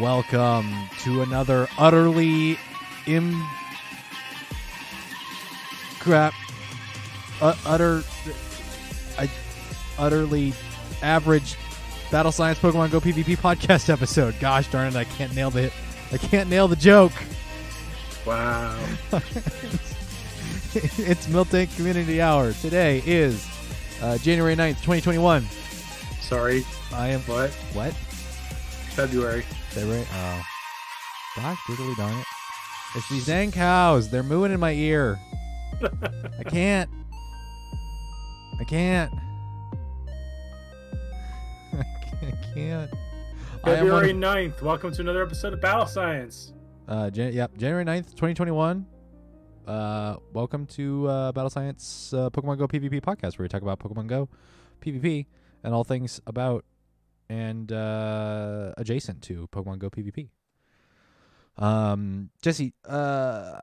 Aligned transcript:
Welcome 0.00 0.72
to 1.00 1.20
another 1.20 1.68
utterly 1.76 2.58
im 3.06 3.46
crap, 5.98 6.32
uh, 7.42 7.54
utter, 7.66 8.02
uh, 9.18 9.26
utterly 9.98 10.54
average 11.02 11.58
Battle 12.10 12.32
Science 12.32 12.58
Pokemon 12.58 12.90
Go 12.90 13.00
PvP 13.00 13.36
podcast 13.36 13.90
episode. 13.90 14.34
Gosh 14.40 14.70
darn 14.70 14.88
it, 14.88 14.96
I 14.96 15.04
can't 15.04 15.34
nail 15.34 15.50
the 15.50 15.70
I 16.10 16.16
can't 16.16 16.48
nail 16.48 16.66
the 16.66 16.76
joke. 16.76 17.12
Wow. 18.24 18.78
it's 20.72 21.26
Miltank 21.26 21.76
Community 21.76 22.22
Hour. 22.22 22.54
Today 22.54 23.02
is 23.04 23.46
uh, 24.00 24.16
January 24.16 24.56
9th, 24.56 24.76
2021. 24.76 25.44
Sorry. 26.22 26.64
I 26.90 27.08
am 27.08 27.20
What? 27.20 27.50
what? 27.74 27.92
February. 28.94 29.44
February? 29.70 30.04
Oh. 30.12 30.42
Gosh, 31.36 31.58
diddly 31.68 31.96
darn 31.96 32.18
it. 32.18 32.26
It's 32.96 33.08
these 33.08 33.26
dang 33.26 33.52
cows. 33.52 34.08
They're 34.10 34.22
mooing 34.24 34.52
in 34.52 34.58
my 34.60 34.72
ear. 34.72 35.18
I 35.82 36.42
can't. 36.44 36.90
I 38.60 38.64
can't. 38.64 39.12
I 41.72 42.32
can't. 42.54 42.90
I 43.62 43.70
am 43.74 43.88
one 43.88 44.02
February 44.02 44.10
of- 44.10 44.16
9th. 44.16 44.62
Welcome 44.62 44.92
to 44.92 45.00
another 45.02 45.22
episode 45.22 45.52
of 45.52 45.60
Battle 45.60 45.86
Science. 45.86 46.52
Uh, 46.88 47.08
Jan- 47.10 47.32
yep, 47.32 47.56
January 47.56 47.84
9th, 47.84 48.10
2021. 48.10 48.84
Uh, 49.68 50.16
welcome 50.32 50.66
to 50.66 51.06
uh, 51.06 51.30
Battle 51.32 51.50
Science 51.50 52.12
uh, 52.12 52.28
Pokemon 52.30 52.58
Go 52.58 52.66
PvP 52.66 53.00
podcast, 53.00 53.38
where 53.38 53.44
we 53.44 53.48
talk 53.48 53.62
about 53.62 53.78
Pokemon 53.78 54.08
Go 54.08 54.28
PvP 54.84 55.26
and 55.62 55.72
all 55.72 55.84
things 55.84 56.20
about 56.26 56.64
and 57.30 57.70
uh, 57.72 58.72
adjacent 58.76 59.22
to 59.22 59.48
Pokemon 59.52 59.78
Go 59.78 59.88
PvP. 59.88 60.28
Um, 61.56 62.30
Jesse, 62.42 62.74
uh, 62.88 63.58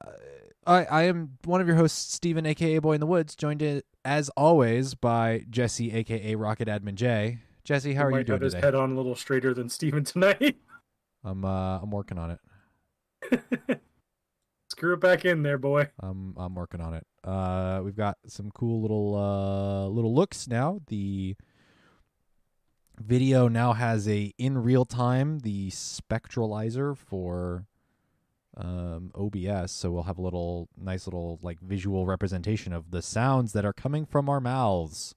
I 0.66 0.86
I 0.86 1.04
am 1.04 1.38
one 1.46 1.62
of 1.62 1.68
your 1.68 1.76
hosts, 1.76 2.14
Steven, 2.14 2.46
aka 2.46 2.80
Boy 2.80 2.94
in 2.94 3.00
the 3.00 3.08
Woods, 3.08 3.36
joined 3.36 3.62
in, 3.62 3.82
as 4.06 4.30
always 4.38 4.96
by 4.96 5.44
Jesse, 5.50 5.92
aka 5.94 6.36
Rocket 6.36 6.68
Admin 6.68 6.96
J. 6.96 7.40
Jesse, 7.64 7.94
how 7.94 8.08
He 8.08 8.14
are 8.16 8.20
you 8.20 8.24
doing 8.24 8.36
have 8.38 8.42
his 8.44 8.54
today? 8.54 8.66
head 8.68 8.76
on 8.76 8.92
a 8.92 8.96
little 8.96 9.16
straighter 9.16 9.54
than 9.54 9.68
Steven 9.70 10.04
tonight. 10.04 10.58
I'm 11.24 11.44
uh, 11.44 11.80
I'm 11.82 11.92
working 11.92 12.18
on 12.18 12.32
it. 12.32 12.40
Screw 14.70 14.94
it 14.94 15.00
back 15.00 15.26
in 15.26 15.44
there, 15.44 15.58
boy. 15.58 15.90
I'm 16.00 16.34
I'm 16.38 16.54
working 16.56 16.82
on 16.82 16.94
it. 16.94 17.06
Uh, 17.24 17.82
we've 17.84 17.96
got 17.96 18.18
some 18.28 18.52
cool 18.52 18.82
little 18.82 19.16
uh 19.16 19.88
little 19.88 20.14
looks 20.14 20.48
now. 20.48 20.80
The 20.88 21.36
video 23.00 23.48
now 23.48 23.74
has 23.74 24.08
a 24.08 24.34
in 24.38 24.58
real 24.58 24.86
time 24.86 25.40
the 25.40 25.70
spectralizer 25.70 26.96
for 26.98 27.66
um 28.56 29.12
OBS, 29.16 29.72
so 29.72 29.92
we'll 29.92 30.04
have 30.04 30.18
a 30.18 30.22
little 30.22 30.68
nice 30.78 31.06
little 31.06 31.40
like 31.42 31.60
visual 31.60 32.06
representation 32.06 32.74
of 32.74 32.92
the 32.92 33.02
sounds 33.02 33.54
that 33.54 33.66
are 33.66 33.74
coming 33.74 34.06
from 34.06 34.30
our 34.30 34.40
mouths. 34.40 35.14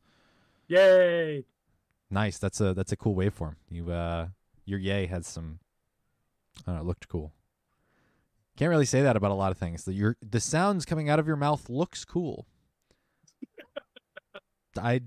Yay. 0.69 1.44
Nice. 2.10 2.38
That's 2.38 2.60
a 2.60 2.75
that's 2.75 2.93
a 2.93 2.97
cool 2.97 3.15
waveform. 3.16 3.56
You 3.69 3.91
uh 3.93 4.28
your 4.65 4.78
yay 4.78 5.06
has 5.06 5.26
some 5.26 5.60
I 6.66 6.72
don't 6.72 6.75
know, 6.76 6.81
it 6.82 6.87
looked 6.87 7.09
cool. 7.09 7.32
Can't 8.56 8.69
really 8.69 8.84
say 8.84 9.00
that 9.00 9.16
about 9.16 9.31
a 9.31 9.34
lot 9.34 9.53
of 9.53 9.59
things. 9.59 9.84
The 9.84 9.94
your 9.94 10.16
the 10.21 10.41
sounds 10.41 10.84
coming 10.84 11.09
out 11.09 11.19
of 11.19 11.26
your 11.26 11.37
mouth 11.37 11.71
looks 11.71 12.05
cool. 12.05 12.47
I 14.78 15.00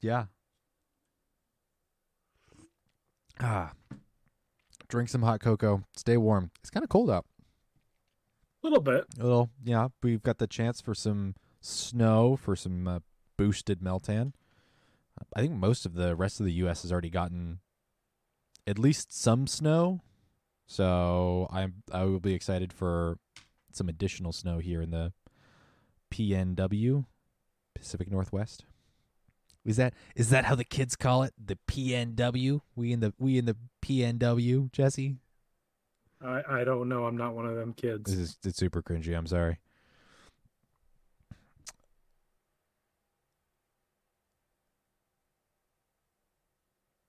yeah. 0.00 0.26
Ah. 3.42 3.72
Drink 4.88 5.08
some 5.08 5.22
hot 5.22 5.40
cocoa. 5.40 5.84
Stay 5.96 6.16
warm. 6.16 6.50
It's 6.60 6.70
kind 6.70 6.84
of 6.84 6.90
cold 6.90 7.10
out. 7.10 7.24
A 8.62 8.66
little 8.66 8.82
bit. 8.82 9.04
A 9.18 9.22
little, 9.22 9.50
yeah. 9.64 9.88
We've 10.02 10.22
got 10.22 10.38
the 10.38 10.46
chance 10.46 10.80
for 10.80 10.94
some 10.94 11.34
snow 11.60 12.36
for 12.36 12.56
some 12.56 12.86
uh, 12.86 12.98
boosted 13.36 13.80
meltan. 13.80 14.32
I 15.34 15.40
think 15.40 15.54
most 15.54 15.86
of 15.86 15.94
the 15.94 16.16
rest 16.16 16.40
of 16.40 16.46
the 16.46 16.52
U.S. 16.54 16.82
has 16.82 16.90
already 16.90 17.10
gotten 17.10 17.60
at 18.66 18.78
least 18.78 19.12
some 19.12 19.46
snow, 19.46 20.00
so 20.66 21.48
I'm 21.50 21.82
I 21.92 22.04
will 22.04 22.20
be 22.20 22.34
excited 22.34 22.72
for 22.72 23.18
some 23.72 23.88
additional 23.88 24.32
snow 24.32 24.58
here 24.58 24.80
in 24.80 24.90
the 24.90 25.12
PNW, 26.10 27.04
Pacific 27.74 28.10
Northwest. 28.10 28.64
Is 29.64 29.76
that 29.76 29.94
is 30.16 30.30
that 30.30 30.46
how 30.46 30.54
the 30.54 30.64
kids 30.64 30.96
call 30.96 31.22
it? 31.22 31.34
The 31.42 31.58
PNW? 31.68 32.60
We 32.74 32.92
in 32.92 33.00
the 33.00 33.12
we 33.18 33.38
in 33.38 33.44
the 33.44 33.56
PNW, 33.82 34.72
Jesse? 34.72 35.16
I, 36.22 36.42
I 36.48 36.64
don't 36.64 36.88
know. 36.88 37.06
I'm 37.06 37.16
not 37.16 37.34
one 37.34 37.46
of 37.46 37.56
them 37.56 37.72
kids. 37.72 38.04
This 38.04 38.14
kids. 38.14 38.30
is 38.30 38.38
it's 38.44 38.58
super 38.58 38.82
cringy. 38.82 39.16
I'm 39.16 39.26
sorry. 39.26 39.58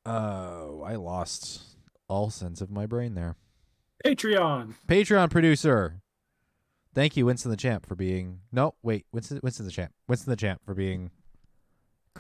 Oh, 0.05 0.81
I 0.85 0.95
lost 0.95 1.61
all 2.07 2.29
sense 2.29 2.59
of 2.59 2.71
my 2.71 2.85
brain 2.85 3.13
there. 3.13 3.35
Patreon. 4.05 4.73
Patreon 4.87 5.29
producer. 5.29 6.01
Thank 6.93 7.15
you, 7.15 7.25
Winston 7.25 7.51
the 7.51 7.57
Champ, 7.57 7.85
for 7.85 7.95
being 7.95 8.39
no 8.51 8.75
wait, 8.81 9.05
Winston 9.11 9.39
Winston 9.43 9.65
the 9.65 9.71
Champ. 9.71 9.93
Winston 10.07 10.31
the 10.31 10.35
Champ 10.35 10.61
for 10.65 10.73
being 10.73 11.11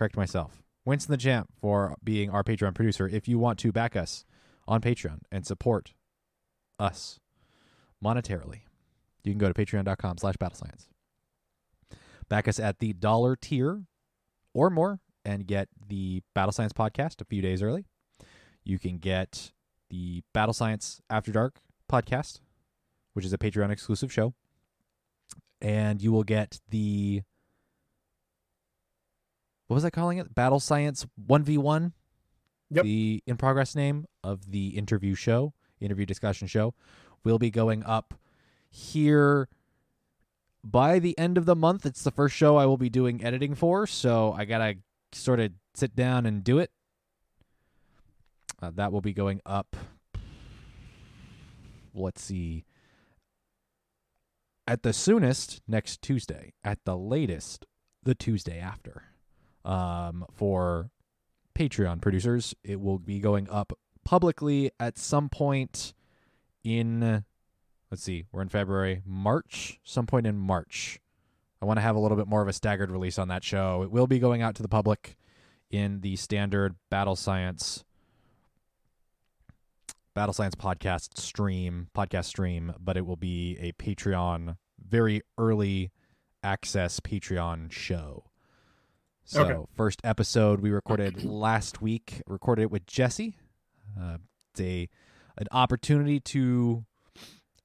correct 0.01 0.17
myself. 0.17 0.63
Winston 0.83 1.11
the 1.11 1.17
Champ 1.17 1.47
for 1.61 1.95
being 2.03 2.31
our 2.31 2.43
Patreon 2.43 2.73
producer. 2.73 3.07
If 3.07 3.27
you 3.27 3.37
want 3.37 3.59
to 3.59 3.71
back 3.71 3.95
us 3.95 4.25
on 4.67 4.81
Patreon 4.81 5.19
and 5.31 5.45
support 5.45 5.93
us 6.79 7.19
monetarily, 8.03 8.61
you 9.23 9.31
can 9.31 9.37
go 9.37 9.47
to 9.47 9.53
patreon.com 9.53 10.17
slash 10.17 10.37
battle 10.37 10.57
science. 10.57 10.87
Back 12.29 12.47
us 12.47 12.59
at 12.59 12.79
the 12.79 12.93
dollar 12.93 13.35
tier 13.35 13.83
or 14.55 14.71
more 14.71 15.01
and 15.23 15.45
get 15.45 15.69
the 15.87 16.23
Battle 16.33 16.51
Science 16.51 16.73
podcast 16.73 17.21
a 17.21 17.25
few 17.25 17.43
days 17.43 17.61
early. 17.61 17.85
You 18.63 18.79
can 18.79 18.97
get 18.97 19.51
the 19.91 20.23
Battle 20.33 20.53
Science 20.53 20.99
After 21.11 21.31
Dark 21.31 21.59
podcast, 21.87 22.39
which 23.13 23.23
is 23.23 23.33
a 23.33 23.37
Patreon 23.37 23.69
exclusive 23.69 24.11
show. 24.11 24.33
And 25.61 26.01
you 26.01 26.11
will 26.11 26.23
get 26.23 26.59
the 26.69 27.21
what 29.71 29.75
was 29.75 29.85
I 29.85 29.89
calling 29.89 30.17
it? 30.17 30.35
Battle 30.35 30.59
Science 30.59 31.07
1v1. 31.29 31.93
Yep. 32.71 32.83
The 32.83 33.23
in 33.25 33.37
progress 33.37 33.73
name 33.73 34.05
of 34.21 34.51
the 34.51 34.77
interview 34.77 35.15
show, 35.15 35.53
interview 35.79 36.05
discussion 36.05 36.49
show, 36.49 36.73
will 37.23 37.39
be 37.39 37.49
going 37.49 37.81
up 37.85 38.13
here 38.69 39.47
by 40.61 40.99
the 40.99 41.17
end 41.17 41.37
of 41.37 41.45
the 41.45 41.55
month. 41.55 41.85
It's 41.85 42.03
the 42.03 42.11
first 42.11 42.35
show 42.35 42.57
I 42.57 42.65
will 42.65 42.75
be 42.75 42.89
doing 42.89 43.23
editing 43.23 43.55
for, 43.55 43.87
so 43.87 44.33
I 44.37 44.43
gotta 44.43 44.75
sort 45.13 45.39
of 45.39 45.53
sit 45.73 45.95
down 45.95 46.25
and 46.25 46.43
do 46.43 46.59
it. 46.59 46.71
Uh, 48.61 48.71
that 48.75 48.91
will 48.91 48.99
be 48.99 49.13
going 49.13 49.39
up. 49.45 49.77
Let's 51.93 52.21
see. 52.21 52.65
At 54.67 54.83
the 54.83 54.91
soonest, 54.91 55.61
next 55.65 56.01
Tuesday. 56.01 56.55
At 56.61 56.79
the 56.83 56.97
latest, 56.97 57.65
the 58.03 58.15
Tuesday 58.15 58.59
after. 58.59 59.10
Um, 59.63 60.25
for 60.33 60.89
Patreon 61.55 62.01
producers, 62.01 62.55
it 62.63 62.81
will 62.81 62.99
be 62.99 63.19
going 63.19 63.49
up 63.49 63.73
publicly 64.03 64.71
at 64.79 64.97
some 64.97 65.29
point 65.29 65.93
in. 66.63 67.23
Let's 67.91 68.03
see, 68.03 68.25
we're 68.31 68.41
in 68.41 68.49
February, 68.49 69.01
March, 69.05 69.79
some 69.83 70.07
point 70.07 70.25
in 70.25 70.37
March. 70.37 70.99
I 71.61 71.65
want 71.65 71.77
to 71.77 71.81
have 71.81 71.95
a 71.95 71.99
little 71.99 72.17
bit 72.17 72.25
more 72.25 72.41
of 72.41 72.47
a 72.47 72.53
staggered 72.53 72.89
release 72.89 73.19
on 73.19 73.27
that 73.27 73.43
show. 73.43 73.83
It 73.83 73.91
will 73.91 74.07
be 74.07 74.17
going 74.17 74.41
out 74.41 74.55
to 74.55 74.61
the 74.61 74.69
public 74.69 75.17
in 75.69 76.01
the 76.01 76.15
standard 76.15 76.75
Battle 76.89 77.15
Science 77.15 77.83
Battle 80.13 80.33
Science 80.33 80.55
podcast 80.55 81.17
stream, 81.17 81.87
podcast 81.95 82.25
stream, 82.25 82.73
but 82.79 82.97
it 82.97 83.05
will 83.05 83.15
be 83.15 83.57
a 83.61 83.71
Patreon, 83.73 84.57
very 84.83 85.21
early 85.37 85.91
access 86.43 86.99
Patreon 86.99 87.71
show. 87.71 88.30
So, 89.31 89.43
Okay. 89.45 89.71
first 89.77 90.01
episode 90.03 90.59
we 90.59 90.71
recorded 90.71 91.23
last 91.23 91.81
week, 91.81 92.21
recorded 92.27 92.63
it 92.63 92.71
with 92.71 92.85
Jesse. 92.85 93.37
Uh, 93.97 94.17
it's 94.51 94.59
a 94.59 94.89
an 95.37 95.47
opportunity 95.53 96.19
to 96.19 96.83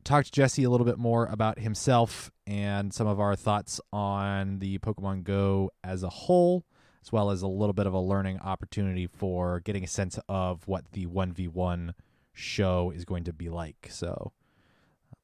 talk 0.04 0.24
to 0.26 0.30
Jesse 0.30 0.62
a 0.62 0.70
little 0.70 0.84
bit 0.86 0.96
more 0.96 1.26
about 1.26 1.58
himself 1.58 2.30
and 2.46 2.94
some 2.94 3.08
of 3.08 3.18
our 3.18 3.34
thoughts 3.34 3.80
on 3.92 4.60
the 4.60 4.78
Pokemon 4.78 5.24
Go 5.24 5.72
as 5.82 6.04
a 6.04 6.08
whole, 6.08 6.64
as 7.02 7.10
well 7.10 7.30
as 7.32 7.42
a 7.42 7.48
little 7.48 7.72
bit 7.72 7.88
of 7.88 7.92
a 7.94 7.98
learning 8.00 8.38
opportunity 8.38 9.08
for 9.08 9.58
getting 9.58 9.82
a 9.82 9.88
sense 9.88 10.20
of 10.28 10.68
what 10.68 10.92
the 10.92 11.06
1v1 11.06 11.94
show 12.32 12.92
is 12.92 13.04
going 13.04 13.24
to 13.24 13.32
be 13.32 13.48
like. 13.48 13.88
So 13.90 14.30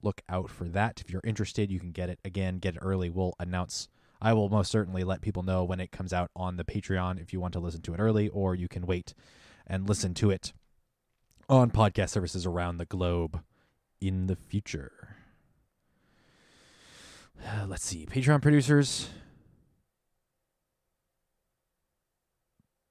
look 0.02 0.22
out 0.28 0.50
for 0.50 0.64
that. 0.64 1.00
If 1.00 1.08
you're 1.12 1.22
interested, 1.24 1.70
you 1.70 1.78
can 1.78 1.92
get 1.92 2.10
it 2.10 2.18
again, 2.24 2.58
get 2.58 2.74
it 2.74 2.80
early. 2.82 3.10
We'll 3.10 3.34
announce 3.38 3.86
I 4.22 4.32
will 4.34 4.48
most 4.48 4.70
certainly 4.70 5.02
let 5.02 5.20
people 5.20 5.42
know 5.42 5.64
when 5.64 5.80
it 5.80 5.90
comes 5.90 6.12
out 6.12 6.30
on 6.36 6.56
the 6.56 6.64
Patreon 6.64 7.20
if 7.20 7.32
you 7.32 7.40
want 7.40 7.52
to 7.54 7.60
listen 7.60 7.82
to 7.82 7.94
it 7.94 7.98
early, 7.98 8.28
or 8.28 8.54
you 8.54 8.68
can 8.68 8.86
wait 8.86 9.14
and 9.66 9.88
listen 9.88 10.14
to 10.14 10.30
it 10.30 10.52
on 11.48 11.72
podcast 11.72 12.10
services 12.10 12.46
around 12.46 12.78
the 12.78 12.84
globe 12.84 13.42
in 14.00 14.28
the 14.28 14.36
future. 14.36 15.16
Uh, 17.44 17.64
let's 17.68 17.84
see. 17.84 18.06
Patreon 18.06 18.40
producers. 18.40 19.08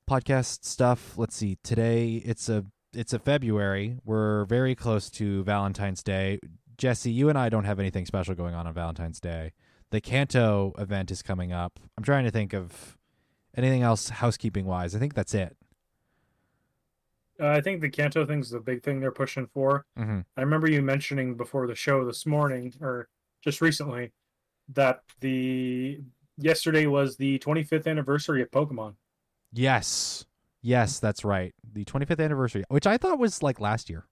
Podcast 0.09 0.65
stuff. 0.65 1.17
Let's 1.17 1.37
see. 1.37 1.57
Today 1.63 2.21
it's 2.25 2.49
a 2.49 2.65
it's 2.93 3.13
a 3.13 3.19
February. 3.19 3.95
We're 4.03 4.43
very 4.45 4.75
close 4.75 5.09
to 5.11 5.45
Valentine's 5.45 6.03
Day. 6.03 6.39
Jesse, 6.77 7.09
you 7.09 7.29
and 7.29 7.37
I 7.37 7.47
don't 7.47 7.63
have 7.63 7.79
anything 7.79 8.05
special 8.05 8.35
going 8.35 8.53
on 8.53 8.67
on 8.67 8.73
Valentine's 8.73 9.21
Day. 9.21 9.53
The 9.91 10.01
Kanto 10.01 10.73
event 10.77 11.11
is 11.11 11.21
coming 11.21 11.51
up. 11.51 11.79
I'm 11.97 12.03
trying 12.03 12.23
to 12.25 12.31
think 12.31 12.53
of 12.53 12.97
anything 13.55 13.81
else 13.81 14.09
housekeeping 14.09 14.65
wise. 14.65 14.95
I 14.95 14.99
think 14.99 15.13
that's 15.13 15.33
it. 15.33 15.55
Uh, 17.39 17.47
I 17.49 17.61
think 17.61 17.81
the 17.81 17.89
Kanto 17.89 18.25
thing's 18.25 18.49
the 18.51 18.59
big 18.59 18.83
thing 18.83 18.99
they're 18.99 19.11
pushing 19.11 19.47
for. 19.47 19.85
Mm-hmm. 19.97 20.19
I 20.37 20.41
remember 20.41 20.69
you 20.69 20.81
mentioning 20.81 21.35
before 21.35 21.67
the 21.67 21.75
show 21.75 22.05
this 22.05 22.25
morning, 22.25 22.73
or 22.81 23.09
just 23.41 23.61
recently, 23.61 24.11
that 24.73 25.01
the 25.19 26.01
yesterday 26.37 26.85
was 26.85 27.17
the 27.17 27.39
25th 27.39 27.87
anniversary 27.87 28.41
of 28.41 28.51
Pokemon. 28.51 28.93
Yes. 29.51 30.25
Yes, 30.61 30.99
that's 30.99 31.25
right. 31.25 31.53
The 31.73 31.83
25th 31.83 32.23
anniversary, 32.23 32.63
which 32.69 32.85
I 32.87 32.97
thought 32.97 33.17
was 33.19 33.41
like 33.41 33.59
last 33.59 33.89
year 33.89 34.05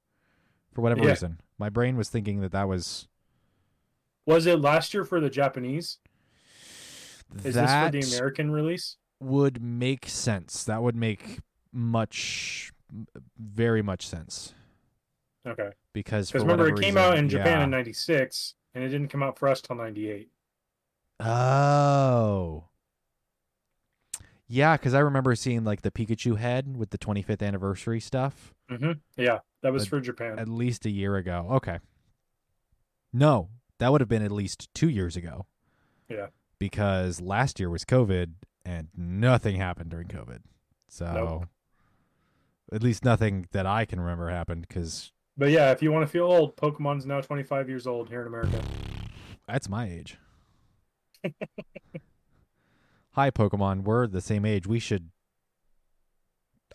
for 0.73 0.81
whatever 0.81 1.03
Yeah. 1.03 1.11
reason. 1.11 1.39
My 1.59 1.69
brain 1.69 1.95
was 1.95 2.09
thinking 2.09 2.41
that 2.41 2.51
that 2.51 2.67
was 2.67 3.07
Was 4.29 4.45
it 4.45 4.61
last 4.61 4.93
year 4.93 5.03
for 5.03 5.19
the 5.19 5.29
Japanese? 5.29 5.97
Is 7.43 7.55
that 7.55 7.91
this 7.91 8.05
for 8.05 8.11
the 8.11 8.17
American 8.17 8.51
release? 8.51 8.97
would 9.19 9.61
make 9.61 10.07
sense. 10.07 10.63
That 10.63 10.83
would 10.83 10.95
make 10.95 11.39
much 11.73 12.71
very 13.37 13.81
much 13.81 14.07
sense 14.07 14.53
Okay. 15.47 15.71
because 15.93 16.33
remember, 16.33 16.67
it 16.67 16.75
came 16.79 16.95
reason- 16.95 16.97
out 16.99 17.17
in 17.17 17.27
Japan 17.27 17.57
yeah. 17.57 17.63
in 17.63 17.69
'96, 17.71 18.53
and 18.75 18.83
it 18.83 18.89
didn't 18.89 19.09
come 19.09 19.23
out 19.23 19.37
for 19.39 19.47
us 19.47 19.61
till 19.61 19.75
'98. 19.75 20.29
Oh. 21.19 22.65
Yeah, 24.47 24.77
because 24.77 24.93
I 24.93 24.99
remember 24.99 25.35
seeing 25.35 25.63
like 25.63 25.81
the 25.81 25.91
Pikachu 25.91 26.37
head 26.37 26.77
with 26.77 26.91
the 26.91 26.97
25th 26.97 27.41
anniversary 27.45 27.99
stuff 27.99 28.53
hmm 28.69 28.93
Yeah, 29.17 29.39
that 29.63 29.73
was 29.73 29.83
But 29.85 29.89
for 29.89 30.01
Japan. 30.01 30.37
at 30.39 30.47
least 30.47 30.85
a 30.85 30.89
year 30.91 31.15
ago. 31.17 31.47
Okay. 31.51 31.79
No, 33.11 33.49
that 33.79 33.91
would 33.91 34.01
have 34.01 34.07
been 34.09 34.23
at 34.23 34.31
least 34.31 34.69
two 34.73 34.89
years 34.89 35.15
ago. 35.17 35.45
Yeah. 36.07 36.27
Because 36.59 37.19
last 37.21 37.59
year 37.59 37.69
was 37.69 37.83
COVID 37.85 38.33
and 38.65 38.89
nothing 38.95 39.55
happened 39.55 39.89
during 39.89 40.07
COVID. 40.07 40.39
So 40.89 41.05
Nope. 41.13 41.45
at 42.73 42.83
least 42.83 43.03
nothing 43.05 43.47
that 43.51 43.65
I 43.65 43.85
can 43.85 43.99
remember 43.99 44.29
happened 44.29 44.65
because 44.67 45.11
But 45.37 45.49
yeah, 45.51 45.71
if 45.71 45.81
you 45.81 45.91
want 45.91 46.05
to 46.05 46.11
feel 46.11 46.25
old, 46.25 46.55
Pokemon's 46.57 47.05
now 47.05 47.21
25 47.21 47.69
years 47.69 47.87
old 47.87 48.09
here 48.09 48.21
in 48.21 48.27
America. 48.27 48.61
that's 49.47 49.69
my 49.69 49.89
age. 49.89 50.17
Hi, 53.13 53.31
Pokemon. 53.31 53.83
We're 53.83 54.07
the 54.07 54.21
same 54.21 54.45
age. 54.45 54.67
We 54.67 54.79
should. 54.79 55.09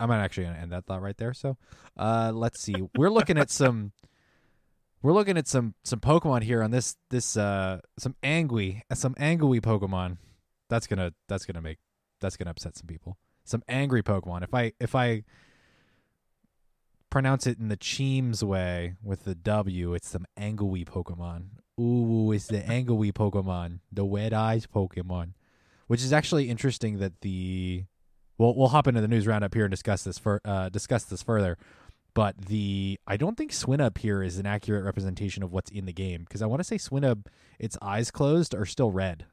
I'm 0.00 0.08
not 0.08 0.20
actually 0.20 0.44
going 0.44 0.56
to 0.56 0.62
end 0.62 0.72
that 0.72 0.84
thought 0.86 1.00
right 1.00 1.16
there. 1.16 1.32
So, 1.32 1.56
uh, 1.96 2.32
let's 2.34 2.60
see. 2.62 2.74
We're 2.96 3.10
looking 3.10 3.38
at 3.38 3.50
some. 3.50 3.92
We're 5.04 5.12
looking 5.12 5.36
at 5.36 5.46
some 5.46 5.74
some 5.84 6.00
Pokemon 6.00 6.44
here 6.44 6.62
on 6.62 6.70
this 6.70 6.96
this 7.10 7.36
uh 7.36 7.80
some 7.98 8.16
angry 8.22 8.82
some 8.94 9.14
angry 9.18 9.60
Pokemon. 9.60 10.16
That's 10.70 10.86
gonna 10.86 11.12
that's 11.28 11.44
gonna 11.44 11.60
make 11.60 11.76
that's 12.22 12.38
gonna 12.38 12.52
upset 12.52 12.74
some 12.74 12.86
people. 12.86 13.18
Some 13.44 13.62
angry 13.68 14.02
Pokemon. 14.02 14.44
If 14.44 14.54
I 14.54 14.72
if 14.80 14.94
I 14.94 15.24
pronounce 17.10 17.46
it 17.46 17.58
in 17.58 17.68
the 17.68 17.76
Cheems 17.76 18.42
way 18.42 18.94
with 19.02 19.24
the 19.24 19.34
W, 19.34 19.92
it's 19.92 20.08
some 20.08 20.24
angry 20.38 20.86
Pokemon. 20.86 21.48
Ooh, 21.78 22.32
it's 22.32 22.46
the 22.46 22.64
angry 22.66 23.12
Pokemon, 23.12 23.80
the 23.92 24.06
wet 24.06 24.32
eyes 24.32 24.66
Pokemon, 24.66 25.34
which 25.86 26.02
is 26.02 26.14
actually 26.14 26.48
interesting 26.48 26.98
that 27.00 27.20
the. 27.20 27.84
Well, 28.38 28.54
we'll 28.56 28.68
hop 28.68 28.88
into 28.88 29.02
the 29.02 29.06
news 29.06 29.26
roundup 29.26 29.52
here 29.52 29.66
and 29.66 29.70
discuss 29.70 30.02
this 30.02 30.18
for 30.18 30.40
uh, 30.46 30.70
discuss 30.70 31.04
this 31.04 31.22
further. 31.22 31.58
But 32.14 32.46
the 32.46 32.98
I 33.08 33.16
don't 33.16 33.36
think 33.36 33.50
Swinub 33.50 33.98
here 33.98 34.22
is 34.22 34.38
an 34.38 34.46
accurate 34.46 34.84
representation 34.84 35.42
of 35.42 35.52
what's 35.52 35.70
in 35.70 35.84
the 35.84 35.92
game 35.92 36.22
because 36.22 36.42
I 36.42 36.46
want 36.46 36.60
to 36.60 36.64
say 36.64 36.76
Swinub, 36.76 37.26
its 37.58 37.76
eyes 37.82 38.12
closed 38.12 38.54
are 38.54 38.64
still 38.64 38.90
red. 38.90 39.26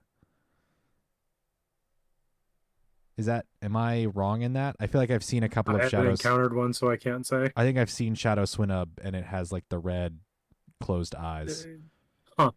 Is 3.18 3.28
that 3.28 3.46
am 3.62 3.76
I 3.78 4.06
wrong 4.06 4.42
in 4.42 4.54
that? 4.54 4.76
I 4.80 4.88
feel 4.88 5.00
like 5.00 5.12
I've 5.12 5.24
seen 5.24 5.44
a 5.44 5.50
couple 5.50 5.74
I 5.74 5.76
of 5.76 5.82
haven't 5.84 6.00
shadows. 6.00 6.20
encountered 6.22 6.56
one, 6.56 6.74
so 6.74 6.90
I 6.90 6.98
can't 6.98 7.26
say. 7.26 7.52
I 7.56 7.64
think 7.64 7.78
I've 7.78 7.92
seen 7.92 8.16
Shadow 8.16 8.44
Swinub 8.44 8.88
and 9.04 9.16
it 9.16 9.26
has 9.26 9.52
like 9.52 9.70
the 9.70 9.78
red 9.78 10.18
closed 10.80 11.14
eyes. 11.14 11.68
Huh. 12.38 12.52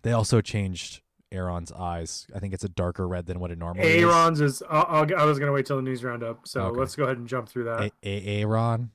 They 0.00 0.12
also 0.12 0.40
changed 0.40 1.02
Aron's 1.32 1.70
eyes. 1.72 2.26
I 2.34 2.38
think 2.38 2.54
it's 2.54 2.64
a 2.64 2.68
darker 2.68 3.06
red 3.06 3.26
than 3.26 3.38
what 3.40 3.50
it 3.50 3.58
normally 3.58 3.86
is. 3.86 4.02
Aron's 4.02 4.40
is. 4.40 4.62
I'll, 4.68 4.86
I'll, 4.88 5.16
I 5.20 5.24
was 5.24 5.38
going 5.38 5.48
to 5.48 5.52
wait 5.52 5.66
till 5.66 5.76
the 5.76 5.82
news 5.82 6.02
roundup, 6.02 6.46
so 6.48 6.62
Okay. 6.66 6.80
let's 6.80 6.96
go 6.96 7.04
ahead 7.04 7.18
and 7.18 7.28
jump 7.28 7.48
through 7.48 7.64
that. 7.64 7.80
A- 7.82 7.92
A- 8.02 8.42
Aron. 8.42 8.90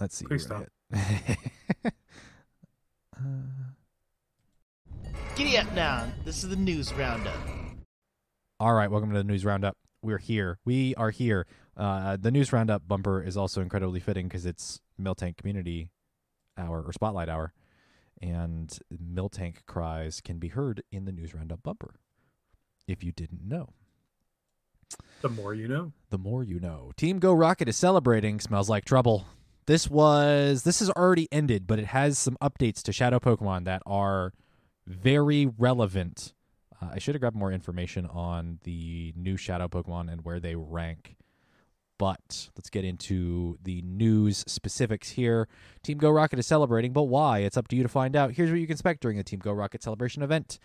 Let's 0.00 0.16
see. 0.16 0.26
Please 0.26 0.48
where 0.48 0.62
it- 0.90 1.94
Uh, 3.16 3.20
Giddy 5.36 5.56
up 5.56 5.72
now. 5.72 6.10
This 6.24 6.42
is 6.42 6.50
the 6.50 6.56
news 6.56 6.92
roundup. 6.94 7.36
All 8.60 8.74
right, 8.74 8.90
welcome 8.90 9.10
to 9.12 9.18
the 9.18 9.24
news 9.24 9.44
roundup. 9.44 9.76
We're 10.02 10.18
here. 10.18 10.58
We 10.64 10.94
are 10.96 11.10
here. 11.10 11.46
Uh, 11.76 12.16
the 12.20 12.30
news 12.30 12.52
roundup 12.52 12.86
bumper 12.86 13.22
is 13.22 13.36
also 13.36 13.60
incredibly 13.62 14.00
fitting 14.00 14.26
because 14.28 14.44
it's 14.44 14.80
Miltank 15.00 15.36
Community 15.36 15.88
Hour 16.58 16.82
or 16.82 16.92
Spotlight 16.92 17.28
Hour, 17.28 17.52
and 18.22 18.78
Miltank 18.92 19.66
cries 19.66 20.20
can 20.20 20.38
be 20.38 20.48
heard 20.48 20.82
in 20.92 21.04
the 21.04 21.12
news 21.12 21.34
roundup 21.34 21.62
bumper. 21.62 21.96
If 22.86 23.02
you 23.04 23.12
didn't 23.12 23.46
know, 23.46 23.70
The 25.20 25.28
more 25.28 25.54
you 25.54 25.68
know. 25.68 25.92
the 26.10 26.18
more 26.18 26.42
you 26.44 26.58
know. 26.60 26.92
Team 26.96 27.18
Go 27.18 27.32
Rocket 27.32 27.68
is 27.68 27.76
celebrating. 27.76 28.40
Smells 28.40 28.68
like 28.70 28.84
trouble. 28.84 29.26
This 29.66 29.88
was 29.88 30.64
this 30.64 30.80
has 30.80 30.90
already 30.90 31.28
ended, 31.32 31.66
but 31.66 31.78
it 31.78 31.86
has 31.86 32.18
some 32.18 32.36
updates 32.42 32.82
to 32.82 32.92
Shadow 32.92 33.18
Pokemon 33.20 33.64
that 33.64 33.82
are 33.86 34.32
very 34.86 35.46
relevant. 35.46 36.32
Uh, 36.80 36.90
I 36.94 36.98
should 36.98 37.14
have 37.14 37.20
grabbed 37.20 37.36
more 37.36 37.52
information 37.52 38.06
on 38.06 38.58
the 38.64 39.12
new 39.16 39.36
Shadow 39.36 39.68
Pokemon 39.68 40.10
and 40.12 40.24
where 40.24 40.40
they 40.40 40.56
rank. 40.56 41.16
But 42.02 42.48
let's 42.56 42.68
get 42.68 42.84
into 42.84 43.58
the 43.62 43.80
news 43.82 44.42
specifics 44.48 45.10
here. 45.10 45.46
Team 45.84 45.98
Go 45.98 46.10
Rocket 46.10 46.36
is 46.40 46.48
celebrating, 46.48 46.92
but 46.92 47.04
why? 47.04 47.38
It's 47.38 47.56
up 47.56 47.68
to 47.68 47.76
you 47.76 47.84
to 47.84 47.88
find 47.88 48.16
out. 48.16 48.32
Here's 48.32 48.50
what 48.50 48.58
you 48.58 48.66
can 48.66 48.72
expect 48.72 49.02
during 49.02 49.18
the 49.18 49.22
Team 49.22 49.38
Go 49.38 49.52
Rocket 49.52 49.84
celebration 49.84 50.20
event. 50.20 50.58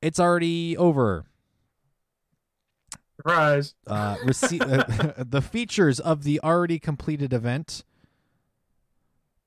It's 0.00 0.20
already 0.20 0.76
over. 0.76 1.24
Surprise. 3.16 3.74
Uh, 3.84 4.14
rece- 4.18 4.60
uh, 4.62 5.24
the 5.28 5.42
features 5.42 5.98
of 5.98 6.22
the 6.22 6.38
already 6.44 6.78
completed 6.78 7.32
event 7.32 7.82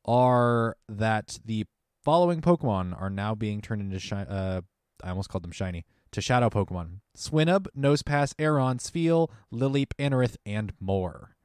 are 0.04 0.76
that 0.90 1.40
the 1.46 1.64
following 2.04 2.42
Pokemon 2.42 3.02
are 3.02 3.10
now 3.10 3.34
being 3.34 3.62
turned 3.62 3.82
into 3.82 3.98
shi- 3.98 4.14
uh, 4.18 4.60
I 5.02 5.10
almost 5.10 5.30
called 5.30 5.46
them 5.46 5.54
shiny 5.54 5.86
to 6.14 6.22
Shadow 6.22 6.50
Pokemon: 6.50 7.00
Swinub, 7.18 7.68
Nosepass, 7.78 8.34
Aron, 8.40 8.78
Spheal, 8.78 9.30
Lileep, 9.54 9.92
Anorith, 10.00 10.38
and 10.46 10.74
more. 10.80 11.36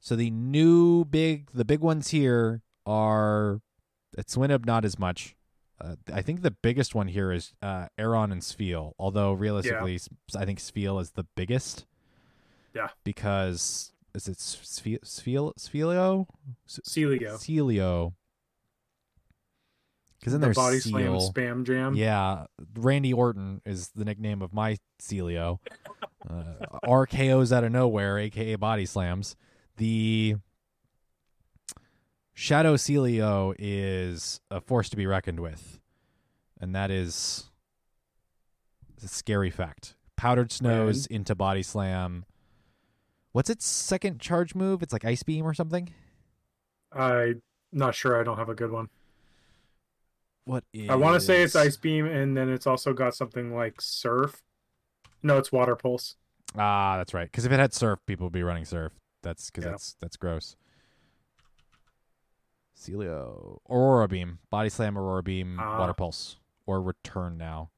So 0.00 0.16
the 0.16 0.30
new 0.30 1.04
big, 1.04 1.50
the 1.52 1.64
big 1.64 1.80
ones 1.80 2.08
here 2.08 2.62
are 2.86 3.60
at 4.18 4.26
Swinub 4.26 4.66
not 4.66 4.84
as 4.84 4.98
much. 4.98 5.36
Uh, 5.80 5.96
I 6.12 6.22
think 6.22 6.42
the 6.42 6.50
biggest 6.50 6.94
one 6.94 7.08
here 7.08 7.32
is 7.32 7.54
uh, 7.62 7.86
Aron 7.98 8.30
and 8.32 8.42
Spheal, 8.42 8.92
although 8.98 9.32
realistically, 9.32 9.98
I 10.36 10.44
think 10.44 10.58
Spheal 10.60 11.00
is 11.00 11.10
the 11.10 11.24
biggest. 11.34 11.86
Yeah. 12.74 12.88
Because 13.04 13.92
is 14.14 14.28
it 14.28 14.38
Sphe- 14.38 15.00
Spheal 15.04 15.52
Sphealio? 15.56 16.26
Sealeo. 16.68 17.34
Sealeo. 17.34 18.12
Because 20.22 20.34
then 20.34 20.40
the 20.40 20.46
there's 20.46 20.56
body 20.56 20.78
Seal. 20.78 21.20
slam 21.32 21.64
spam 21.64 21.66
jam. 21.66 21.96
Yeah, 21.96 22.44
Randy 22.76 23.12
Orton 23.12 23.60
is 23.66 23.88
the 23.88 24.04
nickname 24.04 24.40
of 24.40 24.54
my 24.54 24.78
Sealeo. 25.00 25.58
Uh, 26.30 26.44
RKO's 26.84 27.52
out 27.52 27.64
of 27.64 27.72
nowhere, 27.72 28.20
aka 28.20 28.54
body 28.54 28.86
slams. 28.86 29.34
The 29.78 30.36
Shadow 32.34 32.76
Sealeo 32.76 33.52
is 33.58 34.40
a 34.48 34.60
force 34.60 34.88
to 34.90 34.96
be 34.96 35.08
reckoned 35.08 35.40
with, 35.40 35.80
and 36.60 36.72
that 36.76 36.92
is 36.92 37.50
a 39.04 39.08
scary 39.08 39.50
fact. 39.50 39.96
Powdered 40.16 40.52
snows 40.52 41.06
into 41.06 41.34
body 41.34 41.64
slam. 41.64 42.26
What's 43.32 43.50
its 43.50 43.66
second 43.66 44.20
charge 44.20 44.54
move? 44.54 44.84
It's 44.84 44.92
like 44.92 45.04
ice 45.04 45.24
beam 45.24 45.44
or 45.44 45.52
something. 45.54 45.92
I'm 46.92 47.42
not 47.72 47.96
sure. 47.96 48.20
I 48.20 48.22
don't 48.22 48.38
have 48.38 48.50
a 48.50 48.54
good 48.54 48.70
one. 48.70 48.88
What 50.44 50.64
is? 50.72 50.90
I 50.90 50.96
want 50.96 51.14
to 51.14 51.20
say 51.20 51.42
it's 51.42 51.54
ice 51.54 51.76
beam, 51.76 52.06
and 52.06 52.36
then 52.36 52.48
it's 52.48 52.66
also 52.66 52.92
got 52.92 53.14
something 53.14 53.54
like 53.54 53.80
surf. 53.80 54.42
No, 55.22 55.38
it's 55.38 55.52
water 55.52 55.76
pulse. 55.76 56.16
Ah, 56.58 56.96
that's 56.96 57.14
right. 57.14 57.26
Because 57.30 57.44
if 57.44 57.52
it 57.52 57.58
had 57.60 57.72
surf, 57.72 58.00
people 58.06 58.26
would 58.26 58.32
be 58.32 58.42
running 58.42 58.64
surf. 58.64 58.92
That's 59.22 59.50
because 59.50 59.64
Yeah. 59.64 59.70
that's 59.70 59.96
that's 60.00 60.16
gross. 60.16 60.56
Sealeo, 62.76 63.58
Aurora 63.70 64.08
Beam, 64.08 64.38
Body 64.50 64.68
Slam, 64.68 64.98
Aurora 64.98 65.22
Beam, 65.22 65.58
Ah. 65.60 65.78
Water 65.78 65.94
Pulse, 65.94 66.38
or 66.66 66.82
Return 66.82 67.36
now. 67.38 67.70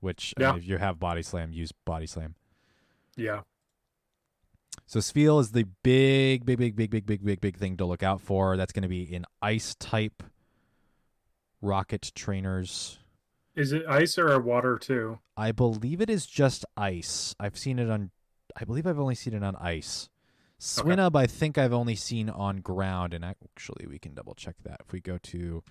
Which 0.00 0.32
I 0.38 0.52
mean, 0.52 0.56
if 0.58 0.64
you 0.66 0.78
have 0.78 1.00
Body 1.00 1.22
Slam, 1.22 1.52
use 1.52 1.72
Body 1.72 2.06
Slam. 2.06 2.36
Yeah. 3.16 3.40
So 4.86 5.00
Spheal 5.00 5.40
is 5.40 5.50
the 5.50 5.64
big, 5.82 6.46
big, 6.46 6.56
big, 6.58 6.76
big, 6.76 6.90
big, 6.90 7.04
big, 7.04 7.24
big, 7.24 7.40
big 7.40 7.56
thing 7.56 7.76
to 7.78 7.84
look 7.84 8.04
out 8.04 8.20
for. 8.20 8.56
That's 8.56 8.72
going 8.72 8.84
to 8.84 8.88
be 8.88 9.02
in 9.02 9.24
ice 9.42 9.74
type 9.74 10.22
rocket 11.60 12.12
trainers. 12.14 12.98
Is 13.54 13.72
it 13.72 13.84
ice 13.88 14.18
or 14.18 14.38
water 14.40 14.78
too? 14.78 15.18
I 15.36 15.52
believe 15.52 16.00
it 16.00 16.10
is 16.10 16.26
just 16.26 16.64
ice. 16.76 17.34
I've 17.40 17.58
seen 17.58 17.78
it 17.78 17.90
on. 17.90 18.10
I 18.56 18.64
believe 18.64 18.86
I've 18.86 18.98
only 19.00 19.14
seen 19.14 19.34
it 19.34 19.42
on 19.42 19.56
ice. 19.56 20.08
Swinub, 20.60 21.16
I 21.16 21.26
think 21.26 21.56
I've 21.56 21.72
only 21.72 21.94
seen 21.94 22.28
on 22.28 22.56
ground, 22.56 23.14
and 23.14 23.24
actually, 23.24 23.86
we 23.86 23.98
can 23.98 24.14
double 24.14 24.34
check 24.34 24.56
that 24.64 24.80
if 24.84 24.92
we 24.92 25.00
go 25.00 25.18
to 25.18 25.62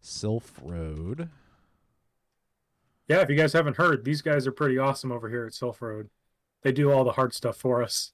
Sylph 0.00 0.60
Road. 0.62 1.30
Yeah, 3.08 3.20
if 3.20 3.30
you 3.30 3.36
guys 3.36 3.52
haven't 3.52 3.76
heard, 3.76 4.04
these 4.04 4.20
guys 4.20 4.46
are 4.46 4.52
pretty 4.52 4.78
awesome 4.78 5.10
over 5.10 5.30
here 5.30 5.46
at 5.46 5.54
Sylph 5.54 5.80
Road. 5.80 6.10
They 6.62 6.72
do 6.72 6.90
all 6.90 7.04
the 7.04 7.12
hard 7.12 7.32
stuff 7.32 7.56
for 7.56 7.82
us. 7.82 8.12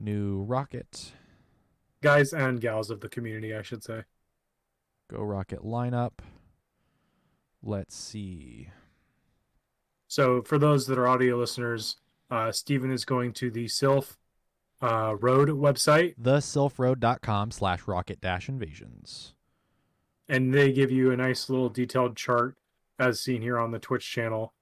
New 0.00 0.42
rocket, 0.42 1.12
Guys 2.02 2.32
and 2.32 2.60
gals 2.60 2.90
of 2.90 3.00
the 3.00 3.08
community, 3.08 3.54
I 3.54 3.62
should 3.62 3.84
say. 3.84 4.02
Go 5.12 5.22
rocket 5.22 5.60
lineup. 5.64 6.12
Let's 7.62 7.94
see. 7.94 8.70
So 10.08 10.42
for 10.42 10.58
those 10.58 10.86
that 10.86 10.98
are 10.98 11.06
audio 11.06 11.36
listeners, 11.36 11.96
uh, 12.30 12.50
Stephen 12.52 12.90
is 12.90 13.04
going 13.04 13.32
to 13.34 13.50
the 13.50 13.68
Sylph 13.68 14.18
uh, 14.80 15.14
Road 15.20 15.48
website, 15.50 16.16
thesylphroad.com 16.20 17.50
slash 17.50 17.86
rocket 17.86 18.20
dash 18.20 18.48
invasions. 18.48 19.34
and 20.28 20.52
they 20.54 20.72
give 20.72 20.90
you 20.90 21.10
a 21.10 21.16
nice 21.16 21.48
little 21.50 21.68
detailed 21.68 22.16
chart, 22.16 22.56
as 22.98 23.20
seen 23.20 23.42
here 23.42 23.58
on 23.58 23.70
the 23.70 23.78
Twitch 23.78 24.08
channel, 24.10 24.54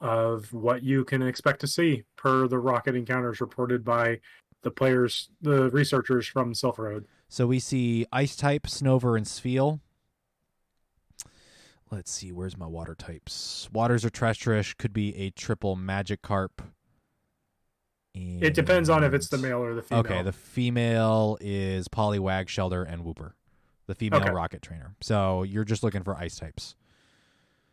of 0.00 0.52
what 0.52 0.82
you 0.82 1.04
can 1.04 1.22
expect 1.22 1.60
to 1.60 1.66
see 1.66 2.04
per 2.16 2.46
the 2.46 2.58
rocket 2.58 2.94
encounters 2.94 3.40
reported 3.40 3.84
by 3.84 4.20
the 4.62 4.70
players, 4.70 5.30
the 5.40 5.70
researchers 5.70 6.26
from 6.26 6.54
Sylph 6.54 6.78
Road. 6.78 7.06
So 7.28 7.46
we 7.46 7.58
see 7.58 8.06
ice 8.10 8.36
type, 8.36 8.62
Snover, 8.66 9.16
and 9.16 9.26
Spheal. 9.26 9.80
Let's 11.90 12.10
see, 12.10 12.32
where's 12.32 12.56
my 12.56 12.66
water 12.66 12.94
types? 12.94 13.68
Waters 13.72 14.04
are 14.04 14.10
treacherous, 14.10 14.74
could 14.74 14.92
be 14.92 15.14
a 15.16 15.30
triple 15.30 15.74
magic 15.76 16.20
Magikarp. 16.22 16.50
It 18.14 18.52
depends 18.54 18.90
on 18.90 19.04
if 19.04 19.14
it's 19.14 19.28
the 19.28 19.38
male 19.38 19.62
or 19.62 19.74
the 19.74 19.82
female. 19.82 20.00
Okay, 20.00 20.22
the 20.22 20.32
female 20.32 21.38
is 21.40 21.86
Poliwag, 21.88 22.48
Shelder, 22.48 22.82
and 22.82 23.04
Wooper. 23.04 23.32
The 23.86 23.94
female 23.94 24.20
Okay. 24.20 24.30
rocket 24.32 24.60
trainer. 24.60 24.96
So 25.00 25.44
you're 25.44 25.64
just 25.64 25.82
looking 25.82 26.02
for 26.02 26.16
ice 26.16 26.36
types. 26.38 26.74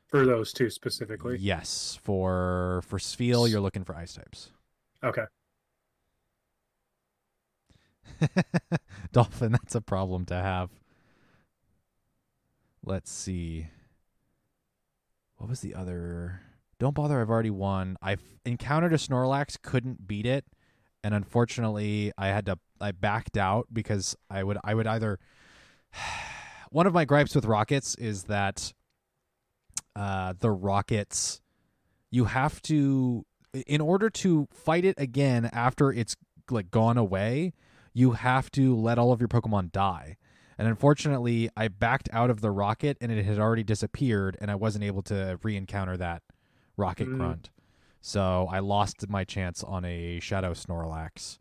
for 0.07 0.23
those 0.25 0.53
two 0.53 0.69
specifically. 0.69 1.35
Yes. 1.39 1.97
For 2.01 2.81
for 2.85 2.99
Spheal, 2.99 3.49
you're 3.49 3.59
looking 3.59 3.83
for 3.83 3.95
ice 3.95 4.13
types. 4.13 4.51
Okay. 5.03 5.25
Dolphin, 9.11 9.51
that's 9.51 9.75
a 9.75 9.81
problem 9.81 10.25
to 10.25 10.35
have. 10.35 10.69
Let's 12.83 13.11
see. 13.11 13.67
What 15.37 15.49
was 15.49 15.61
the 15.61 15.75
other? 15.75 16.41
Don't 16.79 16.95
bother, 16.95 17.21
I've 17.21 17.29
already 17.29 17.49
won. 17.49 17.97
I've 18.01 18.23
encountered 18.45 18.93
a 18.93 18.97
Snorlax, 18.97 19.61
couldn't 19.61 20.07
beat 20.07 20.25
it, 20.25 20.45
and 21.03 21.13
unfortunately, 21.13 22.11
I 22.17 22.27
had 22.27 22.45
to 22.47 22.57
I 22.79 22.91
backed 22.91 23.37
out 23.37 23.67
because 23.71 24.15
I 24.29 24.43
would 24.43 24.57
I 24.63 24.73
would 24.73 24.87
either 24.87 25.19
one 26.71 26.87
of 26.87 26.93
my 26.93 27.05
gripes 27.05 27.35
with 27.35 27.45
rockets 27.45 27.95
is 27.95 28.23
that 28.23 28.73
uh 29.95 30.33
the 30.39 30.51
rockets 30.51 31.41
you 32.11 32.25
have 32.25 32.61
to 32.63 33.25
in 33.67 33.81
order 33.81 34.09
to 34.09 34.47
fight 34.51 34.85
it 34.85 34.95
again 34.97 35.49
after 35.51 35.91
it's 35.91 36.15
like 36.49 36.71
gone 36.71 36.97
away, 36.97 37.53
you 37.95 38.11
have 38.11 38.51
to 38.51 38.75
let 38.75 38.99
all 38.99 39.11
of 39.11 39.19
your 39.19 39.27
Pokemon 39.27 39.71
die. 39.71 40.17
And 40.57 40.67
unfortunately, 40.67 41.49
I 41.57 41.69
backed 41.69 42.09
out 42.13 42.29
of 42.29 42.41
the 42.41 42.51
rocket 42.51 42.97
and 43.01 43.11
it 43.11 43.25
had 43.25 43.39
already 43.39 43.63
disappeared, 43.63 44.37
and 44.39 44.51
I 44.51 44.55
wasn't 44.55 44.83
able 44.83 45.01
to 45.03 45.39
re 45.41 45.55
encounter 45.57 45.97
that 45.97 46.21
rocket 46.77 47.07
Mm. 47.07 47.17
grunt. 47.17 47.49
So 48.01 48.47
I 48.51 48.59
lost 48.59 49.09
my 49.09 49.23
chance 49.23 49.63
on 49.63 49.83
a 49.85 50.19
Shadow 50.19 50.53
Snorlax 50.53 51.39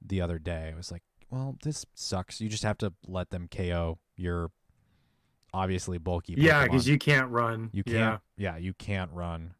the 0.00 0.20
other 0.20 0.38
day. 0.38 0.70
I 0.72 0.76
was 0.76 0.92
like, 0.92 1.02
well, 1.30 1.56
this 1.64 1.84
sucks. 1.94 2.40
You 2.40 2.48
just 2.48 2.62
have 2.62 2.78
to 2.78 2.92
let 3.06 3.30
them 3.30 3.48
KO 3.48 3.98
your 4.16 4.50
obviously 5.52 5.98
bulky 5.98 6.36
Pokemon. 6.36 6.42
Yeah, 6.42 6.62
because 6.64 6.86
you 6.86 6.98
can't 6.98 7.30
run. 7.30 7.70
You 7.72 7.82
can't. 7.82 8.20
Yeah. 8.36 8.56
you 8.58 8.74
can't 8.74 9.10
run. 9.12 9.54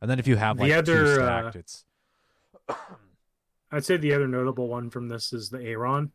And 0.00 0.10
then 0.10 0.18
if 0.18 0.26
you 0.28 0.36
have 0.36 0.56
The 0.58 0.64
like 0.64 0.72
two 0.84 0.92
other, 0.92 1.14
stacked, 1.14 1.56
uh, 1.56 1.58
it's 1.58 1.84
I'd 3.72 3.84
say 3.84 3.96
the 3.96 4.12
other 4.14 4.28
notable 4.28 4.68
one 4.68 4.90
from 4.90 5.08
this 5.08 5.32
is 5.32 5.50
the 5.50 5.60
Aron, 5.62 6.12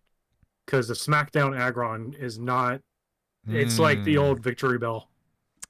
because 0.65 0.87
the 0.87 0.93
SmackDown 0.93 1.57
Aggron 1.59 2.13
is 2.19 2.39
not. 2.39 2.81
It's 3.47 3.79
like 3.79 4.03
the 4.03 4.15
Mm. 4.15 4.21
old 4.21 4.39
Victory 4.43 4.77
Bell. 4.77 5.09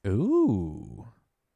Ooh, 0.05 1.07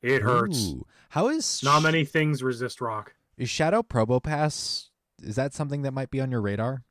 It 0.01 0.21
hurts. 0.21 0.57
Ooh. 0.73 0.85
How 1.09 1.27
is 1.29 1.61
Not 1.63 1.81
many 1.83 2.05
things 2.05 2.41
resist 2.43 2.79
rock. 2.81 3.15
is 3.37 3.49
Shadow 3.49 3.81
Probopass? 3.81 4.89
Is 5.21 5.35
that 5.35 5.53
something 5.53 5.81
that 5.81 5.91
might 5.91 6.09
be 6.11 6.21
on 6.21 6.31
your 6.31 6.41
radar? 6.41 6.83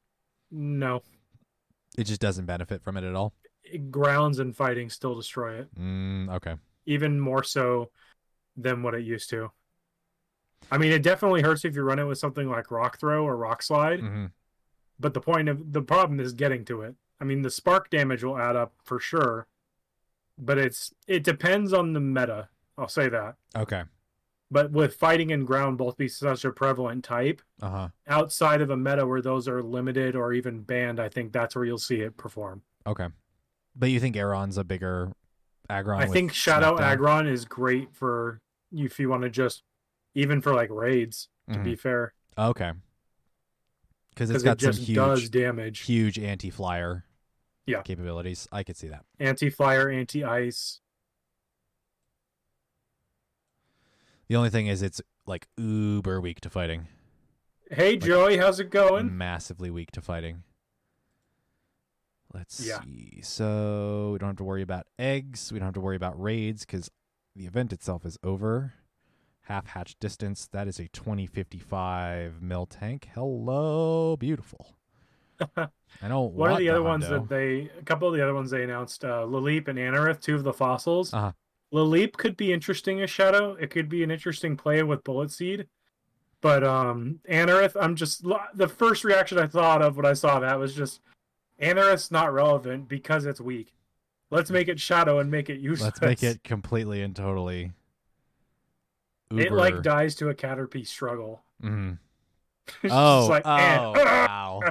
No, 0.50 1.02
It 1.96 2.04
just 2.04 2.20
doesn't 2.20 2.46
benefit 2.46 2.82
from 2.82 2.96
it 2.96 3.04
at 3.04 3.14
all. 3.14 3.34
it, 3.62 3.90
grounds 3.90 4.38
and 4.40 4.54
fighting 4.54 4.90
still 4.90 5.14
destroy 5.14 5.58
it, 5.60 5.74
Mm, 5.74 6.28
okay. 6.34 6.56
even 6.86 7.18
more 7.18 7.42
so 7.42 7.90
than 8.56 8.82
what 8.82 8.94
it 8.94 9.04
used 9.04 9.30
to. 9.30 9.50
I 10.70 10.78
mean, 10.78 10.92
it 10.92 11.02
definitely 11.02 11.42
hurts 11.42 11.64
if 11.64 11.74
you 11.74 11.82
run 11.82 11.98
it 11.98 12.04
with 12.04 12.18
something 12.18 12.48
like 12.48 12.70
Rock 12.70 12.98
Throw 12.98 13.24
or 13.24 13.36
Rock 13.36 13.62
Slide. 13.62 14.00
hmm 14.00 14.26
But 14.98 15.14
the 15.14 15.20
point 15.20 15.48
of 15.48 15.72
the 15.72 15.82
problem 15.82 16.20
is 16.20 16.32
getting 16.32 16.64
to 16.66 16.82
it. 16.82 16.94
I 17.20 17.24
mean, 17.24 17.42
the 17.42 17.50
spark 17.50 17.90
damage 17.90 18.22
will 18.24 18.38
add 18.38 18.56
up 18.56 18.74
for 18.82 18.98
sure, 18.98 19.46
but 20.38 20.58
it's 20.58 20.92
it 21.06 21.22
depends 21.24 21.72
on 21.72 21.92
the 21.92 22.00
meta. 22.00 22.48
I'll 22.76 22.88
say 22.88 23.08
that. 23.08 23.36
Okay. 23.56 23.82
But 24.50 24.70
with 24.72 24.94
fighting 24.96 25.32
and 25.32 25.46
ground 25.46 25.78
both 25.78 25.96
be 25.96 26.06
such 26.06 26.44
a 26.44 26.50
prevalent 26.52 27.02
type, 27.04 27.40
Uh 27.62 27.70
huh. 27.70 27.88
outside 28.06 28.60
of 28.60 28.70
a 28.70 28.76
meta 28.76 29.06
where 29.06 29.22
those 29.22 29.48
are 29.48 29.62
limited 29.62 30.14
or 30.14 30.32
even 30.32 30.60
banned, 30.62 31.00
I 31.00 31.08
think 31.08 31.32
that's 31.32 31.56
where 31.56 31.64
you'll 31.64 31.78
see 31.78 32.00
it 32.00 32.16
perform. 32.16 32.62
Okay. 32.86 33.08
But 33.74 33.90
you 33.90 33.98
think 34.00 34.16
Aron's 34.16 34.58
a 34.58 34.64
bigger 34.64 35.12
Aggron? 35.68 36.00
I 36.02 36.06
think 36.06 36.32
Shadow 36.32 36.76
Smackdown? 36.76 36.80
Aggron 36.82 37.26
is 37.26 37.44
great 37.44 37.94
for 37.94 38.38
if 38.72 38.98
you 39.00 39.08
want 39.08 39.22
to 39.22 39.30
just 39.30 39.62
even 40.14 40.40
for 40.40 40.54
like 40.54 40.70
raids. 40.70 41.28
To 41.52 41.58
Mhm. 41.58 41.64
be 41.64 41.76
fair, 41.76 42.14
Okay. 42.38 42.72
Because 44.10 44.30
it's 44.30 44.42
because 44.42 44.42
it 44.42 44.44
got 44.44 44.60
some 44.60 44.72
just 44.72 44.86
huge, 44.88 44.96
does 44.96 45.28
damage. 45.28 45.80
huge 45.80 46.18
anti-flyer 46.18 47.04
Yeah. 47.66 47.82
capabilities. 47.82 48.48
I 48.50 48.62
could 48.62 48.76
see 48.76 48.88
that. 48.88 49.04
Anti 49.18 49.50
fire, 49.50 49.90
anti 49.90 50.24
ice. 50.24 50.80
The 54.28 54.36
only 54.36 54.50
thing 54.50 54.66
is, 54.68 54.82
it's 54.82 55.02
like 55.26 55.48
uber 55.58 56.20
weak 56.20 56.40
to 56.40 56.50
fighting. 56.50 56.88
Hey 57.70 57.96
Joey, 57.96 58.36
how's 58.38 58.60
it 58.60 58.70
going? 58.70 59.16
massively 59.16 59.70
weak 59.70 59.90
to 59.92 60.00
fighting. 60.00 60.44
Let's 62.32 62.66
Yeah. 62.66 62.82
see. 62.82 63.20
So 63.22 64.12
we 64.12 64.18
don't 64.18 64.30
have 64.30 64.36
to 64.36 64.44
worry 64.44 64.62
about 64.62 64.86
eggs. 64.98 65.52
We 65.52 65.58
don't 65.58 65.66
have 65.66 65.74
to 65.74 65.80
worry 65.80 65.96
about 65.96 66.20
raids 66.20 66.64
because 66.64 66.90
the 67.36 67.46
event 67.46 67.72
itself 67.72 68.04
is 68.06 68.18
over. 68.22 68.74
Half 69.44 69.68
hatch 69.68 69.96
distance. 70.00 70.48
That 70.52 70.68
is 70.68 70.78
a 70.78 70.88
2055 70.88 72.36
Miltank. 72.42 73.04
Hello, 73.14 74.16
beautiful. 74.16 74.74
I 75.56 75.68
don't 76.08 76.32
One 76.32 76.52
of 76.52 76.58
the 76.58 76.70
other 76.70 76.82
ones 76.82 77.08
that 77.08 77.28
they, 77.28 77.70
a 77.78 77.82
couple 77.82 78.08
of 78.08 78.14
the 78.14 78.22
other 78.22 78.34
ones 78.34 78.50
they 78.50 78.62
announced, 78.62 79.04
uh, 79.04 79.24
Lileep 79.26 79.68
and 79.68 79.78
Anorith, 79.78 80.20
two 80.20 80.34
of 80.34 80.44
the 80.44 80.52
fossils. 80.52 81.12
Uh-huh. 81.12 81.32
Lileep 81.72 82.14
could 82.14 82.36
be 82.36 82.52
interesting 82.52 83.02
as 83.02 83.10
Shadow. 83.10 83.54
It 83.60 83.70
could 83.70 83.88
be 83.88 84.02
an 84.02 84.10
interesting 84.10 84.56
play 84.56 84.82
with 84.82 85.04
Bullet 85.04 85.30
Seed. 85.30 85.66
But 86.40 86.62
um, 86.62 87.20
Anorith, 87.30 87.76
I'm 87.78 87.96
just 87.96 88.22
the 88.54 88.68
first 88.68 89.04
reaction 89.04 89.38
I 89.38 89.46
thought 89.46 89.82
of 89.82 89.96
when 89.96 90.06
I 90.06 90.12
saw 90.12 90.40
that 90.40 90.58
was 90.58 90.74
just 90.74 91.00
Anorith's 91.60 92.10
not 92.10 92.32
relevant 92.32 92.88
because 92.88 93.26
it's 93.26 93.40
weak. 93.40 93.74
Let's 94.30 94.50
make 94.50 94.68
it 94.68 94.80
Shadow 94.80 95.18
and 95.18 95.30
make 95.30 95.48
it 95.50 95.58
useless. 95.58 95.92
Let's 96.00 96.00
make 96.00 96.22
it 96.22 96.44
completely 96.44 97.02
and 97.02 97.14
totally. 97.14 97.72
Uber. 99.38 99.46
It 99.46 99.52
like 99.52 99.82
dies 99.82 100.14
to 100.16 100.28
a 100.28 100.34
Caterpie 100.34 100.86
struggle. 100.86 101.42
It's 102.66 102.80
just 102.82 102.94
Oh, 102.94 103.26
like, 103.28 103.46
eh. 103.46 103.78
oh, 103.78 103.92
wow. 104.04 104.62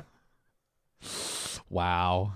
wow. 1.70 2.34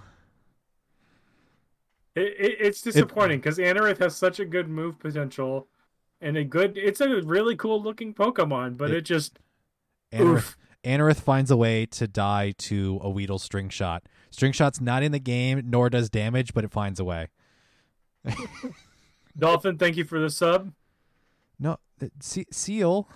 It, 2.16 2.36
it, 2.40 2.58
it's 2.60 2.82
disappointing 2.82 3.40
because 3.40 3.58
Anorith 3.58 3.98
has 4.00 4.16
such 4.16 4.40
a 4.40 4.46
good 4.46 4.70
move 4.70 5.00
potential 5.00 5.68
and 6.22 6.38
a 6.38 6.44
good. 6.44 6.78
It's 6.78 7.02
a 7.02 7.22
really 7.22 7.56
cool 7.56 7.82
looking 7.82 8.14
Pokemon, 8.14 8.78
but 8.78 8.92
It- 8.92 8.98
it, 8.98 9.02
just 9.02 9.40
Anorith. 10.12 10.56
Anorith 10.84 11.20
finds 11.22 11.52
a 11.52 11.58
way 11.58 11.86
to 11.88 12.08
die 12.08 12.54
to 12.60 13.00
a 13.04 13.10
Weedle 13.10 13.40
string 13.40 13.70
shot. 13.70 14.04
String 14.30 14.52
shot's 14.52 14.80
not 14.80 15.04
in 15.04 15.12
the 15.12 15.20
game, 15.20 15.64
nor 15.66 15.90
does 15.90 16.10
damage, 16.10 16.54
but 16.54 16.64
it 16.64 16.72
finds 16.72 17.00
a 17.00 17.04
way. 17.04 17.30
Dolphin, 19.38 19.78
thank 19.78 19.98
you 19.98 20.04
for 20.06 20.20
the 20.20 20.30
sub. 20.30 20.72
No, 21.60 21.78
uh, 22.02 22.08
Seal, 22.20 23.10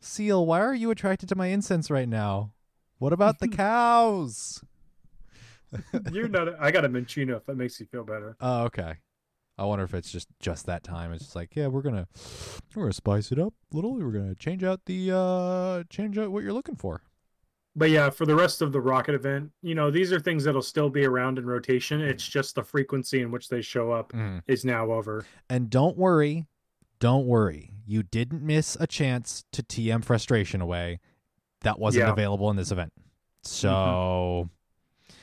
Seal, 0.00 0.46
why 0.46 0.60
are 0.60 0.74
you 0.74 0.90
attracted 0.90 1.28
to 1.28 1.36
my 1.36 1.48
incense 1.48 1.90
right 1.90 2.08
now? 2.08 2.52
What 2.98 3.12
about 3.12 3.40
the 3.40 3.48
cows? 3.62 4.62
You're 6.12 6.28
not. 6.28 6.48
I 6.60 6.70
got 6.70 6.84
a 6.84 6.88
Minccino 6.88 7.36
if 7.36 7.46
that 7.46 7.56
makes 7.56 7.80
you 7.80 7.86
feel 7.86 8.04
better. 8.04 8.36
Oh, 8.40 8.64
okay. 8.64 8.94
I 9.56 9.64
wonder 9.64 9.84
if 9.84 9.94
it's 9.94 10.10
just 10.10 10.28
just 10.40 10.66
that 10.66 10.82
time. 10.82 11.12
It's 11.12 11.24
just 11.24 11.36
like, 11.36 11.54
yeah, 11.54 11.68
we're 11.68 11.82
gonna 11.82 12.08
we're 12.74 12.84
gonna 12.84 12.92
spice 12.92 13.30
it 13.30 13.38
up 13.38 13.54
a 13.72 13.76
little. 13.76 13.94
We're 13.94 14.10
gonna 14.12 14.34
change 14.34 14.64
out 14.64 14.80
the 14.86 15.10
uh 15.14 15.84
change 15.90 16.18
out 16.18 16.30
what 16.32 16.42
you're 16.42 16.52
looking 16.52 16.76
for. 16.76 17.02
But 17.76 17.90
yeah, 17.90 18.10
for 18.10 18.24
the 18.24 18.36
rest 18.36 18.62
of 18.62 18.72
the 18.72 18.80
rocket 18.80 19.16
event, 19.16 19.50
you 19.62 19.74
know, 19.74 19.90
these 19.90 20.12
are 20.12 20.20
things 20.20 20.44
that'll 20.44 20.62
still 20.62 20.88
be 20.88 21.04
around 21.04 21.38
in 21.38 21.46
rotation. 21.46 22.00
It's 22.00 22.26
just 22.26 22.54
the 22.54 22.62
frequency 22.62 23.20
in 23.20 23.32
which 23.32 23.48
they 23.48 23.62
show 23.62 23.90
up 23.90 24.12
is 24.46 24.64
now 24.64 24.92
over. 24.92 25.26
And 25.50 25.70
don't 25.70 25.96
worry, 25.96 26.46
don't 27.04 27.26
worry. 27.26 27.70
You 27.84 28.02
didn't 28.02 28.40
miss 28.42 28.78
a 28.80 28.86
chance 28.86 29.44
to 29.52 29.62
TM 29.62 30.02
frustration 30.02 30.62
away. 30.62 31.00
That 31.60 31.78
wasn't 31.78 32.06
Yeah. 32.06 32.12
available 32.12 32.48
in 32.48 32.56
this 32.56 32.70
event. 32.70 32.94
So 33.42 33.68
mm-hmm. 33.68 35.14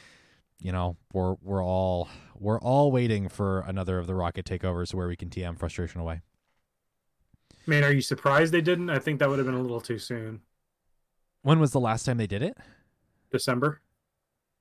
you 0.59 0.71
know, 0.71 0.95
we're 1.11 1.33
we're 1.41 1.65
all 1.65 2.07
we're 2.37 2.59
all 2.59 2.91
waiting 2.91 3.29
for 3.29 3.61
another 3.61 3.97
of 3.97 4.05
the 4.05 4.13
rocket 4.13 4.45
takeovers 4.45 4.93
where 4.93 5.07
we 5.07 5.15
can 5.15 5.31
TM 5.31 5.57
frustration 5.57 6.01
away. 6.01 6.21
Man, 7.65 7.83
are 7.83 7.91
you 7.91 8.01
surprised 8.01 8.53
they 8.53 8.61
didn't? 8.61 8.91
I 8.91 8.99
think 8.99 9.17
that 9.17 9.27
would 9.29 9.39
have 9.39 9.47
been 9.47 9.55
a 9.55 9.61
little 9.61 9.81
too 9.81 9.97
soon. 9.97 10.41
When 11.41 11.59
was 11.59 11.71
the 11.71 11.79
last 11.79 12.03
time 12.03 12.17
they 12.17 12.27
did 12.27 12.43
it? 12.43 12.59
December. 13.31 13.81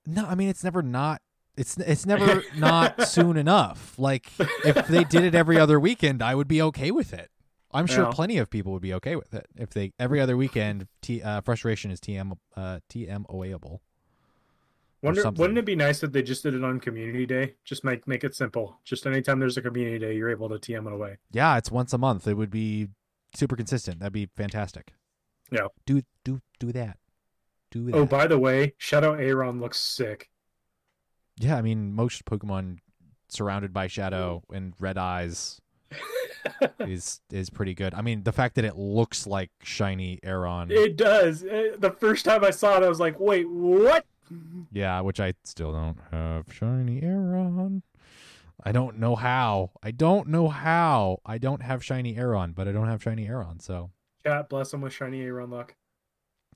No, 0.07 0.25
I 0.25 0.35
mean 0.35 0.49
it's 0.49 0.65
never 0.65 0.81
not 0.81 1.21
it's 1.57 1.77
it's 1.79 2.07
never 2.07 2.43
not 2.57 3.07
soon 3.09 3.37
enough. 3.37 3.99
Like 3.99 4.31
if 4.65 4.87
they 4.89 5.05
did 5.05 5.25
it 5.25 5.35
every 5.35 5.59
other 5.59 5.79
weekend, 5.81 6.23
I 6.23 6.35
would 6.35 6.49
be 6.49 6.61
okay 6.63 6.91
with 6.91 7.13
it. 7.13 7.31
I'm 7.73 7.87
sure 7.87 8.05
Yeah. 8.05 8.11
plenty 8.13 8.39
of 8.39 8.51
people 8.51 8.73
would 8.73 8.83
be 8.83 8.95
okay 8.95 9.15
with 9.17 9.33
it 9.35 9.47
if 9.57 9.71
they 9.71 9.93
every 9.99 10.21
other 10.21 10.37
weekend 10.37 10.89
T, 11.03 11.23
uh, 11.23 11.41
frustration 11.41 11.91
is 11.91 12.01
TM 12.01 12.33
uh, 12.57 12.81
TM 12.93 13.27
awayable. 13.27 13.79
Wonder, 15.03 15.31
wouldn't 15.31 15.59
it 15.59 15.65
be 15.65 15.77
nice 15.77 16.03
if 16.03 16.13
they 16.13 16.23
just 16.23 16.43
did 16.43 16.55
it 16.55 16.63
on 16.63 16.79
Community 16.79 17.25
Day? 17.25 17.55
Just 17.65 17.85
make 17.85 18.07
make 18.07 18.23
it 18.23 18.35
simple. 18.35 18.79
Just 18.85 19.07
anytime 19.07 19.41
there's 19.41 19.57
a 19.57 19.63
Community 19.63 19.99
Day, 19.99 20.15
you're 20.15 20.29
able 20.31 20.49
to 20.51 20.57
TM 20.57 20.87
it 20.87 20.93
away. 20.93 21.17
Yeah, 21.33 21.57
it's 21.57 21.71
once 21.71 21.93
a 21.93 21.99
month. 21.99 22.27
It 22.29 22.35
would 22.35 22.51
be 22.51 22.89
super 23.35 23.57
consistent. 23.57 24.01
That'd 24.01 24.13
be 24.13 24.29
fantastic. 24.37 24.93
Yeah. 25.51 25.69
Do 25.87 26.03
do 26.25 26.41
do 26.59 26.71
that. 26.73 26.99
Do 27.71 27.87
that. 27.87 27.95
Oh, 27.95 28.05
by 28.05 28.27
the 28.27 28.39
way, 28.39 28.75
Shadow 28.79 29.15
Aron 29.15 29.61
looks 29.61 29.79
sick. 29.79 30.29
Yeah, 31.41 31.57
I 31.57 31.63
mean 31.63 31.95
most 31.95 32.25
Pokemon 32.27 32.79
surrounded 33.29 33.73
by 33.73 33.87
shadow 33.87 34.43
and 34.53 34.75
red 34.79 34.99
eyes 34.99 35.61
is 36.81 37.21
is 37.33 37.49
pretty 37.51 37.75
good. 37.75 37.95
I 37.95 38.03
mean 38.03 38.23
the 38.25 38.33
fact 38.33 38.55
that 38.57 38.65
it 38.65 38.77
looks 38.77 39.27
like 39.27 39.51
shiny 39.63 40.21
Aron. 40.23 40.71
It 40.71 40.97
does. 40.97 41.43
Uh, 41.43 41.77
The 41.79 41.91
first 41.91 42.25
time 42.27 42.45
I 42.45 42.51
saw 42.51 42.77
it, 42.77 42.83
I 42.85 42.89
was 42.89 43.01
like, 43.01 43.19
"Wait, 43.19 43.49
what?" 43.49 44.05
Yeah, 44.71 45.01
which 45.01 45.19
I 45.19 45.35
still 45.45 45.73
don't 45.73 45.99
have 46.13 46.53
shiny 46.53 47.03
Aron. 47.03 47.83
I 48.63 48.73
don't 48.73 48.99
know 48.99 49.17
how. 49.17 49.71
I 49.83 49.91
don't 49.91 50.29
know 50.29 50.49
how. 50.49 51.21
I 51.25 51.39
don't 51.39 51.63
have 51.63 51.83
shiny 51.83 52.17
Aron, 52.17 52.53
but 52.53 52.69
I 52.69 52.73
don't 52.73 52.89
have 52.89 53.03
shiny 53.03 53.27
Aron. 53.27 53.59
So, 53.61 53.91
Cat, 54.25 54.51
bless 54.51 54.73
him 54.75 54.83
with 54.83 54.93
shiny 54.93 55.23
Aron 55.23 55.51
luck. 55.51 55.75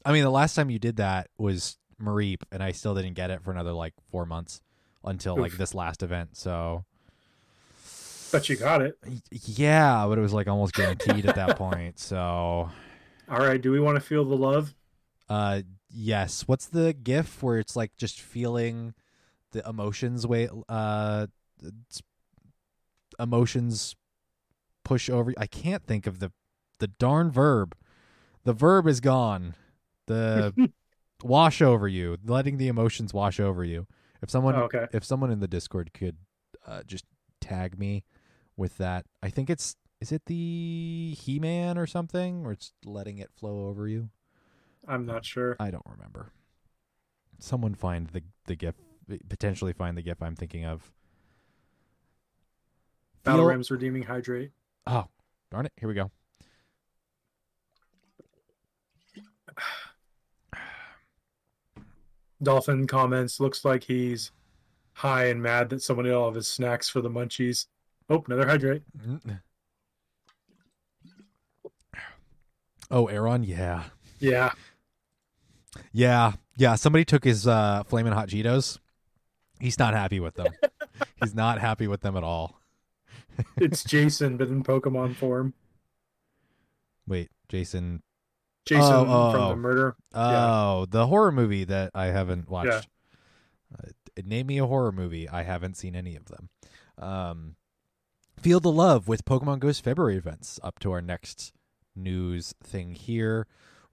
I 0.04 0.12
mean, 0.12 0.22
the 0.22 0.30
last 0.30 0.54
time 0.54 0.68
you 0.68 0.78
did 0.78 0.96
that 0.96 1.30
was 1.38 1.78
Mareep, 2.00 2.42
and 2.52 2.62
I 2.62 2.72
still 2.72 2.94
didn't 2.94 3.14
get 3.14 3.30
it 3.30 3.42
for 3.42 3.50
another 3.50 3.72
like 3.72 3.94
four 4.10 4.26
months 4.26 4.60
until 5.04 5.36
like 5.36 5.52
this 5.52 5.74
last 5.74 6.02
event. 6.02 6.36
So, 6.36 6.84
But 8.32 8.48
you 8.48 8.56
got 8.56 8.82
it. 8.82 8.98
yeah, 9.30 10.06
but 10.08 10.18
it 10.18 10.20
was 10.20 10.32
like 10.32 10.48
almost 10.48 10.74
guaranteed 10.74 11.26
at 11.26 11.34
that 11.36 11.56
point. 11.58 11.98
So, 11.98 12.16
All 13.28 13.38
right. 13.38 13.60
Do 13.60 13.70
we 13.72 13.80
want 13.80 13.96
to 13.96 14.00
feel 14.00 14.24
the 14.24 14.36
love? 14.36 14.74
uh, 15.28 15.62
yes. 15.90 16.42
What's 16.48 16.66
the 16.66 16.92
GIF 16.92 17.42
where 17.42 17.58
it's 17.58 17.76
like 17.76 17.96
just 17.96 18.20
feeling 18.20 18.94
the 19.52 19.66
emotions 19.68 20.26
way 20.26 20.48
uh 20.68 21.26
it's- 21.62 22.02
emotions 23.18 23.94
push 24.84 25.08
over 25.08 25.32
I 25.38 25.46
can't 25.46 25.84
think 25.86 26.06
of 26.06 26.18
the 26.18 26.32
the 26.78 26.88
darn 26.88 27.30
verb. 27.30 27.76
The 28.44 28.52
verb 28.52 28.86
is 28.86 29.00
gone. 29.00 29.54
The 30.06 30.70
wash 31.22 31.62
over 31.62 31.88
you, 31.88 32.18
letting 32.26 32.58
the 32.58 32.68
emotions 32.68 33.14
wash 33.14 33.38
over 33.40 33.64
you. 33.64 33.86
If 34.24 34.30
someone 34.30 34.56
Oh, 34.56 34.62
okay. 34.62 34.86
if 34.90 35.04
someone 35.04 35.30
in 35.30 35.40
the 35.40 35.46
Discord 35.46 35.92
could 35.92 36.16
uh, 36.66 36.82
just 36.84 37.04
tag 37.42 37.78
me 37.78 38.04
with 38.56 38.78
that. 38.78 39.04
I 39.22 39.28
think 39.28 39.50
it's 39.50 39.76
is 40.00 40.12
it 40.12 40.24
the 40.24 41.14
He-Man 41.20 41.76
or 41.76 41.86
something 41.86 42.46
or 42.46 42.52
it's 42.52 42.72
letting 42.86 43.18
it 43.18 43.30
flow 43.38 43.68
over 43.68 43.86
you? 43.86 44.08
I'm 44.88 45.04
not 45.04 45.26
sure. 45.26 45.56
I 45.60 45.70
don't 45.70 45.84
remember. 45.86 46.32
Someone 47.38 47.74
find 47.74 48.06
the 48.08 48.22
the 48.46 48.56
gif 48.56 48.76
potentially 49.28 49.74
find 49.74 49.94
the 49.94 50.02
gif 50.02 50.22
I'm 50.22 50.36
thinking 50.36 50.64
of. 50.64 50.90
Battle 53.24 53.44
Rams 53.44 53.70
redeeming 53.70 54.04
hydrate. 54.04 54.52
Oh, 54.86 55.08
darn 55.50 55.66
it. 55.66 55.72
Here 55.76 55.88
we 55.88 55.94
go. 55.94 56.10
Dolphin 62.44 62.86
comments. 62.86 63.40
Looks 63.40 63.64
like 63.64 63.84
he's 63.84 64.30
high 64.94 65.26
and 65.26 65.42
mad 65.42 65.70
that 65.70 65.82
someone 65.82 66.06
ate 66.06 66.12
all 66.12 66.28
of 66.28 66.34
his 66.34 66.46
snacks 66.46 66.88
for 66.88 67.00
the 67.00 67.10
munchies. 67.10 67.66
Oh, 68.08 68.22
another 68.26 68.46
hydrate. 68.46 68.82
Oh, 72.90 73.06
Aron, 73.06 73.44
yeah. 73.44 73.84
Yeah. 74.18 74.52
Yeah. 75.92 76.32
Yeah, 76.56 76.76
somebody 76.76 77.04
took 77.04 77.24
his 77.24 77.46
uh 77.46 77.82
flaming 77.84 78.12
hot 78.12 78.28
Cheetos. 78.28 78.78
He's 79.58 79.78
not 79.78 79.94
happy 79.94 80.20
with 80.20 80.34
them. 80.34 80.52
He's 81.22 81.34
not 81.34 81.60
happy 81.60 81.86
with 81.86 82.02
them 82.02 82.16
at 82.16 82.22
all. 82.22 82.60
It's 83.56 83.82
Jason, 83.82 84.36
but 84.36 84.48
in 84.48 84.62
Pokemon 84.62 85.16
form. 85.16 85.54
Wait, 87.06 87.30
Jason. 87.48 88.02
Jason 88.64 88.82
Oh, 88.84 89.06
oh, 89.08 89.32
from 89.32 89.48
the 89.50 89.56
murder. 89.56 89.96
Oh, 90.14 90.86
the 90.86 91.06
horror 91.06 91.32
movie 91.32 91.64
that 91.64 91.90
I 91.94 92.06
haven't 92.06 92.48
watched. 92.48 92.68
Yeah. 92.68 92.80
Uh, 93.78 93.90
name 94.24 94.46
me 94.46 94.58
a 94.58 94.66
horror 94.66 94.92
movie. 94.92 95.28
I 95.28 95.42
haven't 95.42 95.76
seen 95.76 95.94
any 95.96 96.16
of 96.16 96.26
them. 96.26 96.48
Um, 96.98 97.56
Feel 98.40 98.60
the 98.60 98.70
love 98.70 99.08
with 99.08 99.24
Pokemon 99.24 99.60
Go's 99.60 99.80
February 99.80 100.16
events 100.16 100.60
up 100.62 100.78
to 100.80 100.92
our 100.92 101.00
next 101.00 101.52
news 101.96 102.54
thing 102.62 102.94
here. 102.94 103.46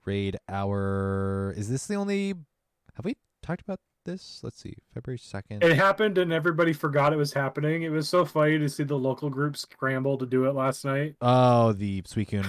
Raid 0.04 0.36
hour. 0.48 1.54
Is 1.56 1.70
this 1.70 1.86
the 1.86 1.94
only? 1.94 2.34
Have 2.96 3.04
we 3.04 3.16
talked 3.42 3.62
about 3.62 3.80
this? 4.04 4.40
Let's 4.42 4.60
see. 4.60 4.74
February 4.92 5.18
second. 5.18 5.62
It 5.62 5.76
happened 5.76 6.18
and 6.18 6.32
everybody 6.32 6.72
forgot 6.72 7.12
it 7.12 7.16
was 7.16 7.32
happening. 7.32 7.82
It 7.82 7.90
was 7.90 8.08
so 8.08 8.24
funny 8.24 8.58
to 8.58 8.68
see 8.68 8.82
the 8.82 8.98
local 8.98 9.30
group 9.30 9.56
scramble 9.56 10.18
to 10.18 10.26
do 10.26 10.44
it 10.46 10.54
last 10.54 10.84
night. 10.84 11.14
Oh, 11.20 11.72
the 11.72 12.02
Suicune. 12.02 12.46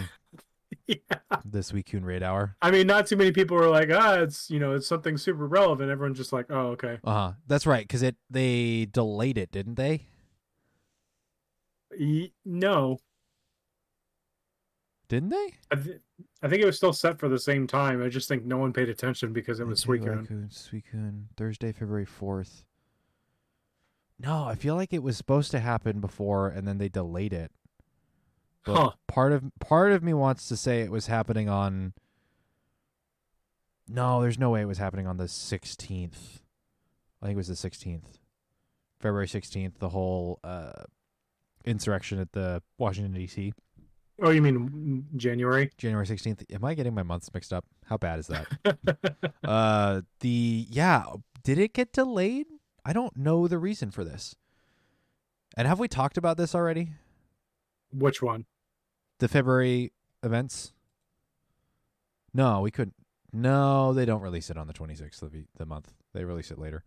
Yeah. 0.88 0.98
The 1.46 1.60
Suicune 1.60 2.04
raid 2.04 2.24
hour. 2.24 2.58
I 2.62 2.70
mean, 2.70 2.88
not 2.88 3.08
too 3.08 3.16
many 3.16 3.32
people 3.32 3.56
were 3.56 3.70
like, 3.70 3.90
ah, 3.92 4.16
it's 4.16 4.50
you 4.50 4.60
know, 4.60 4.74
it's 4.74 4.86
something 4.86 5.18
super 5.18 5.48
relevant. 5.48 5.90
Everyone's 5.90 6.18
just 6.18 6.34
like, 6.34 6.48
oh, 6.50 6.68
okay. 6.72 7.00
Uh 7.06 7.14
huh. 7.14 7.32
That's 7.48 7.66
right. 7.66 7.88
Because 7.88 8.02
it 8.04 8.18
they 8.30 8.86
delayed 8.92 9.38
it, 9.38 9.52
didn't 9.52 9.76
they? 9.76 10.08
E- 11.98 12.34
no, 12.44 13.00
Didn't 15.08 15.30
they? 15.30 15.54
I, 15.72 15.76
th- 15.76 16.02
I 16.42 16.48
think 16.50 16.62
it 16.62 16.66
was 16.66 16.76
still 16.78 16.94
set 16.94 17.20
for 17.20 17.30
the 17.30 17.40
same 17.40 17.68
time. 17.68 18.04
I 18.04 18.10
just 18.10 18.28
think 18.28 18.46
no 18.46 18.58
one 18.58 18.74
paid 18.74 18.90
attention 18.90 19.32
because 19.32 19.60
it 19.60 19.68
was 19.68 19.84
Suicune. 19.86 20.28
Suicune, 20.50 21.26
Thursday, 21.38 21.72
February 21.72 22.06
fourth. 22.06 22.66
No, 24.20 24.46
I 24.46 24.56
feel 24.56 24.76
like 24.76 24.92
it 24.94 25.04
was 25.04 25.18
supposed 25.18 25.52
to 25.52 25.60
happen 25.60 26.00
before, 26.00 26.48
and 26.50 26.68
then 26.68 26.78
they 26.78 26.90
delayed 26.90 27.34
it. 27.34 27.52
But 28.66 28.76
Huh. 28.76 28.92
part 29.08 29.32
of 29.34 29.44
part 29.60 29.92
of 29.92 30.04
me 30.04 30.14
wants 30.14 30.48
to 30.48 30.58
say 30.58 30.82
it 30.82 30.92
was 30.92 31.08
happening 31.08 31.50
on. 31.50 31.94
No, 33.88 34.22
there's 34.22 34.40
no 34.40 34.50
way 34.52 34.62
it 34.62 34.66
was 34.68 34.78
happening 34.78 35.08
on 35.08 35.18
the 35.18 35.28
sixteenth. 35.28 36.42
I 37.22 37.26
think 37.26 37.36
it 37.36 37.38
was 37.38 37.48
the 37.50 37.56
sixteenth, 37.56 38.20
February 39.00 39.28
sixteenth. 39.28 39.80
The 39.80 39.90
whole 39.90 40.40
uh, 40.44 40.84
insurrection 41.66 42.20
at 42.20 42.32
the 42.32 42.62
Washington 42.78 43.14
D.C. 43.14 43.54
Oh, 44.22 44.30
you 44.30 44.42
mean 44.42 45.08
January? 45.16 45.72
January 45.76 46.06
16th. 46.06 46.46
Am 46.54 46.64
I 46.64 46.76
getting 46.76 46.94
my 46.94 47.02
months 47.02 47.34
mixed 47.34 47.52
up? 47.52 47.66
How 47.86 47.98
bad 47.98 48.20
is 48.20 48.28
that? 48.28 48.48
uh 49.44 50.02
the 50.20 50.68
yeah, 50.70 51.06
did 51.44 51.58
it 51.58 51.74
get 51.74 51.92
delayed? 51.92 52.46
I 52.86 52.94
don't 52.94 53.18
know 53.18 53.48
the 53.48 53.58
reason 53.58 53.90
for 53.90 54.04
this. 54.04 54.36
And 55.58 55.68
have 55.68 55.80
we 55.80 55.88
talked 55.88 56.18
about 56.18 56.38
this 56.38 56.54
already? 56.54 56.92
Which 57.92 58.22
one? 58.22 58.46
The 59.20 59.28
February 59.28 59.92
events? 60.24 60.74
No, 62.34 62.62
we 62.62 62.72
couldn't. 62.72 62.96
No, 63.32 63.94
they 63.94 64.06
don't 64.06 64.22
release 64.22 64.50
it 64.50 64.58
on 64.58 64.68
the 64.68 64.74
26th 64.74 65.22
of 65.22 65.32
the, 65.32 65.46
the 65.58 65.66
month. 65.66 65.94
They 66.14 66.24
release 66.24 66.52
it 66.52 66.60
later. 66.60 66.84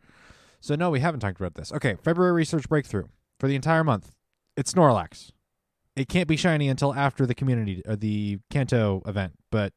So 0.61 0.75
no, 0.75 0.91
we 0.91 1.01
haven't 1.01 1.21
talked 1.21 1.41
about 1.41 1.55
this. 1.55 1.73
Okay, 1.73 1.97
February 2.03 2.33
research 2.33 2.69
breakthrough 2.69 3.07
for 3.39 3.49
the 3.49 3.55
entire 3.55 3.85
month. 3.85 4.13
It's 4.57 4.73
Snorlax. 4.73 5.33
It 5.95 6.09
can't 6.09 6.29
be 6.29 6.37
shiny 6.37 6.69
until 6.69 6.95
after 6.95 7.27
the 7.27 7.35
community 7.35 7.83
or 7.87 7.97
the 7.97 8.39
Kanto 8.51 9.03
event, 9.07 9.35
but 9.51 9.73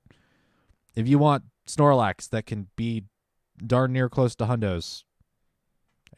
if 0.95 1.07
you 1.07 1.17
want 1.17 1.43
Snorlax 1.67 2.29
that 2.29 2.45
can 2.45 2.67
be 2.75 3.05
darn 3.65 3.93
near 3.93 4.09
close 4.09 4.35
to 4.35 4.45
Hundos, 4.45 5.03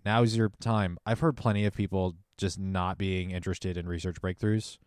now's 0.05 0.35
your 0.35 0.51
time. 0.59 0.97
I've 1.05 1.19
heard 1.19 1.37
plenty 1.37 1.65
of 1.65 1.73
people 1.73 2.15
just 2.37 2.59
not 2.59 2.97
being 2.97 3.31
interested 3.31 3.77
in 3.77 3.87
research 3.87 4.21
breakthroughs. 4.21 4.77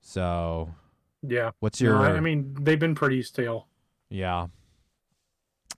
So, 0.00 0.74
Yeah. 1.22 1.50
what's 1.60 1.80
your 1.80 1.96
I 1.96 2.16
I 2.16 2.20
mean, 2.20 2.54
they've 2.60 2.78
been 2.78 2.94
pretty 2.94 3.22
stale. 3.22 3.68
yeah. 4.08 4.46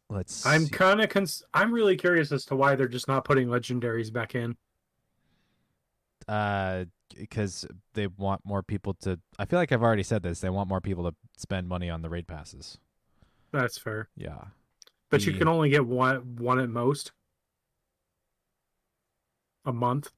Let's 0.08 0.44
I'm 0.44 0.66
kind 0.68 1.00
of 1.00 1.08
cons- 1.08 1.42
I'm 1.54 1.72
really 1.72 1.96
curious 1.96 2.32
as 2.32 2.44
to 2.46 2.56
why 2.56 2.74
they're 2.74 2.86
just 2.88 3.08
not 3.08 3.24
putting 3.24 3.48
legendaries 3.48 4.12
back 4.12 4.34
in. 4.34 4.56
uh 6.28 6.84
because 7.16 7.66
they 7.94 8.06
want 8.06 8.40
more 8.44 8.62
people 8.62 8.94
to 8.94 9.18
I 9.38 9.44
feel 9.44 9.58
like 9.58 9.72
I've 9.72 9.82
already 9.82 10.02
said 10.02 10.22
this. 10.22 10.40
They 10.40 10.50
want 10.50 10.68
more 10.68 10.80
people 10.80 11.10
to 11.10 11.14
spend 11.36 11.68
money 11.68 11.88
on 11.90 12.00
the 12.02 12.08
raid 12.10 12.26
passes. 12.26 12.78
That's 13.52 13.76
fair. 13.78 14.08
Yeah. 14.16 14.44
But 15.10 15.26
you 15.26 15.32
can 15.32 15.48
only 15.48 15.68
get 15.70 15.86
one 15.86 16.36
one 16.36 16.58
at 16.60 16.68
most. 16.70 17.12
A 19.64 19.72
month. 19.72 20.10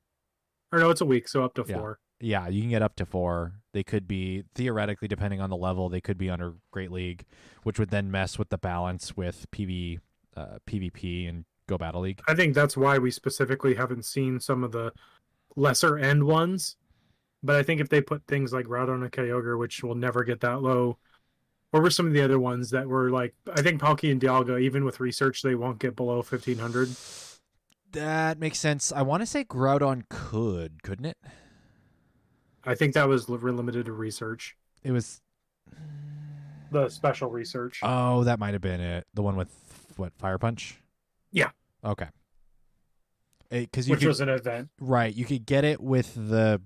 Or 0.72 0.78
no, 0.80 0.90
it's 0.90 1.00
a 1.00 1.06
week, 1.06 1.28
so 1.28 1.44
up 1.44 1.54
to 1.54 1.64
Yeah. 1.68 1.78
four. 1.78 1.98
Yeah, 2.24 2.48
you 2.48 2.62
can 2.62 2.70
get 2.70 2.82
up 2.82 2.96
to 2.96 3.06
4. 3.06 3.52
They 3.72 3.82
could 3.82 4.08
be 4.08 4.44
theoretically 4.54 5.08
depending 5.08 5.40
on 5.40 5.50
the 5.50 5.56
level, 5.56 5.88
they 5.88 6.00
could 6.00 6.16
be 6.16 6.30
under 6.30 6.54
Great 6.70 6.90
League, 6.90 7.24
which 7.64 7.78
would 7.78 7.90
then 7.90 8.10
mess 8.10 8.38
with 8.38 8.48
the 8.48 8.58
balance 8.58 9.16
with 9.16 9.46
PV 9.50 9.98
uh 10.36 10.58
PvP 10.66 11.28
and 11.28 11.44
Go 11.66 11.76
Battle 11.78 12.00
League. 12.00 12.20
I 12.26 12.34
think 12.34 12.54
that's 12.54 12.76
why 12.76 12.98
we 12.98 13.10
specifically 13.10 13.74
haven't 13.74 14.04
seen 14.04 14.40
some 14.40 14.64
of 14.64 14.72
the 14.72 14.92
lesser 15.54 15.98
end 15.98 16.24
ones. 16.24 16.76
But 17.42 17.56
I 17.56 17.62
think 17.62 17.80
if 17.80 17.90
they 17.90 18.00
put 18.00 18.26
things 18.26 18.54
like 18.54 18.66
Groudon 18.66 19.02
and 19.02 19.12
Kyogre, 19.12 19.58
which 19.58 19.82
will 19.82 19.94
never 19.94 20.24
get 20.24 20.40
that 20.40 20.62
low, 20.62 20.96
or 21.74 21.82
were 21.82 21.90
some 21.90 22.06
of 22.06 22.14
the 22.14 22.22
other 22.22 22.38
ones 22.38 22.70
that 22.70 22.88
were 22.88 23.10
like, 23.10 23.34
I 23.52 23.60
think 23.60 23.82
Palkia 23.82 24.12
and 24.12 24.20
Dialga, 24.20 24.60
even 24.62 24.84
with 24.84 24.98
research, 24.98 25.42
they 25.42 25.54
won't 25.54 25.78
get 25.78 25.94
below 25.94 26.16
1500. 26.16 26.88
That 27.92 28.38
makes 28.38 28.58
sense. 28.58 28.92
I 28.92 29.02
want 29.02 29.22
to 29.22 29.26
say 29.26 29.44
Groudon 29.44 30.04
could, 30.08 30.82
couldn't 30.82 31.04
it? 31.04 31.18
I 32.66 32.74
think 32.74 32.94
that 32.94 33.08
was 33.08 33.28
limited 33.28 33.86
to 33.86 33.92
research, 33.92 34.56
It 34.82 34.92
was 34.92 35.20
the 36.70 36.88
special 36.88 37.30
research. 37.30 37.80
Oh, 37.82 38.24
that 38.24 38.38
might 38.38 38.52
have 38.54 38.62
been 38.62 38.80
it. 38.80 39.06
The 39.14 39.22
one 39.22 39.36
with 39.36 39.48
what 39.96 40.12
Fire 40.18 40.38
Punch. 40.38 40.80
Yeah. 41.30 41.50
Okay. 41.84 42.06
Because 43.50 43.88
which 43.88 44.00
could, 44.00 44.08
was 44.08 44.20
an 44.20 44.28
event. 44.28 44.70
right, 44.80 45.14
you 45.14 45.24
could 45.24 45.46
get 45.46 45.64
it 45.64 45.80
with 45.80 46.14
the 46.14 46.60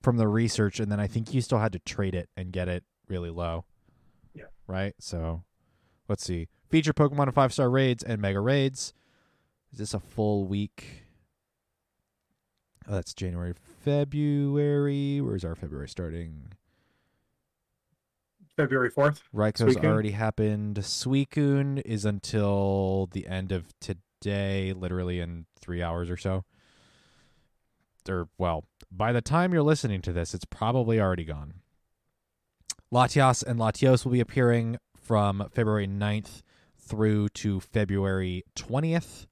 from 0.00 0.16
the 0.16 0.28
research, 0.28 0.80
and 0.80 0.90
then 0.90 1.00
I 1.00 1.06
think 1.06 1.34
you 1.34 1.40
still 1.40 1.58
had 1.58 1.72
to 1.72 1.78
trade 1.80 2.14
it 2.14 2.28
and 2.36 2.52
get 2.52 2.68
it 2.68 2.84
really 3.08 3.30
low. 3.30 3.64
Yeah. 4.34 4.44
Right. 4.66 4.94
So, 4.98 5.42
let's 6.08 6.24
see. 6.24 6.48
Feature 6.70 6.92
Pokemon 6.92 7.32
five 7.34 7.52
star 7.52 7.68
raids 7.68 8.02
and 8.02 8.20
mega 8.20 8.40
raids. 8.40 8.94
Is 9.72 9.78
this 9.78 9.94
a 9.94 10.00
full 10.00 10.46
week? 10.46 11.03
Oh, 12.88 12.94
that's 12.94 13.14
January, 13.14 13.54
February. 13.82 15.20
Where's 15.20 15.44
our 15.44 15.54
February 15.54 15.88
starting? 15.88 16.52
February 18.56 18.90
4th. 18.90 19.22
Raikou's 19.34 19.76
Suicune? 19.76 19.84
already 19.84 20.10
happened. 20.12 20.76
Suicune 20.76 21.82
is 21.84 22.04
until 22.04 23.08
the 23.12 23.26
end 23.26 23.52
of 23.52 23.72
today, 23.80 24.72
literally 24.72 25.20
in 25.20 25.46
three 25.58 25.82
hours 25.82 26.10
or 26.10 26.16
so. 26.16 26.44
Or, 28.08 28.28
well, 28.38 28.64
by 28.92 29.12
the 29.12 29.22
time 29.22 29.52
you're 29.52 29.62
listening 29.62 30.02
to 30.02 30.12
this, 30.12 30.34
it's 30.34 30.44
probably 30.44 31.00
already 31.00 31.24
gone. 31.24 31.54
Latias 32.92 33.42
and 33.42 33.58
Latios 33.58 34.04
will 34.04 34.12
be 34.12 34.20
appearing 34.20 34.76
from 34.96 35.48
February 35.52 35.88
9th 35.88 36.42
through 36.78 37.30
to 37.30 37.60
February 37.60 38.44
20th. 38.56 39.26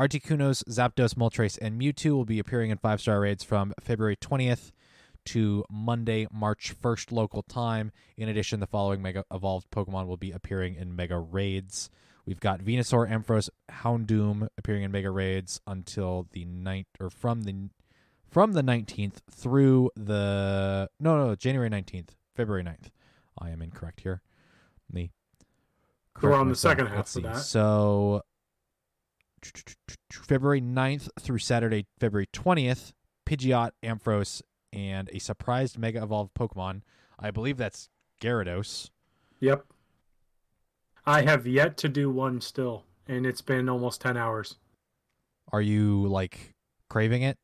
Articunos, 0.00 0.64
Zapdos, 0.64 1.12
Moltres, 1.12 1.58
and 1.60 1.78
Mewtwo 1.78 2.12
will 2.12 2.24
be 2.24 2.38
appearing 2.38 2.70
in 2.70 2.78
five 2.78 3.02
star 3.02 3.20
raids 3.20 3.44
from 3.44 3.74
February 3.78 4.16
20th 4.16 4.72
to 5.26 5.62
Monday, 5.70 6.26
March 6.32 6.74
1st 6.74 7.12
local 7.12 7.42
time. 7.42 7.92
In 8.16 8.26
addition, 8.26 8.60
the 8.60 8.66
following 8.66 9.02
Mega 9.02 9.26
Evolved 9.30 9.70
Pokemon 9.70 10.06
will 10.06 10.16
be 10.16 10.32
appearing 10.32 10.74
in 10.74 10.96
Mega 10.96 11.18
Raids. 11.18 11.90
We've 12.24 12.40
got 12.40 12.60
Venusaur, 12.60 13.10
Ampharos, 13.10 13.50
Houndoom 13.70 14.48
appearing 14.56 14.84
in 14.84 14.90
Mega 14.90 15.10
Raids 15.10 15.60
until 15.66 16.26
the 16.32 16.46
ninth 16.46 16.88
or 16.98 17.10
from 17.10 17.42
the 17.42 17.68
from 18.26 18.52
the 18.52 18.62
19th 18.62 19.18
through 19.30 19.90
the 19.96 20.88
no 20.98 21.26
no 21.26 21.34
January 21.34 21.68
19th, 21.68 22.10
February 22.34 22.64
9th. 22.64 22.88
I 23.38 23.50
am 23.50 23.60
incorrect 23.60 24.00
here. 24.00 24.22
Me 24.90 25.10
we're 26.22 26.34
on 26.34 26.48
the 26.48 26.56
second 26.56 26.86
half 26.86 26.96
Let's 26.96 27.16
of 27.16 27.22
see. 27.22 27.28
that. 27.28 27.38
So 27.38 28.22
February 30.12 30.60
9th 30.60 31.08
through 31.18 31.38
Saturday, 31.38 31.86
February 31.98 32.28
20th, 32.32 32.92
Pidgeot, 33.26 33.70
Ampharos, 33.82 34.42
and 34.72 35.08
a 35.12 35.18
surprised 35.18 35.78
Mega 35.78 36.02
Evolved 36.02 36.34
Pokemon. 36.34 36.82
I 37.18 37.30
believe 37.30 37.56
that's 37.56 37.88
Gyarados. 38.20 38.90
Yep. 39.40 39.64
I 41.06 41.22
have 41.22 41.46
yet 41.46 41.76
to 41.78 41.88
do 41.88 42.10
one 42.10 42.40
still, 42.40 42.84
and 43.06 43.26
it's 43.26 43.40
been 43.40 43.68
almost 43.68 44.00
10 44.00 44.16
hours. 44.16 44.56
Are 45.52 45.62
you 45.62 46.06
like 46.06 46.54
craving 46.88 47.22
it? 47.22 47.38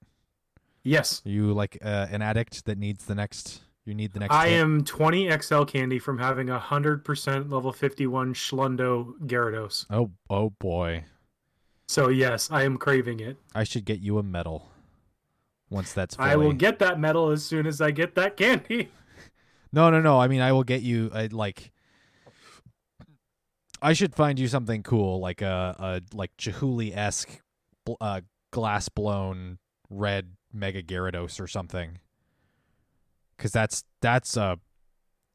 Yes. 0.82 1.22
Are 1.26 1.30
you 1.30 1.52
like 1.52 1.78
uh, 1.82 2.06
an 2.10 2.22
addict 2.22 2.64
that 2.66 2.78
needs 2.78 3.06
the 3.06 3.14
next? 3.14 3.62
You 3.84 3.94
need 3.94 4.12
the 4.12 4.20
next. 4.20 4.34
I 4.34 4.48
hit? 4.48 4.60
am 4.60 4.84
20 4.84 5.30
XL 5.40 5.62
candy 5.62 5.98
from 5.98 6.18
having 6.18 6.50
a 6.50 6.58
100% 6.58 7.50
level 7.50 7.72
51 7.72 8.34
Schlundo 8.34 9.12
Gyarados. 9.24 9.86
Oh, 9.90 10.10
oh 10.28 10.50
boy! 10.50 11.04
So, 11.88 12.08
yes, 12.08 12.50
I 12.50 12.64
am 12.64 12.76
craving 12.78 13.20
it. 13.20 13.36
I 13.54 13.64
should 13.64 13.84
get 13.84 14.00
you 14.00 14.18
a 14.18 14.22
medal. 14.22 14.70
Once 15.70 15.92
that's 15.92 16.16
fully... 16.16 16.30
I 16.30 16.36
will 16.36 16.52
get 16.52 16.78
that 16.80 16.98
medal 16.98 17.30
as 17.30 17.44
soon 17.44 17.66
as 17.66 17.80
I 17.80 17.90
get 17.90 18.14
that 18.16 18.36
candy. 18.36 18.90
No, 19.72 19.90
no, 19.90 20.00
no. 20.00 20.18
I 20.18 20.28
mean, 20.28 20.40
I 20.40 20.52
will 20.52 20.64
get 20.64 20.80
you 20.80 21.10
a 21.12 21.28
like. 21.28 21.70
I 23.82 23.92
should 23.92 24.14
find 24.14 24.38
you 24.38 24.48
something 24.48 24.82
cool, 24.82 25.20
like 25.20 25.42
a, 25.42 25.76
a 25.78 26.16
like 26.16 26.34
Chihuly 26.38 26.96
esque, 26.96 27.40
uh, 28.00 28.22
glass 28.52 28.88
blown 28.88 29.58
red 29.90 30.30
Mega 30.50 30.82
Gyarados 30.82 31.38
or 31.40 31.46
something. 31.46 31.98
Because 33.36 33.52
that's 33.52 33.84
that's 34.00 34.38
a 34.38 34.58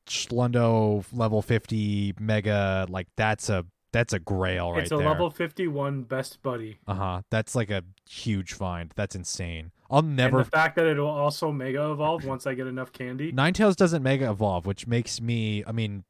Schlundo 0.08 1.06
level 1.14 1.44
fifty 1.44 2.16
Mega. 2.20 2.88
Like 2.90 3.10
that's 3.16 3.48
a 3.48 3.66
that's 3.94 4.14
a 4.14 4.20
Grail 4.20 4.72
right 4.72 4.84
it's 4.84 4.92
a 4.92 4.98
there. 4.98 5.08
level 5.08 5.30
51 5.30 6.04
best 6.04 6.42
buddy. 6.42 6.80
Uh 6.88 6.94
huh. 6.94 7.22
That's 7.30 7.56
like 7.56 7.70
a 7.70 7.84
huge 8.10 8.54
find. 8.54 8.94
That's 8.96 9.16
insane. 9.16 9.72
I'll 9.90 10.00
And 10.00 10.16
never 10.16 10.40
the 10.40 10.50
fact 10.50 10.76
that 10.78 10.86
it 10.88 10.98
will 10.98 11.08
also 11.08 11.52
mega 11.52 11.92
evolve 11.92 12.24
once 12.26 12.48
I 12.48 12.54
get 12.54 12.68
enough 12.68 12.94
candy. 12.94 13.32
Ninetales 13.34 13.76
doesn't 13.76 14.02
mega 14.04 14.30
evolve, 14.32 14.66
which 14.66 14.88
makes 14.88 15.20
me. 15.20 15.64
I 15.68 15.72
mean, 15.74 16.04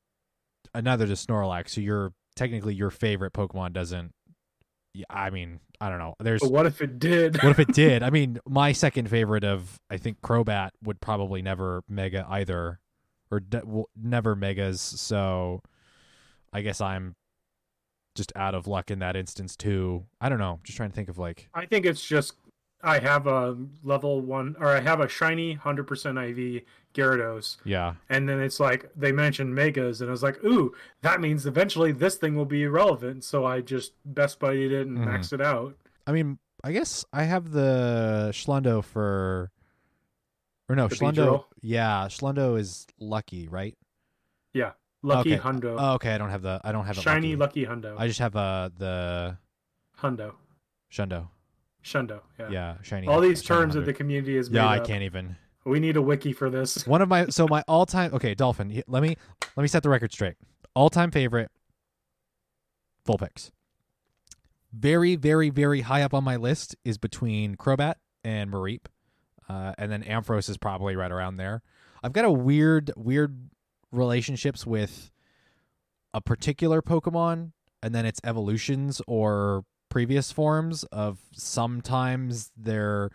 another 0.76 1.08
to 1.08 1.14
Snorlax. 1.14 1.70
So 1.70 1.82
you're 1.82 2.14
technically 2.36 2.76
your 2.76 2.92
favorite 2.92 3.34
Pokemon 3.34 3.74
doesn't. 3.74 4.12
Yeah, 4.94 5.06
I 5.10 5.30
mean, 5.30 5.62
I 5.80 5.90
don't 5.90 6.00
know. 6.00 6.16
There's 6.20 6.42
But 6.42 6.52
what 6.52 6.66
if 6.66 6.82
it 6.82 7.00
did? 7.00 7.42
what 7.42 7.50
if 7.52 7.60
it 7.60 7.68
did? 7.74 8.04
I 8.04 8.10
mean, 8.10 8.40
my 8.48 8.74
second 8.74 9.10
favorite 9.10 9.44
of 9.44 9.80
I 9.90 9.98
think 9.98 10.22
Crobat 10.22 10.72
would 10.84 11.00
probably 11.02 11.42
never 11.42 11.82
mega 11.90 12.26
either, 12.30 12.80
or 13.32 13.40
de- 13.40 13.66
will 13.66 13.90
never 13.96 14.36
megas. 14.36 14.82
So 14.82 15.62
I 16.54 16.62
guess 16.62 16.82
I'm 16.82 17.16
just 18.16 18.32
out 18.36 18.54
of 18.56 18.68
luck 18.68 18.92
in 18.92 19.00
that 19.00 19.16
instance 19.16 19.56
too. 19.56 20.06
I 20.20 20.30
don't 20.30 20.40
know. 20.40 20.60
Just 20.64 20.78
trying 20.78 20.90
to 20.90 20.96
think 20.96 21.10
of 21.10 21.18
like 21.18 21.50
I 21.54 21.66
think 21.66 21.86
it's 21.86 22.06
just 22.06 22.34
I 22.84 22.98
have 23.00 23.28
a 23.28 23.56
level 23.84 24.22
one, 24.22 24.56
or 24.60 24.68
I 24.68 24.80
have 24.80 25.00
a 25.02 25.08
shiny 25.08 25.56
100% 25.56 26.30
IV 26.30 26.64
Gyarados, 26.96 27.58
yeah. 27.64 27.94
and 28.10 28.28
then 28.28 28.40
it's 28.42 28.60
like 28.60 28.90
they 28.96 29.12
mentioned 29.12 29.54
megas, 29.54 30.02
and 30.02 30.10
I 30.10 30.12
was 30.12 30.24
like, 30.24 30.44
ooh, 30.44 30.74
that 31.04 31.22
means 31.22 31.46
eventually 31.46 31.92
this 31.92 32.16
thing 32.16 32.36
will 32.36 32.46
be 32.46 32.64
irrelevant. 32.64 33.24
So 33.24 33.46
I 33.46 33.62
just 33.62 33.94
best 34.04 34.40
buddied 34.40 34.72
it 34.72 34.88
and 34.88 34.98
Mhm. 34.98 35.06
maxed 35.06 35.32
it 35.32 35.42
out. 35.42 35.76
I 36.08 36.12
mean, 36.12 36.40
I 36.64 36.72
guess 36.72 37.06
I 37.14 37.24
have 37.24 37.52
the 37.52 38.30
Schlundo 38.34 38.84
for, 38.84 39.52
or 40.68 40.76
no, 40.76 40.88
The 40.88 40.96
Schlundo. 40.96 41.16
Beedrill? 41.16 41.46
Yeah, 41.62 42.08
Schlundo 42.08 42.58
is 42.60 42.88
lucky, 43.00 43.48
right? 43.48 43.78
Lucky 45.04 45.34
Okay. 45.36 45.42
Hundo, 45.42 45.76
Oh, 45.80 45.94
okay. 45.96 46.14
I 46.14 46.18
don't 46.18 46.30
have 46.30 46.42
the. 46.44 46.62
I 46.64 46.72
don't 46.72 46.86
have 46.86 46.96
shiny 46.98 47.36
lucky. 47.36 47.66
Lucky 47.66 47.82
Hundo, 47.82 47.96
I 47.98 48.08
just 48.08 48.20
have 48.20 48.36
uh 48.36 48.70
the 48.78 49.38
Hundo, 50.00 50.34
Shundo. 50.92 51.28
Shundo. 51.84 52.22
Yeah. 52.40 52.50
Yeah, 52.50 52.76
shiny. 52.84 53.08
All 53.08 53.20
these 53.22 53.42
terms 53.42 53.74
that 53.74 53.86
the 53.86 53.94
community 53.94 54.38
is. 54.38 54.50
Yeah, 54.50 54.68
I 54.68 54.78
up. 54.80 54.86
can't 54.86 55.04
even. 55.04 55.36
We 55.66 55.80
need 55.80 55.98
a 55.98 56.02
wiki 56.02 56.34
for 56.34 56.50
this. 56.50 56.86
One 56.88 57.02
of 57.02 57.10
my 57.10 57.28
so 57.28 57.48
my 57.48 57.64
all 57.68 57.86
time. 57.86 58.14
Okay, 58.14 58.36
Dolphin. 58.36 58.84
Let 58.88 59.02
me 59.02 59.16
let 59.56 59.62
me 59.64 59.68
set 59.68 59.82
the 59.84 59.90
record 59.90 60.12
straight. 60.14 60.36
All 60.76 60.90
time 60.90 61.10
favorite 61.12 61.50
Vulpix. 63.08 63.52
Very, 64.74 65.16
very, 65.16 65.50
very 65.50 65.82
high 65.82 66.02
up 66.02 66.14
on 66.14 66.24
my 66.24 66.38
list 66.38 66.76
is 66.86 66.98
between 66.98 67.56
Crobat 67.56 67.96
and 68.24 68.52
Mareep. 68.52 68.86
Uh, 69.50 69.74
and 69.78 69.92
then 69.92 70.02
Ampharos 70.04 70.50
is 70.50 70.58
probably 70.58 70.96
right 70.96 71.12
around 71.12 71.36
there. 71.38 71.62
I've 72.04 72.14
got 72.14 72.24
a 72.24 72.32
weird, 72.32 72.92
weird 72.96 73.50
relationships 73.92 74.66
with 74.66 75.12
a 76.14 76.22
particular 76.22 76.82
Pokemon 76.82 77.52
and 77.82 77.96
then 77.96 78.06
its 78.06 78.20
evolutions 78.24 79.02
or 79.08 79.66
previous 79.90 80.32
forms 80.32 80.84
of 80.86 81.20
sometimes 81.34 82.52
they're 82.56 83.10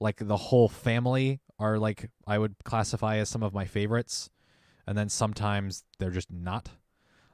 like 0.00 0.16
the 0.26 0.36
whole 0.36 0.68
family 0.68 1.40
are 1.58 1.78
like 1.78 2.10
I 2.26 2.38
would 2.38 2.56
classify 2.64 3.16
as 3.16 3.28
some 3.28 3.42
of 3.42 3.54
my 3.54 3.64
favorites 3.64 4.30
and 4.86 4.96
then 4.96 5.08
sometimes 5.08 5.84
they're 5.98 6.10
just 6.10 6.30
not. 6.30 6.70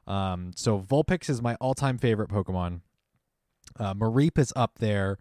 Um, 0.07 0.53
so 0.57 0.79
Vulpix 0.79 1.29
is 1.31 1.41
my 1.41 1.55
all-time 1.57 1.99
favorite 1.99 2.29
Pokemon. 2.29 2.81
Uh, 3.79 3.95
Mareep 3.95 4.39
is 4.39 4.53
up 4.57 4.79
there. 4.79 5.19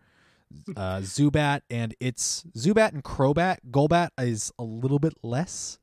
Uh, 0.76 0.98
Zubat 1.02 1.62
and 1.70 1.96
it's 2.00 2.44
Zubat 2.58 2.94
and 2.94 3.04
Crobat. 3.04 3.58
Golbat 3.70 4.10
is 4.18 4.52
a 4.58 4.64
little 4.64 5.00
bit 5.00 5.14
less, 5.24 5.80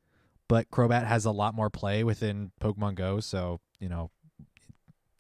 but 0.49 0.71
Crobat 0.71 1.07
has 1.07 1.25
a 1.25 1.31
lot 1.31 1.55
more 1.55 1.71
play 1.71 2.05
within 2.05 2.53
Pokemon 2.61 2.95
Go. 2.95 3.21
So 3.21 3.61
you 3.81 3.89
know, 3.89 4.11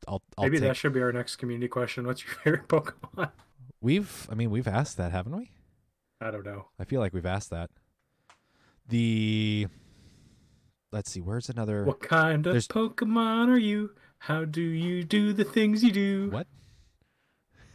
I'll, 0.08 0.22
I'll 0.38 0.44
Maybe 0.44 0.58
take, 0.58 0.68
that 0.68 0.76
should 0.76 0.92
be 0.92 1.02
our 1.02 1.12
next 1.12 1.36
community 1.36 1.68
question. 1.68 2.06
What's 2.06 2.24
your 2.24 2.34
favorite 2.44 2.68
Pokemon? 2.68 3.30
we've. 3.80 4.28
I 4.30 4.34
mean, 4.34 4.50
we've 4.50 4.68
asked 4.68 4.96
that, 4.98 5.12
haven't 5.12 5.36
we? 5.36 5.50
I 6.20 6.30
don't 6.30 6.44
know. 6.46 6.68
I 6.78 6.84
feel 6.84 7.00
like 7.00 7.12
we've 7.12 7.26
asked 7.26 7.50
that. 7.50 7.70
The 8.88 9.66
let's 10.92 11.10
see, 11.10 11.20
where's 11.20 11.48
another 11.48 11.84
What 11.84 12.00
kind 12.00 12.46
of 12.46 12.52
There's- 12.52 12.68
Pokemon 12.68 13.48
are 13.48 13.58
you? 13.58 13.90
How 14.20 14.44
do 14.44 14.62
you 14.62 15.04
do 15.04 15.32
the 15.32 15.44
things 15.44 15.84
you 15.84 15.92
do? 15.92 16.30
what? 16.30 16.46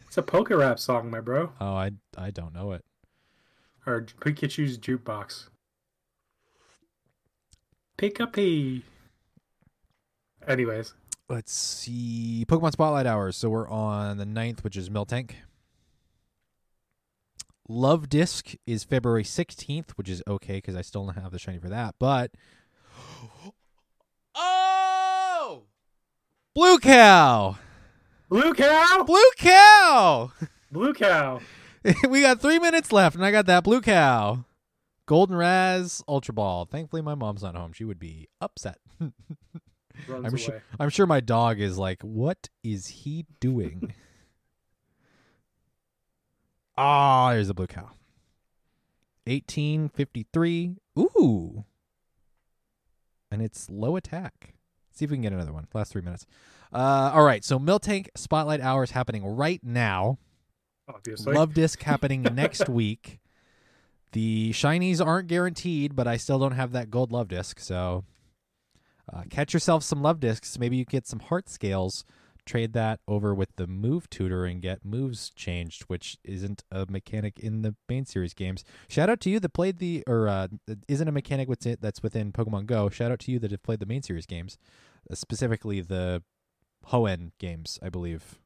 It's 0.08 0.18
a 0.18 0.22
Poke 0.22 0.50
Rap 0.50 0.78
song, 0.78 1.10
my 1.10 1.20
bro. 1.20 1.52
Oh, 1.60 1.74
I 1.74 1.92
I 2.18 2.30
don't 2.30 2.52
know 2.52 2.72
it. 2.72 2.84
Or 3.86 4.02
Pikachu's 4.02 4.76
jukebox. 4.78 5.48
Pika 7.98 8.82
Anyways, 10.46 10.94
Let's 11.32 11.52
see. 11.52 12.44
Pokemon 12.46 12.72
Spotlight 12.72 13.06
Hours. 13.06 13.38
So 13.38 13.48
we're 13.48 13.66
on 13.68 14.18
the 14.18 14.26
9th, 14.26 14.62
which 14.64 14.76
is 14.76 14.90
Miltank. 14.90 15.30
Luvdisc 17.70 18.56
is 18.66 18.84
February 18.84 19.24
16th, 19.24 19.92
which 19.92 20.10
is 20.10 20.22
okay 20.28 20.56
because 20.56 20.76
I 20.76 20.82
still 20.82 21.06
don't 21.06 21.14
have 21.14 21.32
the 21.32 21.38
shiny 21.38 21.58
for 21.58 21.70
that. 21.70 21.94
But. 21.98 22.32
Oh! 24.34 25.64
Blue 26.54 26.78
Cow! 26.78 27.58
Blue 28.30 28.54
Cow, 28.54 29.04
Blue 29.06 29.30
Cow! 29.36 30.32
Blue 30.70 30.94
Cow. 30.94 31.40
we 32.08 32.22
got 32.22 32.40
three 32.40 32.58
minutes 32.58 32.92
left, 32.92 33.14
and 33.14 33.24
I 33.24 33.30
got 33.30 33.44
that 33.44 33.62
Blue 33.62 33.82
Cow. 33.82 34.44
Golden 35.06 35.36
Raz 35.36 36.02
Ultra 36.08 36.34
Ball. 36.34 36.64
Thankfully, 36.64 37.02
my 37.02 37.14
mom's 37.14 37.42
not 37.42 37.54
home. 37.56 37.72
She 37.72 37.84
would 37.84 37.98
be 37.98 38.28
upset. 38.40 38.78
Runs 39.00 39.12
I'm 40.08 40.26
away. 40.26 40.36
sure. 40.38 40.62
I'm 40.80 40.88
sure 40.90 41.06
my 41.06 41.20
dog 41.20 41.60
is 41.60 41.76
like, 41.78 42.02
"What 42.02 42.48
is 42.62 42.86
he 42.88 43.26
doing?" 43.40 43.94
Ah, 46.74 47.32
there's 47.32 47.50
a 47.50 47.54
blue 47.54 47.66
cow. 47.66 47.90
1853. 49.26 50.76
Ooh. 50.98 51.64
And 53.30 53.42
it's 53.42 53.68
low 53.70 53.96
attack. 53.96 54.54
See 54.92 55.04
if 55.04 55.10
we 55.10 55.16
can 55.18 55.22
get 55.22 55.32
another 55.32 55.52
one. 55.52 55.68
Last 55.74 55.92
three 55.92 56.02
minutes. 56.02 56.26
Uh, 56.72 57.10
all 57.14 57.24
right. 57.24 57.44
So 57.44 57.58
Miltank 57.58 58.08
Spotlight 58.16 58.60
Hours 58.60 58.90
happening 58.92 59.24
right 59.24 59.60
now. 59.62 60.18
Obviously. 60.88 61.34
Luvdisc 61.34 61.82
happening 61.82 62.22
next 62.34 62.68
week. 62.68 63.20
The 64.12 64.52
shinies 64.52 65.04
aren't 65.04 65.28
guaranteed, 65.28 65.96
but 65.96 66.06
I 66.06 66.16
still 66.16 66.38
don't 66.38 66.52
have 66.52 66.72
that 66.72 66.90
gold 66.90 67.10
Luvdisc. 67.10 67.58
So 67.60 68.04
uh, 69.12 69.22
catch 69.30 69.54
yourself 69.54 69.82
some 69.82 70.00
Luvdiscs. 70.00 70.58
Maybe 70.58 70.76
you 70.76 70.84
get 70.84 71.06
some 71.06 71.20
heart 71.20 71.48
scales. 71.48 72.04
Trade 72.44 72.72
that 72.72 72.98
over 73.06 73.32
with 73.34 73.54
the 73.54 73.68
move 73.68 74.10
tutor 74.10 74.44
and 74.44 74.60
get 74.60 74.84
moves 74.84 75.30
changed, 75.30 75.84
which 75.84 76.18
isn't 76.24 76.64
a 76.72 76.86
mechanic 76.88 77.38
in 77.38 77.62
the 77.62 77.76
main 77.88 78.04
series 78.04 78.34
games. 78.34 78.64
Shout 78.88 79.08
out 79.08 79.20
to 79.20 79.30
you 79.30 79.38
that 79.38 79.50
played 79.50 79.78
the 79.78 80.02
or 80.08 80.28
uh, 80.28 80.48
isn't 80.88 81.06
a 81.06 81.12
mechanic 81.12 81.48
that's 81.80 82.02
within 82.02 82.32
Pokemon 82.32 82.66
Go. 82.66 82.88
Shout 82.88 83.12
out 83.12 83.20
to 83.20 83.30
you 83.30 83.38
that 83.38 83.52
have 83.52 83.62
played 83.62 83.78
the 83.78 83.86
main 83.86 84.02
series 84.02 84.26
games, 84.26 84.58
uh, 85.08 85.14
specifically 85.14 85.80
the 85.80 86.24
Hoenn 86.88 87.30
games. 87.38 87.78
I 87.80 87.90
believe 87.90 88.40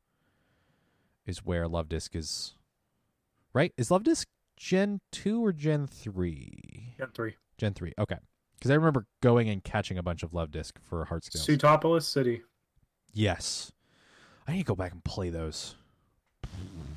is 1.24 1.38
where 1.38 1.66
Luvdisc 1.66 2.14
is. 2.14 2.52
Right? 3.54 3.72
Is 3.78 3.88
Luvdisc 3.88 4.26
Gen 4.56 5.00
two 5.12 5.44
or 5.44 5.52
Gen 5.52 5.86
three? 5.86 6.94
Gen 6.98 7.08
three. 7.14 7.36
Gen 7.58 7.74
three. 7.74 7.92
Okay. 7.98 8.16
Because 8.56 8.70
I 8.70 8.74
remember 8.74 9.06
going 9.22 9.48
and 9.48 9.62
catching 9.62 9.98
a 9.98 10.02
bunch 10.02 10.22
of 10.22 10.30
Luvdisc 10.30 10.72
for 10.82 11.04
heart 11.04 11.24
scales. 11.24 11.46
Sutopolis 11.46 12.02
City. 12.02 12.42
Yes. 13.12 13.72
I 14.48 14.52
need 14.52 14.58
to 14.58 14.64
go 14.64 14.74
back 14.74 14.92
and 14.92 15.04
play 15.04 15.30
those. 15.30 15.76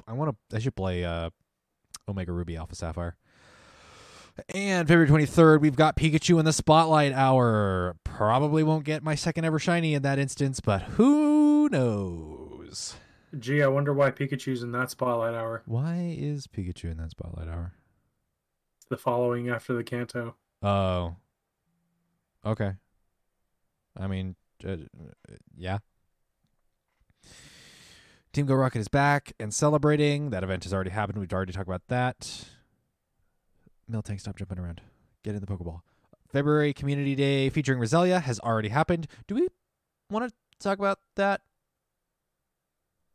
I 0.08 0.14
want 0.14 0.36
to. 0.50 0.56
I 0.56 0.60
should 0.60 0.76
play 0.76 1.04
uh, 1.04 1.30
Omega 2.08 2.32
Ruby 2.32 2.56
Alpha 2.56 2.76
Sapphire. 2.76 3.18
And 4.54 4.88
February 4.88 5.26
23rd, 5.26 5.60
we've 5.60 5.76
got 5.76 5.98
Pikachu 5.98 6.40
in 6.40 6.46
the 6.46 6.54
Spotlight 6.54 7.12
Hour. 7.12 7.98
Probably 8.06 8.64
won't 8.64 8.86
get 8.86 9.04
my 9.04 9.16
second 9.16 9.44
ever 9.44 9.60
shiny 9.60 9.94
in 9.94 10.02
that 10.04 10.18
instance, 10.18 10.62
but 10.62 10.82
who 10.84 11.68
knows? 11.70 12.96
Gee, 13.38 13.62
I 13.62 13.68
wonder 13.68 13.94
why 13.94 14.12
Pikachu's 14.12 14.64
in 14.64 14.72
that 14.72 14.90
spotlight 14.90 15.36
hour. 15.36 15.62
Why 15.66 16.16
is 16.18 16.48
Pikachu 16.48 16.86
in 16.92 16.98
that 16.98 17.12
Spotlight 17.12 17.48
Hour? 17.48 17.74
The 18.90 18.98
following 18.98 19.50
after 19.50 19.74
the 19.74 19.84
Kanto. 19.84 20.36
Oh. 20.64 21.16
Okay. 22.44 22.74
I 23.96 24.08
mean, 24.08 24.36
uh, 24.68 24.78
yeah. 25.56 25.78
Team 28.34 28.48
Go 28.48 28.56
Rocket 28.56 28.80
is 28.80 28.88
back 28.88 29.34
and 29.40 29.54
celebrating. 29.54 30.32
That 30.32 30.44
event 30.44 30.64
has 30.64 30.74
already 30.74 30.90
happened. 30.90 31.20
We've 31.20 31.32
already 31.32 31.54
talked 31.54 31.68
about 31.68 31.88
that. 31.90 32.46
Miltank, 33.92 34.20
stop 34.22 34.38
jumping 34.38 34.60
around. 34.60 34.82
Get 35.24 35.36
in 35.36 35.42
the 35.42 35.48
Pokeball. 35.48 35.82
February 36.32 36.74
Community 36.74 37.16
Day 37.16 37.50
featuring 37.50 37.80
Roselia 37.80 38.22
has 38.22 38.40
already 38.40 38.70
happened. 38.70 39.08
Do 39.28 39.36
we 39.36 39.48
want 40.10 40.30
to 40.30 40.36
talk 40.60 40.80
about 40.80 41.00
that? 41.16 41.42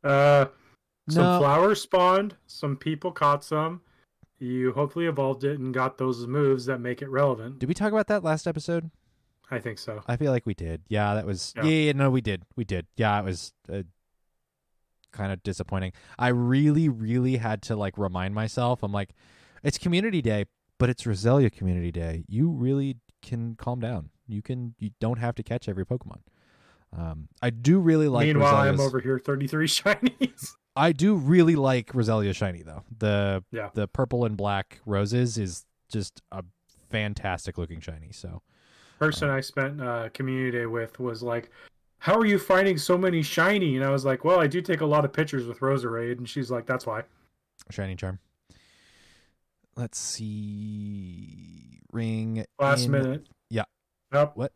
Uh, 0.05 0.45
some 1.09 1.23
No. 1.23 1.39
flowers 1.39 1.81
spawned. 1.81 2.35
Some 2.47 2.77
people 2.77 3.11
caught 3.11 3.43
some. 3.43 3.81
You 4.39 4.73
hopefully 4.73 5.05
evolved 5.05 5.43
it 5.43 5.59
and 5.59 5.73
got 5.73 5.97
those 5.97 6.27
moves 6.27 6.65
that 6.65 6.79
make 6.79 7.01
it 7.01 7.09
relevant. 7.09 7.59
Did 7.59 7.67
we 7.69 7.73
talk 7.75 7.91
about 7.91 8.07
that 8.07 8.23
last 8.23 8.47
episode? 8.47 8.91
I 9.51 9.59
think 9.59 9.77
so. 9.77 10.03
I 10.07 10.17
feel 10.17 10.31
like 10.31 10.45
we 10.45 10.53
did. 10.53 10.81
Yeah, 10.87 11.13
that 11.13 11.25
was. 11.25 11.53
Yeah, 11.55 11.63
Yeah. 11.63 11.69
yeah, 11.85 11.91
no, 11.93 12.09
we 12.09 12.21
did. 12.21 12.43
We 12.55 12.63
did. 12.65 12.87
Yeah, 12.97 13.19
it 13.19 13.25
was 13.25 13.53
uh, 13.71 13.83
kind 15.11 15.31
of 15.31 15.41
disappointing. 15.43 15.93
I 16.19 16.29
really, 16.29 16.89
really 16.89 17.37
had 17.37 17.61
to 17.63 17.75
like 17.75 17.97
remind 17.97 18.33
myself. 18.35 18.83
I'm 18.83 18.91
like, 18.91 19.11
it's 19.63 19.77
Community 19.77 20.21
Day, 20.21 20.45
but 20.79 20.89
it's 20.89 21.03
Roselia 21.03 21.51
Community 21.51 21.91
Day. 21.91 22.25
You 22.27 22.49
really 22.49 22.97
can 23.21 23.55
calm 23.55 23.79
down. 23.79 24.09
You 24.27 24.41
can. 24.41 24.73
You 24.79 24.89
don't 24.99 25.19
have 25.19 25.35
to 25.35 25.43
catch 25.43 25.69
every 25.69 25.85
Pokemon. 25.85 26.21
Um, 26.97 27.27
I 27.41 27.49
do 27.49 27.79
really 27.79 28.07
like. 28.07 28.25
Meanwhile, 28.27 28.55
I'm 28.55 28.79
over 28.79 28.99
here 28.99 29.19
33 29.19 29.67
shinies. 29.67 30.51
I 30.77 30.91
do 30.91 31.15
really 31.15 31.55
like 31.55 31.87
Roselia 31.93 32.33
Shiny 32.35 32.61
though. 32.61 32.83
The 32.99 33.43
Yeah. 33.51 33.69
the 33.73 33.87
purple 33.87 34.25
and 34.25 34.35
black 34.37 34.79
roses 34.85 35.37
is 35.37 35.65
just 35.89 36.21
a 36.31 36.43
fantastic 36.89 37.57
looking 37.57 37.79
shiny. 37.79 38.11
So 38.11 38.41
Person 38.99 39.29
I 39.29 39.41
spent 39.41 39.81
uh, 39.81 40.09
community 40.13 40.57
day 40.57 40.65
with 40.67 40.99
was 40.99 41.21
like, 41.21 41.49
"How 41.99 42.15
are 42.17 42.25
you 42.25 42.39
finding 42.39 42.77
so 42.77 42.97
many 42.97 43.21
shiny?" 43.21 43.75
And 43.75 43.83
I 43.85 43.89
was 43.89 44.05
like, 44.05 44.23
"Well, 44.23 44.39
I 44.39 44.47
do 44.47 44.61
take 44.61 44.81
a 44.81 44.85
lot 44.85 45.03
of 45.05 45.11
pictures 45.11 45.45
with 45.47 45.59
Roserade," 45.59 46.17
and 46.17 46.27
she's 46.27 46.49
like, 46.51 46.65
"That's 46.65 46.85
why." 46.85 47.03
Shiny 47.71 47.95
Charm. 47.95 48.19
Let's 49.75 49.97
see. 49.99 51.81
Ring. 51.91 52.45
Last 52.59 52.85
in- 52.85 52.91
minute. 52.91 53.27
Yeah. 53.49 53.63
Nope. 54.11 54.31
What? 54.35 54.53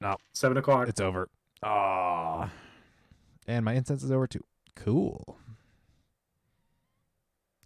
No. 0.00 0.16
Seven 0.34 0.56
o'clock. 0.56 0.88
It's 0.88 1.00
over. 1.00 1.28
Ah. 1.62 2.50
And 3.46 3.64
my 3.64 3.74
incense 3.74 4.02
is 4.02 4.10
over 4.10 4.26
too. 4.26 4.44
Cool. 4.76 5.36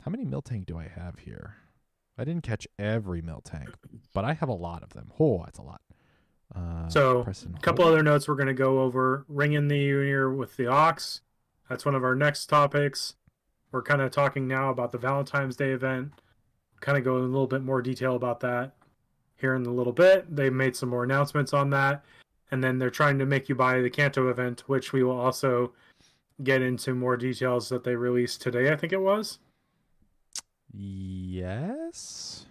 How 0.02 0.11
many 0.11 0.24
Miltank 0.24 0.66
do 0.66 0.78
I 0.78 0.88
have 0.88 1.18
here? 1.20 1.56
I 2.18 2.24
didn't 2.24 2.42
catch 2.44 2.66
every 2.78 3.20
Miltank, 3.20 3.74
but 4.14 4.24
I 4.24 4.32
have 4.35 4.48
a 4.48 4.54
lot 4.54 4.82
of 4.82 4.90
them. 4.94 5.12
Oh, 5.18 5.42
that's 5.44 5.59
a 5.59 5.62
lot. 5.62 5.80
Uh, 6.54 6.88
So, 6.88 7.20
A 7.22 7.61
couple 7.61 7.85
hold. 7.85 7.94
other 7.94 8.02
notes 8.02 8.28
we're 8.28 8.37
going 8.37 8.46
to 8.46 8.54
go 8.54 8.80
over. 8.80 9.24
Ring 9.28 9.52
in 9.52 9.68
the 9.68 9.74
ear 9.80 10.30
with 10.30 10.56
the 10.56 10.66
ox. 10.68 11.20
That's 11.68 11.85
one 11.85 11.94
of 11.94 12.04
our 12.04 12.14
next 12.14 12.46
topics. 12.46 13.16
We're 13.72 13.82
kind 13.82 14.00
of 14.00 14.12
talking 14.12 14.46
now 14.46 14.70
about 14.70 14.92
the 14.92 14.98
Valentine's 14.98 15.56
Day 15.56 15.70
event. 15.72 16.12
Kind 16.80 16.96
of 16.96 17.04
go 17.04 17.16
in 17.18 17.24
a 17.24 17.26
little 17.26 17.48
bit 17.48 17.62
more 17.62 17.82
detail 17.82 18.14
about 18.14 18.40
that 18.40 18.74
here 19.37 19.54
in 19.54 19.66
a 19.66 19.72
little 19.72 19.92
bit. 19.92 20.35
They 20.35 20.48
made 20.48 20.76
some 20.76 20.88
more 20.88 21.02
announcements 21.04 21.52
on 21.52 21.70
that. 21.70 22.04
And 22.50 22.62
then 22.62 22.78
they're 22.78 22.90
trying 22.90 23.18
to 23.18 23.26
make 23.26 23.48
you 23.48 23.54
buy 23.54 23.80
the 23.80 23.90
Kanto 23.90 24.28
event, 24.28 24.64
which 24.66 24.92
we 24.92 25.02
will 25.02 25.18
also 25.18 25.72
get 26.44 26.62
into 26.62 26.94
more 26.94 27.16
details 27.16 27.68
that 27.70 27.82
they 27.85 27.96
released 27.96 28.40
today. 28.40 28.72
I 28.72 28.76
think 28.76 28.92
it 28.92 29.00
was. 29.00 29.38
Yes. 30.72 32.46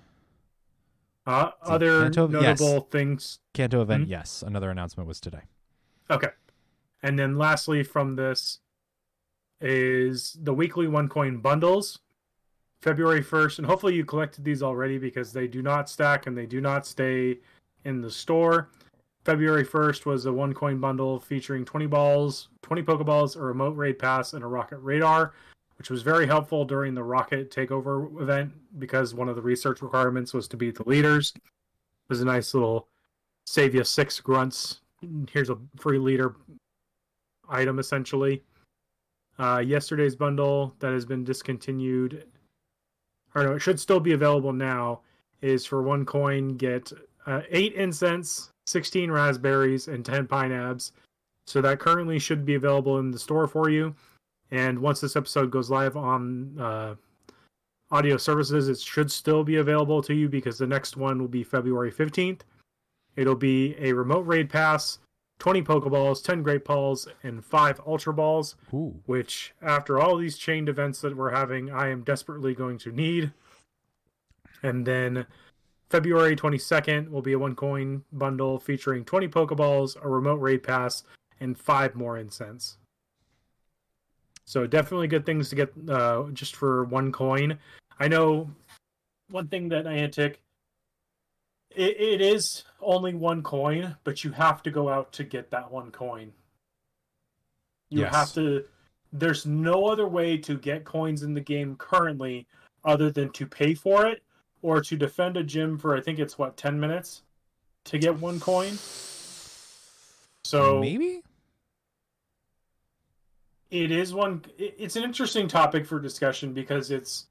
Uh, 1.25 1.51
other 1.62 2.03
Kanto? 2.03 2.29
Yes. 2.41 2.60
notable 2.60 2.88
things. 2.91 3.39
Kanto 3.53 3.81
event, 3.81 4.05
Mhm. 4.08 4.10
yes. 4.10 4.43
Another 4.45 4.69
announcement 4.69 5.08
was 5.08 5.19
today. 5.19 5.41
Okay. 6.10 6.29
And 7.01 7.17
then 7.17 7.38
lastly 7.38 7.84
from 7.84 8.15
this 8.15 8.60
is 9.62 10.38
the 10.41 10.53
weekly 10.53 10.88
one 10.88 11.08
coin 11.08 11.38
bundles. 11.39 11.99
February 12.81 13.23
1st, 13.23 13.58
and 13.60 13.65
hopefully 13.67 13.95
you 13.95 14.05
collected 14.05 14.43
these 14.43 14.62
already 14.62 14.99
because 14.99 15.34
they 15.34 15.47
do 15.47 15.63
not 15.63 15.89
stack 15.89 16.27
and 16.27 16.38
they 16.38 16.45
do 16.45 16.62
not 16.62 16.86
stay 16.86 17.39
in 17.84 18.01
the 18.01 18.12
store. 18.12 18.69
February 19.25 19.65
1st 19.65 20.05
was 20.05 20.27
a 20.27 20.33
one 20.33 20.53
coin 20.53 20.79
bundle 20.79 21.19
featuring 21.19 21.65
20 21.65 21.88
balls, 21.88 22.49
20 22.61 22.83
Pokeballs, 22.83 23.35
a 23.35 23.41
remote 23.41 23.75
raid 23.75 23.97
pass, 23.97 24.33
and 24.33 24.43
a 24.43 24.47
rocket 24.47 24.77
radar, 24.77 25.33
which 25.79 25.89
was 25.89 26.03
very 26.03 26.27
helpful 26.27 26.63
during 26.63 26.93
the 26.93 27.03
rocket 27.03 27.49
takeover 27.49 28.21
event 28.21 28.53
because 28.77 29.15
one 29.15 29.27
of 29.27 29.35
the 29.35 29.41
research 29.41 29.81
requirements 29.81 30.31
was 30.31 30.47
to 30.47 30.57
beat 30.57 30.75
the 30.75 30.88
leaders. 30.88 31.33
It 31.35 31.41
was 32.07 32.21
a 32.21 32.25
nice 32.25 32.53
little 32.53 32.88
save 33.47 33.73
you 33.73 33.83
six 33.83 34.19
grunts. 34.19 34.81
Here's 35.31 35.49
a 35.49 35.57
free 35.75 35.97
leader 35.97 36.35
item 37.49 37.79
essentially. 37.79 38.43
Uh, 39.39 39.61
yesterday's 39.65 40.15
bundle 40.15 40.75
that 40.79 40.93
has 40.93 41.03
been 41.03 41.23
discontinued, 41.23 42.25
or 43.33 43.43
no, 43.43 43.53
it 43.53 43.59
should 43.59 43.79
still 43.79 43.99
be 43.99 44.13
available 44.13 44.53
now, 44.53 45.01
is 45.41 45.65
for 45.65 45.81
one 45.81 46.05
coin 46.05 46.55
get 46.57 46.93
uh, 47.25 47.41
eight 47.49 47.73
incense, 47.73 48.51
16 48.65 49.12
raspberries, 49.12 49.88
and 49.88 50.06
10 50.06 50.28
Pinaps. 50.28 50.91
So 51.47 51.62
that 51.62 51.80
currently 51.80 52.19
should 52.19 52.45
be 52.45 52.56
available 52.56 52.99
in 52.99 53.12
the 53.12 53.19
store 53.19 53.47
for 53.47 53.69
you. 53.69 53.95
And 54.51 54.80
once 54.80 55.01
this 55.01 55.15
episode 55.15 55.51
goes 55.51 55.69
live 55.69 55.97
on 55.97 56.60
uh, 56.60 56.95
audio 57.91 58.17
services, 58.17 58.67
it 58.67 58.80
should 58.80 59.12
still 59.12 59.43
be 59.43 59.58
available 59.58 60.01
to 60.04 60.13
you 60.13 60.30
because 60.30 60.58
the 60.58 60.67
next 60.67 60.97
one 60.97 61.19
will 61.19 61.28
be 61.28 61.43
February 61.43 61.91
15th. 61.91 62.41
It'll 63.15 63.36
be 63.36 63.75
a 63.80 63.93
remote 63.93 64.25
raid 64.25 64.49
pass, 64.49 64.99
20 65.39 65.62
Pokeballs, 65.63 66.23
10 66.23 66.43
Great 66.43 66.65
Balls, 66.65 67.08
and 67.23 67.43
5 67.43 67.82
Ultra 67.86 68.13
Balls 68.13 68.56
Ooh. 68.73 68.95
which 69.06 69.54
after 69.62 69.99
all 69.99 70.17
these 70.17 70.38
chained 70.38 70.69
events 70.69 71.01
that 71.01 71.15
we're 71.15 71.32
having, 71.32 71.71
I 71.71 71.89
am 71.89 72.04
desperately 72.04 72.54
going 72.54 72.78
to 72.80 72.91
need. 72.91 73.32
And 74.63 74.86
then 74.86 75.25
February 75.89 76.36
22nd 76.36 77.10
will 77.10 77.21
be 77.21 77.34
a 77.34 77.39
one 77.39 77.56
coin 77.56 78.04
bundle 78.12 78.60
featuring 78.60 79.06
20 79.06 79.28
Pokeballs, 79.28 79.95
a 80.04 80.10
remote 80.10 80.41
raid 80.41 80.63
pass, 80.63 81.04
and 81.39 81.58
five 81.58 81.95
more 81.95 82.17
incense. 82.17 82.78
So 84.45 84.67
definitely 84.67 85.08
good 85.08 85.26
things 85.26 85.50
to 85.50 85.56
get 85.56 85.74
uh, 85.89 86.26
just 86.34 86.56
for 86.56 86.86
one 86.86 87.12
coin. 87.12 87.58
I 88.00 88.08
know 88.08 88.50
one 89.30 89.48
thing 89.48 89.69
that 89.69 89.86
Niantic, 89.86 90.36
it, 91.76 92.00
it 92.00 92.21
is 92.21 92.63
only 92.82 93.13
one 93.13 93.41
coin, 93.41 93.95
but 94.04 94.24
you 94.24 94.32
have 94.32 94.62
to 94.63 94.71
go 94.71 94.89
out 94.89 95.12
to 95.13 95.24
get 95.24 95.50
that 95.52 95.71
one 95.71 95.91
coin. 95.91 96.32
You 97.89 98.02
Yes. 98.02 98.13
have 98.13 98.34
to. 98.34 98.65
There's 99.13 99.45
no 99.45 99.86
other 99.86 100.08
way 100.08 100.38
to 100.38 100.58
get 100.58 100.84
coins 100.84 101.24
in 101.24 101.34
the 101.34 101.41
game 101.41 101.76
currently 101.78 102.48
other 102.84 103.10
than 103.10 103.32
to 103.32 103.45
pay 103.45 103.74
for 103.74 104.06
it 104.06 104.21
or 104.65 104.82
to 104.82 104.97
defend 104.97 105.38
a 105.38 105.43
gym 105.43 105.78
for 105.78 105.95
I 105.95 106.01
think 106.01 106.17
it's 106.17 106.39
what 106.39 106.58
10 106.58 106.80
minutes 106.80 107.21
to 107.86 107.99
get 107.99 108.19
one 108.19 108.39
coin. 108.39 108.80
So 110.43 110.80
maybe? 110.80 111.21
it 113.71 113.91
is 113.91 114.13
one 114.13 114.43
it's 114.58 114.95
an 114.95 115.04
interesting 115.04 115.47
topic 115.47 115.86
for 115.86 115.99
discussion 115.99 116.54
because 116.54 116.91
it's 116.91 117.28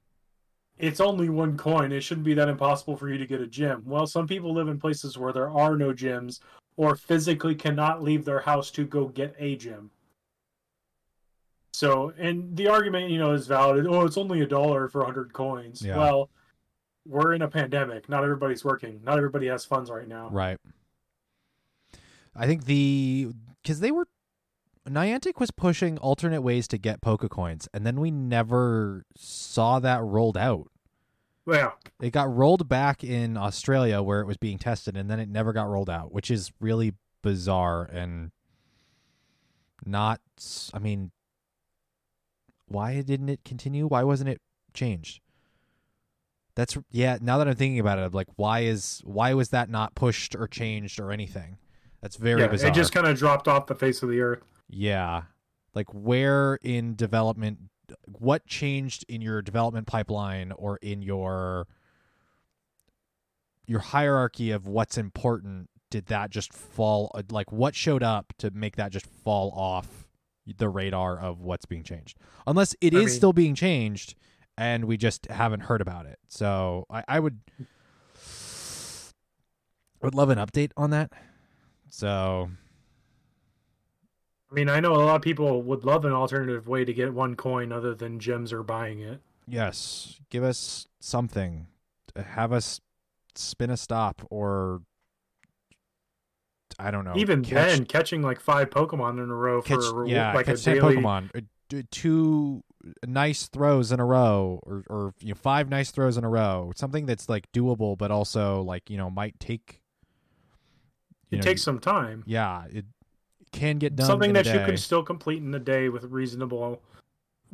it's 0.77 0.99
only 0.99 1.29
one 1.29 1.57
coin 1.57 1.91
it 1.93 2.01
shouldn't 2.01 2.25
be 2.25 2.33
that 2.33 2.49
impossible 2.49 2.97
for 2.97 3.09
you 3.09 3.17
to 3.17 3.25
get 3.25 3.39
a 3.39 3.47
gym 3.47 3.81
well 3.85 4.05
some 4.05 4.27
people 4.27 4.53
live 4.53 4.67
in 4.67 4.77
places 4.77 5.17
where 5.17 5.31
there 5.31 5.49
are 5.49 5.77
no 5.77 5.93
gyms 5.93 6.41
or 6.75 6.95
physically 6.95 7.55
cannot 7.55 8.03
leave 8.03 8.25
their 8.25 8.41
house 8.41 8.69
to 8.69 8.85
go 8.85 9.07
get 9.07 9.33
a 9.39 9.55
gym 9.55 9.89
so 11.73 12.13
and 12.17 12.55
the 12.57 12.67
argument 12.67 13.09
you 13.09 13.17
know 13.17 13.31
is 13.31 13.47
valid 13.47 13.87
oh 13.87 14.05
it's 14.05 14.17
only 14.17 14.41
a 14.41 14.45
dollar 14.45 14.89
for 14.89 14.99
100 14.99 15.31
coins 15.31 15.81
Yeah. 15.81 15.97
well 15.97 16.29
we're 17.07 17.33
in 17.33 17.41
a 17.41 17.47
pandemic 17.47 18.09
not 18.09 18.23
everybody's 18.23 18.63
working 18.65 18.99
not 19.03 19.17
everybody 19.17 19.47
has 19.47 19.65
funds 19.65 19.89
right 19.89 20.07
now 20.07 20.29
Right. 20.31 20.57
I 22.35 22.47
think 22.47 22.65
the 22.65 23.29
because 23.63 23.79
they 23.79 23.91
were 23.91 24.07
Niantic 24.87 25.39
was 25.39 25.49
pushing 25.49 25.97
alternate 25.97 26.41
ways 26.41 26.67
to 26.67 26.77
get 26.77 27.01
Pokecoins, 27.01 27.67
and 27.73 27.85
then 27.85 27.99
we 27.99 28.11
never 28.11 29.03
saw 29.17 29.79
that 29.79 30.03
rolled 30.03 30.37
out. 30.37 30.69
well 31.45 31.77
It 31.99 32.11
got 32.11 32.33
rolled 32.33 32.67
back 32.67 33.03
in 33.03 33.35
Australia 33.35 34.01
where 34.03 34.21
it 34.21 34.27
was 34.27 34.37
being 34.37 34.59
tested, 34.59 34.95
and 34.95 35.09
then 35.09 35.19
it 35.19 35.29
never 35.29 35.53
got 35.53 35.67
rolled 35.67 35.89
out, 35.89 36.11
which 36.11 36.29
is 36.29 36.51
really 36.59 36.93
bizarre 37.23 37.83
and 37.85 38.31
not. 39.85 40.21
I 40.73 40.79
mean, 40.79 41.11
why 42.67 43.01
didn't 43.01 43.29
it 43.29 43.43
continue? 43.43 43.87
Why 43.87 44.03
wasn't 44.03 44.29
it 44.29 44.41
changed? 44.73 45.19
That's 46.55 46.77
yeah. 46.89 47.17
Now 47.21 47.37
that 47.37 47.47
I'm 47.47 47.55
thinking 47.55 47.79
about 47.79 47.99
it, 47.99 48.03
I'm 48.03 48.11
like, 48.11 48.27
why 48.37 48.61
is 48.61 49.01
why 49.03 49.33
was 49.33 49.49
that 49.49 49.69
not 49.69 49.93
pushed 49.95 50.35
or 50.35 50.47
changed 50.47 50.99
or 50.99 51.11
anything? 51.11 51.57
That's 52.01 52.15
very 52.17 52.41
yeah, 52.41 52.47
bizarre. 52.47 52.69
it 52.69 52.75
just 52.75 52.93
kind 52.93 53.07
of 53.07 53.17
dropped 53.17 53.47
off 53.47 53.65
the 53.67 53.75
face 53.75 54.03
of 54.03 54.09
the 54.09 54.21
earth 54.21 54.43
Yeah. 54.69 55.23
Like 55.73 55.87
where 55.91 56.59
in 56.61 56.95
development 56.95 57.57
what 58.05 58.45
changed 58.45 59.05
in 59.09 59.21
your 59.21 59.41
development 59.41 59.87
pipeline 59.87 60.51
or 60.53 60.77
in 60.77 61.01
your 61.01 61.67
your 63.67 63.79
hierarchy 63.79 64.51
of 64.51 64.67
what's 64.67 64.97
important 64.97 65.69
did 65.89 66.07
that 66.07 66.29
just 66.29 66.53
fall 66.53 67.11
like 67.29 67.51
what 67.51 67.75
showed 67.75 68.03
up 68.03 68.33
to 68.37 68.49
make 68.51 68.75
that 68.75 68.91
just 68.91 69.05
fall 69.05 69.51
off 69.51 70.07
the 70.57 70.69
radar 70.69 71.19
of 71.19 71.41
what's 71.41 71.65
being 71.65 71.83
changed 71.83 72.17
unless 72.47 72.75
it 72.81 72.93
is 72.93 72.99
I 72.99 73.05
mean- 73.05 73.09
still 73.09 73.33
being 73.33 73.55
changed 73.55 74.15
and 74.57 74.85
we 74.85 74.97
just 74.97 75.25
haven't 75.29 75.61
heard 75.61 75.81
about 75.81 76.05
it 76.05 76.19
so 76.27 76.85
i, 76.89 77.03
I 77.07 77.19
would 77.19 77.39
would 80.01 80.15
love 80.15 80.29
an 80.29 80.37
update 80.37 80.71
on 80.77 80.91
that 80.91 81.11
so 81.89 82.49
I 84.51 84.53
mean, 84.53 84.69
I 84.69 84.79
know 84.79 84.93
a 84.93 85.03
lot 85.03 85.15
of 85.17 85.21
people 85.21 85.63
would 85.63 85.83
love 85.83 86.05
an 86.05 86.13
alternative 86.13 86.67
way 86.67 86.85
to 86.85 86.93
get 86.93 87.13
one 87.13 87.35
coin 87.35 87.71
other 87.73 87.93
than 87.95 88.19
gems 88.19 88.53
or 88.53 88.63
buying 88.63 88.99
it. 88.99 89.19
Yes, 89.47 90.19
give 90.29 90.43
us 90.43 90.87
something. 91.01 91.67
Have 92.15 92.53
us 92.53 92.79
spin 93.33 93.69
a 93.69 93.75
stop 93.75 94.25
or 94.29 94.81
I 96.79 96.91
don't 96.91 97.05
know. 97.05 97.13
Even 97.15 97.43
catch, 97.43 97.69
then, 97.69 97.85
catching 97.85 98.21
like 98.21 98.39
five 98.39 98.69
Pokemon 98.69 99.21
in 99.23 99.29
a 99.29 99.35
row 99.35 99.61
catch, 99.61 99.79
for 99.79 99.85
a, 99.85 99.93
reward- 99.93 100.09
yeah, 100.09 100.33
like 100.33 100.45
catch 100.45 100.61
a 100.67 100.75
daily. 100.75 100.97
Pokemon, 100.97 101.29
uh, 101.35 101.81
two 101.91 102.63
nice 103.05 103.47
throws 103.47 103.91
in 103.91 103.99
a 103.99 104.05
row, 104.05 104.59
or 104.63 104.83
or 104.89 105.13
you 105.19 105.29
know 105.29 105.35
five 105.35 105.69
nice 105.69 105.91
throws 105.91 106.17
in 106.17 106.23
a 106.23 106.29
row. 106.29 106.71
Something 106.75 107.05
that's 107.05 107.29
like 107.29 107.51
doable, 107.51 107.97
but 107.97 108.11
also 108.11 108.61
like 108.61 108.89
you 108.89 108.97
know 108.97 109.09
might 109.09 109.39
take. 109.39 109.81
you 111.29 111.37
It 111.37 111.41
know, 111.41 111.43
takes 111.43 111.63
some 111.63 111.79
time. 111.79 112.23
Yeah, 112.25 112.65
it 112.71 112.85
can 113.51 113.77
get 113.77 113.95
done. 113.95 114.07
Something 114.07 114.31
in 114.31 114.35
a 114.37 114.43
that 114.43 114.59
you 114.59 114.65
can 114.65 114.77
still 114.77 115.03
complete 115.03 115.41
in 115.41 115.53
a 115.53 115.59
day 115.59 115.89
with 115.89 116.03
reasonable 116.05 116.81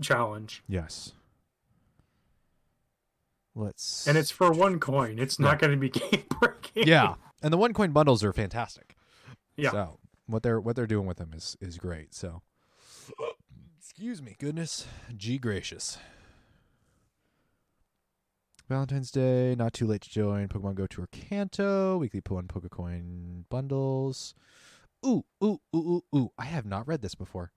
challenge. 0.02 0.64
Yes. 0.68 1.14
Let's. 3.54 4.08
And 4.08 4.18
it's 4.18 4.32
for 4.32 4.52
one 4.52 4.80
coin. 4.80 5.20
It's 5.20 5.38
not 5.38 5.60
going 5.60 5.72
to 5.72 5.78
be 5.78 5.90
game 5.90 6.24
breaking. 6.40 6.88
yeah, 6.88 7.16
and 7.44 7.52
the 7.52 7.58
one 7.58 7.74
coin 7.74 7.92
bundles 7.92 8.24
are 8.24 8.32
fantastic. 8.34 8.96
Yeah. 9.58 9.72
So 9.72 10.00
what 10.28 10.44
they're 10.44 10.60
what 10.60 10.76
they're 10.76 10.88
doing 10.88 11.06
with 11.06 11.18
them 11.18 11.32
is 11.36 11.58
is 11.60 11.78
great. 11.78 12.14
So 12.14 12.42
excuse 13.92 14.22
me, 14.22 14.38
goodness, 14.40 14.88
gee 15.18 15.38
gracious. 15.38 15.98
Valentine's 18.70 19.12
Day, 19.12 19.54
not 19.54 19.74
too 19.74 19.86
late 19.86 20.00
to 20.04 20.10
join 20.10 20.48
Pokemon 20.48 20.76
Go 20.76 20.88
Tour 20.88 21.10
Kanto, 21.12 21.98
weekly 21.98 22.22
Pokemon 22.22 22.48
Pokecoin 22.48 23.44
bundles. 23.50 24.34
Ooh, 25.06 25.26
ooh, 25.44 25.60
ooh, 25.76 25.78
ooh, 25.78 26.04
ooh. 26.16 26.32
I 26.38 26.46
have 26.46 26.66
not 26.66 26.88
read 26.88 27.02
this 27.02 27.16
before. 27.16 27.52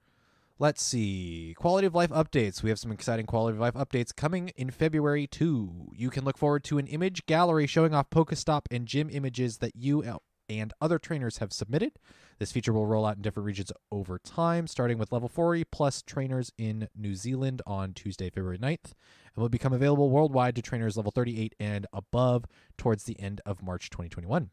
Let's 0.58 0.82
see. 0.82 1.54
Quality 1.56 1.86
of 1.86 1.94
life 1.94 2.10
updates. 2.10 2.64
We 2.64 2.70
have 2.70 2.80
some 2.80 2.90
exciting 2.90 3.26
quality 3.26 3.54
of 3.54 3.60
life 3.60 3.74
updates 3.74 4.14
coming 4.14 4.48
in 4.56 4.72
February 4.72 5.28
too. 5.28 5.92
You 5.94 6.10
can 6.10 6.24
look 6.24 6.36
forward 6.36 6.64
to 6.64 6.78
an 6.78 6.88
image 6.88 7.26
gallery 7.26 7.68
showing 7.68 7.94
off 7.94 8.10
Pokestop 8.10 8.62
and 8.72 8.86
gym 8.86 9.08
images 9.08 9.58
that 9.58 9.76
you 9.76 10.04
oh, 10.04 10.22
and 10.48 10.72
other 10.80 10.98
trainers 10.98 11.38
have 11.38 11.52
submitted. 11.52 11.92
This 12.38 12.52
feature 12.52 12.72
will 12.72 12.86
roll 12.86 13.06
out 13.06 13.16
in 13.16 13.22
different 13.22 13.46
regions 13.46 13.72
over 13.90 14.18
time, 14.18 14.66
starting 14.66 14.98
with 14.98 15.12
level 15.12 15.28
40 15.28 15.64
plus 15.64 16.02
trainers 16.02 16.52
in 16.58 16.88
New 16.96 17.14
Zealand 17.14 17.62
on 17.66 17.92
Tuesday, 17.92 18.30
February 18.30 18.58
9th, 18.58 18.92
and 19.34 19.42
will 19.42 19.48
become 19.48 19.72
available 19.72 20.10
worldwide 20.10 20.56
to 20.56 20.62
trainers 20.62 20.96
level 20.96 21.12
38 21.12 21.54
and 21.60 21.86
above 21.92 22.44
towards 22.76 23.04
the 23.04 23.18
end 23.20 23.40
of 23.46 23.62
March 23.62 23.90
2021. 23.90 24.50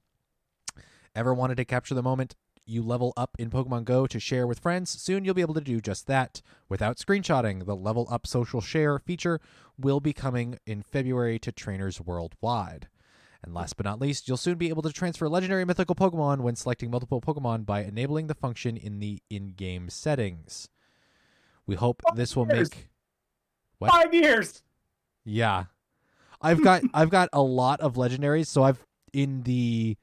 Ever 1.13 1.33
wanted 1.33 1.55
to 1.57 1.65
capture 1.65 1.95
the 1.95 2.03
moment 2.03 2.35
you 2.65 2.81
level 2.83 3.13
up 3.17 3.35
in 3.37 3.49
Pokemon 3.49 3.85
Go 3.85 4.07
to 4.07 4.19
share 4.19 4.47
with 4.47 4.59
friends, 4.59 4.89
soon 4.89 5.25
you'll 5.25 5.33
be 5.33 5.41
able 5.41 5.53
to 5.55 5.61
do 5.61 5.81
just 5.81 6.07
that 6.07 6.41
without 6.69 6.97
screenshotting. 6.97 7.65
The 7.65 7.75
Level 7.75 8.07
Up 8.09 8.27
Social 8.27 8.61
Share 8.61 8.99
feature 8.99 9.39
will 9.77 9.99
be 9.99 10.13
coming 10.13 10.57
in 10.65 10.81
February 10.81 11.39
to 11.39 11.51
trainers 11.51 11.99
worldwide. 11.99 12.87
And 13.43 13.53
last 13.53 13.75
but 13.75 13.85
not 13.85 13.99
least, 13.99 14.27
you'll 14.27 14.37
soon 14.37 14.57
be 14.57 14.69
able 14.69 14.83
to 14.83 14.91
transfer 14.91 15.27
legendary 15.27 15.65
mythical 15.65 15.95
Pokemon 15.95 16.41
when 16.41 16.55
selecting 16.55 16.91
multiple 16.91 17.21
Pokemon 17.21 17.65
by 17.65 17.83
enabling 17.83 18.27
the 18.27 18.35
function 18.35 18.77
in 18.77 18.99
the 18.99 19.21
in 19.29 19.53
game 19.53 19.89
settings. 19.89 20.69
We 21.65 21.75
hope 21.75 22.01
this 22.15 22.35
will 22.35 22.47
years. 22.47 22.69
make. 22.69 22.89
What? 23.79 23.91
Five 23.91 24.13
years. 24.13 24.61
Yeah. 25.25 25.65
I've 26.39 26.63
got 26.63 26.83
I've 26.93 27.09
got 27.09 27.29
a 27.33 27.41
lot 27.41 27.81
of 27.81 27.95
legendaries, 27.95 28.47
so 28.47 28.63
I've 28.63 28.85
in 29.11 29.41
the 29.43 29.97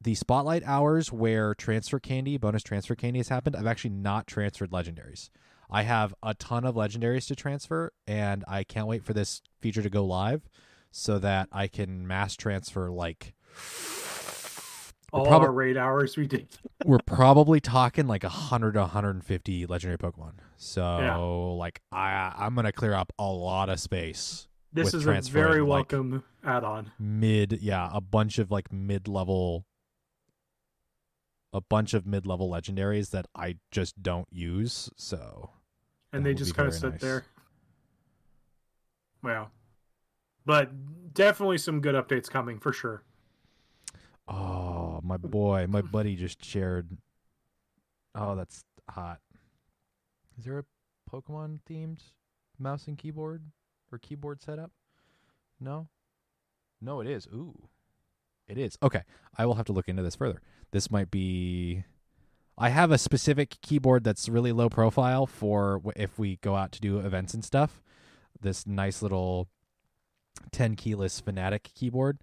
the 0.00 0.14
spotlight 0.14 0.62
hours 0.64 1.12
where 1.12 1.54
transfer 1.54 1.98
candy, 1.98 2.38
bonus 2.38 2.62
transfer 2.62 2.94
candy 2.94 3.18
has 3.18 3.28
happened, 3.28 3.56
I've 3.56 3.66
actually 3.66 3.90
not 3.90 4.26
transferred 4.26 4.70
legendaries. 4.70 5.30
I 5.68 5.82
have 5.82 6.14
a 6.22 6.32
ton 6.32 6.64
of 6.64 6.76
legendaries 6.76 7.26
to 7.26 7.34
transfer 7.34 7.92
and 8.06 8.44
I 8.46 8.62
can't 8.62 8.86
wait 8.86 9.02
for 9.02 9.14
this 9.14 9.42
feature 9.60 9.82
to 9.82 9.90
go 9.90 10.04
live 10.04 10.48
so 10.98 11.18
that 11.18 11.46
I 11.52 11.66
can 11.68 12.06
mass 12.06 12.34
transfer 12.36 12.90
like 12.90 13.34
All 15.12 15.26
prob- 15.26 15.42
our 15.42 15.52
raid 15.52 15.76
hours 15.76 16.16
we 16.16 16.26
did. 16.26 16.48
we're 16.86 16.98
probably 17.06 17.60
talking 17.60 18.06
like 18.06 18.22
100 18.22 18.72
to 18.72 18.80
150 18.80 19.66
legendary 19.66 19.98
Pokemon. 19.98 20.32
So 20.56 20.80
Yeah. 21.00 21.16
like 21.16 21.82
I 21.92 22.32
I'm 22.38 22.54
going 22.54 22.64
to 22.64 22.72
clear 22.72 22.94
up 22.94 23.12
a 23.18 23.26
lot 23.30 23.68
of 23.68 23.78
space. 23.78 24.48
This 24.72 24.94
is 24.94 25.06
a 25.06 25.20
very 25.30 25.60
like- 25.60 25.92
welcome 25.92 26.24
add-on. 26.44 26.92
mid 26.98 27.58
yeah 27.60 27.90
a 27.92 28.00
bunch 28.00 28.38
of 28.38 28.50
like 28.50 28.72
mid-level 28.72 29.66
a 31.52 31.60
bunch 31.60 31.92
of 31.92 32.06
mid-level 32.06 32.48
legendaries 32.48 33.10
that 33.10 33.26
i 33.34 33.56
just 33.72 34.00
don't 34.00 34.28
use 34.30 34.88
so 34.96 35.50
and 36.12 36.24
they 36.24 36.34
just 36.34 36.54
kind 36.54 36.68
of 36.68 36.74
sit 36.74 36.92
nice. 36.92 37.00
there. 37.00 37.24
Well, 39.22 39.50
but 40.46 40.70
definitely 41.12 41.58
some 41.58 41.80
good 41.80 41.94
updates 41.94 42.30
coming 42.30 42.58
for 42.58 42.72
sure. 42.72 43.02
oh 44.28 45.00
my 45.02 45.16
boy 45.16 45.66
my 45.68 45.82
buddy 45.82 46.16
just 46.16 46.44
shared. 46.44 46.96
Oh 48.14 48.34
that's 48.34 48.64
hot. 48.88 49.20
Is 50.38 50.44
there 50.44 50.58
a 50.58 50.64
pokemon 51.10 51.60
themed 51.68 51.98
mouse 52.58 52.86
and 52.86 52.96
keyboard 52.96 53.42
or 53.92 53.98
keyboard 53.98 54.40
setup? 54.40 54.70
No? 55.60 55.88
No 56.80 57.00
it 57.00 57.08
is. 57.08 57.26
Ooh. 57.26 57.68
It 58.48 58.58
is. 58.58 58.78
Okay 58.82 59.02
i 59.38 59.44
will 59.44 59.54
have 59.54 59.66
to 59.66 59.72
look 59.72 59.88
into 59.88 60.02
this 60.02 60.16
further. 60.16 60.40
This 60.70 60.90
might 60.90 61.10
be 61.10 61.84
I 62.58 62.70
have 62.70 62.90
a 62.90 62.98
specific 62.98 63.60
keyboard 63.60 64.02
that's 64.04 64.28
really 64.28 64.52
low 64.52 64.70
profile 64.70 65.26
for 65.26 65.82
if 65.94 66.18
we 66.18 66.36
go 66.36 66.54
out 66.54 66.72
to 66.72 66.80
do 66.80 66.98
events 67.00 67.34
and 67.34 67.44
stuff. 67.44 67.82
This 68.40 68.66
nice 68.66 69.02
little 69.02 69.48
10 70.52 70.76
keyless 70.76 71.20
Fnatic 71.20 71.64
keyboard, 71.74 72.18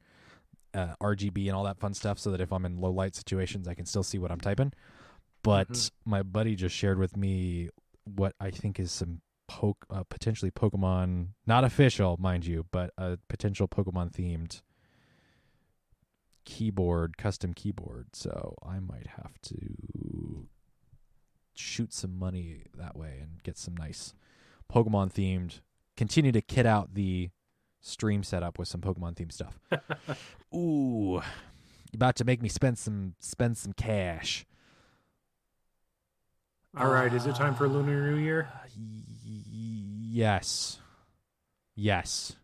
uh, 0.73 0.95
RGB 1.01 1.47
and 1.47 1.55
all 1.55 1.63
that 1.63 1.79
fun 1.79 1.93
stuff, 1.93 2.17
so 2.19 2.31
that 2.31 2.41
if 2.41 2.51
I'm 2.51 2.65
in 2.65 2.79
low 2.79 2.91
light 2.91 3.15
situations, 3.15 3.67
I 3.67 3.73
can 3.73 3.85
still 3.85 4.03
see 4.03 4.17
what 4.17 4.31
I'm 4.31 4.39
typing. 4.39 4.73
But 5.43 5.69
Mhm. 5.69 5.91
my 6.05 6.23
buddy 6.23 6.55
just 6.55 6.75
shared 6.75 6.97
with 6.97 7.17
me 7.17 7.69
what 8.05 8.35
I 8.39 8.49
think 8.51 8.79
is 8.79 8.91
some 8.91 9.21
poke, 9.47 9.85
uh, 9.89 10.03
potentially 10.03 10.51
Pokemon, 10.51 11.29
not 11.45 11.63
official, 11.63 12.17
mind 12.17 12.45
you, 12.45 12.65
but 12.71 12.91
a 12.97 13.17
potential 13.27 13.67
Pokemon 13.67 14.11
themed 14.11 14.61
keyboard, 16.45 17.17
custom 17.17 17.53
keyboard. 17.53 18.15
So 18.15 18.55
I 18.63 18.79
might 18.79 19.07
have 19.07 19.39
to 19.43 20.47
shoot 21.55 21.93
some 21.93 22.17
money 22.17 22.63
that 22.75 22.97
way 22.97 23.19
and 23.21 23.43
get 23.43 23.57
some 23.57 23.75
nice 23.77 24.13
Pokemon 24.71 25.13
themed. 25.13 25.61
Continue 25.95 26.31
to 26.31 26.41
kit 26.41 26.65
out 26.65 26.95
the 26.95 27.29
stream 27.83 28.23
setup 28.23 28.57
with 28.57 28.67
some 28.67 28.81
Pokemon 28.81 29.13
themed 29.15 29.31
stuff. 29.33 29.59
Ooh, 30.55 31.21
you 31.21 31.95
about 31.95 32.15
to 32.15 32.25
make 32.25 32.41
me 32.41 32.49
spend 32.49 32.79
some 32.79 33.13
spend 33.19 33.57
some 33.57 33.73
cash. 33.73 34.45
All 36.75 36.89
right, 36.89 37.13
is 37.13 37.27
it 37.27 37.35
time 37.35 37.53
for 37.53 37.67
Lunar 37.67 38.09
New 38.09 38.17
Year? 38.17 38.49
Uh, 38.51 38.67
y- 38.75 39.03
yes. 39.53 40.79
Yes. 41.75 42.35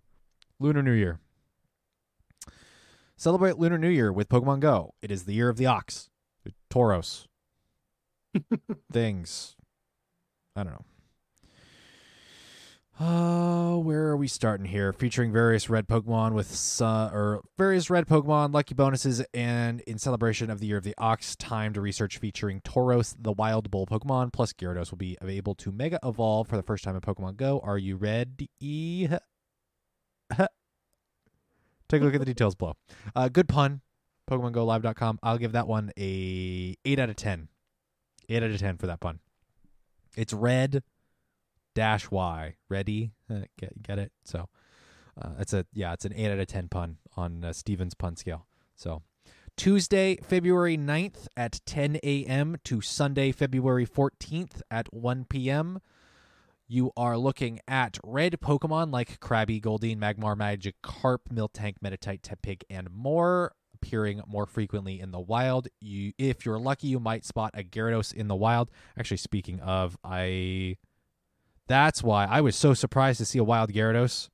Lunar 0.60 0.84
New 0.84 0.92
Year. 0.92 1.20
Celebrate 3.18 3.58
Lunar 3.58 3.80
New 3.80 3.90
Year 3.90 4.14
with 4.14 4.30
Pokemon 4.30 4.60
Go. 4.60 4.94
It 5.02 5.10
is 5.10 5.24
the 5.24 5.34
year 5.34 5.50
of 5.50 5.58
the 5.58 5.66
ox. 5.66 6.10
Tauros. 6.70 7.26
Things. 8.92 9.56
I 10.56 10.64
don't 10.64 10.74
know. 10.74 10.86
Uh, 13.00 13.78
where 13.78 14.08
are 14.08 14.18
we 14.18 14.28
starting 14.28 14.66
here? 14.66 14.92
Featuring 14.92 15.32
various 15.32 15.70
red 15.70 15.88
Pokemon 15.88 16.34
with 16.34 16.54
su- 16.54 16.84
or 16.84 17.42
various 17.58 17.90
red 17.90 18.06
Pokemon, 18.08 18.54
lucky 18.54 18.76
bonuses, 18.76 19.24
and 19.34 19.80
in 19.82 19.98
celebration 19.98 20.50
of 20.50 20.60
the 20.60 20.68
year 20.68 20.76
of 20.76 20.84
the 20.84 20.94
ox, 20.98 21.38
timed 21.38 21.78
research 21.78 22.18
featuring 22.18 22.60
Tauros, 22.60 23.16
the 23.18 23.32
wild 23.32 23.72
bull 23.72 23.88
Pokemon, 23.88 24.34
plus 24.34 24.52
Gyarados 24.52 24.92
will 24.92 24.98
be 24.98 25.18
able 25.26 25.56
to 25.56 25.72
Mega 25.72 25.98
Evolve 26.04 26.50
for 26.50 26.58
the 26.58 26.64
first 26.64 26.84
time 26.84 26.94
in 26.94 27.00
Pokemon 27.00 27.38
Go. 27.38 27.62
Are 27.64 27.78
you 27.78 27.96
ready? 27.96 28.50
Take 31.88 32.02
a 32.02 32.04
look 32.04 32.14
at 32.14 32.20
the 32.20 32.26
details 32.26 32.56
below. 32.56 32.74
Uh, 33.16 33.30
good 33.30 33.48
pun. 33.48 33.80
PokemonGoLive.com. 34.30 35.20
I'll 35.24 35.38
give 35.38 35.54
that 35.54 35.70
one 35.70 35.94
a 35.98 36.76
eight 36.84 37.00
out 37.00 37.10
of 37.10 37.16
ten. 37.16 37.48
Eight 38.28 38.44
out 38.44 38.52
of 38.52 38.60
ten 38.60 38.78
for 38.78 38.88
that 38.88 39.00
pun. 39.00 39.20
It's 40.18 40.34
red 40.34 40.84
dash 41.76 42.12
Y. 42.12 42.56
Ready? 42.70 43.14
Uh, 43.30 43.42
get 43.58 43.82
get 43.82 44.00
it? 44.00 44.12
So 44.24 44.50
uh, 45.22 45.32
it's 45.40 45.54
a 45.54 45.66
yeah, 45.74 45.94
it's 45.94 46.06
an 46.06 46.14
eight 46.16 46.32
out 46.32 46.40
of 46.40 46.48
ten 46.48 46.68
pun 46.68 46.98
on 47.16 47.44
uh, 47.44 47.54
Steven's 47.54 47.94
pun 47.94 48.16
scale. 48.16 48.46
So 48.76 49.04
Tuesday, 49.60 50.18
February 50.24 50.78
9th 50.78 51.28
at 51.36 51.60
10 51.66 51.98
a.m. 52.02 52.56
to 52.64 52.80
Sunday, 52.80 53.34
February 53.34 53.86
14th 53.86 54.62
at 54.72 54.94
1 54.94 55.26
p.m. 55.26 55.82
You 56.66 56.92
are 56.96 57.18
looking 57.18 57.60
at 57.68 57.98
red 58.02 58.38
Pokemon 58.42 58.94
like 58.94 59.20
Krabby, 59.20 59.62
Goldeen, 59.62 59.98
Magmar, 59.98 60.38
Magikarp, 60.38 61.18
Miltank, 61.34 61.74
Meditite, 61.84 62.22
Tepig, 62.22 62.62
and 62.70 62.90
more 62.90 63.52
appearing 63.74 64.22
more 64.28 64.46
frequently 64.46 65.00
in 65.02 65.12
the 65.12 65.20
wild. 65.20 65.68
You, 65.82 66.14
if 66.18 66.46
you're 66.46 66.60
lucky, 66.60 66.88
you 66.88 67.02
might 67.02 67.26
spot 67.26 67.52
a 67.54 67.64
Gyarados 67.64 68.14
in 68.14 68.30
the 68.30 68.36
wild. 68.36 68.72
Actually, 68.98 69.18
speaking 69.18 69.60
of, 69.60 69.98
I 70.06 70.78
that's 71.70 72.04
why 72.04 72.26
I 72.26 72.42
was 72.42 72.56
so 72.56 72.74
surprised 72.74 73.20
to 73.20 73.26
see 73.26 73.40
a 73.40 73.44
wild 73.44 73.72
Gyarados. 73.72 74.30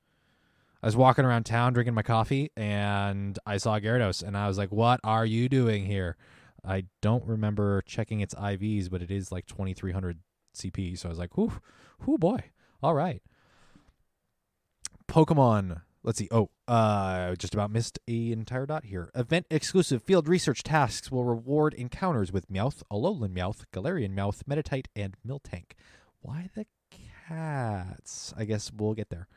I 0.82 0.86
was 0.86 0.96
walking 0.96 1.24
around 1.24 1.44
town 1.44 1.74
drinking 1.74 1.94
my 1.94 2.02
coffee 2.02 2.50
and 2.56 3.38
I 3.46 3.58
saw 3.58 3.78
Gyarados 3.78 4.22
and 4.22 4.36
I 4.36 4.48
was 4.48 4.58
like, 4.58 4.72
"What 4.72 4.98
are 5.04 5.24
you 5.26 5.48
doing 5.48 5.86
here?" 5.86 6.16
I 6.64 6.86
don't 7.00 7.24
remember 7.24 7.82
checking 7.82 8.20
its 8.20 8.34
IVs, 8.34 8.90
but 8.90 9.02
it 9.02 9.10
is 9.10 9.30
like 9.30 9.46
2300 9.46 10.18
CP, 10.54 10.98
so 10.98 11.08
I 11.08 11.10
was 11.10 11.18
like, 11.18 11.36
"Whoo, 11.36 11.52
whoo 12.04 12.18
boy. 12.18 12.40
All 12.82 12.94
right." 12.94 13.22
Pokemon 15.06 15.82
Let's 16.06 16.20
see. 16.20 16.28
Oh, 16.30 16.50
uh, 16.68 17.34
just 17.34 17.52
about 17.52 17.72
missed 17.72 17.98
a 18.06 18.30
entire 18.30 18.64
dot 18.64 18.84
here. 18.84 19.10
Event 19.16 19.46
exclusive 19.50 20.04
field 20.04 20.28
research 20.28 20.62
tasks 20.62 21.10
will 21.10 21.24
reward 21.24 21.74
encounters 21.74 22.30
with 22.30 22.48
Meowth, 22.48 22.84
Alolan 22.92 23.34
Meowth, 23.34 23.64
Galarian 23.74 24.14
Meowth, 24.14 24.44
Meditite, 24.44 24.86
and 24.94 25.16
Miltank. 25.26 25.72
Why 26.20 26.48
the 26.54 26.66
cats? 27.28 28.34
I 28.36 28.44
guess 28.44 28.72
we'll 28.72 28.94
get 28.94 29.10
there. 29.10 29.28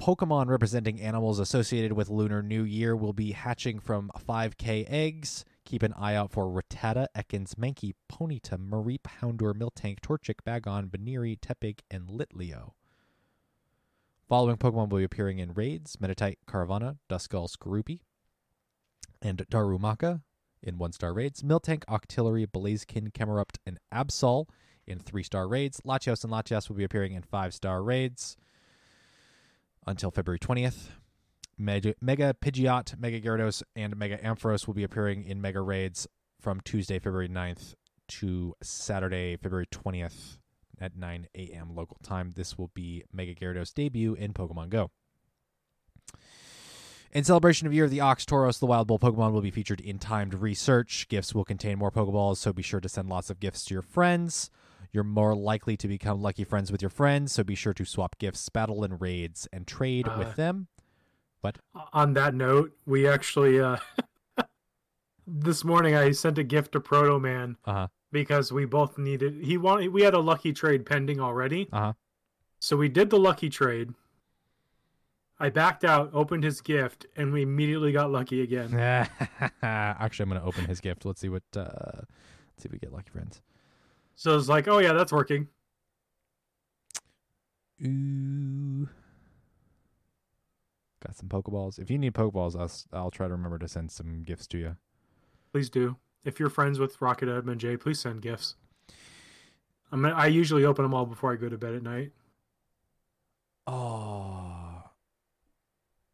Pokemon 0.00 0.46
representing 0.46 1.00
animals 1.00 1.40
associated 1.40 1.92
with 1.92 2.08
Lunar 2.08 2.40
New 2.40 2.62
Year 2.62 2.94
will 2.94 3.12
be 3.12 3.32
hatching 3.32 3.80
from 3.80 4.12
5K 4.28 4.86
eggs. 4.88 5.44
Keep 5.64 5.82
an 5.82 5.92
eye 5.94 6.14
out 6.14 6.30
for 6.30 6.44
Rattata, 6.44 7.06
Ekans, 7.16 7.54
Mankey, 7.56 7.94
Ponyta, 8.10 8.56
Mareep, 8.56 9.02
Houndour, 9.20 9.54
Miltank, 9.54 9.98
Torchic, 10.00 10.36
Bagon, 10.46 10.90
Buneary, 10.90 11.36
Tepig, 11.36 11.80
and 11.90 12.08
Litleo. 12.08 12.72
Following 14.28 14.56
Pokemon 14.56 14.90
will 14.90 14.98
be 14.98 15.04
appearing 15.04 15.38
in 15.40 15.52
raids 15.52 15.96
Meditite, 15.96 16.36
Carvanha, 16.46 16.98
Duskull, 17.10 17.48
Skorupi, 17.48 18.00
and 19.20 19.38
Darumaka 19.50 20.22
in 20.62 20.78
one 20.78 20.92
star 20.92 21.12
raids, 21.12 21.42
Miltank, 21.42 21.84
Octillery, 21.86 22.46
Blaziken, 22.46 23.12
Camerupt, 23.12 23.58
and 23.66 23.78
Absol 23.92 24.46
in 24.88 24.98
three 24.98 25.22
star 25.22 25.46
raids. 25.46 25.80
Latios 25.84 26.24
and 26.24 26.32
Latias 26.32 26.68
will 26.68 26.76
be 26.76 26.84
appearing 26.84 27.12
in 27.12 27.22
five 27.22 27.54
star 27.54 27.82
raids 27.82 28.36
until 29.86 30.10
February 30.10 30.38
20th. 30.38 30.88
Mega, 31.58 31.94
Pidgeot, 32.00 32.98
Mega 33.00 33.20
Gyarados, 33.20 33.62
and 33.74 33.96
Mega 33.96 34.18
Ampharos 34.18 34.66
will 34.66 34.74
be 34.74 34.84
appearing 34.84 35.24
in 35.24 35.40
Mega 35.40 35.60
Raids 35.60 36.06
from 36.40 36.60
Tuesday, 36.60 37.00
February 37.00 37.28
9th 37.28 37.74
to 38.06 38.54
Saturday, 38.62 39.36
February 39.36 39.66
20th 39.66 40.38
at 40.80 40.96
9 40.96 41.26
a.m. 41.34 41.74
local 41.74 41.98
time. 42.02 42.32
This 42.36 42.56
will 42.56 42.70
be 42.74 43.02
Mega 43.12 43.34
Gyarados' 43.34 43.74
debut 43.74 44.14
in 44.14 44.32
Pokemon 44.32 44.68
Go. 44.68 44.90
In 47.10 47.24
celebration 47.24 47.66
of 47.66 47.72
Year 47.72 47.86
of 47.86 47.90
the 47.90 48.00
Ox, 48.00 48.24
Tauros, 48.24 48.60
the 48.60 48.66
Wild 48.66 48.86
Bull 48.86 48.98
Pokemon 48.98 49.32
will 49.32 49.40
be 49.40 49.50
featured 49.50 49.80
in 49.80 49.98
timed 49.98 50.34
research. 50.34 51.08
Gifts 51.08 51.34
will 51.34 51.44
contain 51.44 51.78
more 51.78 51.90
Pokeballs, 51.90 52.36
so 52.36 52.52
be 52.52 52.62
sure 52.62 52.80
to 52.80 52.88
send 52.88 53.08
lots 53.08 53.30
of 53.30 53.40
gifts 53.40 53.64
to 53.64 53.74
your 53.74 53.82
friends. 53.82 54.50
You're 54.92 55.04
more 55.04 55.34
likely 55.34 55.76
to 55.76 55.88
become 55.88 56.22
lucky 56.22 56.44
friends 56.44 56.72
with 56.72 56.80
your 56.82 56.88
friends, 56.90 57.32
so 57.32 57.44
be 57.44 57.54
sure 57.54 57.74
to 57.74 57.84
swap 57.84 58.18
gifts, 58.18 58.48
battle 58.48 58.82
in 58.84 58.98
raids, 58.98 59.46
and 59.52 59.66
trade 59.66 60.08
Uh, 60.08 60.16
with 60.18 60.36
them. 60.36 60.68
But 61.42 61.58
on 61.92 62.14
that 62.14 62.34
note, 62.34 62.72
we 62.86 63.06
actually 63.06 63.60
uh 63.60 63.76
this 65.26 65.64
morning 65.64 65.94
I 65.94 66.10
sent 66.12 66.38
a 66.38 66.42
gift 66.44 66.72
to 66.72 66.80
Proto 66.80 67.18
Man 67.20 67.56
Uh 67.64 67.72
huh. 67.72 67.88
because 68.10 68.50
we 68.52 68.64
both 68.64 68.98
needed 68.98 69.42
he 69.44 69.56
wanted 69.56 69.88
we 69.92 70.02
had 70.02 70.14
a 70.14 70.18
lucky 70.20 70.52
trade 70.52 70.84
pending 70.86 71.20
already. 71.20 71.68
Uh 71.72 71.78
huh. 71.80 71.92
So 72.60 72.76
we 72.76 72.88
did 72.88 73.10
the 73.10 73.18
lucky 73.18 73.48
trade. 73.48 73.94
I 75.38 75.50
backed 75.50 75.84
out, 75.84 76.10
opened 76.12 76.42
his 76.42 76.60
gift, 76.60 77.06
and 77.14 77.32
we 77.32 77.42
immediately 77.42 77.92
got 77.92 78.10
lucky 78.10 78.42
again. 78.42 78.74
Actually, 79.62 80.22
I'm 80.24 80.28
gonna 80.30 80.44
open 80.44 80.64
his 80.64 80.80
gift. 80.80 81.04
Let's 81.04 81.20
see 81.20 81.28
what. 81.28 81.44
Uh, 81.54 81.62
let's 81.68 82.62
see 82.62 82.66
if 82.66 82.72
we 82.72 82.78
get 82.78 82.92
lucky 82.92 83.10
friends. 83.10 83.40
So 84.18 84.36
it's 84.36 84.48
like, 84.48 84.66
oh 84.66 84.78
yeah, 84.78 84.94
that's 84.94 85.12
working. 85.12 85.46
Ooh. 87.80 88.88
Got 91.06 91.16
some 91.16 91.28
Pokeballs. 91.28 91.78
If 91.78 91.88
you 91.88 91.98
need 91.98 92.14
Pokeballs, 92.14 92.58
I'll, 92.58 93.00
I'll 93.00 93.10
try 93.12 93.28
to 93.28 93.32
remember 93.32 93.60
to 93.60 93.68
send 93.68 93.92
some 93.92 94.24
gifts 94.24 94.48
to 94.48 94.58
you. 94.58 94.76
Please 95.52 95.70
do. 95.70 95.98
If 96.24 96.40
you're 96.40 96.50
friends 96.50 96.80
with 96.80 97.00
Rocket 97.00 97.28
Edmund 97.28 97.60
J, 97.60 97.76
please 97.76 98.00
send 98.00 98.20
gifts. 98.20 98.56
I 99.92 99.96
mean, 99.96 100.12
I 100.12 100.26
usually 100.26 100.64
open 100.64 100.82
them 100.82 100.94
all 100.94 101.06
before 101.06 101.32
I 101.32 101.36
go 101.36 101.48
to 101.48 101.56
bed 101.56 101.74
at 101.74 101.84
night. 101.84 102.10
Oh. 103.68 104.82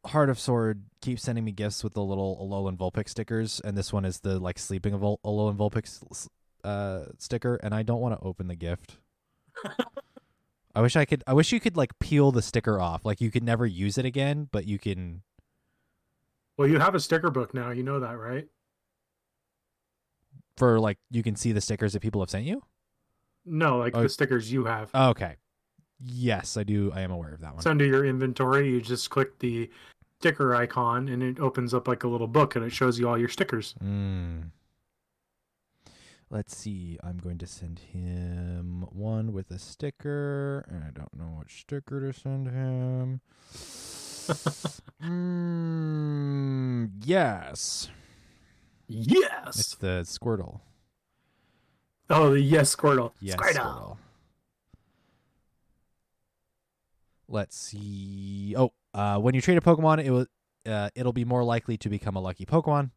Heart 0.04 0.28
of 0.28 0.38
Sword 0.38 0.82
keeps 1.00 1.22
sending 1.22 1.46
me 1.46 1.52
gifts 1.52 1.82
with 1.82 1.94
the 1.94 2.04
little 2.04 2.36
Alolan 2.36 2.76
Vulpix 2.76 3.08
stickers, 3.08 3.62
and 3.64 3.78
this 3.78 3.94
one 3.94 4.04
is 4.04 4.20
the 4.20 4.38
like 4.38 4.58
sleeping 4.58 4.92
of 4.92 5.02
Ol- 5.02 5.20
Alolan 5.24 5.56
Vulpix 5.56 6.28
uh, 6.64 7.06
sticker, 7.18 7.56
and 7.56 7.74
I 7.74 7.82
don't 7.82 8.00
want 8.00 8.18
to 8.18 8.26
open 8.26 8.48
the 8.48 8.56
gift. 8.56 8.96
I 10.74 10.80
wish 10.80 10.96
I 10.96 11.04
could. 11.04 11.22
I 11.26 11.32
wish 11.34 11.52
you 11.52 11.60
could 11.60 11.76
like 11.76 11.98
peel 12.00 12.32
the 12.32 12.42
sticker 12.42 12.80
off. 12.80 13.04
Like 13.04 13.20
you 13.20 13.30
could 13.30 13.44
never 13.44 13.64
use 13.66 13.96
it 13.98 14.04
again, 14.04 14.48
but 14.50 14.66
you 14.66 14.78
can. 14.78 15.22
Well, 16.56 16.68
you 16.68 16.78
have 16.78 16.94
a 16.94 17.00
sticker 17.00 17.30
book 17.30 17.54
now. 17.54 17.70
You 17.70 17.82
know 17.82 18.00
that, 18.00 18.18
right? 18.18 18.46
For 20.56 20.78
like, 20.78 20.98
you 21.10 21.22
can 21.22 21.34
see 21.36 21.52
the 21.52 21.60
stickers 21.60 21.92
that 21.94 22.00
people 22.00 22.20
have 22.22 22.30
sent 22.30 22.44
you. 22.44 22.62
No, 23.44 23.78
like 23.78 23.96
Oh. 23.96 24.02
the 24.02 24.08
stickers 24.08 24.52
you 24.52 24.64
have. 24.64 24.90
Okay. 24.94 25.36
Yes, 26.00 26.56
I 26.56 26.62
do. 26.62 26.92
I 26.94 27.00
am 27.00 27.10
aware 27.10 27.34
of 27.34 27.40
that 27.40 27.50
one. 27.50 27.58
It's 27.58 27.66
under 27.66 27.84
your 27.84 28.04
inventory. 28.04 28.68
You 28.70 28.80
just 28.80 29.10
click 29.10 29.38
the 29.40 29.68
sticker 30.20 30.54
icon, 30.54 31.08
and 31.08 31.22
it 31.22 31.38
opens 31.40 31.74
up 31.74 31.86
like 31.88 32.04
a 32.04 32.08
little 32.08 32.26
book, 32.26 32.56
and 32.56 32.64
it 32.64 32.70
shows 32.70 32.98
you 32.98 33.08
all 33.08 33.18
your 33.18 33.28
stickers. 33.28 33.74
Mm. 33.82 34.50
Let's 36.34 36.56
see. 36.56 36.98
I'm 37.04 37.18
going 37.18 37.38
to 37.38 37.46
send 37.46 37.78
him 37.78 38.86
one 38.90 39.32
with 39.32 39.52
a 39.52 39.58
sticker, 39.60 40.66
and 40.68 40.82
I 40.82 40.90
don't 40.90 41.14
know 41.16 41.36
which 41.38 41.60
sticker 41.60 42.00
to 42.00 42.12
send 42.12 42.48
him. 42.48 43.20
mm, 45.00 46.90
yes, 47.04 47.88
Yes. 48.88 49.60
it's 49.60 49.76
the 49.76 50.02
Squirtle. 50.04 50.62
Oh, 52.10 52.30
the 52.30 52.40
yes, 52.40 52.74
Squirtle. 52.74 53.12
Yes, 53.20 53.36
Squirtle. 53.36 53.54
Squirtle. 53.54 53.96
Let's 57.28 57.56
see. 57.56 58.56
Oh, 58.58 58.72
uh, 58.92 59.18
when 59.20 59.36
you 59.36 59.40
trade 59.40 59.56
a 59.58 59.60
Pokemon, 59.60 60.04
it 60.04 60.10
will 60.10 60.26
uh, 60.66 60.90
it'll 60.96 61.12
be 61.12 61.24
more 61.24 61.44
likely 61.44 61.76
to 61.76 61.88
become 61.88 62.16
a 62.16 62.20
lucky 62.20 62.44
Pokemon. 62.44 62.90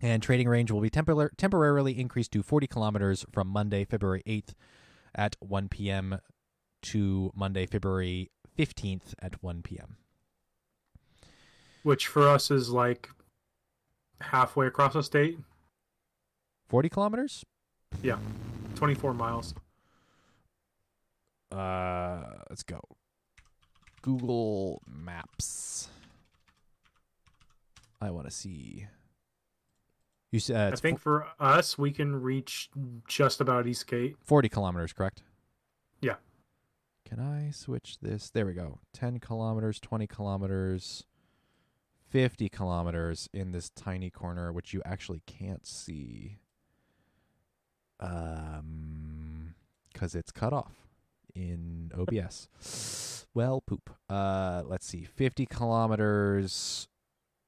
And 0.00 0.22
trading 0.22 0.48
range 0.48 0.70
will 0.70 0.80
be 0.80 0.90
tempor- 0.90 1.30
temporarily 1.36 1.98
increased 1.98 2.32
to 2.32 2.42
40 2.42 2.66
kilometers 2.66 3.24
from 3.32 3.48
Monday, 3.48 3.84
February 3.84 4.22
8th 4.26 4.54
at 5.14 5.36
1 5.40 5.68
p.m. 5.68 6.18
to 6.82 7.32
Monday, 7.34 7.66
February 7.66 8.30
15th 8.58 9.14
at 9.20 9.42
1 9.42 9.62
p.m. 9.62 9.96
Which 11.82 12.06
for 12.06 12.28
us 12.28 12.50
is 12.50 12.70
like 12.70 13.10
halfway 14.20 14.66
across 14.66 14.94
the 14.94 15.02
state. 15.02 15.38
40 16.68 16.88
kilometers? 16.88 17.44
Yeah, 18.02 18.18
24 18.74 19.14
miles. 19.14 19.54
Uh, 21.52 22.22
let's 22.50 22.62
go. 22.62 22.80
Google 24.02 24.82
Maps. 24.86 25.88
I 28.00 28.10
want 28.10 28.26
to 28.26 28.30
see. 28.30 28.86
You 30.34 30.40
said 30.40 30.72
uh, 30.72 30.76
I 30.76 30.80
think 30.80 30.98
for 30.98 31.28
us, 31.38 31.78
we 31.78 31.92
can 31.92 32.20
reach 32.20 32.68
just 33.06 33.40
about 33.40 33.68
Eastgate. 33.68 34.16
40 34.24 34.48
kilometers, 34.48 34.92
correct? 34.92 35.22
Yeah. 36.00 36.16
Can 37.04 37.20
I 37.20 37.52
switch 37.52 37.98
this? 38.02 38.30
There 38.30 38.44
we 38.44 38.52
go. 38.52 38.80
10 38.94 39.20
kilometers, 39.20 39.78
20 39.78 40.08
kilometers, 40.08 41.04
50 42.08 42.48
kilometers 42.48 43.28
in 43.32 43.52
this 43.52 43.70
tiny 43.76 44.10
corner, 44.10 44.52
which 44.52 44.74
you 44.74 44.82
actually 44.84 45.22
can't 45.24 45.64
see. 45.64 46.38
Um, 48.00 49.54
because 49.92 50.16
it's 50.16 50.32
cut 50.32 50.52
off 50.52 50.88
in 51.32 51.92
OBS. 51.96 53.24
well, 53.34 53.60
poop. 53.60 53.88
Uh, 54.10 54.64
let's 54.66 54.84
see. 54.84 55.04
50 55.04 55.46
kilometers. 55.46 56.88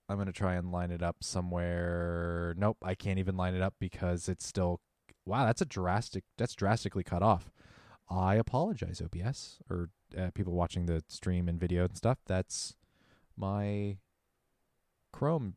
I'm 0.08 0.16
going 0.16 0.26
to 0.26 0.32
try 0.32 0.54
and 0.54 0.70
line 0.70 0.90
it 0.90 1.02
up 1.02 1.16
somewhere. 1.20 2.54
Nope, 2.56 2.78
I 2.82 2.94
can't 2.94 3.18
even 3.18 3.36
line 3.36 3.54
it 3.54 3.62
up 3.62 3.74
because 3.80 4.28
it's 4.28 4.46
still 4.46 4.80
Wow, 5.26 5.44
that's 5.44 5.60
a 5.60 5.66
drastic. 5.66 6.22
That's 6.38 6.54
drastically 6.54 7.02
cut 7.02 7.22
off. 7.22 7.50
I 8.08 8.36
apologize, 8.36 9.02
OBS 9.02 9.58
or 9.68 9.90
uh, 10.16 10.30
people 10.32 10.52
watching 10.52 10.86
the 10.86 11.02
stream 11.08 11.48
and 11.48 11.58
video 11.58 11.84
and 11.84 11.96
stuff. 11.96 12.18
That's 12.26 12.76
my 13.36 13.96
Chrome 15.12 15.56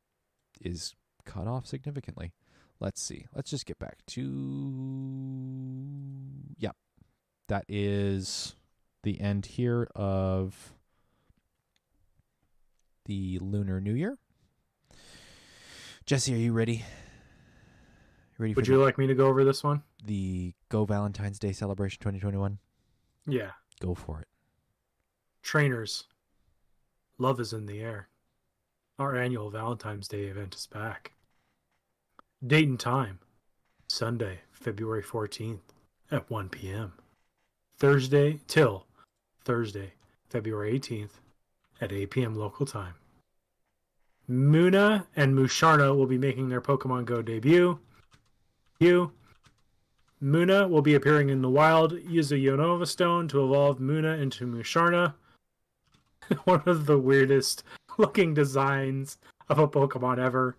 is 0.59 0.95
cut 1.23 1.47
off 1.47 1.67
significantly. 1.67 2.33
Let's 2.79 2.99
see. 2.99 3.27
Let's 3.35 3.51
just 3.51 3.67
get 3.67 3.77
back 3.77 3.97
to. 4.07 4.21
Yep, 6.57 6.75
that 7.47 7.65
is 7.67 8.55
the 9.03 9.21
end 9.21 9.45
here 9.45 9.87
of 9.95 10.73
the 13.05 13.37
Lunar 13.39 13.79
New 13.79 13.93
Year. 13.93 14.17
Jesse, 16.09 16.33
are 16.33 16.37
you 16.37 16.53
ready? 16.53 16.83
Ready 18.39 18.55
Would 18.55 18.67
you 18.67 18.77
the- 18.79 18.83
like 18.83 18.97
me 18.97 19.05
to 19.05 19.13
go 19.13 19.27
over 19.27 19.43
this 19.45 19.63
one? 19.63 19.83
the 20.03 20.55
Go 20.69 20.83
Valentine's 20.83 21.37
Day 21.37 21.51
celebration 21.51 21.99
2021? 21.99 22.57
Yeah. 23.27 23.51
Go 23.79 23.93
for 23.93 24.19
it. 24.21 24.27
Trainers. 25.43 26.07
Love 27.19 27.39
is 27.39 27.53
in 27.53 27.67
the 27.67 27.79
air. 27.81 28.09
Our 28.97 29.15
annual 29.17 29.51
Valentine's 29.51 30.07
Day 30.07 30.23
event 30.23 30.55
is 30.55 30.65
back. 30.65 31.13
Date 32.43 32.67
and 32.69 32.79
time 32.79 33.19
Sunday, 33.87 34.39
February 34.51 35.03
14th 35.03 35.61
at 36.09 36.27
1 36.31 36.49
p.m. 36.49 36.93
Thursday 37.77 38.39
till 38.47 38.87
Thursday, 39.43 39.93
February 40.27 40.79
18th 40.79 41.19
at 41.79 41.91
8 41.91 42.09
p.m. 42.09 42.33
local 42.33 42.65
time. 42.65 42.95
Munna 44.31 45.07
and 45.15 45.35
Musharna 45.35 45.97
will 45.97 46.05
be 46.05 46.19
making 46.19 46.49
their 46.49 46.61
Pokemon 46.61 47.05
Go 47.05 47.23
debut. 47.23 47.79
You. 48.79 49.11
Munna 50.21 50.67
will 50.67 50.83
be 50.83 50.93
appearing 50.93 51.29
in 51.29 51.41
the 51.41 51.49
wild. 51.49 51.93
Use 52.03 52.31
a 52.31 52.35
Unova 52.35 52.87
Stone 52.87 53.27
to 53.29 53.43
evolve 53.43 53.79
Munna 53.79 54.17
into 54.17 54.45
Musharna. 54.45 55.15
One 56.43 56.61
of 56.67 56.85
the 56.85 56.99
weirdest 56.99 57.63
looking 57.97 58.35
designs 58.35 59.17
of 59.49 59.57
a 59.57 59.67
Pokemon 59.67 60.19
ever. 60.19 60.55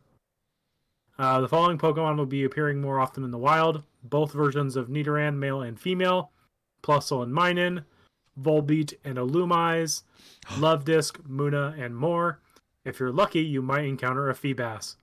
Uh, 1.16 1.40
the 1.40 1.48
following 1.48 1.78
Pokemon 1.78 2.16
will 2.16 2.26
be 2.26 2.42
appearing 2.42 2.80
more 2.80 2.98
often 2.98 3.22
in 3.22 3.30
the 3.30 3.38
wild. 3.38 3.84
Both 4.02 4.32
versions 4.32 4.74
of 4.74 4.88
Nidoran, 4.88 5.36
male 5.36 5.62
and 5.62 5.78
female. 5.78 6.32
Plusle 6.82 7.22
and 7.22 7.32
Minun. 7.32 7.84
Volbeat 8.40 8.94
and 9.04 9.16
Illumise. 9.16 10.02
Love 10.58 10.84
Disc, 10.84 11.20
Munna, 11.28 11.76
and 11.78 11.94
more. 11.94 12.40
If 12.84 12.98
you're 12.98 13.12
lucky, 13.12 13.40
you 13.40 13.62
might 13.62 13.84
encounter 13.84 14.30
a 14.30 14.34
Feebas. 14.34 14.96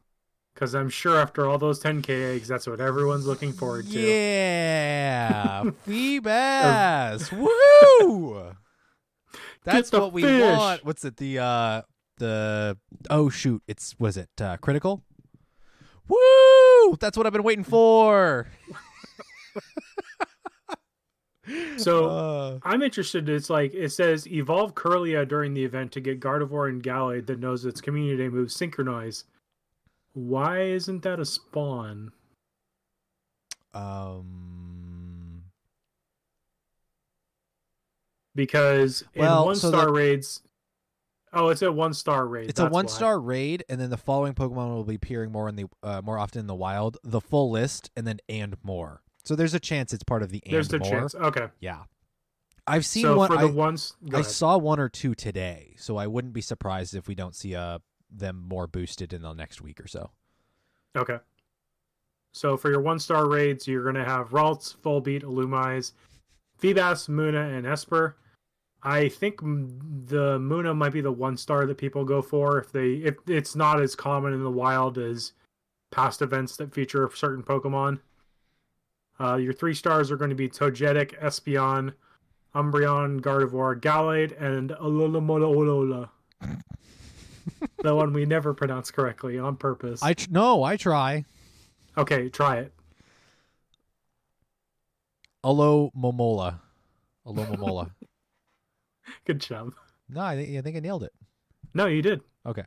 Because 0.54 0.74
I'm 0.74 0.90
sure 0.90 1.20
after 1.20 1.48
all 1.48 1.60
those 1.60 1.84
10k 1.84 2.36
eggs, 2.36 2.48
that's 2.48 2.66
what 2.66 2.82
everyone's 2.82 3.28
looking 3.28 3.54
forward 3.54 3.88
to. 3.92 4.00
Yeah, 4.00 5.64
Feebas. 5.88 7.32
Woo! 7.32 8.56
That's 9.64 9.92
what 9.92 10.14
we 10.14 10.22
fish. 10.22 10.42
want. 10.42 10.86
What's 10.86 11.04
it? 11.04 11.18
The 11.18 11.40
uh 11.40 11.82
the 12.20 12.78
oh 13.10 13.30
shoot, 13.30 13.62
it's 13.68 13.96
was 14.00 14.16
it 14.16 14.30
uh, 14.40 14.56
critical? 14.58 15.04
Woo! 16.08 16.98
That's 17.00 17.18
what 17.18 17.28
I've 17.28 17.34
been 17.34 17.44
waiting 17.44 17.66
for. 17.66 18.48
So- 21.78 22.06
Uh, 22.10 22.60
I'm 22.64 22.82
interested. 22.82 23.30
It's 23.30 23.50
like 23.50 23.74
it 23.74 23.90
says 23.92 24.28
evolve 24.28 24.76
Kirlia 24.76 25.28
during 25.28 25.54
the 25.54 25.64
event 25.64 25.92
to 25.94 26.02
get 26.02 26.20
Gardevoir 26.20 26.70
and 26.70 26.82
Gallade 26.84 27.26
that 27.28 27.40
knows 27.40 27.66
its 27.66 27.80
community 27.82 28.18
day 28.18 28.30
moves 28.30 28.56
synchronize. 28.56 29.24
Why 30.14 30.62
isn't 30.62 31.04
that 31.04 31.20
a 31.20 31.26
spawn? 31.26 32.12
um, 33.74 35.44
Because 38.36 39.04
in 39.14 39.26
one 39.26 39.56
so 39.56 39.70
star 39.70 39.86
the- 39.88 39.92
raids, 39.92 40.42
oh, 41.34 41.50
it's 41.50 41.62
a 41.62 41.72
one 41.72 41.94
star 41.94 42.28
raid. 42.28 42.50
it's 42.50 42.60
a 42.60 42.68
one 42.70 42.88
star 42.88 43.20
raid, 43.20 43.64
and 43.70 43.80
then 43.80 43.90
the 43.90 43.98
following 43.98 44.34
Pokemon 44.34 44.70
will 44.70 44.84
be 44.84 44.96
appearing 44.96 45.32
more 45.32 45.48
in 45.50 45.56
the 45.56 45.66
uh, 45.84 46.02
more 46.04 46.18
often 46.18 46.40
in 46.42 46.48
the 46.48 46.56
wild. 46.56 46.98
The 47.04 47.22
full 47.22 47.50
list, 47.52 47.90
and 47.96 48.06
then 48.08 48.20
and 48.30 48.56
more. 48.64 49.02
So 49.28 49.36
there's 49.36 49.54
a 49.54 49.60
chance 49.60 49.92
it's 49.92 50.06
part 50.06 50.24
of 50.24 50.30
the 50.30 50.42
There's 50.50 50.72
a 50.72 50.80
more. 50.80 50.90
chance. 50.90 51.14
Okay, 51.14 51.48
Yeah, 51.60 51.84
I've 52.66 52.86
seen 52.86 53.04
so 53.04 53.18
one. 53.18 53.28
for 53.30 53.38
I, 53.38 53.42
the 53.42 53.52
ones, 53.52 53.94
I 54.14 54.22
saw 54.22 54.58
one 54.58 54.80
or 54.80 54.88
two 54.88 55.16
today, 55.16 55.76
so 55.78 55.98
I 55.98 56.08
wouldn't 56.08 56.34
be 56.34 56.40
surprised 56.40 56.96
if 56.96 57.10
we 57.10 57.16
don't 57.16 57.36
see 57.36 57.54
uh 57.54 57.80
them 58.10 58.46
more 58.48 58.68
boosted 58.68 59.12
in 59.12 59.22
the 59.24 59.34
next 59.34 59.62
week 59.62 59.82
or 59.82 59.88
so. 59.88 60.12
Okay. 60.96 61.18
So 62.34 62.56
for 62.56 62.72
your 62.72 62.80
one 62.80 63.00
star 63.00 63.28
raids, 63.28 63.68
you're 63.68 63.84
gonna 63.84 64.06
have 64.06 64.30
Ralts, 64.30 64.78
Volbeat, 64.78 65.24
Illumise, 65.24 65.92
Feebas, 66.62 67.10
Munna, 67.10 67.50
and 67.50 67.68
Esper. 67.68 68.16
I 68.82 69.10
think 69.10 69.42
the 69.42 70.40
Munna 70.40 70.74
might 70.74 70.94
be 70.94 71.02
the 71.02 71.12
one 71.12 71.36
star 71.36 71.66
that 71.66 71.78
people 71.78 72.06
go 72.06 72.22
for 72.22 72.60
if 72.60 72.72
they 72.72 72.92
if 72.94 73.16
it's 73.28 73.58
not 73.58 73.82
as 73.82 73.94
common 73.94 74.32
in 74.32 74.42
the 74.42 74.50
wild 74.50 74.98
as 74.98 75.34
past 75.92 76.22
events 76.22 76.56
that 76.56 76.74
feature 76.74 77.10
certain 77.14 77.44
Pokemon. 77.44 78.00
Uh, 79.20 79.36
your 79.36 79.54
three 79.54 79.74
stars 79.74 80.12
are 80.12 80.18
going 80.18 80.30
to 80.30 80.36
be 80.36 80.48
Togetic, 80.48 81.20
Espeon, 81.22 81.94
Umbreon, 82.56 83.20
Gardevoir, 83.22 83.80
Gallade, 83.80 84.40
and 84.42 84.70
Alola 84.72 86.10
the 87.82 87.96
one 87.96 88.14
we 88.14 88.26
never 88.26 88.54
pronounce 88.54 88.92
correctly 88.92 89.40
on 89.40 89.56
purpose. 89.56 90.04
I 90.04 90.14
tr- 90.14 90.28
no, 90.30 90.64
I 90.64 90.78
try. 90.78 91.26
Okay, 91.98 92.30
try 92.30 92.58
it. 92.58 92.74
Alomomola. 95.44 96.60
Alo 97.26 97.46
Momola. 97.46 97.92
Good 99.26 99.40
job. 99.42 99.74
no, 100.10 100.22
I 100.22 100.36
think 100.36 100.58
I 100.58 100.62
think 100.62 100.76
I 100.78 100.80
nailed 100.80 101.04
it. 101.04 101.14
No, 101.74 101.86
you 101.88 102.02
did. 102.02 102.22
Okay. 102.46 102.64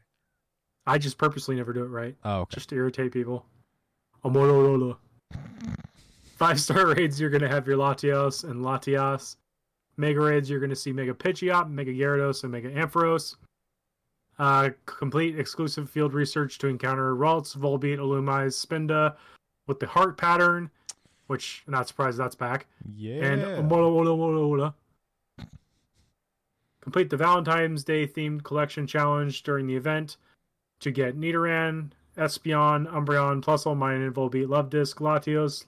I 0.86 0.98
just 0.98 1.18
purposely 1.18 1.56
never 1.56 1.72
do 1.72 1.82
it 1.84 1.88
right, 1.88 2.16
Oh, 2.24 2.40
okay. 2.40 2.54
just 2.54 2.70
to 2.70 2.74
irritate 2.76 3.12
people. 3.12 3.44
Amorolola. 4.24 4.96
Five 6.40 6.58
star 6.58 6.86
raids, 6.94 7.20
you're 7.20 7.28
gonna 7.28 7.50
have 7.50 7.66
your 7.66 7.76
Latios 7.76 8.44
and 8.44 8.64
Latias. 8.64 9.36
Mega 9.98 10.20
raids, 10.20 10.48
you're 10.48 10.58
gonna 10.58 10.74
see 10.74 10.90
Mega 10.90 11.12
Pidgeot, 11.12 11.70
Mega 11.70 11.92
Gyarados, 11.92 12.44
and 12.44 12.50
Mega 12.50 12.70
Ampharos. 12.70 13.36
Uh, 14.38 14.70
complete 14.86 15.38
exclusive 15.38 15.90
field 15.90 16.14
research 16.14 16.56
to 16.56 16.68
encounter 16.68 17.14
Ralts, 17.14 17.54
Volbeat, 17.54 17.98
Illumise, 17.98 18.54
Spinda 18.54 19.16
with 19.66 19.80
the 19.80 19.86
heart 19.86 20.16
pattern, 20.16 20.70
which 21.26 21.62
not 21.66 21.86
surprised 21.86 22.16
that's 22.16 22.36
back. 22.36 22.66
Yeah. 22.96 23.22
and 23.22 23.42
Omola 23.42 23.90
Ola 23.90 24.10
Ola 24.10 24.40
Ola. 24.40 24.74
Complete 26.80 27.10
the 27.10 27.18
Valentine's 27.18 27.84
Day 27.84 28.06
themed 28.06 28.44
collection 28.44 28.86
challenge 28.86 29.42
during 29.42 29.66
the 29.66 29.76
event 29.76 30.16
to 30.80 30.90
get 30.90 31.20
Nidoran, 31.20 31.90
Espeon, 32.16 32.90
Umbreon, 32.90 33.42
Plusle, 33.42 33.76
Minun, 33.76 34.12
Volbeat, 34.14 34.46
Luvdisc, 34.46 34.94
Latios, 35.00 35.66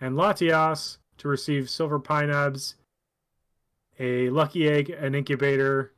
and 0.00 0.16
Latias 0.16 0.98
to 1.18 1.28
receive 1.28 1.68
Silver 1.68 2.00
Pinaps, 2.00 2.74
a 3.98 4.30
Lucky 4.30 4.68
Egg, 4.68 4.90
an 4.90 5.14
Incubator, 5.14 5.92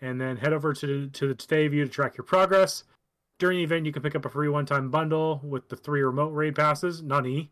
and 0.00 0.20
then 0.20 0.36
head 0.36 0.52
over 0.52 0.72
to 0.72 0.86
the, 1.02 1.10
to 1.10 1.28
the 1.28 1.34
Today 1.34 1.68
View 1.68 1.84
to 1.84 1.90
track 1.90 2.16
your 2.16 2.24
progress. 2.24 2.84
During 3.38 3.58
the 3.58 3.64
event, 3.64 3.84
you 3.84 3.92
can 3.92 4.02
pick 4.02 4.14
up 4.14 4.24
a 4.24 4.30
free 4.30 4.48
one-time 4.48 4.90
bundle 4.90 5.40
with 5.44 5.68
the 5.68 5.76
three 5.76 6.02
remote 6.02 6.30
raid 6.30 6.54
passes. 6.54 7.02
Nani. 7.02 7.50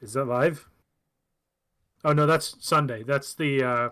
Is 0.00 0.14
that 0.14 0.24
live? 0.24 0.68
Oh 2.04 2.12
no, 2.12 2.26
that's 2.26 2.56
Sunday. 2.60 3.02
That's 3.02 3.34
the 3.34 3.62
uh, 3.62 3.88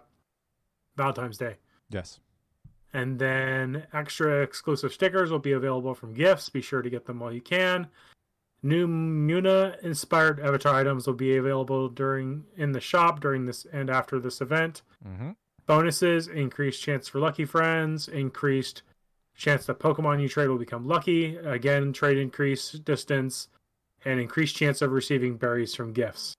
Valentine's 0.96 1.38
Day. 1.38 1.56
yes. 1.90 2.20
And 2.92 3.18
then 3.18 3.88
extra 3.92 4.42
exclusive 4.42 4.92
stickers 4.92 5.32
will 5.32 5.40
be 5.40 5.52
available 5.52 5.94
from 5.94 6.14
gifts. 6.14 6.48
Be 6.48 6.62
sure 6.62 6.80
to 6.80 6.88
get 6.88 7.06
them 7.06 7.18
while 7.18 7.32
you 7.32 7.40
can. 7.40 7.88
New 8.64 8.88
Munna 8.88 9.76
inspired 9.82 10.40
avatar 10.40 10.74
items 10.74 11.06
will 11.06 11.14
be 11.14 11.36
available 11.36 11.88
during 11.88 12.44
in 12.56 12.72
the 12.72 12.80
shop 12.80 13.20
during 13.20 13.44
this 13.44 13.66
and 13.72 13.90
after 13.90 14.18
this 14.18 14.40
event. 14.40 14.82
Mm-hmm. 15.06 15.32
Bonuses: 15.66 16.28
increased 16.28 16.82
chance 16.82 17.06
for 17.06 17.20
lucky 17.20 17.44
friends, 17.44 18.08
increased 18.08 18.82
chance 19.36 19.66
that 19.66 19.78
Pokemon 19.78 20.20
you 20.22 20.28
trade 20.28 20.48
will 20.48 20.58
become 20.58 20.88
lucky. 20.88 21.36
Again, 21.36 21.92
trade 21.92 22.16
increase 22.18 22.72
distance, 22.72 23.48
and 24.04 24.18
increased 24.18 24.56
chance 24.56 24.80
of 24.80 24.92
receiving 24.92 25.36
berries 25.36 25.74
from 25.74 25.92
gifts. 25.92 26.34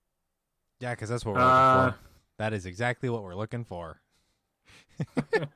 Yeah, 0.80 0.90
because 0.90 1.08
that's 1.08 1.24
what 1.24 1.36
we're 1.36 1.40
Uh, 1.40 1.76
looking 1.84 1.92
for. 1.92 1.98
That 2.38 2.52
is 2.52 2.66
exactly 2.66 3.08
what 3.08 3.22
we're 3.22 3.36
looking 3.36 3.64
for. 3.64 4.00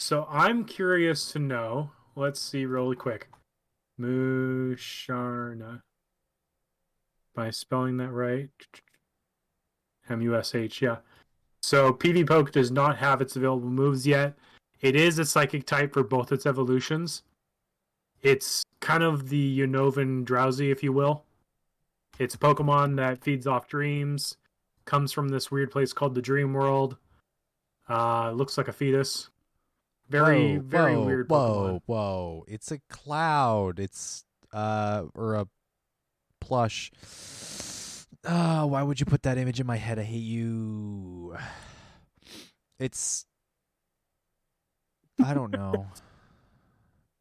So 0.00 0.28
I'm 0.30 0.64
curious 0.64 1.32
to 1.32 1.40
know. 1.40 1.90
Let's 2.14 2.40
see 2.40 2.64
really 2.64 2.94
quick. 2.94 3.28
Musharna. 4.00 5.82
Am 7.38 7.44
I 7.44 7.50
spelling 7.50 7.98
that 7.98 8.10
right? 8.10 8.50
M 10.10 10.20
U 10.22 10.34
S 10.34 10.56
H, 10.56 10.82
yeah. 10.82 10.96
So 11.62 11.92
PvPoke 11.92 12.50
does 12.50 12.72
not 12.72 12.96
have 12.98 13.20
its 13.20 13.36
available 13.36 13.70
moves 13.70 14.08
yet. 14.08 14.36
It 14.80 14.96
is 14.96 15.20
a 15.20 15.24
psychic 15.24 15.64
type 15.64 15.92
for 15.92 16.02
both 16.02 16.32
its 16.32 16.46
evolutions. 16.46 17.22
It's 18.22 18.64
kind 18.80 19.04
of 19.04 19.28
the 19.28 19.60
Unovan 19.60 20.24
Drowzee, 20.24 20.72
if 20.72 20.82
you 20.82 20.92
will. 20.92 21.22
It's 22.18 22.34
a 22.34 22.38
Pokemon 22.38 22.96
that 22.96 23.22
feeds 23.22 23.46
off 23.46 23.68
dreams, 23.68 24.36
comes 24.84 25.12
from 25.12 25.28
this 25.28 25.48
weird 25.48 25.70
place 25.70 25.92
called 25.92 26.16
the 26.16 26.22
Dream 26.22 26.52
World. 26.52 26.96
Uh, 27.88 28.32
looks 28.32 28.58
like 28.58 28.66
a 28.66 28.72
fetus. 28.72 29.30
Very, 30.08 30.56
Whoa, 30.56 30.62
very 30.64 30.96
whoa, 30.96 31.04
weird 31.04 31.30
Whoa, 31.30 31.82
whoa! 31.86 32.44
It's 32.48 32.72
a 32.72 32.80
cloud. 32.88 33.78
It's 33.78 34.24
uh 34.52 35.04
or 35.14 35.34
a 35.34 35.46
plush. 36.48 36.90
Oh, 38.24 38.66
why 38.66 38.82
would 38.82 38.98
you 38.98 39.06
put 39.06 39.22
that 39.22 39.38
image 39.38 39.60
in 39.60 39.66
my 39.66 39.76
head? 39.76 39.98
I 39.98 40.02
hate 40.02 40.16
you. 40.16 41.36
It's. 42.78 43.26
I 45.22 45.34
don't 45.34 45.50
know. 45.50 45.86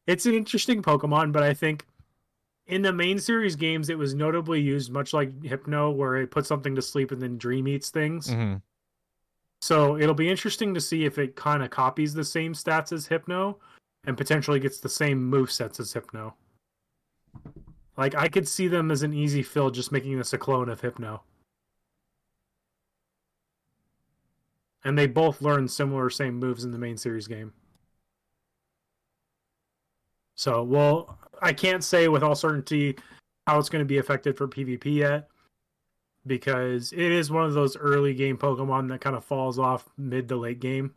It's 0.08 0.26
an 0.26 0.34
interesting 0.34 0.82
Pokemon, 0.82 1.34
but 1.34 1.44
I 1.44 1.54
think 1.54 1.86
in 2.66 2.82
the 2.82 2.94
main 2.94 3.20
series 3.20 3.58
games, 3.58 3.90
it 3.90 3.98
was 3.98 4.16
notably 4.16 4.62
used 4.62 4.90
much 4.90 5.12
like 5.12 5.44
Hypno, 5.44 5.92
where 5.92 6.16
it 6.16 6.32
puts 6.32 6.48
something 6.48 6.74
to 6.76 6.82
sleep 6.82 7.12
and 7.12 7.22
then 7.22 7.38
dream 7.38 7.68
eats 7.68 7.90
things. 7.90 8.32
hmm 8.32 8.56
So 9.62 9.98
it'll 9.98 10.16
be 10.16 10.30
interesting 10.30 10.74
to 10.74 10.80
see 10.80 11.04
if 11.04 11.18
it 11.18 11.36
kind 11.36 11.62
of 11.62 11.72
copies 11.72 12.14
the 12.14 12.24
same 12.24 12.54
stats 12.54 12.94
as 12.94 13.06
Hypno 13.06 13.60
and 14.06 14.16
potentially 14.16 14.62
gets 14.62 14.80
the 14.80 14.88
same 14.88 15.22
move 15.22 15.52
sets 15.52 15.78
as 15.82 15.92
Hypno. 15.92 16.34
Like 17.98 18.16
I 18.16 18.28
could 18.28 18.48
see 18.48 18.68
them 18.68 18.92
as 18.92 19.02
an 19.02 19.14
easy 19.14 19.42
fill, 19.42 19.72
just 19.72 19.92
making 19.92 20.18
this 20.18 20.34
a 20.34 20.38
clone 20.38 20.70
of 20.70 20.82
Hypno. 20.82 21.24
And 24.84 24.98
they 24.98 25.08
both 25.08 25.42
learn 25.42 25.68
similar 25.68 26.10
same 26.10 26.36
moves 26.36 26.64
in 26.64 26.72
the 26.72 26.78
main 26.78 26.98
series 26.98 27.28
game. 27.28 27.52
So, 30.36 30.64
well, 30.64 31.18
I 31.42 31.52
can't 31.52 31.84
say 31.84 32.08
with 32.08 32.24
all 32.24 32.36
certainty 32.36 32.96
how 33.48 33.58
it's 33.58 33.70
going 33.70 33.82
to 33.82 33.88
be 33.88 33.98
affected 33.98 34.38
for 34.38 34.48
PvP 34.48 34.86
yet 34.98 35.30
because 36.28 36.94
it 36.94 37.00
is 37.00 37.32
one 37.32 37.46
of 37.46 37.54
those 37.54 37.76
early 37.76 38.14
game 38.14 38.38
Pokemon 38.38 38.90
that 38.90 39.02
kind 39.02 39.16
of 39.16 39.26
falls 39.26 39.58
off 39.58 39.90
mid 39.98 40.30
to 40.30 40.36
late 40.36 40.60
game. 40.60 40.94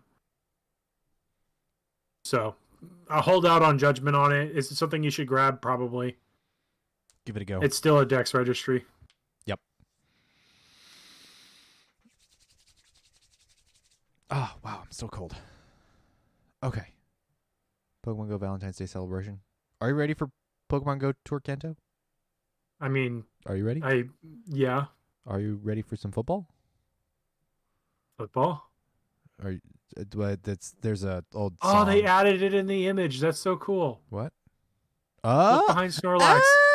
So, 2.24 2.54
I'll 3.08 3.22
hold 3.22 3.46
out 3.46 3.62
on 3.62 3.78
judgment 3.78 4.14
on 4.14 4.32
it. 4.32 4.56
Is 4.56 4.70
it 4.70 4.76
something 4.76 5.02
you 5.02 5.10
should 5.10 5.26
grab? 5.26 5.62
Probably. 5.62 6.16
Give 7.26 7.36
it 7.36 7.42
a 7.42 7.44
go. 7.44 7.60
It's 7.60 7.76
still 7.76 7.98
a 7.98 8.06
Dex 8.06 8.32
registry. 8.34 8.84
Yep. 9.46 9.60
Oh 14.30 14.50
wow, 14.64 14.80
I'm 14.84 14.90
still 14.90 15.08
cold. 15.08 15.34
Okay. 16.62 16.86
Pokemon 18.06 18.28
Go 18.28 18.38
Valentine's 18.38 18.76
Day 18.76 18.86
celebration. 18.86 19.40
Are 19.80 19.88
you 19.88 19.94
ready 19.94 20.14
for 20.14 20.30
Pokemon 20.70 20.98
Go 20.98 21.12
Tour 21.24 21.40
Kanto? 21.40 21.76
I 22.80 22.88
mean, 22.88 23.24
Are 23.46 23.56
you 23.56 23.66
ready? 23.66 23.82
I 23.82 24.04
yeah, 24.46 24.86
Are 25.26 25.40
you 25.40 25.60
ready 25.62 25.82
for 25.82 25.96
some 25.96 26.12
football? 26.12 26.48
football. 28.16 28.70
Are 29.42 29.50
you, 29.52 29.60
uh, 30.22 30.36
that's 30.42 30.74
there's 30.82 31.04
a 31.04 31.24
old 31.34 31.54
Oh, 31.62 31.84
they 31.84 32.04
added 32.04 32.42
it 32.42 32.54
in 32.54 32.66
the 32.66 32.86
image. 32.86 33.20
That's 33.20 33.38
so 33.38 33.56
cool. 33.56 34.00
what? 34.08 34.32
Look 35.22 35.24
Oh, 35.24 35.64
behind 35.68 35.92
Snorlax. 35.92 36.40
Ah! 36.42 36.66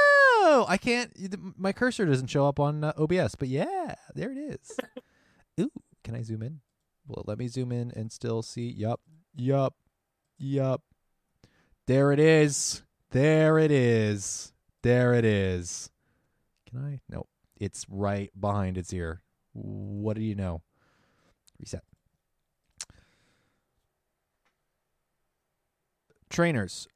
Oh! 0.56 0.66
I 0.68 0.78
can't. 0.78 1.12
My 1.58 1.74
cursor 1.74 2.06
doesn't 2.06 2.28
show 2.28 2.48
up 2.48 2.60
on 2.60 2.84
uh, 2.84 2.94
OBS, 2.98 3.36
but 3.36 3.48
yeah, 3.48 3.96
there 4.14 4.32
it 4.32 4.38
is. 4.38 4.80
Ooh, 5.60 5.72
can 6.04 6.16
I 6.16 6.22
zoom 6.22 6.42
in? 6.42 6.62
Well, 7.08 7.24
let 7.28 7.38
me 7.38 7.48
zoom 7.48 7.72
in 7.72 7.92
and 7.96 8.12
still 8.12 8.42
see? 8.42 8.70
Yup, 8.70 9.02
yup, 9.36 9.76
yup. 10.38 10.82
There 11.88 12.12
it 12.12 12.20
is. 12.20 12.82
There 13.12 13.60
it 13.60 13.72
is. 13.72 14.54
There 14.82 15.14
it 15.14 15.26
is. 15.26 15.92
Can 16.70 16.80
I? 16.80 17.02
Nope. 17.10 17.30
It's 17.58 17.86
right 17.90 18.32
behind 18.40 18.78
its 18.78 18.92
ear. 18.92 19.22
What 19.54 20.18
do 20.18 20.24
you 20.24 20.36
know? 20.36 20.62
Reset. 21.60 21.84
Trainers, 26.30 26.88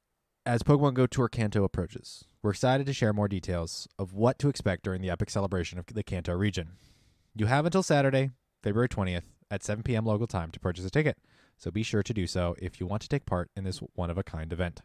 as 0.50 0.64
Pokemon 0.64 0.96
Go 0.96 1.06
Tour 1.06 1.30
Kanto 1.30 1.64
approaches, 1.64 2.26
we're 2.42 2.50
excited 2.50 2.88
to 2.88 2.94
share 2.94 3.14
more 3.14 3.28
details 3.28 3.88
of 4.00 4.16
what 4.16 4.40
to 4.40 4.50
expect 4.50 4.84
during 4.84 5.00
the 5.00 5.12
epic 5.12 5.30
celebration 5.30 5.78
of 5.78 5.86
the 5.86 6.02
Kanto 6.02 6.34
region. 6.34 6.70
You 7.36 7.46
have 7.46 7.68
until 7.68 7.84
Saturday, 7.84 8.32
February 8.64 8.90
20th 8.90 9.26
at 9.52 9.64
7 9.64 9.84
p.m. 9.84 10.06
local 10.06 10.26
time 10.26 10.50
to 10.50 10.60
purchase 10.60 10.84
a 10.84 10.90
ticket, 10.90 11.20
so 11.56 11.70
be 11.70 11.84
sure 11.84 12.02
to 12.02 12.16
do 12.16 12.26
so 12.26 12.56
if 12.60 12.80
you 12.80 12.88
want 12.88 13.04
to 13.04 13.08
take 13.08 13.28
part 13.28 13.52
in 13.56 13.64
this 13.64 13.78
one 13.94 14.10
of 14.10 14.18
a 14.18 14.24
kind 14.24 14.52
event. 14.52 14.82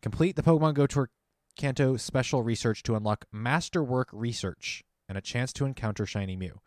Complete 0.00 0.36
the 0.36 0.42
Pokemon 0.42 0.72
Go 0.72 0.86
Tour 0.86 1.10
Kanto 1.54 1.98
special 1.98 2.42
research 2.42 2.82
to 2.84 2.94
unlock 2.94 3.26
Masterwork 3.30 4.08
Research 4.10 4.82
and 5.06 5.18
a 5.18 5.20
chance 5.20 5.52
to 5.52 5.66
encounter 5.66 6.06
Shiny 6.06 6.34
Mew. 6.34 6.62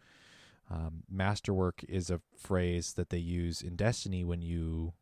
Um, 0.70 1.06
masterwork 1.10 1.84
is 1.90 2.12
a 2.12 2.22
phrase 2.38 2.94
that 2.94 3.10
they 3.10 3.18
use 3.18 3.64
in 3.64 3.76
Destiny 3.76 4.24
when 4.24 4.44
you 4.44 4.94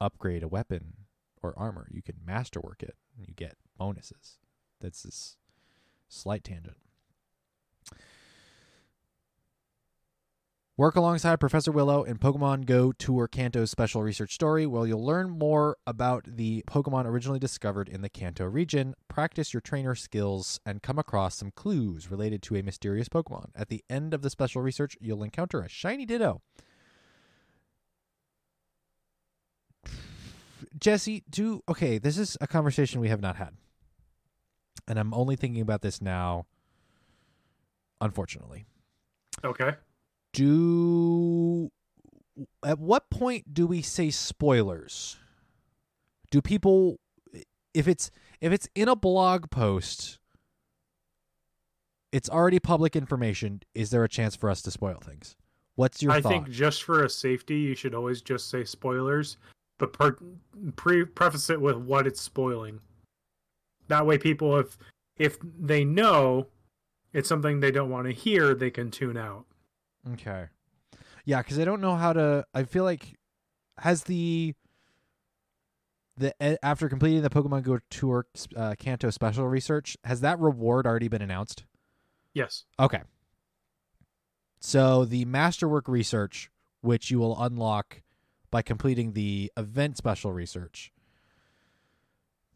upgrade 0.00 0.42
a 0.42 0.48
weapon 0.48 1.05
or 1.46 1.58
armor. 1.58 1.88
You 1.90 2.02
can 2.02 2.16
masterwork 2.24 2.82
it 2.82 2.96
and 3.16 3.26
you 3.26 3.34
get 3.34 3.56
bonuses. 3.78 4.38
That's 4.80 5.02
this 5.02 5.36
slight 6.08 6.44
tangent. 6.44 6.76
Work 10.78 10.94
alongside 10.96 11.40
Professor 11.40 11.72
Willow 11.72 12.02
in 12.02 12.18
Pokemon 12.18 12.66
Go 12.66 12.92
Tour 12.92 13.28
Kanto's 13.28 13.70
special 13.70 14.02
research 14.02 14.34
story, 14.34 14.66
where 14.66 14.86
you'll 14.86 15.02
learn 15.02 15.30
more 15.30 15.78
about 15.86 16.26
the 16.26 16.62
Pokemon 16.68 17.06
originally 17.06 17.38
discovered 17.38 17.88
in 17.88 18.02
the 18.02 18.10
Kanto 18.10 18.44
region, 18.44 18.94
practice 19.08 19.54
your 19.54 19.62
trainer 19.62 19.94
skills, 19.94 20.60
and 20.66 20.82
come 20.82 20.98
across 20.98 21.34
some 21.34 21.50
clues 21.50 22.10
related 22.10 22.42
to 22.42 22.56
a 22.56 22.62
mysterious 22.62 23.08
Pokemon. 23.08 23.46
At 23.54 23.70
the 23.70 23.84
end 23.88 24.12
of 24.12 24.20
the 24.20 24.28
special 24.28 24.60
research, 24.60 24.98
you'll 25.00 25.22
encounter 25.22 25.62
a 25.62 25.68
shiny 25.68 26.04
Ditto. 26.04 26.42
Jesse, 30.78 31.24
do 31.30 31.62
okay. 31.68 31.98
This 31.98 32.18
is 32.18 32.36
a 32.40 32.46
conversation 32.46 33.00
we 33.00 33.08
have 33.08 33.20
not 33.20 33.36
had, 33.36 33.54
and 34.86 34.98
I'm 34.98 35.14
only 35.14 35.36
thinking 35.36 35.60
about 35.62 35.82
this 35.82 36.02
now. 36.02 36.46
Unfortunately, 38.00 38.66
Okay. 39.42 39.72
do 40.32 41.70
at 42.62 42.78
what 42.78 43.08
point 43.08 43.54
do 43.54 43.66
we 43.66 43.80
say 43.80 44.10
spoilers 44.10 45.16
do 46.30 46.42
people 46.42 47.00
if 47.72 47.88
it's 47.88 48.10
if 48.42 48.52
it's 48.52 48.68
in 48.74 48.88
a 48.88 48.94
blog 48.94 49.50
post 49.50 50.18
it's 52.12 52.28
already 52.28 52.60
public 52.60 52.94
information 52.94 53.62
is 53.74 53.88
there 53.88 54.04
a 54.04 54.08
chance 54.08 54.36
for 54.36 54.50
us 54.50 54.60
to 54.60 54.70
spoil 54.70 54.98
things 55.02 55.36
what's 55.76 56.02
your 56.02 56.12
I 56.12 56.20
thought 56.20 56.28
think 56.28 56.50
just 56.50 56.82
for 56.82 57.04
a 57.04 57.08
safety, 57.08 57.56
you 57.58 57.74
should 57.74 57.94
always 57.94 58.20
just 58.20 58.50
say 58.50 58.64
spoilers, 58.64 59.38
but 59.78 59.92
per- 59.92 60.18
pre- 60.76 61.04
preface 61.04 61.50
it 61.50 61.60
with 61.60 61.76
what 61.76 62.06
it's 62.06 62.20
spoiling. 62.20 62.80
That 63.88 64.06
way, 64.06 64.18
people, 64.18 64.58
if 64.58 64.76
if 65.16 65.38
they 65.42 65.84
know 65.84 66.48
it's 67.12 67.28
something 67.28 67.60
they 67.60 67.70
don't 67.70 67.90
want 67.90 68.06
to 68.06 68.12
hear, 68.12 68.54
they 68.54 68.70
can 68.70 68.90
tune 68.90 69.16
out. 69.16 69.46
okay 70.12 70.46
yeah 71.24 71.40
because 71.42 71.58
i 71.58 71.64
don't 71.64 71.80
know 71.80 71.96
how 71.96 72.12
to 72.12 72.44
i 72.54 72.62
feel 72.62 72.84
like 72.84 73.16
has 73.78 74.04
the 74.04 74.54
the 76.16 76.32
e- 76.40 76.56
after 76.62 76.88
completing 76.88 77.20
the 77.22 77.28
pokemon 77.30 77.62
go 77.64 77.78
tour 77.90 78.26
uh, 78.56 78.74
kanto 78.78 79.10
special 79.10 79.48
research 79.48 79.96
has 80.04 80.20
that 80.20 80.38
reward 80.38 80.86
already 80.86 81.08
been 81.08 81.22
announced 81.22 81.64
Yes. 82.34 82.66
Okay. 82.78 83.00
So 84.60 85.06
the 85.06 85.24
masterwork 85.24 85.88
research, 85.88 86.50
which 86.82 87.10
you 87.10 87.18
will 87.18 87.42
unlock 87.42 88.02
by 88.50 88.62
completing 88.62 89.12
the 89.12 89.52
event 89.56 89.96
special 89.96 90.32
research. 90.32 90.92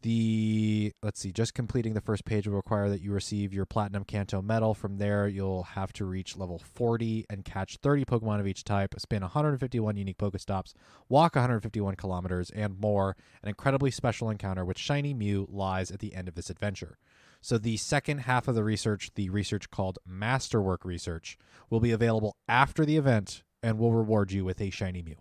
The 0.01 0.93
let's 1.03 1.19
see, 1.19 1.31
just 1.31 1.53
completing 1.53 1.93
the 1.93 2.01
first 2.01 2.25
page 2.25 2.47
will 2.47 2.55
require 2.55 2.89
that 2.89 3.01
you 3.01 3.11
receive 3.11 3.53
your 3.53 3.67
platinum 3.67 4.03
Kanto 4.03 4.41
medal. 4.41 4.73
From 4.73 4.97
there, 4.97 5.27
you'll 5.27 5.61
have 5.63 5.93
to 5.93 6.05
reach 6.05 6.35
level 6.35 6.57
40 6.57 7.27
and 7.29 7.45
catch 7.45 7.77
30 7.77 8.05
Pokemon 8.05 8.39
of 8.39 8.47
each 8.47 8.63
type, 8.63 8.95
spin 8.97 9.21
151 9.21 9.97
unique 9.97 10.17
Pokestops, 10.17 10.73
walk 11.07 11.35
151 11.35 11.95
kilometers, 11.95 12.49
and 12.49 12.79
more. 12.79 13.15
An 13.43 13.49
incredibly 13.49 13.91
special 13.91 14.31
encounter 14.31 14.65
with 14.65 14.79
Shiny 14.79 15.13
Mew 15.13 15.47
lies 15.51 15.91
at 15.91 15.99
the 15.99 16.15
end 16.15 16.27
of 16.27 16.33
this 16.33 16.49
adventure. 16.49 16.97
So 17.39 17.59
the 17.59 17.77
second 17.77 18.19
half 18.19 18.47
of 18.47 18.55
the 18.55 18.63
research, 18.63 19.11
the 19.13 19.29
research 19.29 19.69
called 19.69 19.99
Masterwork 20.05 20.83
Research, 20.83 21.37
will 21.69 21.79
be 21.79 21.91
available 21.91 22.37
after 22.47 22.85
the 22.85 22.97
event 22.97 23.43
and 23.61 23.77
will 23.77 23.93
reward 23.93 24.31
you 24.31 24.45
with 24.45 24.59
a 24.61 24.71
shiny 24.71 25.03
Mew. 25.03 25.17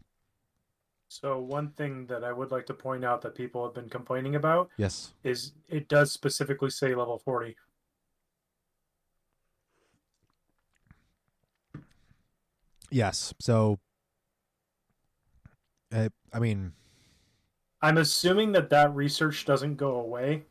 So 1.13 1.41
one 1.41 1.71
thing 1.73 2.07
that 2.07 2.23
I 2.23 2.33
would 2.33 2.53
like 2.53 2.67
to 2.67 2.75
point 2.75 3.05
out 3.05 3.21
that 3.23 3.35
people 3.35 3.65
have 3.65 3.75
been 3.75 3.89
complaining 3.89 4.37
about 4.37 4.71
Yes. 4.77 5.13
is 5.25 5.53
it 5.69 5.89
does 5.89 6.13
specifically 6.13 6.71
say 6.71 6.95
level 6.95 7.19
40. 7.19 7.57
Yes. 12.91 13.33
So 13.41 13.79
I, 15.93 16.09
I 16.33 16.39
mean, 16.39 16.73
I'm 17.83 17.99
assuming 17.99 18.53
that 18.53 18.71
that 18.71 18.95
research 18.95 19.45
doesn't 19.45 19.77
go 19.77 19.97
away. 19.97 20.45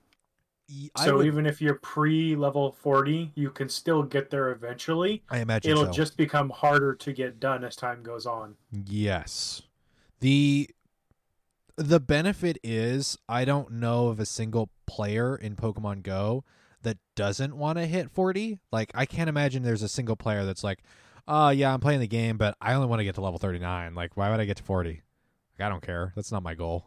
I 0.95 1.05
So 1.05 1.18
would- 1.18 1.26
even 1.26 1.45
if 1.45 1.62
you're 1.62 1.76
pre 1.76 2.36
level 2.36 2.72
40, 2.72 3.32
you 3.36 3.49
can 3.49 3.70
still 3.70 4.03
get 4.03 4.30
there 4.30 4.51
eventually. 4.51 5.24
I 5.30 5.39
imagine 5.39 5.72
It'll 5.72 5.86
so. 5.86 5.91
just 5.91 6.16
become 6.16 6.49
harder 6.51 6.93
to 6.95 7.14
get 7.14 7.39
done 7.39 7.64
as 7.64 7.76
time 7.76 8.03
goes 8.03 8.26
on. 8.26 8.55
Yes. 8.72 9.64
The 10.20 10.70
the 11.78 11.99
benefit 11.99 12.57
is 12.61 13.17
I 13.30 13.45
don't 13.45 13.72
know 13.72 14.07
of 14.07 14.20
a 14.20 14.26
single 14.26 14.70
player 14.86 15.36
in 15.36 15.55
Pokemon 15.55 16.03
Go 16.03 16.43
that 16.82 16.97
doesn't 17.15 17.55
want 17.55 17.78
to 17.78 17.86
hit 17.86 18.11
40. 18.11 18.59
Like 18.72 18.91
I 18.93 19.05
can't 19.05 19.30
imagine 19.30 19.63
there's 19.63 19.84
a 19.84 19.89
single 19.89 20.15
player 20.15 20.45
that's 20.45 20.63
like, 20.63 20.84
"Oh, 21.28 21.49
yeah, 21.49 21.74
I'm 21.74 21.80
playing 21.80 22.01
the 22.01 22.07
game, 22.07 22.38
but 22.38 22.55
I 22.61 22.74
only 22.74 22.88
want 22.88 22.99
to 22.99 23.05
get 23.05 23.15
to 23.15 23.22
level 23.22 23.39
39. 23.39 23.95
Like 23.95 24.17
why 24.17 24.30
would 24.30 24.39
I 24.39 24.45
get 24.45 24.57
to 24.57 24.63
40?" 24.63 24.89
Like 25.57 25.65
I 25.65 25.70
don't 25.70 25.84
care. 25.84 26.11
That's 26.15 26.32
not 26.32 26.43
my 26.43 26.55
goal. 26.55 26.86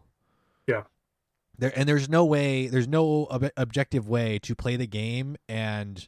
Yeah. 0.66 0.82
There 1.58 1.72
and 1.76 1.88
there's 1.88 2.08
no 2.08 2.24
way, 2.24 2.66
there's 2.66 2.88
no 2.88 3.26
ob- 3.30 3.50
objective 3.56 4.08
way 4.08 4.38
to 4.40 4.54
play 4.54 4.76
the 4.76 4.86
game 4.86 5.36
and 5.48 6.06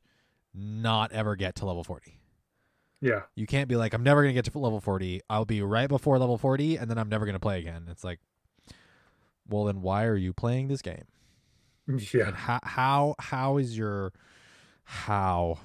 not 0.54 1.12
ever 1.12 1.36
get 1.36 1.54
to 1.56 1.66
level 1.66 1.84
40. 1.84 2.18
Yeah. 3.04 3.20
You 3.34 3.46
can't 3.46 3.68
be 3.68 3.76
like, 3.76 3.92
I'm 3.92 4.02
never 4.02 4.22
going 4.22 4.34
to 4.34 4.42
get 4.42 4.50
to 4.50 4.58
level 4.58 4.80
40. 4.80 5.20
I'll 5.28 5.44
be 5.44 5.60
right 5.60 5.90
before 5.90 6.18
level 6.18 6.38
40, 6.38 6.76
and 6.76 6.90
then 6.90 6.96
I'm 6.96 7.10
never 7.10 7.26
going 7.26 7.34
to 7.34 7.40
play 7.40 7.58
again. 7.58 7.86
It's 7.90 8.02
like, 8.02 8.18
well, 9.46 9.64
then 9.64 9.82
why 9.82 10.06
are 10.06 10.16
you 10.16 10.32
playing 10.32 10.68
this 10.68 10.80
game? 10.80 11.04
Yeah. 12.14 12.28
And 12.28 12.34
how, 12.36 12.60
how, 12.62 13.14
how 13.18 13.58
is 13.58 13.76
your, 13.76 14.14
how? 14.84 15.58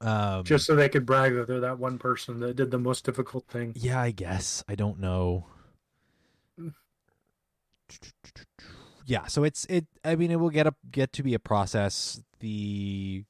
Um, 0.00 0.44
Just 0.44 0.66
so 0.66 0.76
they 0.76 0.88
could 0.88 1.04
brag 1.04 1.34
that 1.34 1.48
they're 1.48 1.58
that 1.58 1.80
one 1.80 1.98
person 1.98 2.38
that 2.38 2.54
did 2.54 2.70
the 2.70 2.78
most 2.78 3.04
difficult 3.04 3.44
thing. 3.48 3.72
yeah, 3.74 4.00
I 4.00 4.12
guess. 4.12 4.62
I 4.68 4.76
don't 4.76 5.00
know. 5.00 5.46
Yeah, 9.04 9.26
so 9.26 9.42
it's 9.42 9.64
it. 9.66 9.86
I 10.04 10.14
mean, 10.14 10.30
it 10.30 10.36
will 10.36 10.48
get 10.50 10.68
a 10.68 10.74
get 10.90 11.12
to 11.14 11.24
be 11.24 11.34
a 11.34 11.38
process. 11.40 12.22
The 12.38 13.24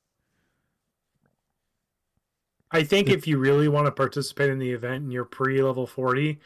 I 2.75 2.83
think 2.83 3.09
if 3.09 3.29
you 3.29 3.39
really 3.39 3.69
want 3.69 3.87
to 3.87 3.93
participate 3.93 4.51
in 4.51 4.59
the 4.59 4.73
event 4.73 5.05
and 5.05 5.13
you're 5.13 5.25
pre 5.25 5.63
level 5.63 5.87
40, 5.87 6.41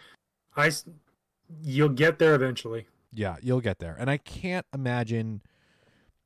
I 0.55 0.71
you'll 1.63 1.89
get 1.89 2.19
there 2.19 2.35
eventually. 2.35 2.87
Yeah, 3.15 3.37
you'll 3.41 3.63
get 3.63 3.79
there. 3.79 3.97
And 3.99 4.11
I 4.11 4.19
can't 4.19 4.67
imagine 4.75 5.41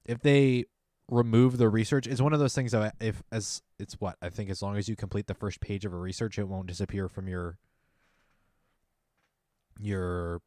if 0.05 0.20
they 0.20 0.64
remove 1.09 1.57
the 1.57 1.68
research. 1.68 2.09
It's 2.09 2.20
one 2.20 2.32
of 2.32 2.40
those 2.40 2.53
things 2.53 2.72
that 2.72 2.96
if 3.00 3.22
as 3.30 3.62
it's 3.78 3.94
what 4.00 4.16
I 4.20 4.28
think 4.28 4.50
as 4.50 4.61
long 4.61 4.76
as 4.76 4.88
you 4.88 4.96
complete 4.96 5.28
the 5.28 5.34
first 5.34 5.61
page 5.61 5.84
of 5.84 5.92
a 5.92 5.96
research, 5.96 6.36
it 6.36 6.48
won't 6.48 6.66
disappear 6.66 7.09
from 7.09 7.28
your 7.28 7.59
your 9.78 10.42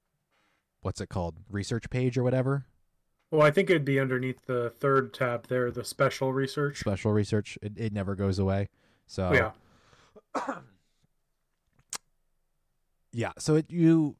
what's 0.82 1.00
it 1.00 1.08
called 1.08 1.36
research 1.50 1.90
page 1.90 2.18
or 2.18 2.24
whatever 2.24 2.66
Well, 3.32 3.42
I 3.42 3.52
think 3.52 3.70
it'd 3.70 3.86
be 3.86 4.00
underneath 4.00 4.46
the 4.46 4.70
third 4.70 5.14
tab 5.14 5.48
there, 5.48 5.72
the 5.72 5.84
special 5.84 6.34
research. 6.34 6.80
special 6.82 7.14
research. 7.14 7.58
It 7.62 7.72
it 7.78 7.94
never 7.94 8.16
goes 8.16 8.38
away. 8.38 8.68
So 9.08 9.32
Yeah. 9.34 9.52
yeah. 13.12 13.32
So 13.38 13.56
it 13.56 13.70
you 13.70 14.16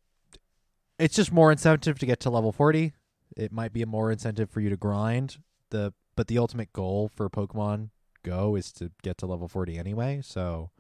it's 0.98 1.16
just 1.16 1.32
more 1.32 1.52
incentive 1.52 2.00
to 2.00 2.06
get 2.06 2.20
to 2.22 2.30
level 2.30 2.52
forty. 2.52 2.94
It 3.36 3.52
might 3.52 3.74
be 3.74 3.82
a 3.82 3.86
more 3.86 4.12
incentive 4.12 4.50
for 4.50 4.62
you 4.62 4.70
to 4.70 4.78
grind 4.78 5.38
the 5.70 5.94
but 6.16 6.28
the 6.28 6.38
ultimate 6.38 6.72
goal 6.72 7.10
for 7.14 7.30
Pokemon 7.30 7.90
Go 8.24 8.56
is 8.56 8.72
to 8.74 8.92
get 9.04 9.18
to 9.20 9.26
level 9.26 9.48
forty 9.48 9.78
anyway. 9.78 10.22
So 10.24 10.72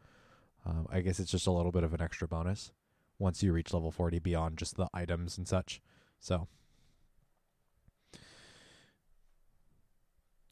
Um, 0.65 0.87
I 0.89 1.01
guess 1.01 1.19
it's 1.19 1.29
just 1.29 1.45
a 1.47 1.51
little 1.51 1.71
bit 1.71 1.83
of 1.83 1.93
an 1.93 2.01
extra 2.01 2.27
bonus 2.27 2.71
once 3.19 3.43
you 3.43 3.53
reach 3.53 3.71
level 3.71 3.91
40 3.91 4.17
beyond 4.19 4.57
just 4.57 4.77
the 4.77 4.87
items 4.95 5.37
and 5.37 5.47
such. 5.47 5.79
So 6.19 6.47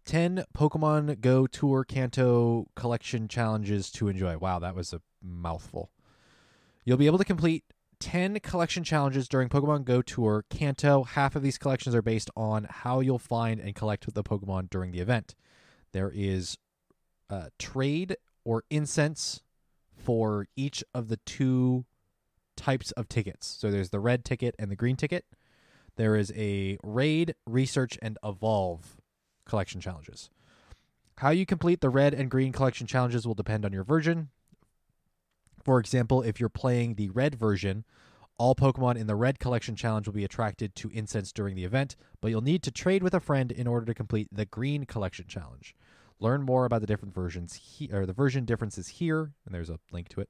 10 0.05 0.45
Pokemon 0.55 1.21
Go 1.21 1.47
Tour 1.47 1.83
Kanto 1.83 2.67
collection 2.75 3.27
challenges 3.27 3.89
to 3.91 4.07
enjoy. 4.07 4.37
Wow, 4.37 4.59
that 4.59 4.75
was 4.75 4.93
a 4.93 5.01
mouthful. 5.21 5.91
You'll 6.85 6.97
be 6.97 7.05
able 7.05 7.17
to 7.17 7.25
complete 7.25 7.63
10 7.99 8.39
collection 8.41 8.83
challenges 8.83 9.27
during 9.29 9.47
Pokemon 9.47 9.85
Go 9.85 10.01
Tour 10.01 10.45
Kanto. 10.49 11.03
Half 11.03 11.35
of 11.35 11.41
these 11.41 11.57
collections 11.57 11.95
are 11.95 12.01
based 12.01 12.29
on 12.35 12.67
how 12.69 12.99
you'll 12.99 13.19
find 13.19 13.59
and 13.59 13.73
collect 13.75 14.13
the 14.13 14.23
Pokemon 14.23 14.69
during 14.69 14.91
the 14.91 14.99
event. 14.99 15.35
There 15.93 16.11
is 16.13 16.57
uh, 17.29 17.49
trade 17.57 18.17
or 18.43 18.63
incense 18.69 19.41
for 19.95 20.47
each 20.55 20.83
of 20.93 21.07
the 21.07 21.17
two 21.25 21.85
types 22.57 22.91
of 22.91 23.07
tickets. 23.07 23.47
So 23.47 23.71
there's 23.71 23.91
the 23.91 23.99
red 23.99 24.25
ticket 24.25 24.53
and 24.59 24.69
the 24.69 24.75
green 24.75 24.97
ticket. 24.97 25.25
There 25.95 26.15
is 26.15 26.33
a 26.35 26.77
raid, 26.83 27.35
research, 27.45 27.97
and 28.01 28.17
evolve 28.23 28.97
collection 29.45 29.81
challenges. 29.81 30.29
How 31.17 31.29
you 31.29 31.45
complete 31.45 31.81
the 31.81 31.89
red 31.89 32.13
and 32.13 32.29
green 32.29 32.51
collection 32.51 32.87
challenges 32.87 33.27
will 33.27 33.35
depend 33.35 33.65
on 33.65 33.73
your 33.73 33.83
version. 33.83 34.29
For 35.63 35.79
example, 35.79 36.21
if 36.21 36.39
you're 36.39 36.49
playing 36.49 36.95
the 36.95 37.09
red 37.09 37.35
version, 37.35 37.85
all 38.37 38.55
Pokemon 38.55 38.97
in 38.97 39.07
the 39.07 39.15
red 39.15 39.39
collection 39.39 39.75
challenge 39.75 40.07
will 40.07 40.13
be 40.13 40.25
attracted 40.25 40.75
to 40.75 40.89
incense 40.89 41.31
during 41.31 41.55
the 41.55 41.63
event, 41.63 41.95
but 42.19 42.29
you'll 42.29 42.41
need 42.41 42.63
to 42.63 42.71
trade 42.71 43.03
with 43.03 43.13
a 43.13 43.19
friend 43.19 43.51
in 43.51 43.67
order 43.67 43.85
to 43.85 43.93
complete 43.93 44.27
the 44.31 44.45
green 44.45 44.85
collection 44.85 45.25
challenge. 45.27 45.75
Learn 46.19 46.41
more 46.41 46.65
about 46.65 46.81
the 46.81 46.87
different 46.87 47.13
versions 47.13 47.53
he- 47.53 47.91
or 47.91 48.05
the 48.05 48.13
version 48.13 48.43
differences 48.43 48.87
here, 48.87 49.33
and 49.45 49.53
there's 49.53 49.69
a 49.69 49.79
link 49.91 50.09
to 50.09 50.21
it. 50.21 50.29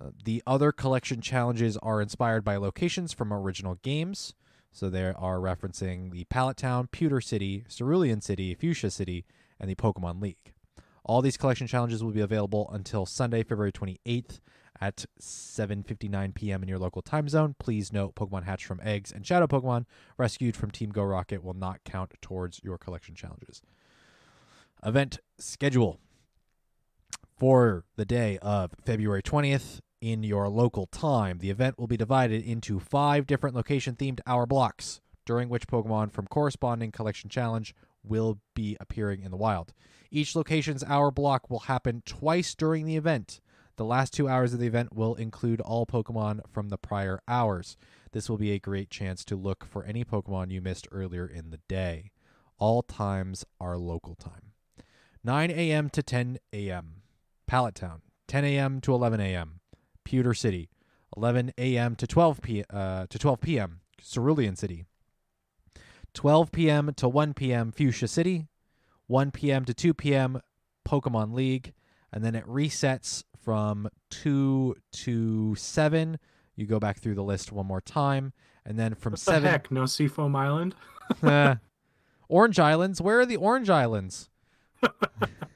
Uh, 0.00 0.10
the 0.24 0.42
other 0.46 0.72
collection 0.72 1.20
challenges 1.20 1.76
are 1.78 2.00
inspired 2.00 2.44
by 2.44 2.56
locations 2.56 3.12
from 3.12 3.32
original 3.32 3.76
games. 3.82 4.34
So 4.76 4.90
they 4.90 5.04
are 5.06 5.38
referencing 5.38 6.12
the 6.12 6.24
Pallet 6.24 6.58
Town, 6.58 6.86
Pewter 6.88 7.22
City, 7.22 7.64
Cerulean 7.66 8.20
City, 8.20 8.54
Fuchsia 8.54 8.90
City, 8.90 9.24
and 9.58 9.70
the 9.70 9.74
Pokemon 9.74 10.20
League. 10.20 10.52
All 11.02 11.22
these 11.22 11.38
collection 11.38 11.66
challenges 11.66 12.04
will 12.04 12.10
be 12.10 12.20
available 12.20 12.68
until 12.70 13.06
Sunday, 13.06 13.42
February 13.42 13.72
28th 13.72 14.40
at 14.78 15.06
7:59 15.18 16.34
p.m. 16.34 16.62
in 16.62 16.68
your 16.68 16.78
local 16.78 17.00
time 17.00 17.26
zone. 17.26 17.54
Please 17.58 17.90
note 17.90 18.16
Pokemon 18.16 18.44
hatched 18.44 18.66
from 18.66 18.82
eggs 18.82 19.10
and 19.10 19.26
shadow 19.26 19.46
Pokemon 19.46 19.86
rescued 20.18 20.54
from 20.54 20.70
Team 20.70 20.90
Go 20.90 21.04
Rocket 21.04 21.42
will 21.42 21.54
not 21.54 21.82
count 21.84 22.12
towards 22.20 22.60
your 22.62 22.76
collection 22.76 23.14
challenges. 23.14 23.62
Event 24.84 25.20
schedule 25.38 26.00
for 27.38 27.86
the 27.96 28.04
day 28.04 28.36
of 28.42 28.72
February 28.84 29.22
20th 29.22 29.80
in 30.00 30.22
your 30.22 30.48
local 30.48 30.86
time. 30.86 31.38
The 31.38 31.50
event 31.50 31.78
will 31.78 31.86
be 31.86 31.96
divided 31.96 32.44
into 32.44 32.78
five 32.78 33.26
different 33.26 33.56
location 33.56 33.96
themed 33.96 34.20
hour 34.26 34.46
blocks, 34.46 35.00
during 35.24 35.48
which 35.48 35.66
Pokemon 35.66 36.12
from 36.12 36.26
corresponding 36.26 36.92
collection 36.92 37.28
challenge 37.30 37.74
will 38.04 38.38
be 38.54 38.76
appearing 38.80 39.22
in 39.22 39.30
the 39.30 39.36
wild. 39.36 39.72
Each 40.10 40.36
location's 40.36 40.84
hour 40.84 41.10
block 41.10 41.50
will 41.50 41.60
happen 41.60 42.02
twice 42.06 42.54
during 42.54 42.86
the 42.86 42.96
event. 42.96 43.40
The 43.76 43.84
last 43.84 44.14
two 44.14 44.28
hours 44.28 44.54
of 44.54 44.60
the 44.60 44.66
event 44.66 44.94
will 44.94 45.14
include 45.16 45.60
all 45.60 45.84
Pokemon 45.84 46.40
from 46.50 46.70
the 46.70 46.78
prior 46.78 47.20
hours. 47.28 47.76
This 48.12 48.30
will 48.30 48.38
be 48.38 48.52
a 48.52 48.58
great 48.58 48.88
chance 48.88 49.24
to 49.26 49.36
look 49.36 49.66
for 49.66 49.84
any 49.84 50.04
Pokemon 50.04 50.50
you 50.50 50.62
missed 50.62 50.88
earlier 50.90 51.26
in 51.26 51.50
the 51.50 51.60
day. 51.68 52.12
All 52.58 52.82
times 52.82 53.44
are 53.60 53.76
local 53.76 54.14
time. 54.14 54.52
9 55.22 55.50
a.m. 55.50 55.90
to 55.90 56.02
10 56.02 56.38
a.m. 56.52 57.02
Pallet 57.46 57.74
Town. 57.74 58.00
10 58.28 58.44
a.m. 58.44 58.80
to 58.80 58.94
11 58.94 59.20
a.m. 59.20 59.60
Pewter 60.06 60.34
City. 60.34 60.70
11 61.16 61.52
a.m. 61.58 61.96
to 61.96 62.06
12 62.06 62.40
p. 62.40 62.64
Uh, 62.70 63.06
to 63.10 63.18
12 63.18 63.40
p.m. 63.40 63.80
Cerulean 64.00 64.56
City. 64.56 64.84
12 66.14 66.52
p.m. 66.52 66.92
to 66.96 67.08
1 67.08 67.34
p.m. 67.34 67.72
Fuchsia 67.72 68.08
City. 68.08 68.46
1 69.08 69.30
p.m. 69.32 69.64
to 69.64 69.74
2 69.74 69.92
p.m. 69.94 70.40
Pokemon 70.88 71.34
League, 71.34 71.72
and 72.12 72.24
then 72.24 72.34
it 72.34 72.46
resets 72.46 73.24
from 73.44 73.88
2 74.10 74.76
to 74.92 75.54
7. 75.56 76.18
You 76.54 76.66
go 76.66 76.78
back 76.78 76.98
through 77.00 77.14
the 77.16 77.22
list 77.22 77.52
one 77.52 77.66
more 77.66 77.80
time, 77.80 78.32
and 78.64 78.78
then 78.78 78.94
from 78.94 79.12
What 79.12 79.20
7 79.20 79.42
the 79.42 79.50
heck? 79.50 79.70
No 79.70 79.86
Seafoam 79.86 80.34
Island? 80.36 80.74
Uh, 81.22 81.54
Orange 82.28 82.58
Islands. 82.58 83.00
Where 83.00 83.20
are 83.20 83.26
the 83.26 83.36
Orange 83.36 83.70
Islands? 83.70 84.28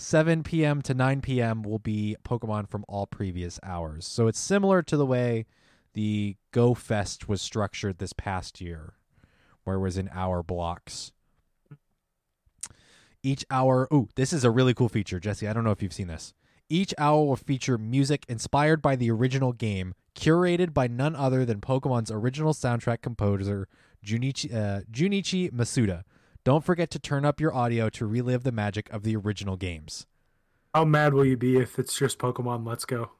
7 0.00 0.44
p.m. 0.44 0.80
to 0.82 0.94
9 0.94 1.20
p.m. 1.20 1.62
will 1.62 1.80
be 1.80 2.16
Pokemon 2.24 2.68
from 2.68 2.84
all 2.86 3.04
previous 3.04 3.58
hours. 3.64 4.06
So 4.06 4.28
it's 4.28 4.38
similar 4.38 4.80
to 4.80 4.96
the 4.96 5.04
way 5.04 5.44
the 5.94 6.36
Go 6.52 6.72
Fest 6.72 7.28
was 7.28 7.42
structured 7.42 7.98
this 7.98 8.12
past 8.12 8.60
year, 8.60 8.94
where 9.64 9.74
it 9.74 9.80
was 9.80 9.98
in 9.98 10.08
hour 10.14 10.44
blocks. 10.44 11.10
Each 13.24 13.44
hour, 13.50 13.88
ooh, 13.92 14.08
this 14.14 14.32
is 14.32 14.44
a 14.44 14.52
really 14.52 14.72
cool 14.72 14.88
feature, 14.88 15.18
Jesse. 15.18 15.48
I 15.48 15.52
don't 15.52 15.64
know 15.64 15.72
if 15.72 15.82
you've 15.82 15.92
seen 15.92 16.06
this. 16.06 16.32
Each 16.68 16.94
hour 16.96 17.24
will 17.24 17.36
feature 17.36 17.76
music 17.76 18.24
inspired 18.28 18.80
by 18.80 18.94
the 18.94 19.10
original 19.10 19.52
game, 19.52 19.94
curated 20.14 20.72
by 20.72 20.86
none 20.86 21.16
other 21.16 21.44
than 21.44 21.60
Pokemon's 21.60 22.12
original 22.12 22.54
soundtrack 22.54 23.02
composer, 23.02 23.66
Junichi, 24.06 24.54
uh, 24.54 24.82
Junichi 24.92 25.50
Masuda. 25.50 26.04
Don't 26.48 26.64
forget 26.64 26.90
to 26.92 26.98
turn 26.98 27.26
up 27.26 27.42
your 27.42 27.54
audio 27.54 27.90
to 27.90 28.06
relive 28.06 28.42
the 28.42 28.52
magic 28.52 28.88
of 28.88 29.02
the 29.02 29.14
original 29.14 29.58
games. 29.58 30.06
How 30.74 30.86
mad 30.86 31.12
will 31.12 31.26
you 31.26 31.36
be 31.36 31.58
if 31.58 31.78
it's 31.78 31.94
just 31.94 32.18
Pokemon 32.18 32.66
Let's 32.66 32.86
Go? 32.86 33.10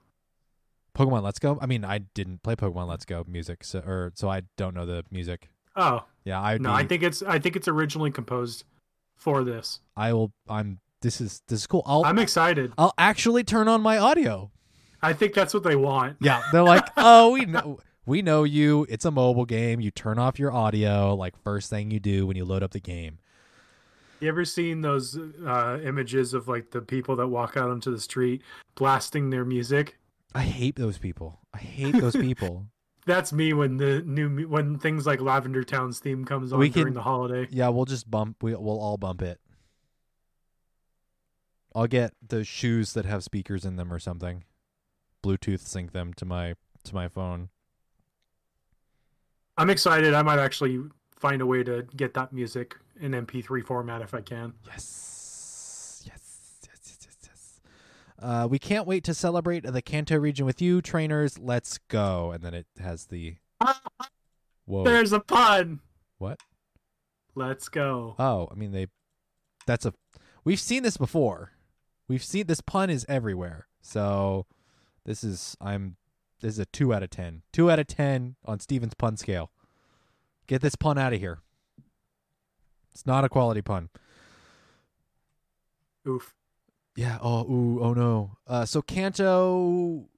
Pokemon 0.96 1.24
Let's 1.24 1.38
Go. 1.38 1.58
I 1.60 1.66
mean, 1.66 1.84
I 1.84 1.98
didn't 1.98 2.42
play 2.42 2.56
Pokemon 2.56 2.88
Let's 2.88 3.04
Go 3.04 3.26
music, 3.28 3.64
so, 3.64 3.80
or 3.80 4.12
so 4.14 4.30
I 4.30 4.44
don't 4.56 4.72
know 4.72 4.86
the 4.86 5.04
music. 5.10 5.50
Oh 5.76 6.04
Yeah, 6.24 6.40
I 6.40 6.56
no, 6.56 6.72
I 6.72 6.86
think 6.86 7.02
it's 7.02 7.22
I 7.22 7.38
think 7.38 7.54
it's 7.54 7.68
originally 7.68 8.10
composed 8.10 8.64
for 9.14 9.44
this. 9.44 9.80
I 9.94 10.14
will. 10.14 10.32
I'm. 10.48 10.78
This 11.02 11.20
is 11.20 11.42
this 11.48 11.60
is 11.60 11.66
cool. 11.66 11.82
I'll 11.84 12.06
I'm 12.06 12.18
excited. 12.18 12.72
I'll 12.78 12.94
actually 12.96 13.44
turn 13.44 13.68
on 13.68 13.82
my 13.82 13.98
audio. 13.98 14.50
I 15.02 15.12
think 15.12 15.34
that's 15.34 15.52
what 15.52 15.64
they 15.64 15.76
want. 15.76 16.16
Yeah, 16.22 16.44
they're 16.50 16.62
like, 16.74 16.88
oh, 16.96 17.32
we 17.32 17.44
know 17.44 17.78
we 18.08 18.22
know 18.22 18.42
you. 18.44 18.86
It's 18.88 19.04
a 19.04 19.10
mobile 19.10 19.44
game. 19.44 19.80
You 19.80 19.90
turn 19.90 20.18
off 20.18 20.38
your 20.38 20.52
audio 20.52 21.14
like 21.14 21.36
first 21.42 21.68
thing 21.70 21.90
you 21.90 22.00
do 22.00 22.26
when 22.26 22.36
you 22.36 22.44
load 22.44 22.62
up 22.62 22.70
the 22.72 22.80
game. 22.80 23.18
You 24.20 24.28
ever 24.28 24.44
seen 24.44 24.80
those 24.80 25.16
uh, 25.46 25.78
images 25.84 26.34
of 26.34 26.48
like 26.48 26.70
the 26.70 26.80
people 26.80 27.14
that 27.16 27.28
walk 27.28 27.56
out 27.56 27.70
onto 27.70 27.90
the 27.92 28.00
street 28.00 28.42
blasting 28.74 29.30
their 29.30 29.44
music? 29.44 29.98
I 30.34 30.42
hate 30.42 30.74
those 30.76 30.98
people. 30.98 31.38
I 31.54 31.58
hate 31.58 31.92
those 32.00 32.16
people. 32.26 32.66
That's 33.06 33.32
me 33.32 33.52
when 33.52 33.76
the 33.76 34.02
new 34.02 34.48
when 34.48 34.78
things 34.78 35.06
like 35.06 35.20
Lavender 35.20 35.62
Town's 35.62 35.98
theme 35.98 36.24
comes 36.24 36.52
on 36.52 36.58
We 36.58 36.68
during 36.70 36.88
can- 36.88 36.94
the 36.94 37.02
holiday. 37.02 37.46
Yeah, 37.50 37.68
we'll 37.68 37.84
just 37.84 38.10
bump. 38.10 38.42
We, 38.42 38.54
we'll 38.54 38.80
all 38.80 38.96
bump 38.96 39.22
it. 39.22 39.38
I'll 41.74 41.86
get 41.86 42.12
the 42.26 42.42
shoes 42.44 42.94
that 42.94 43.04
have 43.04 43.22
speakers 43.22 43.64
in 43.64 43.76
them 43.76 43.92
or 43.92 43.98
something. 43.98 44.44
Bluetooth 45.22 45.60
sync 45.60 45.92
them 45.92 46.12
to 46.14 46.24
my 46.24 46.54
to 46.84 46.94
my 46.94 47.06
phone. 47.08 47.50
I'm 49.58 49.70
excited. 49.70 50.14
I 50.14 50.22
might 50.22 50.38
actually 50.38 50.78
find 51.16 51.42
a 51.42 51.46
way 51.46 51.64
to 51.64 51.84
get 51.96 52.14
that 52.14 52.32
music 52.32 52.76
in 53.00 53.10
MP3 53.10 53.64
format 53.64 54.02
if 54.02 54.14
I 54.14 54.20
can. 54.20 54.54
Yes. 54.64 56.04
Yes. 56.06 56.60
Yes. 56.62 56.78
Yes. 56.86 56.98
Yes. 57.02 57.16
yes. 57.24 57.60
Uh, 58.22 58.46
we 58.48 58.60
can't 58.60 58.86
wait 58.86 59.02
to 59.04 59.14
celebrate 59.14 59.64
the 59.64 59.82
Kanto 59.82 60.16
region 60.16 60.46
with 60.46 60.62
you, 60.62 60.80
trainers. 60.80 61.40
Let's 61.40 61.78
go. 61.88 62.30
And 62.30 62.42
then 62.42 62.54
it 62.54 62.66
has 62.78 63.06
the. 63.06 63.34
Whoa. 64.64 64.84
There's 64.84 65.12
a 65.12 65.18
pun. 65.18 65.80
What? 66.18 66.38
Let's 67.34 67.68
go. 67.68 68.14
Oh, 68.18 68.48
I 68.52 68.54
mean 68.54 68.70
they. 68.70 68.86
That's 69.66 69.84
a. 69.84 69.92
We've 70.44 70.60
seen 70.60 70.84
this 70.84 70.96
before. 70.96 71.52
We've 72.06 72.24
seen 72.24 72.46
this 72.46 72.60
pun 72.60 72.90
is 72.90 73.04
everywhere. 73.08 73.66
So, 73.80 74.46
this 75.04 75.24
is 75.24 75.56
I'm. 75.60 75.96
This 76.40 76.54
is 76.54 76.58
a 76.58 76.66
two 76.66 76.94
out 76.94 77.02
of 77.02 77.10
ten. 77.10 77.42
Two 77.52 77.70
out 77.70 77.78
of 77.78 77.86
ten 77.86 78.36
on 78.44 78.60
Steven's 78.60 78.94
pun 78.94 79.16
scale. 79.16 79.50
Get 80.46 80.60
this 80.60 80.76
pun 80.76 80.98
out 80.98 81.12
of 81.12 81.20
here. 81.20 81.40
It's 82.92 83.06
not 83.06 83.24
a 83.24 83.28
quality 83.28 83.62
pun. 83.62 83.88
Oof. 86.06 86.34
Yeah. 86.96 87.18
Oh. 87.20 87.44
Ooh. 87.50 87.80
Oh 87.82 87.92
no. 87.94 88.36
Uh. 88.46 88.64
So 88.64 88.82
Kanto. 88.82 90.08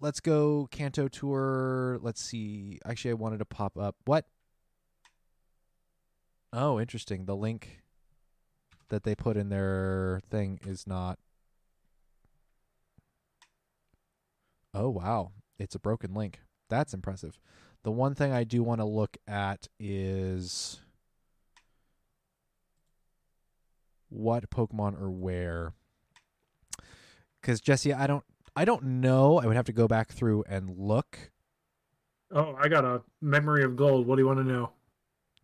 Let's 0.00 0.20
go 0.20 0.68
Kanto 0.70 1.08
tour. 1.08 1.98
Let's 2.02 2.22
see. 2.22 2.78
Actually, 2.84 3.12
I 3.12 3.14
wanted 3.14 3.38
to 3.38 3.44
pop 3.44 3.76
up. 3.76 3.96
What? 4.04 4.26
Oh, 6.52 6.78
interesting. 6.80 7.24
The 7.24 7.36
link 7.36 7.82
that 8.88 9.02
they 9.04 9.14
put 9.14 9.36
in 9.36 9.48
their 9.48 10.20
thing 10.30 10.60
is 10.64 10.86
not. 10.86 11.18
Oh 14.74 14.90
wow, 14.90 15.32
it's 15.58 15.74
a 15.74 15.78
broken 15.78 16.14
link. 16.14 16.40
That's 16.68 16.94
impressive. 16.94 17.38
The 17.82 17.90
one 17.90 18.14
thing 18.14 18.32
I 18.32 18.44
do 18.44 18.62
want 18.62 18.80
to 18.80 18.84
look 18.84 19.16
at 19.26 19.68
is 19.78 20.80
what 24.08 24.50
Pokemon 24.50 25.00
are 25.00 25.10
where. 25.10 25.72
Because 27.40 27.60
Jesse, 27.60 27.92
I 27.92 28.06
don't, 28.06 28.24
I 28.56 28.64
don't 28.64 28.82
know. 28.84 29.38
I 29.38 29.46
would 29.46 29.56
have 29.56 29.66
to 29.66 29.72
go 29.72 29.86
back 29.86 30.12
through 30.12 30.44
and 30.48 30.70
look. 30.76 31.30
Oh, 32.30 32.56
I 32.60 32.68
got 32.68 32.84
a 32.84 33.02
memory 33.22 33.62
of 33.64 33.76
gold. 33.76 34.06
What 34.06 34.16
do 34.16 34.22
you 34.22 34.26
want 34.26 34.40
to 34.40 34.44
know? 34.44 34.72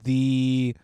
The 0.03 0.77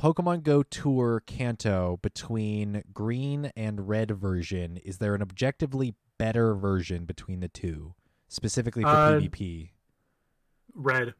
Pokemon 0.00 0.44
Go 0.44 0.62
Tour 0.62 1.22
Kanto 1.26 1.98
between 2.00 2.82
green 2.94 3.50
and 3.54 3.86
red 3.86 4.12
version, 4.12 4.78
is 4.78 4.96
there 4.96 5.14
an 5.14 5.20
objectively 5.20 5.94
better 6.20 6.54
version 6.54 7.06
between 7.06 7.40
the 7.40 7.48
two, 7.48 7.94
specifically 8.28 8.82
for 8.82 8.88
Uh, 8.90 9.12
PvP? 9.12 9.70
Red. 10.74 11.14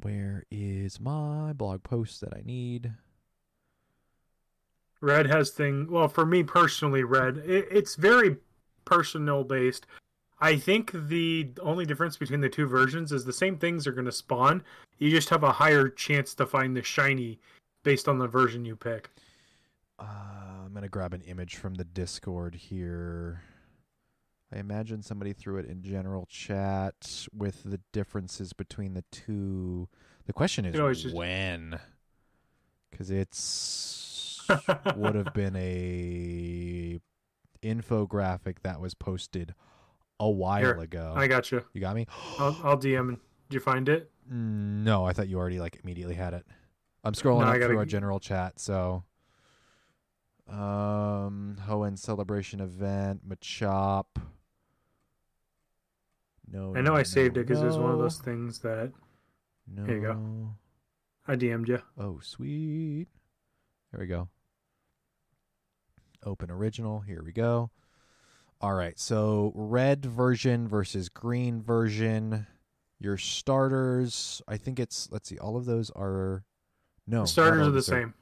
Where 0.00 0.44
is 0.50 0.98
my 0.98 1.52
blog 1.52 1.82
post 1.82 2.22
that 2.22 2.34
I 2.34 2.40
need? 2.42 2.92
Red 5.02 5.26
has 5.26 5.50
thing. 5.50 5.90
Well, 5.90 6.08
for 6.08 6.24
me 6.24 6.42
personally, 6.42 7.04
red. 7.04 7.38
It, 7.38 7.68
it's 7.70 7.96
very 7.96 8.38
personal 8.86 9.44
based. 9.44 9.86
I 10.40 10.56
think 10.56 10.90
the 10.92 11.50
only 11.60 11.84
difference 11.84 12.16
between 12.16 12.40
the 12.40 12.48
two 12.48 12.66
versions 12.66 13.12
is 13.12 13.24
the 13.24 13.32
same 13.32 13.58
things 13.58 13.86
are 13.86 13.92
going 13.92 14.06
to 14.06 14.12
spawn. 14.12 14.64
You 14.98 15.10
just 15.10 15.28
have 15.28 15.44
a 15.44 15.52
higher 15.52 15.88
chance 15.88 16.34
to 16.34 16.46
find 16.46 16.74
the 16.76 16.82
shiny 16.82 17.38
based 17.84 18.08
on 18.08 18.18
the 18.18 18.26
version 18.26 18.64
you 18.64 18.74
pick. 18.74 19.10
Uh, 20.02 20.64
I'm 20.66 20.74
gonna 20.74 20.88
grab 20.88 21.14
an 21.14 21.22
image 21.22 21.56
from 21.56 21.74
the 21.74 21.84
Discord 21.84 22.54
here. 22.54 23.42
I 24.54 24.58
imagine 24.58 25.02
somebody 25.02 25.32
threw 25.32 25.56
it 25.58 25.66
in 25.66 25.82
general 25.82 26.26
chat 26.26 27.26
with 27.32 27.62
the 27.64 27.80
differences 27.92 28.52
between 28.52 28.94
the 28.94 29.04
two. 29.10 29.88
The 30.26 30.32
question 30.32 30.64
is 30.64 30.74
You 30.74 30.80
know, 30.80 30.86
it's 30.88 31.02
just- 31.02 31.14
when, 31.14 31.78
because 32.90 33.10
it's 33.10 34.44
would 34.96 35.14
have 35.14 35.32
been 35.32 35.56
a 35.56 36.98
infographic 37.62 38.56
that 38.62 38.80
was 38.80 38.92
posted 38.94 39.54
a 40.20 40.28
while 40.28 40.60
Here, 40.60 40.72
ago. 40.72 41.14
I 41.16 41.28
got 41.28 41.50
you. 41.52 41.64
you 41.72 41.80
got 41.80 41.94
me? 41.96 42.06
I'll, 42.38 42.58
I'll 42.64 42.76
DM. 42.78 43.18
Did 43.48 43.54
you 43.54 43.60
find 43.60 43.88
it? 43.88 44.10
No, 44.28 45.04
I 45.04 45.12
thought 45.12 45.28
you 45.28 45.38
already 45.38 45.60
like 45.60 45.78
immediately 45.82 46.14
had 46.14 46.34
it. 46.34 46.46
I'm 47.04 47.12
scrolling 47.14 47.40
No, 47.40 47.46
up 47.46 47.54
gotta- 47.54 47.66
through 47.68 47.78
our 47.78 47.84
general 47.86 48.20
chat, 48.20 48.58
so 48.60 49.04
um 50.52 51.56
Hoenn 51.66 51.98
celebration 51.98 52.60
event, 52.60 53.28
Machop. 53.28 54.04
No, 56.50 56.74
I 56.76 56.82
know 56.82 56.92
no, 56.92 56.96
I 56.96 57.02
saved 57.02 57.36
no, 57.36 57.40
it 57.40 57.46
because 57.46 57.62
it 57.62 57.66
was 57.66 57.78
one 57.78 57.90
of 57.90 57.98
those 57.98 58.18
things 58.18 58.58
that 58.60 58.92
No. 59.66 59.84
Here 59.84 59.96
you 59.96 60.02
go. 60.02 60.54
I 61.26 61.36
DM'd 61.36 61.68
you. 61.68 61.78
Oh, 61.98 62.18
sweet. 62.20 63.06
There 63.90 64.00
we 64.00 64.06
go. 64.06 64.28
Open 66.24 66.50
original. 66.50 67.00
Here 67.00 67.22
we 67.24 67.32
go. 67.32 67.70
All 68.60 68.74
right. 68.74 68.98
So 68.98 69.52
red 69.54 70.04
version 70.04 70.68
versus 70.68 71.08
green 71.08 71.62
version. 71.62 72.46
Your 72.98 73.16
starters. 73.16 74.42
I 74.46 74.56
think 74.56 74.78
it's. 74.78 75.08
Let's 75.10 75.28
see. 75.28 75.38
All 75.38 75.56
of 75.56 75.64
those 75.64 75.90
are. 75.90 76.44
No. 77.06 77.20
not 77.20 77.28
Starters 77.28 77.66
are 77.66 77.72
the 77.72 77.82
same. 77.82 78.14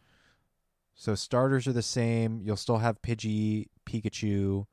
So 1.00 1.14
starters 1.14 1.66
are 1.66 1.72
the 1.72 1.80
same. 1.80 2.42
You'll 2.44 2.56
still 2.56 2.76
have 2.76 3.00
Pidgey, 3.00 3.68
Pikachu. 3.86 4.66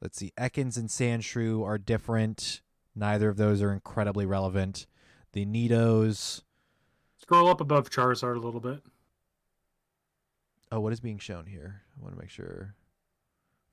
Let's 0.00 0.16
see. 0.16 0.32
Ekans 0.38 0.76
and 0.76 0.88
Sandshrew 0.88 1.66
are 1.66 1.78
different. 1.78 2.60
Neither 2.94 3.28
of 3.28 3.38
those 3.38 3.60
are 3.60 3.72
incredibly 3.72 4.24
relevant. 4.24 4.86
The 5.32 5.44
Nidos. 5.44 6.42
Scroll 7.16 7.48
up 7.48 7.60
above 7.60 7.90
Charizard 7.90 8.36
a 8.36 8.38
little 8.38 8.60
bit. 8.60 8.84
Oh, 10.70 10.78
what 10.78 10.92
is 10.92 11.00
being 11.00 11.18
shown 11.18 11.46
here? 11.46 11.82
I 11.98 12.04
want 12.04 12.14
to 12.14 12.20
make 12.20 12.30
sure. 12.30 12.76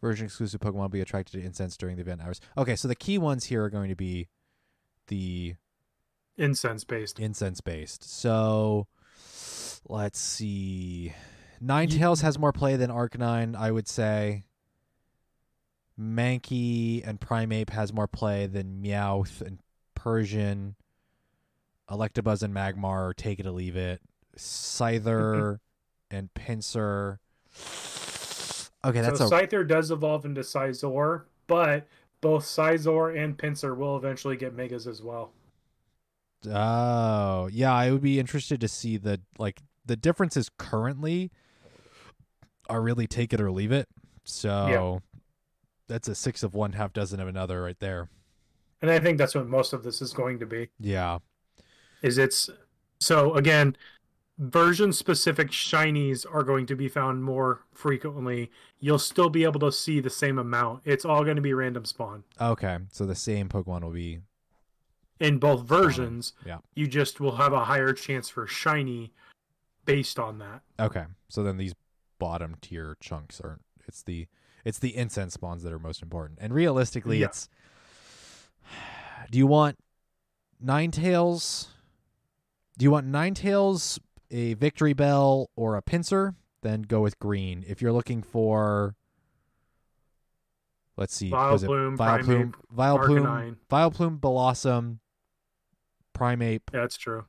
Version 0.01 0.25
exclusive 0.25 0.59
Pokemon 0.59 0.73
will 0.73 0.89
be 0.89 1.01
attracted 1.01 1.39
to 1.39 1.45
incense 1.45 1.77
during 1.77 1.97
the 1.97 2.01
event 2.01 2.21
hours. 2.23 2.41
Okay, 2.57 2.75
so 2.75 2.87
the 2.87 2.95
key 2.95 3.19
ones 3.19 3.45
here 3.45 3.63
are 3.63 3.69
going 3.69 3.89
to 3.89 3.95
be 3.95 4.27
the 5.05 5.53
Incense 6.35 6.83
based. 6.83 7.19
incense 7.19 7.61
based. 7.61 8.03
So 8.03 8.87
let's 9.89 10.19
see. 10.19 11.13
Ninetales 11.61 12.21
has 12.21 12.39
more 12.39 12.53
play 12.53 12.77
than 12.77 12.89
Arcanine, 12.89 13.55
I 13.55 13.71
would 13.71 13.87
say. 13.87 14.45
Mankey 15.99 17.05
and 17.05 17.19
Primeape 17.19 17.71
has 17.71 17.91
more 17.91 18.07
play 18.07 18.47
than 18.47 18.81
Meowth 18.81 19.41
and 19.41 19.59
Persian. 19.95 20.75
Electabuzz 21.89 22.43
and 22.43 22.53
Magmar, 22.53 23.13
take 23.15 23.39
it 23.39 23.45
or 23.45 23.51
leave 23.51 23.75
it. 23.75 23.99
Scyther 24.37 25.57
and 26.11 26.29
Pinsir. 26.33 27.17
Okay, 28.85 29.01
that's 29.01 29.19
so 29.19 29.25
a 29.25 29.29
Scyther 29.29 29.67
does 29.67 29.91
evolve 29.91 30.23
into 30.23 30.41
Scizor, 30.41 31.23
but 31.47 31.87
both 32.21 32.45
Scizor 32.45 33.21
and 33.21 33.37
Pinsir 33.37 33.75
will 33.75 33.97
eventually 33.97 34.37
get 34.37 34.55
Megas 34.55 34.87
as 34.87 35.01
well. 35.01 35.33
Oh, 36.47 37.49
yeah, 37.51 37.73
I 37.73 37.91
would 37.91 38.01
be 38.01 38.19
interested 38.19 38.61
to 38.61 38.69
see 38.69 38.95
the 38.95 39.19
like 39.37 39.61
the 39.89 39.97
differences 39.97 40.49
currently 40.59 41.31
are 42.69 42.79
really 42.81 43.07
take 43.07 43.33
it 43.33 43.41
or 43.41 43.51
leave 43.51 43.71
it. 43.71 43.89
So 44.23 45.01
that's 45.87 46.07
a 46.07 46.13
six 46.13 46.43
of 46.43 46.53
one, 46.53 46.73
half 46.73 46.93
dozen 46.93 47.19
of 47.19 47.27
another 47.27 47.63
right 47.63 47.79
there. 47.79 48.07
And 48.83 48.91
I 48.91 48.99
think 48.99 49.17
that's 49.17 49.33
what 49.33 49.47
most 49.47 49.73
of 49.73 49.83
this 49.83 49.99
is 50.01 50.13
going 50.13 50.37
to 50.39 50.45
be. 50.45 50.69
Yeah. 50.79 51.17
Is 52.03 52.19
it's 52.19 52.49
so 52.99 53.33
again, 53.33 53.75
version 54.37 54.93
specific 54.93 55.49
shinies 55.49 56.23
are 56.31 56.43
going 56.43 56.67
to 56.67 56.75
be 56.75 56.87
found 56.87 57.23
more 57.23 57.61
frequently. 57.73 58.51
You'll 58.79 58.99
still 58.99 59.29
be 59.31 59.43
able 59.43 59.59
to 59.61 59.71
see 59.71 59.99
the 59.99 60.11
same 60.11 60.37
amount. 60.37 60.83
It's 60.85 61.03
all 61.03 61.23
going 61.23 61.35
to 61.37 61.41
be 61.41 61.53
random 61.53 61.83
spawn. 61.83 62.23
Okay. 62.39 62.77
So 62.91 63.07
the 63.07 63.15
same 63.15 63.49
Pokemon 63.49 63.81
will 63.81 63.89
be 63.89 64.19
In 65.19 65.39
both 65.39 65.63
versions, 65.63 66.33
Yeah. 66.45 66.59
you 66.75 66.87
just 66.87 67.19
will 67.19 67.37
have 67.37 67.51
a 67.53 67.65
higher 67.65 67.91
chance 67.93 68.29
for 68.29 68.45
shiny 68.45 69.11
based 69.89 70.19
on 70.19 70.39
that. 70.39 70.61
okay. 70.79 71.05
So 71.27 71.43
then 71.43 71.57
these 71.57 71.73
bottom 72.19 72.55
tier 72.61 72.97
chunks 72.99 73.39
aren't 73.41 73.61
it's 73.87 74.01
the 74.03 74.27
it's 74.65 74.79
the 74.79 74.95
incense 74.95 75.33
spawns 75.35 75.63
that 75.63 75.71
are 75.73 75.79
most 75.79 76.01
important. 76.01 76.39
And 76.41 76.53
realistically 76.53 77.19
Yeah. 77.19 77.27
it's 77.27 77.49
do 79.31 79.37
you 79.37 79.47
want 79.47 79.77
Ninetales 80.63 81.67
do 82.77 82.83
you 82.83 82.91
want 82.91 83.07
Ninetales 83.07 83.99
a 84.31 84.55
Victreebel 84.55 85.47
or 85.55 85.75
a 85.77 85.81
Pinsir 85.81 86.35
then 86.61 86.81
go 86.83 86.99
with 87.01 87.17
green 87.19 87.63
if 87.67 87.81
you're 87.81 87.93
looking 87.93 88.21
for 88.21 88.95
let's 90.97 91.15
see 91.15 91.31
was 91.31 91.63
it 91.63 91.69
Vileplume, 91.69 91.97
Vileplume, 91.97 92.53
Primeape, 92.53 92.53
Vileplume, 92.75 93.25
Arcanine. 93.25 93.55
Vileplume, 93.71 94.19
Bellossom, 94.19 94.97
Primeape, 96.13 96.61
Yeah, 96.73 96.81
that's 96.81 96.97
true. 96.97 97.25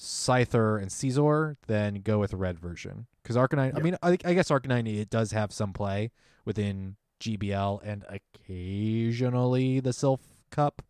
Scyther, 0.00 0.80
and 0.80 0.90
Scizor, 0.90 1.56
then 1.66 1.96
go 2.02 2.18
with 2.18 2.32
red 2.32 2.58
version. 2.58 3.06
Because 3.22 3.36
Arcanine, 3.36 3.76
I 3.76 3.80
mean, 3.80 3.96
I, 4.02 4.16
I 4.24 4.32
guess 4.34 4.48
Arcanine 4.48 4.98
it 4.98 5.10
does 5.10 5.32
have 5.32 5.52
some 5.52 5.74
play 5.74 6.10
within 6.46 6.96
GBL 7.20 7.80
and 7.84 8.04
occasionally 8.08 9.80
the 9.80 9.90
Silph 9.90 10.20
Cup 10.50 10.82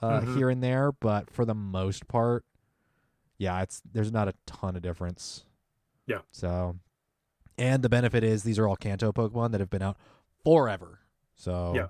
uh, 0.00 0.20
Mhm. 0.20 0.36
here 0.36 0.48
and 0.48 0.62
there, 0.62 0.92
but 0.92 1.28
for 1.30 1.44
the 1.44 1.54
most 1.54 2.08
part, 2.08 2.44
yeah, 3.36 3.60
it's 3.62 3.82
there's 3.92 4.12
not 4.12 4.28
a 4.28 4.34
ton 4.46 4.76
of 4.76 4.82
difference. 4.82 5.44
Yeah. 6.06 6.20
So, 6.30 6.76
and 7.58 7.82
the 7.82 7.88
benefit 7.88 8.24
is 8.24 8.44
these 8.44 8.58
are 8.58 8.66
all 8.68 8.76
Kanto 8.76 9.12
Pokemon 9.12 9.50
that 9.52 9.60
have 9.60 9.70
been 9.70 9.82
out 9.82 9.96
forever. 10.44 11.00
So, 11.36 11.72
Yeah. 11.74 11.88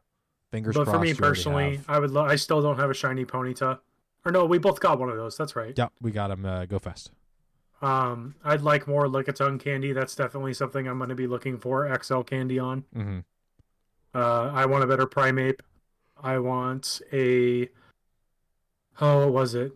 fingers 0.50 0.74
but 0.74 0.84
crossed. 0.84 0.96
for 0.98 1.02
me 1.04 1.14
personally, 1.14 1.80
I 1.86 1.98
would. 1.98 2.11
Lo- 2.11 2.24
I 2.24 2.36
still 2.36 2.61
don't 2.62 2.76
have 2.78 2.90
a 2.90 2.94
shiny 2.94 3.24
Ponyta. 3.24 3.78
Or 4.24 4.32
no, 4.32 4.44
we 4.44 4.58
both 4.58 4.80
got 4.80 4.98
one 4.98 5.08
of 5.08 5.16
those. 5.16 5.36
That's 5.36 5.56
right. 5.56 5.74
yeah, 5.76 5.88
we 6.00 6.10
got 6.10 6.28
them. 6.28 6.44
Uh, 6.44 6.66
go 6.66 6.78
fast. 6.78 7.10
Um, 7.80 8.34
I'd 8.44 8.62
like 8.62 8.88
more 8.88 9.06
Lickitung 9.06 9.60
candy. 9.60 9.92
That's 9.92 10.14
definitely 10.14 10.54
something 10.54 10.88
I'm 10.88 10.98
going 10.98 11.10
to 11.10 11.14
be 11.14 11.26
looking 11.26 11.58
for 11.58 11.88
XL 12.02 12.22
candy 12.22 12.58
on. 12.58 12.84
Mm-hmm. 12.94 13.18
Uh, 14.14 14.50
I 14.52 14.66
want 14.66 14.84
a 14.84 14.86
better 14.86 15.06
Primeape. 15.06 15.60
I 16.20 16.38
want 16.38 17.00
a. 17.12 17.68
Oh, 19.00 19.26
what 19.26 19.32
was 19.32 19.54
it? 19.54 19.72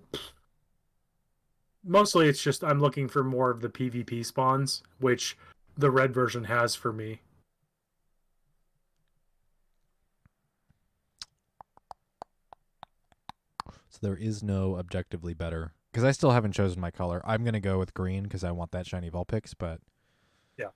Mostly, 1.85 2.29
it's 2.29 2.43
just 2.43 2.65
I'm 2.65 2.81
looking 2.81 3.09
for 3.09 3.23
more 3.23 3.51
of 3.51 3.61
the 3.61 3.69
PvP 3.69 4.27
spawns, 4.27 4.83
which 4.99 5.37
the 5.77 5.91
red 5.91 6.13
version 6.13 6.45
has 6.45 6.75
for 6.75 6.93
me. 6.93 7.21
There 14.03 14.17
is 14.17 14.43
no 14.43 14.77
objectively 14.77 15.33
better 15.35 15.73
because 15.91 16.05
I 16.05 16.13
still 16.13 16.33
haven't 16.33 16.53
chosen 16.53 16.81
my 16.81 16.91
color. 16.91 17.23
I'm 17.25 17.45
gonna 17.45 17.61
go 17.61 17.79
with 17.79 17.95
green 17.95 18.25
because 18.25 18.45
I 18.45 18.51
want 18.51 18.73
that 18.73 18.87
shiny 18.87 19.11
Vulpix. 19.11 19.55
But 19.57 19.81
yeah, 20.59 20.69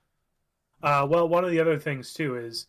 Uh, 0.82 1.06
well, 1.08 1.28
one 1.28 1.44
of 1.44 1.50
the 1.50 1.60
other 1.60 1.78
things 1.78 2.12
too 2.14 2.36
is 2.36 2.66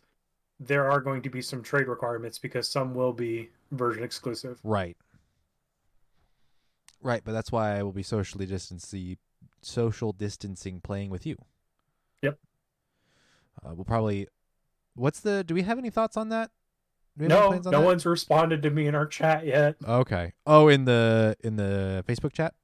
there 0.60 0.90
are 0.90 1.00
going 1.00 1.22
to 1.22 1.30
be 1.30 1.40
some 1.40 1.62
trade 1.62 1.86
requirements 1.88 2.38
because 2.38 2.68
some 2.68 2.94
will 2.94 3.12
be 3.12 3.50
version 3.70 4.02
exclusive. 4.02 4.58
right, 4.64 4.96
right. 7.00 7.22
But 7.24 7.32
that's 7.32 7.52
why 7.52 7.78
I 7.78 7.82
will 7.82 7.92
be 7.92 8.02
socially 8.02 8.46
distancing, 8.46 9.16
social 9.62 10.12
distancing, 10.12 10.80
playing 10.80 11.10
with 11.10 11.24
you. 11.26 11.36
Yep. 12.22 12.38
Uh, 13.64 13.74
we'll 13.74 13.84
probably. 13.84 14.26
What's 14.94 15.20
the? 15.20 15.44
Do 15.44 15.54
we 15.54 15.62
have 15.62 15.78
any 15.78 15.90
thoughts 15.90 16.16
on 16.16 16.28
that? 16.30 16.50
No, 17.26 17.50
no 17.50 17.58
that? 17.58 17.82
one's 17.82 18.06
responded 18.06 18.62
to 18.62 18.70
me 18.70 18.86
in 18.86 18.94
our 18.94 19.06
chat 19.06 19.44
yet. 19.44 19.76
Okay. 19.86 20.32
Oh, 20.46 20.68
in 20.68 20.84
the 20.84 21.36
in 21.42 21.56
the 21.56 22.04
Facebook 22.06 22.32
chat 22.32 22.54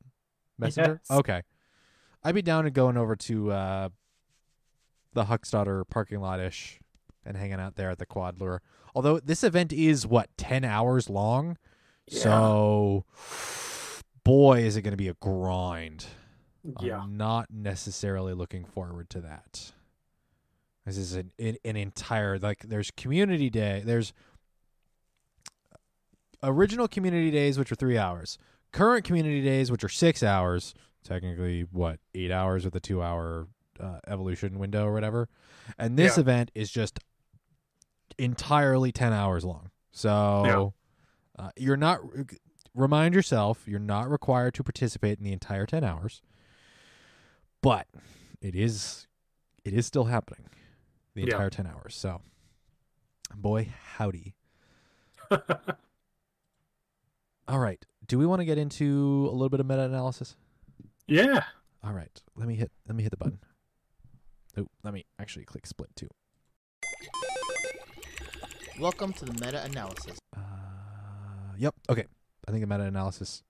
messenger. 0.59 1.01
Yes. 1.09 1.19
Okay. 1.19 1.43
I'd 2.23 2.35
be 2.35 2.43
down 2.43 2.65
to 2.65 2.71
going 2.71 2.97
over 2.97 3.17
to 3.17 3.51
uh, 3.51 3.89
the 5.13 5.25
Huckstadter 5.25 5.83
parking 5.91 6.21
lot 6.21 6.41
ish 6.41 6.81
and 7.25 7.37
hanging 7.37 7.61
out 7.61 7.77
there 7.77 7.91
at 7.91 7.99
the 7.99 8.07
Quad 8.07 8.41
Lure. 8.41 8.63
Although 8.95 9.19
this 9.21 9.43
event 9.43 9.73
is 9.73 10.07
what 10.07 10.31
ten 10.37 10.65
hours 10.65 11.11
long, 11.11 11.59
so 12.09 13.05
boy, 14.25 14.61
is 14.61 14.77
it 14.77 14.83
going 14.83 14.93
to 14.93 14.97
be 14.97 15.09
a 15.09 15.15
grind. 15.15 16.07
yeah. 16.81 17.01
I'm 17.01 17.17
not 17.17 17.49
necessarily 17.51 18.33
looking 18.35 18.65
forward 18.65 19.11
to 19.11 19.21
that. 19.23 19.73
This 20.87 20.99
is 20.99 21.15
an 21.15 21.33
an, 21.39 21.57
an 21.65 21.77
entire 21.77 22.39
like 22.39 22.61
there's 22.69 22.91
community 22.91 23.51
day. 23.51 23.83
There's 23.85 24.13
original 26.49 26.89
community 26.89 27.31
days 27.31 27.59
which 27.59 27.71
are 27.73 27.77
3 27.77 27.97
hours. 27.99 28.39
Current 28.73 29.05
community 29.05 29.43
days 29.43 29.71
which 29.71 29.85
are 29.85 29.89
6 29.89 30.23
hours. 30.23 30.75
Technically 31.03 31.63
what? 31.71 32.01
8 32.15 32.31
hours 32.31 32.65
with 32.65 32.75
a 32.77 32.81
2 32.81 33.03
hour 33.03 33.49
uh, 33.81 33.99
evolution 34.07 34.59
window 34.59 34.85
or 34.87 34.93
whatever. 34.93 35.29
And 35.79 35.99
this 35.99 36.17
Yeah. 36.17 36.21
event 36.23 36.51
is 36.55 36.71
just 36.71 37.01
entirely 38.19 38.93
10 38.93 39.13
hours 39.13 39.45
long. 39.45 39.71
So 39.93 40.75
uh, 41.39 41.51
you're 41.57 41.77
not 41.77 42.01
remind 42.75 43.15
yourself 43.15 43.63
you're 43.67 43.79
not 43.79 44.11
required 44.11 44.55
to 44.55 44.63
participate 44.65 45.19
in 45.19 45.25
the 45.25 45.33
entire 45.33 45.65
10 45.67 45.85
hours 45.85 46.21
but 47.63 47.87
it 48.41 48.57
is 48.57 49.07
it 49.65 49.73
is 49.73 49.87
still 49.87 50.05
happening 50.07 50.47
the 51.15 51.21
Yeah. 51.23 51.35
entire 51.35 51.51
10 51.51 51.69
hours 51.69 51.95
so 51.95 52.21
boy 53.37 53.69
howdy 53.97 54.35
all 57.49 57.59
right. 57.59 57.85
Do 58.07 58.19
we 58.19 58.27
want 58.27 58.41
to 58.41 58.45
get 58.45 58.59
into 58.59 59.29
a 59.31 59.33
little 59.33 59.49
bit 59.49 59.61
of 59.61 59.67
meta 59.67 59.83
analysis 59.83 60.37
yeah. 61.07 61.45
all 61.83 61.93
right. 61.93 62.23
Let 62.37 62.49
me 62.49 62.55
hit 62.55 62.71
let 62.89 62.97
me 62.97 63.03
hit 63.03 63.11
the 63.11 63.17
button. 63.19 63.39
Oh 64.57 64.67
let 64.83 64.95
me 64.95 65.05
actually 65.19 65.45
click 65.45 65.67
split 65.67 65.91
too. 65.97 66.09
Welcome 68.81 69.13
to 69.15 69.25
the 69.25 69.33
meta 69.45 69.63
analysis. 69.65 70.19
uh, 70.37 70.41
yep. 71.59 71.75
Okay. 71.89 72.05
I 72.49 72.51
think 72.51 72.63
the 72.63 72.67
meta 72.67 72.85
analysis 72.85 73.43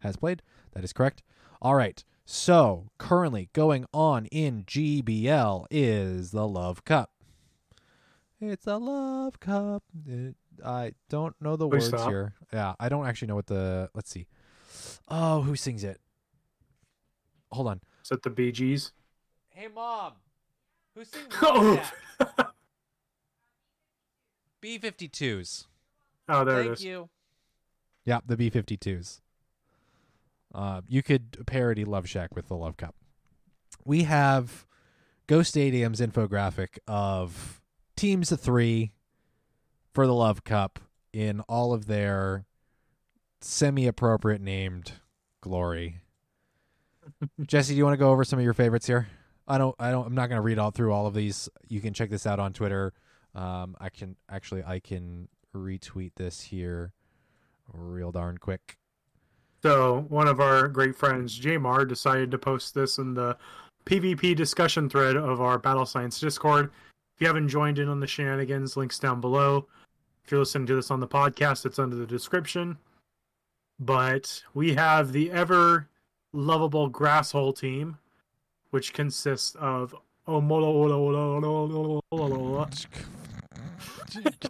has 0.00 0.16
played. 0.16 0.42
That 0.72 0.84
is 0.84 0.92
correct. 0.92 1.22
All 1.60 1.74
right. 1.74 2.02
So 2.24 2.90
currently 2.98 3.50
going 3.52 3.86
on 3.92 4.26
in 4.26 4.64
gbl 4.64 5.66
is 5.70 6.30
the 6.30 6.46
love 6.46 6.84
cup. 6.84 7.10
It's 8.40 8.66
a 8.66 8.76
love 8.76 9.40
cup. 9.40 9.82
It- 10.06 10.36
i 10.64 10.92
don't 11.08 11.34
know 11.40 11.56
the 11.56 11.68
Please 11.68 11.90
words 11.92 12.02
stop. 12.02 12.08
here 12.10 12.34
yeah 12.52 12.74
i 12.80 12.88
don't 12.88 13.06
actually 13.06 13.28
know 13.28 13.34
what 13.36 13.46
the 13.46 13.88
let's 13.94 14.10
see 14.10 14.26
oh 15.08 15.42
who 15.42 15.56
sings 15.56 15.84
it 15.84 16.00
hold 17.52 17.66
on 17.68 17.80
Is 18.02 18.08
that 18.10 18.22
the 18.22 18.30
Bee 18.30 18.52
Gees? 18.52 18.92
hey 19.50 19.68
mom 19.74 20.12
who 20.94 21.04
sings 21.04 21.26
Oh. 21.42 21.90
b52s 24.62 25.66
Oh, 26.32 26.44
there 26.44 26.60
it 26.60 26.66
is. 26.66 26.78
Thank 26.78 26.80
you. 26.82 27.08
Yeah, 28.04 28.20
the 28.24 28.36
B 28.36 28.52
52s. 28.52 29.20
Uh, 30.54 30.82
you 30.86 31.02
could 31.02 31.44
parody 31.44 31.84
Love 31.84 32.08
Shack 32.08 32.36
with 32.36 32.46
the 32.46 32.54
Love 32.54 32.76
Cup. 32.76 32.94
We 33.84 34.04
have 34.04 34.64
Go 35.26 35.42
Stadium's 35.42 36.00
infographic 36.00 36.78
of 36.86 37.60
teams 37.96 38.30
of 38.30 38.38
three 38.40 38.92
for 39.92 40.06
the 40.06 40.14
Love 40.14 40.44
Cup 40.44 40.78
in 41.12 41.40
all 41.42 41.72
of 41.72 41.86
their 41.86 42.46
semi 43.40 43.86
appropriate 43.86 44.40
named 44.40 44.92
glory. 45.40 46.00
Jesse, 47.46 47.74
do 47.74 47.78
you 47.78 47.84
want 47.84 47.94
to 47.94 47.98
go 47.98 48.10
over 48.10 48.24
some 48.24 48.38
of 48.38 48.44
your 48.44 48.54
favorites 48.54 48.86
here? 48.86 49.08
I 49.48 49.58
don't 49.58 49.74
I 49.78 49.90
don't 49.90 50.06
I'm 50.06 50.14
not 50.14 50.28
gonna 50.28 50.42
read 50.42 50.58
all 50.58 50.70
through 50.70 50.92
all 50.92 51.06
of 51.06 51.14
these. 51.14 51.48
You 51.68 51.80
can 51.80 51.92
check 51.92 52.10
this 52.10 52.26
out 52.26 52.38
on 52.38 52.52
Twitter. 52.52 52.92
Um 53.34 53.76
I 53.80 53.88
can 53.88 54.16
actually 54.28 54.62
I 54.62 54.78
can 54.78 55.28
retweet 55.54 56.12
this 56.16 56.40
here 56.40 56.92
real 57.72 58.12
darn 58.12 58.38
quick. 58.38 58.76
So 59.62 60.06
one 60.08 60.28
of 60.28 60.40
our 60.40 60.68
great 60.68 60.96
friends, 60.96 61.38
Jamar, 61.38 61.86
decided 61.86 62.30
to 62.30 62.38
post 62.38 62.74
this 62.74 62.98
in 62.98 63.14
the 63.14 63.36
PvP 63.84 64.34
discussion 64.36 64.88
thread 64.88 65.16
of 65.16 65.40
our 65.40 65.58
Battle 65.58 65.84
Science 65.84 66.18
Discord. 66.18 66.70
If 67.14 67.20
you 67.20 67.26
haven't 67.26 67.48
joined 67.48 67.78
in 67.78 67.88
on 67.88 68.00
the 68.00 68.06
shenanigans, 68.06 68.76
links 68.76 68.98
down 68.98 69.20
below. 69.20 69.66
If 70.30 70.32
you're 70.32 70.38
listening 70.42 70.66
to 70.66 70.76
this 70.76 70.92
on 70.92 71.00
the 71.00 71.08
podcast, 71.08 71.66
it's 71.66 71.80
under 71.80 71.96
the 71.96 72.06
description. 72.06 72.78
But 73.80 74.44
we 74.54 74.74
have 74.74 75.10
the 75.10 75.32
ever 75.32 75.88
lovable 76.32 76.88
Grasshole 76.88 77.58
team, 77.58 77.98
which 78.70 78.92
consists 78.92 79.56
of 79.56 79.92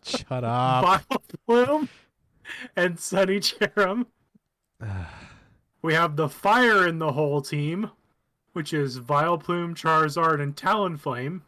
Shut 0.04 0.44
up. 0.44 1.02
Vileplume 1.08 1.88
and 2.76 3.00
Sunny 3.00 3.40
Cherrim. 3.40 4.04
We 5.80 5.94
have 5.94 6.16
the 6.16 6.28
fire 6.28 6.86
in 6.86 6.98
the 6.98 7.12
whole 7.12 7.40
team, 7.40 7.90
which 8.52 8.74
is 8.74 9.00
Vileplume, 9.00 9.74
Charizard, 9.74 10.42
and 10.42 10.54
Talonflame. 10.54 11.40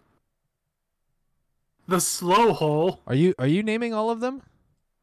The 1.88 2.00
slow 2.00 2.52
hole. 2.52 3.00
Are 3.06 3.14
you 3.14 3.34
are 3.38 3.46
you 3.46 3.62
naming 3.62 3.92
all 3.92 4.10
of 4.10 4.20
them? 4.20 4.42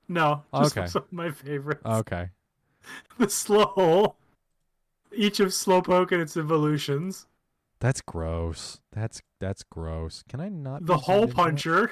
No, 0.07 0.43
just 0.55 0.77
Okay. 0.77 0.87
some 0.87 1.03
of 1.03 1.11
my 1.11 1.31
favorites. 1.31 1.81
Okay. 1.85 2.29
The 3.17 3.29
slow 3.29 3.65
hole. 3.65 4.15
Each 5.13 5.39
of 5.39 5.49
Slowpoke 5.49 6.11
and 6.11 6.21
its 6.21 6.37
evolutions. 6.37 7.25
That's 7.79 8.01
gross. 8.01 8.79
That's 8.91 9.21
that's 9.39 9.63
gross. 9.63 10.23
Can 10.29 10.39
I 10.39 10.49
not 10.49 10.85
The 10.85 10.97
hole 10.97 11.27
puncher. 11.27 11.91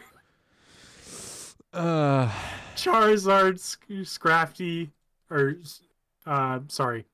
Uh 1.73 2.31
Charizard, 2.75 3.59
Sc- 3.59 4.03
Scrafty, 4.03 4.91
or 5.29 5.55
uh, 6.25 6.59
sorry, 6.69 7.05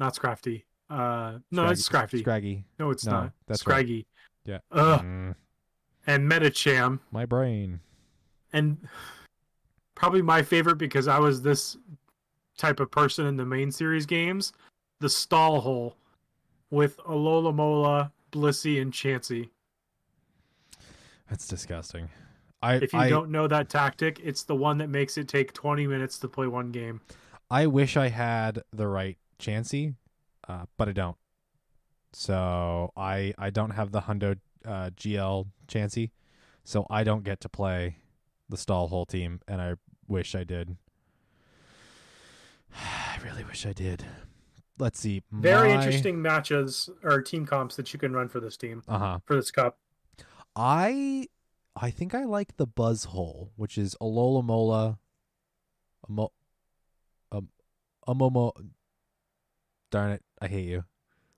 not 0.00 0.14
Scrafty. 0.16 0.64
Uh, 0.90 1.38
no, 1.50 1.66
it's 1.68 1.88
Scrafty. 1.88 2.20
Scraggy. 2.20 2.64
no, 2.78 2.90
it's 2.90 3.04
No, 3.06 3.12
not. 3.12 3.32
that's 3.46 3.66
right. 3.66 3.74
Scraggy. 3.74 4.06
Yeah. 4.44 4.58
Ugh. 4.72 5.00
Mm, 5.02 5.34
And 6.06 6.30
Medicham, 6.30 7.00
my 7.10 7.24
brain. 7.24 7.80
and 8.52 8.76
probably 9.94 10.22
my 10.22 10.42
favorite 10.42 10.76
because 10.76 11.08
I 11.08 11.18
was 11.18 11.42
this 11.42 11.76
type 12.58 12.78
of 12.80 12.90
person 12.90 13.26
in 13.26 13.36
the 13.36 13.44
main 13.46 13.70
series 13.72 14.06
games. 14.06 14.52
The 15.00 15.08
stall 15.08 15.60
hole 15.60 15.96
with 16.70 16.96
Alomomola, 16.98 18.10
Blissey, 18.32 18.80
and 18.80 18.92
Chansey. 18.92 19.48
That's 21.28 21.46
disgusting. 21.48 22.08
I 22.62 22.76
If 22.76 22.92
you 22.92 22.98
I, 22.98 23.08
don't 23.08 23.30
know 23.30 23.46
that 23.48 23.68
tactic, 23.68 24.20
it's 24.22 24.42
the 24.42 24.54
one 24.54 24.78
that 24.78 24.88
makes 24.88 25.16
it 25.18 25.28
take 25.28 25.52
20 25.52 25.86
minutes 25.86 26.18
to 26.20 26.28
play 26.28 26.46
one 26.46 26.70
game. 26.70 27.00
I 27.50 27.66
wish 27.66 27.96
I 27.96 28.08
had 28.08 28.62
the 28.72 28.86
right 28.88 29.18
Chansey, 29.38 29.94
uh, 30.48 30.64
but 30.76 30.88
I 30.88 30.92
don't. 30.92 31.16
So 32.12 32.92
I 32.96 33.34
I 33.38 33.50
don't 33.50 33.70
have 33.70 33.90
the 33.90 34.02
Hundo 34.02 34.38
uh, 34.64 34.90
GL 34.96 35.46
Chansey, 35.68 36.10
so 36.64 36.86
I 36.90 37.04
don't 37.04 37.24
get 37.24 37.40
to 37.42 37.48
play 37.48 37.96
the 38.48 38.56
stall 38.56 38.88
hole 38.88 39.06
team, 39.06 39.40
and 39.48 39.60
I 39.60 39.74
wish 40.08 40.34
I 40.34 40.44
did. 40.44 40.76
I 42.74 43.18
really 43.24 43.44
wish 43.44 43.66
I 43.66 43.72
did. 43.72 44.04
Let's 44.78 44.98
see. 44.98 45.22
Very 45.30 45.68
my- 45.68 45.74
interesting 45.76 46.20
matches 46.20 46.90
or 47.02 47.22
team 47.22 47.46
comps 47.46 47.76
that 47.76 47.92
you 47.92 47.98
can 47.98 48.12
run 48.12 48.28
for 48.28 48.40
this 48.40 48.56
team 48.56 48.82
Uh 48.88 48.98
huh. 48.98 49.18
for 49.24 49.36
this 49.36 49.50
cup. 49.50 49.78
I 50.56 51.28
I 51.76 51.90
think 51.90 52.14
I 52.14 52.24
like 52.24 52.56
the 52.56 52.66
buzz 52.66 53.04
hole, 53.04 53.50
which 53.56 53.76
is 53.78 53.96
Alomomola, 54.00 54.98
Amo, 56.08 56.32
um, 57.32 57.48
Amomo. 58.06 58.52
Darn 59.90 60.12
it! 60.12 60.22
I 60.40 60.48
hate 60.48 60.66
you. 60.66 60.84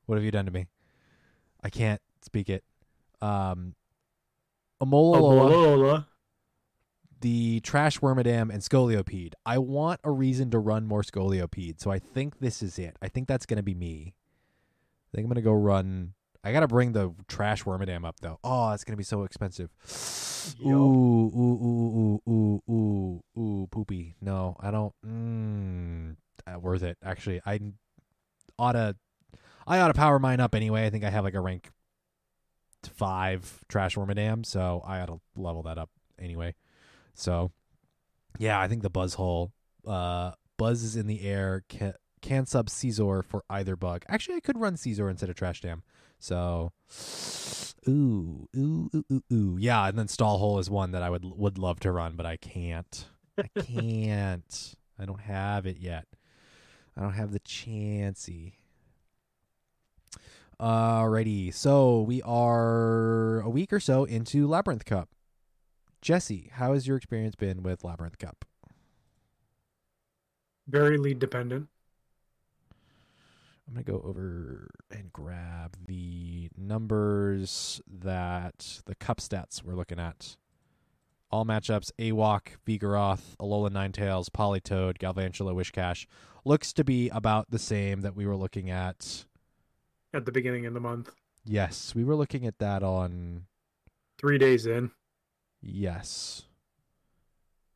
What 0.06 0.16
have 0.16 0.24
you 0.24 0.30
done 0.30 0.44
to 0.46 0.50
me? 0.50 0.66
I 1.62 1.68
can't 1.70 2.00
speak 2.22 2.48
it. 2.48 2.64
Um, 3.26 3.74
Amola, 4.82 5.18
Alola. 5.18 6.06
the 7.20 7.60
Trash 7.60 8.00
Wormadam, 8.00 8.52
and 8.52 8.62
Scolipede. 8.62 9.32
I 9.44 9.58
want 9.58 10.00
a 10.04 10.10
reason 10.10 10.50
to 10.50 10.58
run 10.58 10.86
more 10.86 11.02
Scolipede, 11.02 11.80
so 11.80 11.90
I 11.90 11.98
think 11.98 12.38
this 12.40 12.62
is 12.62 12.78
it. 12.78 12.96
I 13.02 13.08
think 13.08 13.26
that's 13.26 13.46
gonna 13.46 13.62
be 13.62 13.74
me. 13.74 14.14
I 15.12 15.16
think 15.16 15.24
I'm 15.24 15.30
gonna 15.30 15.42
go 15.42 15.52
run. 15.54 16.12
I 16.44 16.52
gotta 16.52 16.68
bring 16.68 16.92
the 16.92 17.12
Trash 17.26 17.64
Wormadam 17.64 18.04
up 18.04 18.20
though. 18.20 18.38
Oh, 18.44 18.70
it's 18.72 18.84
gonna 18.84 18.96
be 18.96 19.02
so 19.02 19.24
expensive. 19.24 19.70
Yup. 20.58 20.68
Ooh, 20.68 21.32
ooh, 21.34 21.58
ooh, 21.64 22.22
ooh, 22.28 22.32
ooh, 22.32 22.62
ooh, 22.70 23.22
ooh, 23.40 23.68
poopy. 23.70 24.14
No, 24.20 24.56
I 24.60 24.70
don't. 24.70 24.92
Mm, 25.04 26.16
uh, 26.46 26.58
worth 26.60 26.82
it. 26.84 26.98
Actually, 27.02 27.40
I 27.44 27.58
oughta. 28.58 28.94
I 29.66 29.80
oughta 29.80 29.94
power 29.94 30.20
mine 30.20 30.38
up 30.38 30.54
anyway. 30.54 30.86
I 30.86 30.90
think 30.90 31.02
I 31.02 31.10
have 31.10 31.24
like 31.24 31.34
a 31.34 31.40
rank 31.40 31.64
to 31.64 31.70
five 32.86 33.64
Trash 33.68 33.96
Wormadam, 33.96 34.44
so 34.44 34.82
I 34.86 34.98
had 34.98 35.06
to 35.06 35.20
level 35.36 35.62
that 35.64 35.78
up 35.78 35.90
anyway. 36.18 36.54
So, 37.14 37.50
yeah, 38.38 38.60
I 38.60 38.68
think 38.68 38.82
the 38.82 38.90
Buzz 38.90 39.14
Hole 39.14 39.52
uh, 39.86 40.32
buzzes 40.56 40.96
in 40.96 41.06
the 41.06 41.26
air 41.26 41.64
can, 41.68 41.94
can 42.22 42.46
sub 42.46 42.68
Scizor 42.68 43.24
for 43.24 43.44
either 43.48 43.76
bug. 43.76 44.04
Actually, 44.08 44.36
I 44.36 44.40
could 44.40 44.58
run 44.58 44.74
Scizor 44.74 45.10
instead 45.10 45.30
of 45.30 45.36
Trash 45.36 45.60
Dam. 45.60 45.82
So, 46.18 46.72
ooh, 47.88 48.48
ooh, 48.56 48.90
ooh, 48.94 49.04
ooh, 49.12 49.22
ooh. 49.32 49.56
Yeah, 49.58 49.86
and 49.88 49.98
then 49.98 50.08
Stall 50.08 50.38
Hole 50.38 50.58
is 50.58 50.70
one 50.70 50.92
that 50.92 51.02
I 51.02 51.10
would 51.10 51.24
would 51.24 51.58
love 51.58 51.80
to 51.80 51.92
run, 51.92 52.16
but 52.16 52.26
I 52.26 52.36
can't. 52.36 53.06
I 53.38 53.48
can't. 53.60 54.74
I 54.98 55.04
don't 55.04 55.20
have 55.20 55.66
it 55.66 55.78
yet. 55.78 56.06
I 56.96 57.02
don't 57.02 57.12
have 57.12 57.32
the 57.32 57.40
Chansey. 57.40 58.54
Alrighty, 60.60 61.52
so 61.52 62.00
we 62.00 62.22
are 62.22 63.40
a 63.40 63.50
week 63.50 63.74
or 63.74 63.80
so 63.80 64.04
into 64.04 64.46
Labyrinth 64.46 64.86
Cup. 64.86 65.10
Jesse, 66.00 66.50
how 66.54 66.72
has 66.72 66.86
your 66.86 66.96
experience 66.96 67.34
been 67.34 67.62
with 67.62 67.84
Labyrinth 67.84 68.16
Cup? 68.18 68.46
Very 70.66 70.96
lead 70.96 71.18
dependent. 71.18 71.68
I'm 73.68 73.74
going 73.74 73.84
to 73.84 73.92
go 73.92 74.00
over 74.08 74.70
and 74.90 75.12
grab 75.12 75.76
the 75.86 76.48
numbers 76.56 77.82
that 77.86 78.80
the 78.86 78.94
cup 78.94 79.18
stats 79.18 79.62
we're 79.62 79.74
looking 79.74 79.98
at. 79.98 80.36
All 81.30 81.44
matchups 81.44 81.90
Awok, 81.98 82.56
Vigoroth, 82.66 83.36
Alolan 83.40 83.72
Ninetales, 83.72 84.30
Politoed, 84.30 84.98
Galvantula, 84.98 85.52
Wishcash. 85.52 86.06
Looks 86.44 86.72
to 86.74 86.84
be 86.84 87.08
about 87.10 87.50
the 87.50 87.58
same 87.58 88.02
that 88.02 88.16
we 88.16 88.24
were 88.24 88.36
looking 88.36 88.70
at. 88.70 89.24
At 90.16 90.24
the 90.24 90.32
beginning 90.32 90.64
of 90.64 90.72
the 90.72 90.80
month, 90.80 91.10
Yes, 91.44 91.94
we 91.94 92.02
were 92.02 92.16
looking 92.16 92.46
at 92.46 92.58
that 92.58 92.82
on. 92.82 93.44
three 94.18 94.38
days 94.38 94.64
in. 94.66 94.90
Yes. 95.60 96.42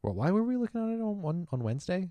Well, 0.03 0.15
why 0.15 0.31
were 0.31 0.43
we 0.43 0.57
looking 0.57 0.81
at 0.83 0.95
it 0.99 1.03
on 1.03 1.21
on, 1.23 1.49
on 1.53 1.62
Wednesday? 1.62 2.09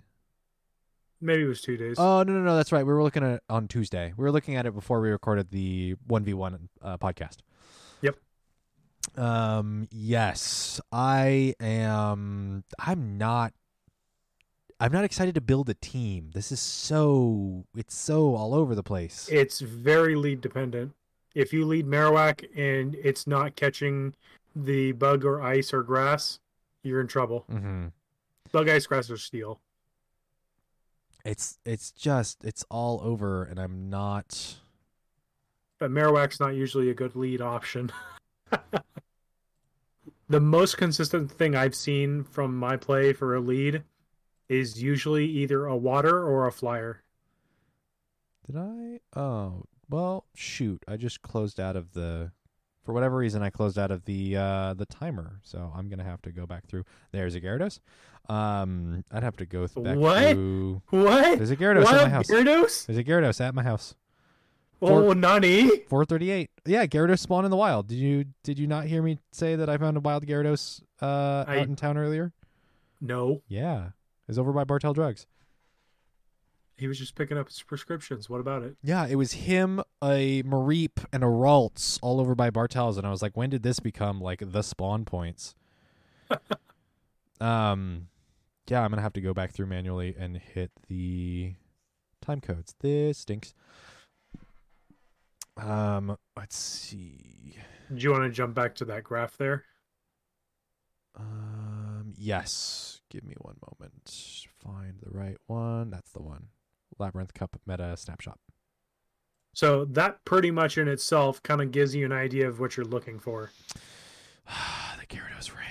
Maybe 1.20 1.42
it 1.42 1.46
was 1.46 1.60
two 1.60 1.76
days. 1.76 1.96
Oh 1.98 2.22
no 2.22 2.32
no 2.32 2.42
no, 2.44 2.56
that's 2.56 2.70
right. 2.70 2.86
We 2.86 2.92
were 2.92 3.02
looking 3.02 3.24
at 3.24 3.30
it 3.30 3.42
on 3.50 3.66
Tuesday. 3.66 4.12
We 4.16 4.22
were 4.22 4.30
looking 4.30 4.54
at 4.54 4.66
it 4.66 4.72
before 4.74 5.00
we 5.00 5.10
recorded 5.10 5.50
the 5.50 5.96
one 6.06 6.22
v 6.24 6.32
one 6.32 6.68
uh, 6.80 6.96
podcast. 6.96 7.38
Yep. 8.02 8.16
Um. 9.16 9.88
Yes, 9.90 10.80
I 10.92 11.54
am. 11.60 12.62
I'm 12.78 13.18
not. 13.18 13.52
I'm 14.80 14.92
not 14.92 15.04
excited 15.04 15.34
to 15.34 15.42
build 15.42 15.68
a 15.68 15.74
team. 15.74 16.30
This 16.32 16.50
is 16.50 16.58
so. 16.58 17.66
It's 17.76 17.94
so 17.94 18.34
all 18.34 18.54
over 18.54 18.74
the 18.74 18.82
place. 18.82 19.28
It's 19.30 19.60
very 19.60 20.14
lead 20.14 20.40
dependent. 20.40 20.92
If 21.34 21.52
you 21.52 21.66
lead 21.66 21.86
Marowak 21.86 22.48
and 22.56 22.94
it's 22.94 23.26
not 23.26 23.56
catching 23.56 24.14
the 24.56 24.92
bug 24.92 25.26
or 25.26 25.42
ice 25.42 25.74
or 25.74 25.82
grass, 25.82 26.40
you're 26.82 27.02
in 27.02 27.06
trouble. 27.06 27.44
mm-hmm. 27.52 27.88
Bug, 28.52 28.68
ice, 28.68 28.86
grass, 28.86 29.10
or 29.10 29.18
steel. 29.18 29.60
It's 31.26 31.58
it's 31.66 31.92
just 31.92 32.42
it's 32.42 32.64
all 32.70 33.00
over, 33.04 33.44
and 33.44 33.60
I'm 33.60 33.90
not. 33.90 34.56
But 35.78 35.90
Marowak's 35.90 36.40
not 36.40 36.54
usually 36.54 36.88
a 36.88 36.94
good 36.94 37.14
lead 37.14 37.42
option. 37.42 37.92
the 40.28 40.40
most 40.40 40.78
consistent 40.78 41.30
thing 41.30 41.54
I've 41.54 41.74
seen 41.74 42.24
from 42.24 42.56
my 42.56 42.78
play 42.78 43.12
for 43.12 43.34
a 43.34 43.40
lead 43.40 43.84
is 44.50 44.82
usually 44.82 45.24
either 45.26 45.64
a 45.64 45.76
water 45.76 46.22
or 46.26 46.46
a 46.46 46.52
flyer. 46.52 47.02
Did 48.46 48.56
I? 48.56 48.98
Oh, 49.18 49.62
well, 49.88 50.24
shoot. 50.34 50.82
I 50.88 50.96
just 50.96 51.22
closed 51.22 51.58
out 51.60 51.76
of 51.76 51.92
the 51.92 52.32
for 52.84 52.92
whatever 52.92 53.16
reason 53.16 53.42
I 53.42 53.50
closed 53.50 53.78
out 53.78 53.90
of 53.90 54.04
the 54.06 54.36
uh 54.36 54.74
the 54.74 54.86
timer. 54.86 55.38
So 55.42 55.72
I'm 55.74 55.88
going 55.88 55.98
to 56.00 56.04
have 56.04 56.20
to 56.22 56.32
go 56.32 56.46
back 56.46 56.66
through. 56.66 56.84
There's 57.12 57.34
a 57.34 57.40
Gyarados. 57.40 57.78
Um 58.28 59.04
I'd 59.12 59.22
have 59.22 59.36
to 59.36 59.46
go 59.46 59.66
th- 59.66 59.84
back 59.84 59.96
What? 59.96 60.32
through 60.32 60.82
What? 60.90 61.38
There's 61.38 61.50
a 61.50 61.56
Gyarados 61.56 61.86
at 61.86 62.02
my 62.04 62.08
house. 62.08 62.26
Gyarados? 62.28 62.86
There's 62.86 62.98
a 62.98 63.04
Gyarados 63.04 63.40
at 63.40 63.54
my 63.54 63.62
house. 63.62 63.94
Oh, 64.82 65.12
Nani? 65.12 65.68
438. 65.88 66.48
Yeah, 66.64 66.86
Gyarados 66.86 67.18
spawned 67.18 67.44
in 67.44 67.50
the 67.50 67.56
wild. 67.56 67.86
Did 67.86 67.98
you 67.98 68.24
did 68.42 68.58
you 68.58 68.66
not 68.66 68.86
hear 68.86 69.02
me 69.02 69.18
say 69.30 69.54
that 69.56 69.68
I 69.68 69.76
found 69.76 69.96
a 69.96 70.00
wild 70.00 70.26
Gyarados 70.26 70.80
uh 71.02 71.44
I- 71.46 71.58
out 71.60 71.66
in 71.68 71.76
town 71.76 71.96
earlier? 71.98 72.32
No. 73.00 73.42
Yeah. 73.48 73.90
Was 74.30 74.38
over 74.38 74.52
by 74.52 74.64
Bartell 74.64 74.94
Drugs. 74.94 75.26
He 76.76 76.86
was 76.88 76.98
just 76.98 77.14
picking 77.14 77.36
up 77.36 77.48
his 77.48 77.62
prescriptions. 77.62 78.30
What 78.30 78.40
about 78.40 78.62
it? 78.62 78.76
Yeah, 78.82 79.06
it 79.06 79.16
was 79.16 79.32
him, 79.32 79.82
a 80.02 80.42
Mareep, 80.44 81.04
and 81.12 81.22
a 81.22 81.26
Ralts 81.26 81.98
all 82.00 82.20
over 82.20 82.34
by 82.34 82.50
Bartells, 82.50 82.96
and 82.96 83.06
I 83.06 83.10
was 83.10 83.20
like, 83.20 83.36
when 83.36 83.50
did 83.50 83.62
this 83.62 83.80
become 83.80 84.20
like 84.20 84.40
the 84.40 84.62
spawn 84.62 85.04
points? 85.04 85.54
um, 87.40 88.06
yeah, 88.68 88.82
I'm 88.82 88.90
gonna 88.90 89.02
have 89.02 89.12
to 89.14 89.20
go 89.20 89.34
back 89.34 89.52
through 89.52 89.66
manually 89.66 90.14
and 90.18 90.36
hit 90.38 90.70
the 90.88 91.54
time 92.22 92.40
codes. 92.40 92.74
This 92.80 93.18
stinks. 93.18 93.52
Um, 95.56 96.16
let's 96.36 96.56
see. 96.56 97.56
Do 97.94 98.02
you 98.02 98.12
want 98.12 98.24
to 98.24 98.30
jump 98.30 98.54
back 98.54 98.76
to 98.76 98.84
that 98.86 99.04
graph 99.04 99.36
there? 99.36 99.64
Um, 102.10 102.14
yes. 102.18 103.00
Give 103.10 103.24
me 103.24 103.34
one 103.40 103.56
moment. 103.78 104.46
Find 104.62 104.94
the 105.02 105.10
right 105.10 105.36
one. 105.46 105.90
That's 105.90 106.12
the 106.12 106.22
one. 106.22 106.48
Labyrinth 106.98 107.34
Cup 107.34 107.58
meta 107.66 107.96
snapshot. 107.96 108.38
So 109.52 109.84
that 109.86 110.24
pretty 110.24 110.50
much 110.50 110.78
in 110.78 110.86
itself 110.86 111.42
kind 111.42 111.60
of 111.60 111.72
gives 111.72 111.94
you 111.94 112.04
an 112.04 112.12
idea 112.12 112.48
of 112.48 112.60
what 112.60 112.76
you're 112.76 112.86
looking 112.86 113.18
for. 113.18 113.50
the 114.46 115.06
Gyarados 115.06 115.54
ran. 115.54 115.66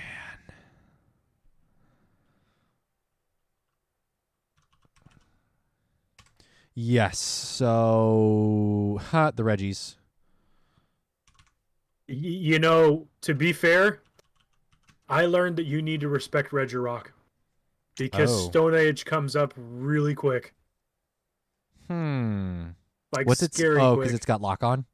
Yes. 6.74 7.18
So, 7.18 9.00
ha, 9.10 9.30
the 9.30 9.42
Reggies. 9.42 9.96
Y- 12.08 12.16
you 12.16 12.58
know, 12.58 13.08
to 13.22 13.34
be 13.34 13.52
fair, 13.52 14.02
I 15.10 15.26
learned 15.26 15.56
that 15.56 15.64
you 15.64 15.82
need 15.82 16.00
to 16.00 16.08
respect 16.08 16.52
Regirock 16.52 17.06
because 17.96 18.30
Oh. 18.30 18.48
Stone 18.48 18.74
Edge 18.74 19.04
comes 19.04 19.34
up 19.36 19.52
really 19.56 20.14
quick, 20.14 20.54
Hmm. 21.88 22.70
like 23.12 23.26
What's 23.26 23.42
its? 23.42 23.56
scary 23.56 23.80
Oh, 23.80 23.96
because 23.96 24.12
it's 24.14 24.26
got 24.26 24.40
lock 24.40 24.62
on. 24.62 24.84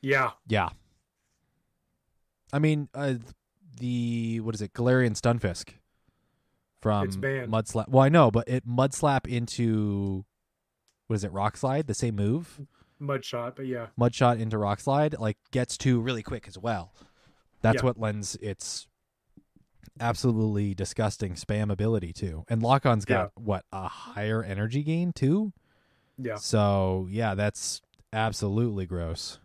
Yeah, 0.00 0.32
Yeah. 0.46 0.70
I 2.52 2.58
mean, 2.58 2.88
uh, 2.94 3.14
the 3.78 4.40
what 4.40 4.54
is 4.54 4.62
it? 4.62 4.72
Galarian 4.74 5.12
Stunfisk 5.20 5.74
from 6.80 7.06
It's. 7.06 7.16
Mudslap. 7.16 7.88
Well, 7.88 8.02
I 8.04 8.08
know, 8.08 8.30
but 8.30 8.48
it 8.48 8.66
Mudslap 8.66 9.26
into 9.26 10.24
what 11.06 11.16
is 11.16 11.24
it? 11.24 11.32
Rock 11.32 11.56
Slide, 11.56 11.86
the 11.86 11.94
same 11.94 12.16
move. 12.16 12.60
Mudshot, 13.00 13.56
but 13.56 13.66
yeah, 13.66 13.88
Mudshot 13.98 14.38
into 14.38 14.56
Rock 14.58 14.80
Slide, 14.80 15.18
like 15.18 15.36
gets 15.50 15.76
to 15.78 16.00
really 16.00 16.22
quick 16.22 16.46
as 16.46 16.56
well. 16.58 16.92
That's 17.60 17.82
Yeah. 17.82 17.86
what 17.86 17.98
lends 17.98 18.36
its 18.36 18.86
absolutely 20.00 20.74
disgusting 20.74 21.34
spam 21.34 21.70
ability 21.70 22.12
too. 22.12 22.44
And 22.48 22.62
Lock 22.62 22.86
On's 22.86 23.04
got 23.04 23.32
what 23.36 23.64
a 23.72 23.88
higher 23.88 24.42
energy 24.42 24.82
gain 24.82 25.12
too. 25.12 25.52
yeah. 26.18 26.36
So 26.36 27.06
yeah, 27.10 27.34
that's 27.34 27.80
absolutely 28.12 28.86
gross. 28.86 29.38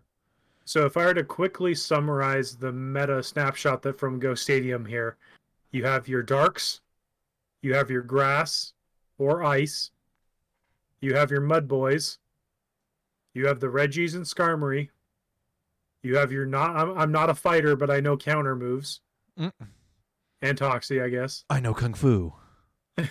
So 0.66 0.86
if 0.86 0.98
I 0.98 1.06
were 1.06 1.14
to 1.16 1.24
quickly 1.24 1.74
summarize 1.74 2.56
the 2.56 2.72
meta 2.72 3.24
snapshot 3.24 3.82
that 3.82 3.98
from 3.98 4.20
Go 4.20 4.36
Stadium 4.36 4.86
here, 4.86 5.18
you 5.72 5.84
have 5.84 6.08
your 6.08 6.22
darks, 6.22 6.82
you 7.62 7.74
have 7.74 7.90
your 7.90 8.04
grass 8.04 8.74
or 9.18 9.44
ice, 9.44 9.90
you 11.02 11.16
have 11.16 11.32
your 11.32 11.42
mud 11.42 11.68
boys, 11.68 12.20
you 13.34 13.48
have 13.48 13.60
the 13.60 13.68
Reggies 13.68 14.16
and 14.16 14.24
Skarmory, 14.24 14.90
you 16.04 16.16
have 16.18 16.32
your 16.32 16.46
not 16.46 16.76
I'm, 16.76 16.98
I'm 16.98 17.12
not 17.12 17.30
a 17.30 17.36
fighter, 17.36 17.76
but 17.76 17.90
I 17.90 18.00
know 18.00 18.16
counter 18.16 18.56
moves. 18.56 19.02
Mm. 19.40 19.52
And 20.42 20.58
Toxie, 20.58 21.04
I 21.04 21.10
guess. 21.10 21.44
I 21.50 21.60
know 21.60 21.74
Kung 21.74 21.94
Fu. 21.94 22.34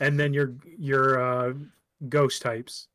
And 0.00 0.18
then 0.18 0.34
your 0.34 0.54
your 0.78 1.22
uh, 1.22 1.52
ghost 2.08 2.42
types, 2.42 2.88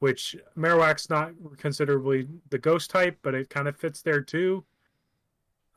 which 0.00 0.36
Marowak's 0.54 1.08
not 1.08 1.32
considerably 1.56 2.28
the 2.50 2.58
ghost 2.58 2.90
type, 2.90 3.18
but 3.22 3.34
it 3.34 3.48
kind 3.48 3.68
of 3.68 3.76
fits 3.76 4.02
there 4.02 4.20
too. 4.20 4.62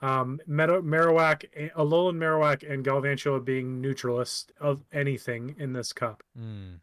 Um, 0.02 0.42
Meta, 0.46 0.82
Marowak, 0.82 1.46
Alolan 1.78 2.18
Marowak, 2.18 2.70
and 2.70 2.84
Galvantula 2.84 3.44
being 3.44 3.80
neutralist 3.80 4.52
of 4.60 4.84
anything 4.92 5.56
in 5.58 5.72
this 5.72 5.94
cup. 5.94 6.24
Mm. 6.38 6.80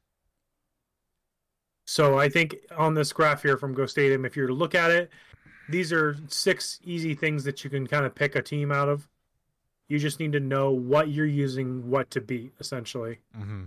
So 1.84 2.18
I 2.18 2.30
think 2.30 2.56
on 2.76 2.94
this 2.94 3.12
graph 3.12 3.42
here 3.42 3.58
from 3.58 3.74
Go 3.74 3.84
Stadium, 3.84 4.24
if 4.24 4.36
you 4.36 4.44
were 4.44 4.48
to 4.48 4.54
look 4.54 4.74
at 4.74 4.90
it, 4.90 5.10
these 5.68 5.92
are 5.92 6.16
six 6.28 6.80
easy 6.82 7.14
things 7.14 7.44
that 7.44 7.62
you 7.62 7.68
can 7.68 7.86
kind 7.86 8.06
of 8.06 8.14
pick 8.14 8.36
a 8.36 8.42
team 8.42 8.72
out 8.72 8.88
of. 8.88 9.06
You 9.88 9.98
just 9.98 10.20
need 10.20 10.32
to 10.32 10.40
know 10.40 10.70
what 10.70 11.08
you're 11.08 11.26
using, 11.26 11.90
what 11.90 12.10
to 12.10 12.20
beat, 12.20 12.52
essentially. 12.60 13.18
Mm-hmm. 13.38 13.64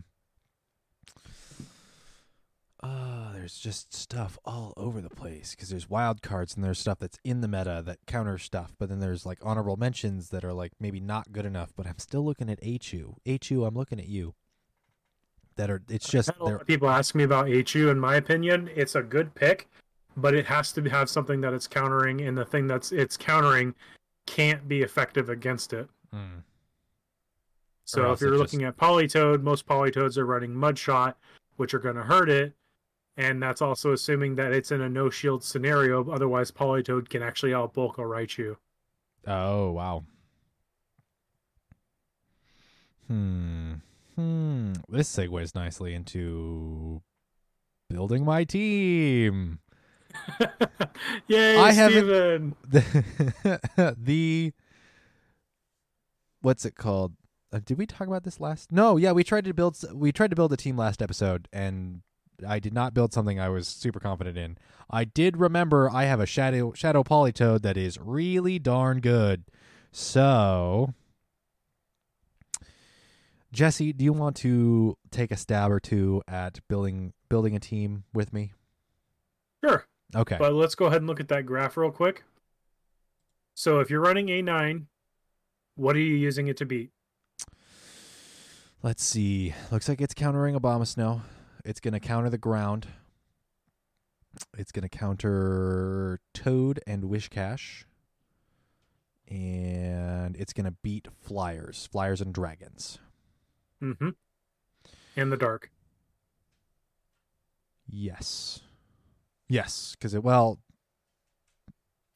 Uh, 2.86 3.34
there's 3.34 3.58
just 3.58 3.94
stuff 3.96 4.38
all 4.46 4.72
over 4.78 5.02
the 5.02 5.10
place 5.10 5.52
because 5.52 5.70
there's 5.70 5.90
wild 5.90 6.22
cards 6.22 6.54
and 6.54 6.64
there's 6.64 6.78
stuff 6.78 7.00
that's 7.00 7.18
in 7.24 7.42
the 7.42 7.48
meta 7.48 7.82
that 7.84 7.98
counters 8.06 8.44
stuff, 8.44 8.76
but 8.78 8.90
then 8.90 9.00
there's 9.00 9.26
like 9.26 9.40
honorable 9.42 9.76
mentions 9.76 10.30
that 10.30 10.44
are 10.44 10.54
like 10.54 10.72
maybe 10.80 11.00
not 11.00 11.32
good 11.32 11.48
enough. 11.48 11.74
But 11.76 11.88
I'm 11.88 11.98
still 11.98 12.24
looking 12.24 12.48
at 12.48 12.60
HU. 12.64 13.16
HU, 13.26 13.66
I'm 13.66 13.74
looking 13.74 14.00
at 14.00 14.08
you. 14.08 14.36
That 15.56 15.72
are 15.72 15.82
it's 15.90 16.08
just 16.08 16.30
a 16.40 16.44
lot 16.44 16.62
of 16.62 16.68
people 16.68 16.88
ask 16.88 17.16
me 17.16 17.24
about 17.24 17.48
HU. 17.48 17.90
In 17.90 18.00
my 18.00 18.18
opinion, 18.18 18.70
it's 18.76 18.94
a 18.94 19.02
good 19.02 19.34
pick, 19.34 19.68
but 20.16 20.36
it 20.36 20.46
has 20.46 20.72
to 20.74 20.84
have 20.84 21.10
something 21.10 21.42
that 21.42 21.54
it's 21.54 21.68
countering, 21.68 22.22
and 22.22 22.38
the 22.38 22.46
thing 22.46 22.68
that's 22.68 22.92
it's 22.92 23.18
countering 23.18 23.74
can't 24.28 24.68
be 24.68 24.84
effective 24.84 25.30
against 25.30 25.74
it. 25.74 25.90
Mm, 26.16 26.44
So 27.84 28.12
if 28.12 28.22
you're 28.22 28.38
looking 28.38 28.64
at 28.64 28.78
Politoed, 28.78 29.42
most 29.42 29.66
Politoeds 29.68 30.18
are 30.18 30.26
running 30.26 30.52
Mudshot, 30.54 31.16
which 31.58 31.74
are 31.74 31.80
going 31.80 31.96
to 31.96 32.04
hurt 32.04 32.30
it, 32.30 32.54
and 33.18 33.42
that's 33.42 33.62
also 33.62 33.92
assuming 33.94 34.36
that 34.36 34.52
it's 34.54 34.72
in 34.72 34.82
a 34.82 34.90
no 34.90 35.10
shield 35.10 35.44
scenario. 35.44 36.10
Otherwise, 36.10 36.52
Politoed 36.52 37.10
can 37.10 37.22
actually 37.22 37.52
outbulk 37.52 37.98
a 37.98 38.02
Raichu. 38.02 38.56
Oh 39.28 39.72
wow. 39.72 40.04
Hmm. 43.08 43.74
Hmm. 44.16 44.74
This 44.90 45.14
segues 45.16 45.54
nicely 45.56 45.94
into 45.94 47.02
building 47.90 48.26
my 48.26 48.44
team. 48.44 49.60
Yay, 51.28 51.58
I 51.58 51.72
haven't- 51.72 51.98
Steven! 52.04 52.56
the 52.70 53.96
the 53.98 54.54
what's 56.46 56.64
it 56.64 56.76
called? 56.76 57.14
Uh, 57.52 57.60
did 57.66 57.78
we 57.78 57.88
talk 57.88 58.08
about 58.08 58.24
this 58.24 58.40
last? 58.40 58.72
No, 58.72 58.98
yeah, 58.98 59.12
we 59.12 59.24
tried 59.24 59.46
to 59.46 59.54
build 59.54 59.78
we 59.94 60.12
tried 60.12 60.30
to 60.30 60.36
build 60.36 60.54
a 60.54 60.58
team 60.58 60.78
last 60.78 61.02
episode, 61.02 61.48
and 61.52 62.02
I 62.48 62.60
did 62.60 62.74
not 62.74 62.94
build 62.94 63.14
something 63.14 63.40
I 63.40 63.50
was 63.50 63.68
super 63.68 64.00
confident 64.00 64.38
in. 64.38 64.58
I 64.90 65.06
did 65.06 65.38
remember 65.38 65.90
I 65.90 66.06
have 66.06 66.20
a 66.20 66.26
shadow 66.26 66.72
shadow 66.74 67.04
Politoed 67.04 67.64
that 67.64 67.78
is 67.78 67.98
really 68.00 68.60
darn 68.60 69.00
good. 69.00 69.44
So, 69.92 70.94
Jesse, 73.52 73.92
do 73.92 74.06
you 74.06 74.14
want 74.14 74.36
to 74.38 74.98
take 75.10 75.32
a 75.32 75.38
stab 75.38 75.72
or 75.72 75.80
two 75.80 76.22
at 76.28 76.60
building 76.68 77.14
building 77.28 77.56
a 77.56 77.60
team 77.60 78.04
with 78.14 78.32
me? 78.32 78.54
Sure. 79.64 79.88
Okay. 80.16 80.36
But 80.38 80.54
let's 80.54 80.76
go 80.76 80.86
ahead 80.86 80.98
and 80.98 81.08
look 81.08 81.20
at 81.20 81.30
that 81.30 81.48
graph 81.48 81.76
real 81.76 81.92
quick. 81.92 82.24
So 83.56 83.80
if 83.80 83.90
you're 83.90 84.02
running 84.02 84.28
A9, 84.28 84.86
what 85.76 85.96
are 85.96 86.00
you 86.00 86.16
using 86.16 86.48
it 86.48 86.58
to 86.58 86.66
beat? 86.66 86.92
Let's 88.84 89.04
see. 89.04 89.54
Looks 89.72 89.90
like 89.90 90.02
it's 90.02 90.14
countering 90.14 90.56
Abomasnow. 90.56 91.22
It's 91.64 91.80
going 91.80 91.94
to 91.94 92.00
counter 92.00 92.30
the 92.30 92.38
ground. 92.38 92.88
It's 94.58 94.72
going 94.72 94.88
to 94.88 94.90
counter 94.90 96.20
Toad 96.34 96.80
and 96.86 97.04
Wishcash. 97.04 97.86
And 99.28 100.36
it's 100.36 100.54
going 100.54 100.66
to 100.66 100.76
beat 100.84 101.08
Flyers, 101.20 101.88
Flyers 101.92 102.22
and 102.22 102.32
Dragons. 102.34 103.00
Mm-hmm. 103.82 104.10
In 105.16 105.30
the 105.32 105.38
dark. 105.38 105.72
Yes. 107.88 108.62
Yes, 109.48 109.96
because 109.98 110.14
it, 110.14 110.24
well, 110.24 110.60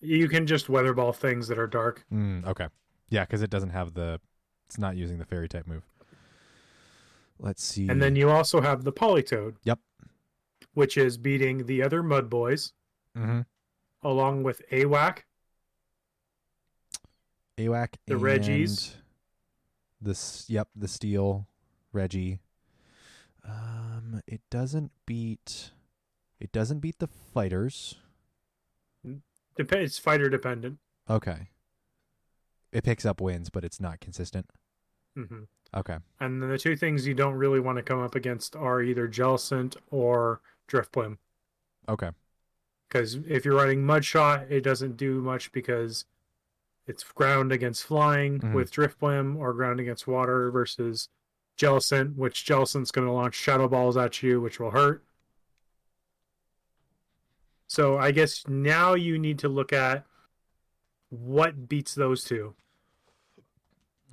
You 0.02 0.28
can 0.28 0.46
just 0.46 0.68
weatherball 0.68 1.16
things 1.16 1.48
that 1.48 1.58
are 1.58 1.68
dark. 1.68 2.06
mm, 2.14 2.46
okay. 2.46 2.68
Yeah, 3.10 3.26
because 3.26 3.42
it 3.42 3.50
doesn't 3.50 3.72
have 3.72 3.94
the, 3.94 4.20
it's 4.68 4.78
not 4.78 4.96
using 4.96 5.18
the 5.18 5.26
fairy 5.26 5.50
type 5.50 5.68
move. 5.68 5.84
Let's 7.40 7.64
see. 7.64 7.88
And 7.88 8.02
then 8.02 8.16
you 8.16 8.30
also 8.30 8.62
have 8.62 8.84
the 8.84 8.92
Politoed. 8.92 9.56
Yep. 9.64 9.80
Which 10.74 10.98
is 10.98 11.18
beating 11.18 11.66
the 11.66 11.82
other 11.82 12.04
Mud 12.04 12.30
Boys 12.30 12.74
hmm 13.16 13.42
along 14.02 14.44
with 14.44 14.62
AWAC. 14.72 15.24
AWAC 17.58 17.96
The 18.06 18.14
and 18.14 18.22
Reggies. 18.22 18.92
This 20.00 20.46
yep, 20.48 20.70
the 20.76 20.88
steel 20.88 21.48
Reggie. 21.92 22.40
Um 23.44 24.22
it 24.28 24.42
doesn't 24.50 24.92
beat 25.06 25.72
it 26.40 26.52
doesn't 26.52 26.80
beat 26.80 27.00
the 27.00 27.08
fighters. 27.08 27.96
Dep- 29.58 29.74
it's 29.74 29.98
fighter 29.98 30.30
dependent. 30.30 30.78
Okay. 31.10 31.50
It 32.72 32.84
picks 32.84 33.06
up 33.06 33.20
wins, 33.22 33.50
but 33.50 33.64
it's 33.64 33.80
not 33.80 34.00
consistent. 34.00 34.48
hmm 35.16 35.44
Okay. 35.76 35.98
And 36.20 36.42
then 36.42 36.50
the 36.50 36.58
two 36.58 36.76
things 36.76 37.06
you 37.06 37.14
don't 37.14 37.36
really 37.36 37.60
want 37.60 37.78
to 37.78 37.84
come 37.84 38.00
up 38.00 38.16
against 38.16 38.56
are 38.56 38.82
either 38.82 39.08
Jellicent 39.08 39.76
or 39.92 40.42
Drifblim. 40.68 41.18
Okay. 41.88 42.10
Because 42.88 43.16
if 43.28 43.46
you're 43.46 43.56
running 43.56 43.84
Mudshot, 43.84 44.50
it 44.50 44.62
doesn't 44.62 44.98
do 44.98 45.22
much 45.22 45.52
because 45.52 46.06
it's 46.88 47.04
ground 47.04 47.52
against 47.52 47.84
flying 47.84 48.40
Mhm. 48.40 48.54
with 48.54 48.72
Drifblim 48.72 49.36
or 49.36 49.54
ground 49.54 49.80
against 49.80 50.08
water 50.08 50.50
versus 50.50 51.10
Jellicent, 51.56 52.16
which 52.16 52.46
Jellicent's 52.46 52.90
going 52.92 53.06
to 53.06 53.14
launch 53.14 53.36
Shadow 53.36 53.68
Balls 53.68 53.96
at 53.96 54.24
you, 54.24 54.42
which 54.42 54.60
will 54.60 54.72
hurt. 54.72 55.04
So 57.68 57.98
I 58.00 58.10
guess 58.12 58.48
now 58.48 58.96
you 58.96 59.20
need 59.20 59.38
to 59.40 59.50
look 59.50 59.72
at 59.72 60.06
what 61.10 61.68
beats 61.68 61.94
those 61.96 62.24
two. 62.24 62.56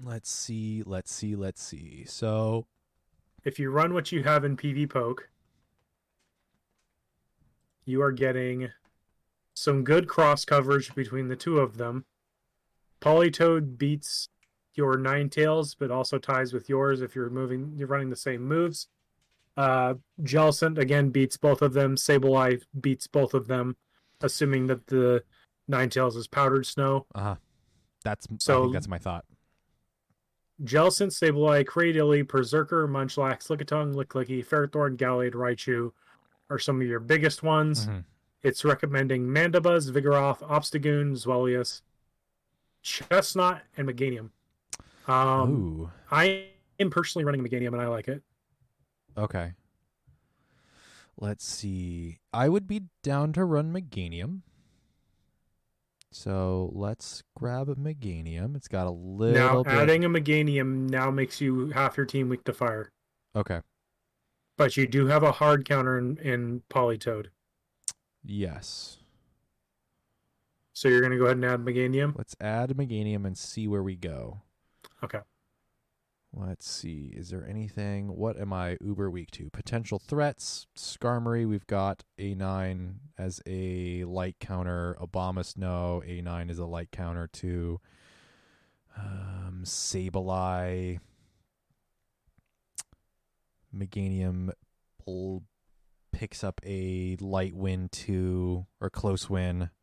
Let's 0.03 0.31
see, 0.31 0.83
let's 0.85 1.13
see, 1.13 1.37
let's 1.37 1.63
see. 1.63 2.05
So 2.07 2.67
If 3.45 3.59
you 3.59 3.71
run 3.71 3.95
what 3.95 4.13
you 4.13 4.23
have 4.25 4.45
in 4.45 4.57
PvPoke, 4.57 5.21
you 7.85 8.03
are 8.03 8.13
getting 8.13 8.71
some 9.55 9.85
good 9.85 10.09
cross 10.09 10.45
coverage 10.45 10.95
between 10.95 11.29
the 11.29 11.37
two 11.37 11.61
of 11.61 11.79
them. 11.79 12.05
Politoed 13.01 13.79
beats 13.79 14.29
your 14.75 14.99
nine 14.99 15.31
tails, 15.31 15.75
but 15.75 15.91
also 15.91 16.19
ties 16.19 16.53
with 16.53 16.69
yours 16.69 17.01
if 17.01 17.15
you're 17.15 17.31
moving, 17.31 17.73
you're 17.77 17.89
running 17.89 18.11
the 18.11 18.17
same 18.17 18.43
moves. 18.43 18.89
Uh, 19.57 19.95
Jellicent 20.23 20.77
again 20.77 21.09
beats 21.11 21.37
both 21.37 21.63
of 21.63 21.73
them. 21.73 21.97
Sableye 21.97 22.63
beats 22.79 23.07
both 23.07 23.33
of 23.33 23.47
them, 23.47 23.77
assuming 24.21 24.67
that 24.67 24.89
the 24.89 25.23
Ninetales 25.71 26.17
is 26.17 26.27
powdered 26.27 26.67
snow. 26.67 27.07
uh-huh. 27.15 27.37
That's 28.05 28.27
I 28.31 28.37
So- 28.39 28.63
think 28.65 28.75
that's 28.75 28.89
my 28.89 28.99
thought. 28.99 29.25
Jellicent, 30.63 31.11
Sableye, 31.13 31.65
Cradily, 31.67 32.25
Perrserker, 32.25 32.89
Munchlax, 32.89 33.49
Lickitung, 33.49 33.95
Lickilicky, 33.95 34.47
Ferrothorn, 34.47 34.97
Gallade, 34.97 35.35
Raichu 35.35 35.93
are 36.49 36.59
some 36.59 36.81
of 36.81 36.87
your 36.87 37.01
biggest 37.01 37.43
ones. 37.43 37.87
Mhm. 37.87 38.05
It's 38.43 38.65
recommending 38.65 39.27
Mandibuzz, 39.27 39.91
Vigoroth, 39.91 40.39
Obstagoon, 40.49 41.13
Zweilous, 41.13 41.83
Chesnaught, 42.83 43.63
and 43.77 43.89
Meganium. 43.89 44.31
Um, 45.09 45.51
Ooh. 45.83 45.91
I 46.11 46.51
am 46.79 46.91
personally 46.91 47.25
running 47.25 47.43
Meganium 47.45 47.73
and 47.75 47.83
I 47.83 47.89
like 47.89 48.09
it. 48.09 48.23
Okay. 49.19 49.53
Let's 51.19 51.45
see. 51.45 52.19
I 52.33 52.49
would 52.49 52.67
be 52.67 52.85
down 53.03 53.33
to 53.35 53.45
run 53.45 53.73
Meganium. 53.75 54.43
So 56.17 56.71
let's 56.73 57.23
grab 57.37 57.69
a 57.69 57.75
Meganium. 57.75 58.57
It's 58.57 58.69
got 58.69 58.87
a 58.87 58.91
little 58.91 59.35
now, 59.35 59.63
bit. 59.63 59.73
adding 59.73 60.05
a 60.07 60.09
Meganium 60.09 60.89
now 60.89 61.11
makes 61.11 61.43
you 61.43 61.71
half 61.73 61.99
your 61.99 62.07
team 62.07 62.31
weak 62.31 62.43
to 62.45 62.55
fire. 62.55 62.91
Okay. 63.37 63.61
But 64.57 64.79
you 64.79 64.87
do 64.87 65.07
have 65.09 65.23
a 65.23 65.31
hard 65.31 65.69
counter 65.69 65.99
in, 65.99 66.17
in 66.17 66.63
Politoed. 66.71 67.27
Yes. 68.25 68.97
So 70.73 70.89
you're 70.89 71.01
going 71.01 71.13
to 71.13 71.19
go 71.19 71.25
ahead 71.27 71.37
and 71.37 71.45
add 71.45 71.61
Meganium? 71.61 72.17
Let's 72.17 72.35
add 72.41 72.71
Meganium 72.71 73.27
and 73.27 73.37
see 73.37 73.69
where 73.69 73.83
we 73.83 73.95
go. 73.95 74.41
Okay. 75.05 75.21
Let's 76.39 76.69
see. 76.69 77.15
Is 77.17 77.31
there 77.31 77.47
anything? 77.49 78.09
What 78.15 78.39
am 78.39 78.53
I 78.53 78.77
uber 78.83 79.11
weak 79.11 79.31
to? 79.33 79.49
Potential 79.49 79.99
threats. 79.99 80.67
Skarmory, 80.77 81.49
we've 81.49 81.67
got 81.67 82.05
A9 82.19 82.97
as 83.17 83.41
a 83.47 84.05
light 84.05 84.37
counter. 84.39 84.99
Abomasnow, 85.01 86.05
A9 86.07 86.51
is 86.51 86.59
a 86.59 86.67
light 86.67 86.91
counter 86.93 87.27
too. 87.27 87.81
um, 88.99 89.63
Sableye. 89.65 90.99
Meganium 93.75 94.51
l- 95.09 95.43
picks 96.13 96.45
up 96.45 96.61
a 96.65 97.17
light 97.21 97.55
win 97.55 97.89
to, 97.93 98.67
or 98.81 98.91
close 98.91 99.31
win. 99.31 99.71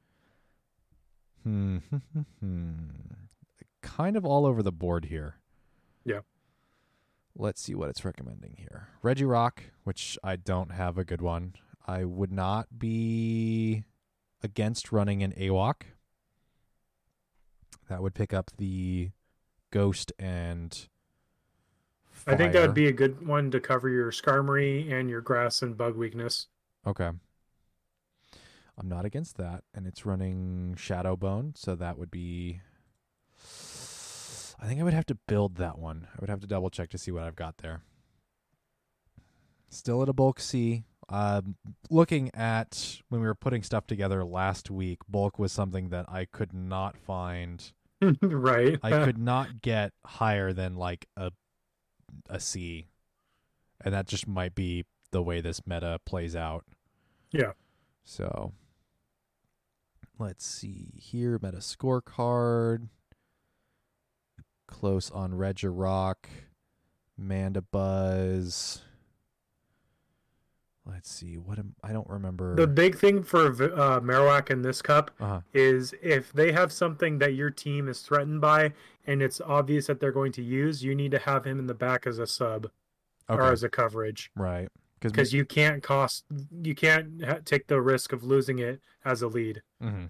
Hmm. 1.44 1.80
kind 3.82 4.16
of 4.16 4.24
all 4.26 4.46
over 4.46 4.64
the 4.64 4.72
board 4.72 5.06
here. 5.06 5.36
Yeah. 6.06 6.20
Let's 7.36 7.62
see 7.62 7.74
what 7.74 7.90
it's 7.90 8.06
recommending 8.06 8.56
here. 8.58 8.90
Regirock, 9.04 9.60
which 9.84 10.18
I 10.24 10.36
don't 10.36 10.72
have 10.72 10.98
a 10.98 11.04
good 11.04 11.22
one. 11.22 11.56
I 11.88 12.04
would 12.06 12.32
not 12.32 12.80
be 12.80 13.84
against 14.42 14.92
running 14.92 15.24
an 15.24 15.34
AWOC. 15.34 15.82
That 17.90 18.02
would 18.02 18.14
pick 18.14 18.34
up 18.34 18.52
the 18.58 19.12
Ghost 19.72 20.14
and 20.20 20.88
I 22.28 22.36
think 22.36 22.54
that 22.54 22.62
would 22.62 22.74
be 22.74 22.88
a 22.88 22.94
good 22.94 23.26
one 23.26 23.52
to 23.52 23.60
cover 23.60 23.90
your 23.90 24.12
Skarmory 24.12 24.92
and 24.92 25.10
your 25.10 25.22
grass 25.22 25.62
and 25.62 25.76
bug 25.76 25.96
weakness. 25.96 26.48
Okay. 26.88 27.10
I'm 28.78 28.90
not 28.90 29.06
against 29.06 29.38
that, 29.38 29.64
and 29.74 29.86
it's 29.86 30.06
running 30.06 30.76
Shadowbone, 30.78 31.58
so 31.58 31.76
that 31.76 31.98
would 31.98 32.10
be. 32.10 32.62
I 34.64 34.66
think 34.66 34.80
I 34.80 34.84
would 34.84 34.94
have 34.94 35.06
to 35.08 35.16
build 35.28 35.58
that 35.58 35.78
one. 35.78 36.08
I 36.10 36.16
would 36.22 36.30
have 36.30 36.40
to 36.40 36.48
double 36.48 36.70
check 36.70 36.90
to 36.92 36.98
see 36.98 37.12
what 37.12 37.24
I've 37.24 37.36
got 37.36 37.58
there. 37.58 37.82
Still 39.70 40.02
at 40.02 40.08
a 40.08 40.14
bulk 40.14 40.40
C. 40.40 40.86
Um, 41.10 41.58
looking 41.90 42.34
at 42.34 43.02
when 43.10 43.20
we 43.20 43.28
were 43.28 43.36
putting 43.36 43.62
stuff 43.62 43.88
together 43.88 44.24
last 44.24 44.72
week, 44.72 45.00
bulk 45.10 45.38
was 45.38 45.52
something 45.52 45.90
that 45.90 46.06
I 46.08 46.24
could 46.24 46.54
not 46.54 46.96
find. 46.98 47.74
right. 48.22 48.80
I 48.82 49.04
could 49.04 49.18
not 49.18 49.62
get 49.62 49.92
higher 50.06 50.54
than 50.54 50.76
like 50.76 51.08
a 51.18 51.32
a 52.30 52.40
C, 52.40 52.88
and 53.84 53.94
that 53.94 54.08
just 54.08 54.30
might 54.30 54.56
be 54.56 54.86
the 55.12 55.22
way 55.22 55.42
this 55.42 55.68
meta 55.68 56.00
plays 56.06 56.38
out. 56.38 56.64
Yeah. 57.32 57.52
So 58.06 58.54
let's 60.18 60.46
see 60.46 60.94
here. 60.96 61.38
Meta 61.42 61.58
scorecard. 61.58 62.88
Close 64.74 65.12
on 65.12 65.34
Regirock. 65.34 66.16
Mandibuzz. 67.22 68.82
Let's 70.86 71.10
see. 71.10 71.38
What 71.38 71.60
am 71.60 71.76
I 71.84 71.94
don't 71.94 72.10
remember. 72.10 72.56
The 72.56 72.68
big 72.68 72.98
thing 72.98 73.24
for 73.24 73.46
uh, 73.46 74.02
Marowak 74.02 74.50
in 74.50 74.64
this 74.64 74.82
cup 74.82 75.12
uh-huh. 75.20 75.42
is 75.54 75.94
if 76.02 76.34
they 76.34 76.52
have 76.52 76.72
something 76.72 77.20
that 77.20 77.36
your 77.36 77.52
team 77.52 77.88
is 77.88 78.02
threatened 78.02 78.42
by 78.42 78.74
and 79.06 79.22
it's 79.22 79.40
obvious 79.40 79.88
that 79.88 80.00
they're 80.00 80.12
going 80.12 80.32
to 80.34 80.42
use, 80.44 80.84
you 80.84 80.96
need 80.96 81.12
to 81.12 81.20
have 81.20 81.46
him 81.46 81.60
in 81.60 81.68
the 81.68 81.74
back 81.74 82.06
as 82.08 82.18
a 82.18 82.28
sub 82.28 82.70
Okay. 83.30 83.42
or 83.42 83.52
as 83.54 83.64
a 83.64 83.70
coverage 83.70 84.32
right. 84.36 84.68
because 85.00 85.32
you 85.32 85.46
can't 85.46 85.82
cost 85.82 86.26
you 86.62 86.76
can't 86.76 87.24
ha- 87.24 87.40
take 87.46 87.68
the 87.68 87.80
risk 87.80 88.12
of 88.12 88.22
losing 88.24 88.60
it 88.60 88.82
as 89.06 89.22
a 89.22 89.28
lead. 89.28 89.62
hmm 89.80 90.08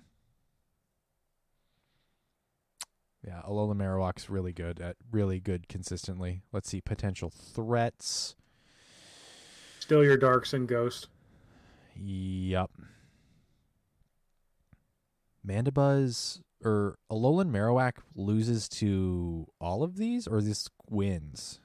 Yeah, 3.25 3.41
Alola 3.47 3.73
Marowak's 3.73 4.29
really 4.29 4.51
good 4.51 4.81
at 4.81 4.97
really 5.11 5.39
good 5.39 5.69
consistently. 5.69 6.41
Let's 6.51 6.69
see 6.69 6.81
potential 6.81 7.29
threats. 7.29 8.35
Still 9.79 10.03
your 10.03 10.17
darks 10.17 10.53
and 10.53 10.67
ghost. 10.67 11.07
Yep. 11.95 12.69
Mandibuzz 15.47 16.41
or 16.63 16.97
Alolan 17.11 17.51
Marowak 17.51 17.97
loses 18.15 18.69
to 18.69 19.47
all 19.59 19.83
of 19.83 19.97
these, 19.97 20.27
or 20.27 20.41
this 20.41 20.69
wins? 20.89 21.59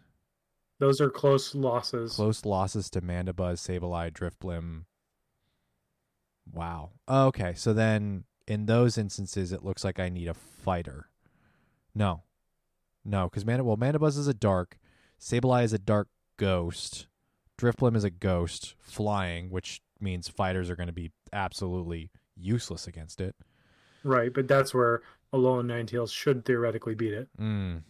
Those 0.81 1.01
are 1.01 1.11
close 1.11 1.55
losses. 1.55 2.15
Close 2.15 2.45
losses 2.45 2.91
to 2.91 3.01
Mandibuzz, 3.01 3.59
Sableye, 3.59 4.13
Drifblim. 4.13 4.85
Wow. 6.53 6.91
Okay, 7.09 7.55
so 7.55 7.73
then 7.73 8.25
in 8.47 8.67
those 8.67 8.97
instances, 8.97 9.53
it 9.53 9.65
looks 9.65 9.85
like 9.85 9.99
I 9.99 10.09
need 10.09 10.29
a 10.29 10.35
fighter. 10.35 11.09
No, 11.99 12.23
no, 13.05 13.25
because 13.25 13.45
Manda 13.45 13.65
well, 13.65 13.77
Mandibuzz 13.77 14.17
is 14.17 14.29
a 14.29 14.35
dark, 14.35 14.79
Sableye 15.21 15.65
is 15.65 15.73
a 15.73 15.79
dark 15.81 16.07
ghost, 16.37 17.09
Drifblim 17.61 17.97
is 17.97 18.05
a 18.05 18.11
ghost 18.11 18.77
flying, 18.79 19.51
which 19.51 19.83
means 19.99 20.29
fighters 20.29 20.71
are 20.71 20.77
going 20.77 20.87
to 20.87 20.93
be 20.93 21.11
absolutely 21.33 22.13
useless 22.37 22.87
against 22.87 23.21
it. 23.21 23.35
Right, 24.05 24.33
but 24.33 24.47
that's 24.47 24.73
where 24.73 25.03
Alolan 25.35 25.67
Ninetales 25.67 26.13
should 26.13 26.45
theoretically 26.45 26.95
beat 26.95 27.15
it. 27.15 27.29
Mm. 27.37 27.83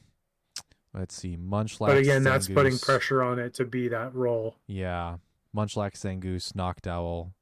Let's 0.95 1.15
see, 1.15 1.37
Munchlax. 1.37 1.87
But 1.89 1.99
again, 1.99 2.23
that's 2.23 2.49
putting 2.49 2.79
pressure 2.79 3.23
on 3.23 3.39
it 3.39 3.53
to 3.55 3.67
be 3.67 3.89
that 3.89 4.15
role. 4.15 4.57
Yeah. 4.67 5.19
Munchlax, 5.55 5.99
Zangoose, 5.99 6.55
Noctowl, 6.55 7.33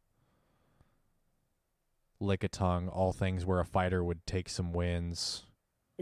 Lickitung, 2.21 2.89
all 2.93 3.13
things 3.13 3.47
where 3.47 3.61
a 3.61 3.65
fighter 3.65 4.03
would 4.03 4.27
take 4.27 4.49
some 4.49 4.73
wins. 4.73 5.45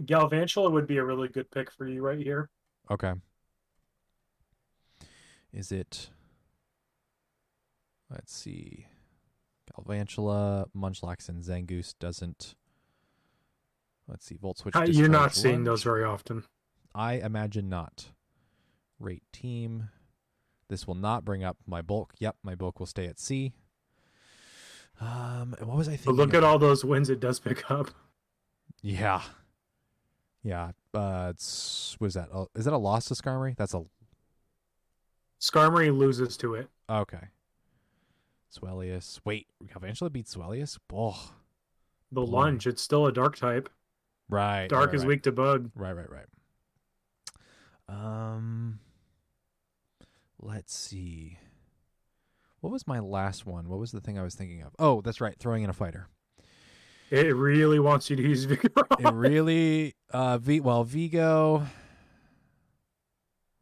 Galvantula 0.00 0.70
would 0.70 0.86
be 0.86 0.96
a 0.98 1.04
really 1.04 1.28
good 1.28 1.50
pick 1.50 1.70
for 1.70 1.86
you 1.86 2.02
right 2.02 2.18
here. 2.18 2.50
Okay. 2.90 3.12
Is 5.52 5.70
it. 5.70 6.10
Let's 8.10 8.34
see. 8.34 8.86
Galvantula, 9.72 10.66
Munchlax, 10.76 11.28
and 11.28 11.42
Zangoose 11.42 11.94
doesn't. 11.98 12.54
Let's 14.08 14.26
see. 14.26 14.36
Volt 14.36 14.58
Switch. 14.58 14.74
Uh, 14.76 14.82
You're 14.86 15.08
not 15.08 15.30
Discharge 15.30 15.42
seeing 15.42 15.64
those 15.64 15.82
very 15.82 16.04
often. 16.04 16.44
I 16.94 17.14
imagine 17.14 17.68
not. 17.68 18.06
Rate 18.98 19.22
team. 19.32 19.88
This 20.68 20.86
will 20.86 20.94
not 20.94 21.24
bring 21.24 21.44
up 21.44 21.56
my 21.66 21.82
bulk. 21.82 22.14
Yep, 22.18 22.36
my 22.42 22.54
bulk 22.54 22.78
will 22.78 22.86
stay 22.86 23.06
at 23.06 23.18
C. 23.20 23.52
Um, 25.00 25.54
what 25.60 25.76
was 25.76 25.88
I 25.88 25.92
But 25.92 25.98
thinking? 26.00 26.14
look 26.16 26.28
of- 26.30 26.34
at 26.36 26.44
all 26.44 26.58
those 26.58 26.84
wins 26.84 27.10
it 27.10 27.20
does 27.20 27.40
pick 27.40 27.70
up. 27.70 27.90
Yeah, 28.82 29.22
yeah. 30.44 30.70
Uh, 30.92 31.28
it's 31.34 31.96
was 31.98 32.14
that? 32.14 32.28
Uh, 32.32 32.44
is 32.54 32.64
that 32.66 32.72
a 32.74 32.78
loss 32.78 33.06
to 33.06 33.14
Skarmory? 33.14 33.56
That's 33.56 33.74
a 33.74 33.84
Skarmory 35.40 35.96
loses 35.96 36.36
to 36.38 36.54
it. 36.54 36.68
okay. 36.88 37.28
Zweilous. 38.56 39.18
Wait, 39.24 39.48
Galvantula 39.66 40.12
beat 40.12 40.26
Zweilous? 40.26 40.78
Oh, 40.92 41.32
The 42.12 42.20
Boy. 42.20 42.26
lunge, 42.30 42.68
it's 42.68 42.80
still 42.80 43.06
a 43.06 43.12
dark 43.12 43.34
type. 43.36 43.68
right. 44.28 44.68
Dark 44.68 44.86
right, 44.86 44.94
is 44.94 45.00
right. 45.02 45.08
weak 45.08 45.22
to 45.24 45.32
bug. 45.32 45.72
Right, 45.74 45.92
right, 45.92 46.08
right. 46.08 46.26
Um, 47.88 48.78
let's 50.40 50.72
see. 50.72 51.38
What 52.60 52.72
was 52.72 52.86
my 52.86 53.00
last 53.00 53.44
one? 53.44 53.68
What 53.68 53.80
was 53.80 53.90
the 53.90 54.00
thing 54.00 54.18
I 54.18 54.22
was 54.22 54.36
thinking 54.36 54.62
of? 54.62 54.74
Oh, 54.78 55.00
that's 55.00 55.20
right. 55.20 55.36
Throwing 55.38 55.64
in 55.64 55.70
a 55.70 55.74
fighter. 55.74 56.08
It 57.14 57.34
really 57.34 57.78
wants 57.78 58.10
you 58.10 58.16
to 58.16 58.22
use 58.22 58.46
Vigoroth. 58.46 59.00
It 59.00 59.14
really, 59.14 59.94
uh, 60.10 60.38
v 60.38 60.60
well, 60.60 60.84
Vigo, 60.84 61.66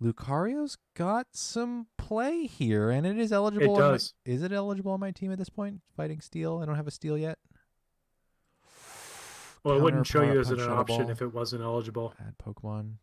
Lucario's 0.03 0.79
got 0.97 1.29
some 1.33 1.87
play 1.97 2.47
here, 2.47 2.91
and 2.91 3.07
it 3.07 3.19
is 3.19 3.33
eligible. 3.33 3.65
It 3.65 3.69
on 3.69 3.75
my- 3.81 3.93
does. 3.93 4.15
is 4.25 4.43
it 4.43 4.53
eligible 4.53 4.93
on 4.93 5.01
my 5.01 5.11
team 5.13 5.31
at 5.31 5.39
this 5.39 5.49
point? 5.49 5.81
Fighting 5.97 6.21
Steel. 6.21 6.59
I 6.59 6.65
don't 6.67 6.75
have 6.77 6.89
a 6.89 6.91
Steel 6.93 7.17
yet. 7.17 7.39
Well, 9.65 9.77
it 9.77 9.83
wouldn't 9.83 10.07
show 10.09 10.23
you 10.23 10.41
as 10.41 10.51
an 10.51 10.61
option 10.61 11.09
if 11.09 11.23
it 11.23 11.33
wasn't 11.33 11.63
eligible. 11.63 12.15
Add 12.19 12.35
Pokemon. 12.39 12.95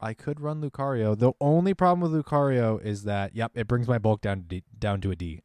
I 0.00 0.14
could 0.14 0.40
run 0.40 0.62
Lucario. 0.62 1.16
The 1.18 1.32
only 1.40 1.74
problem 1.74 2.10
with 2.10 2.24
Lucario 2.24 2.82
is 2.82 3.04
that, 3.04 3.36
yep, 3.36 3.52
it 3.54 3.66
brings 3.68 3.86
my 3.86 3.98
bulk 3.98 4.22
down 4.22 4.38
to 4.38 4.42
D, 4.44 4.64
down 4.78 5.00
to 5.02 5.10
a 5.10 5.16
D 5.16 5.42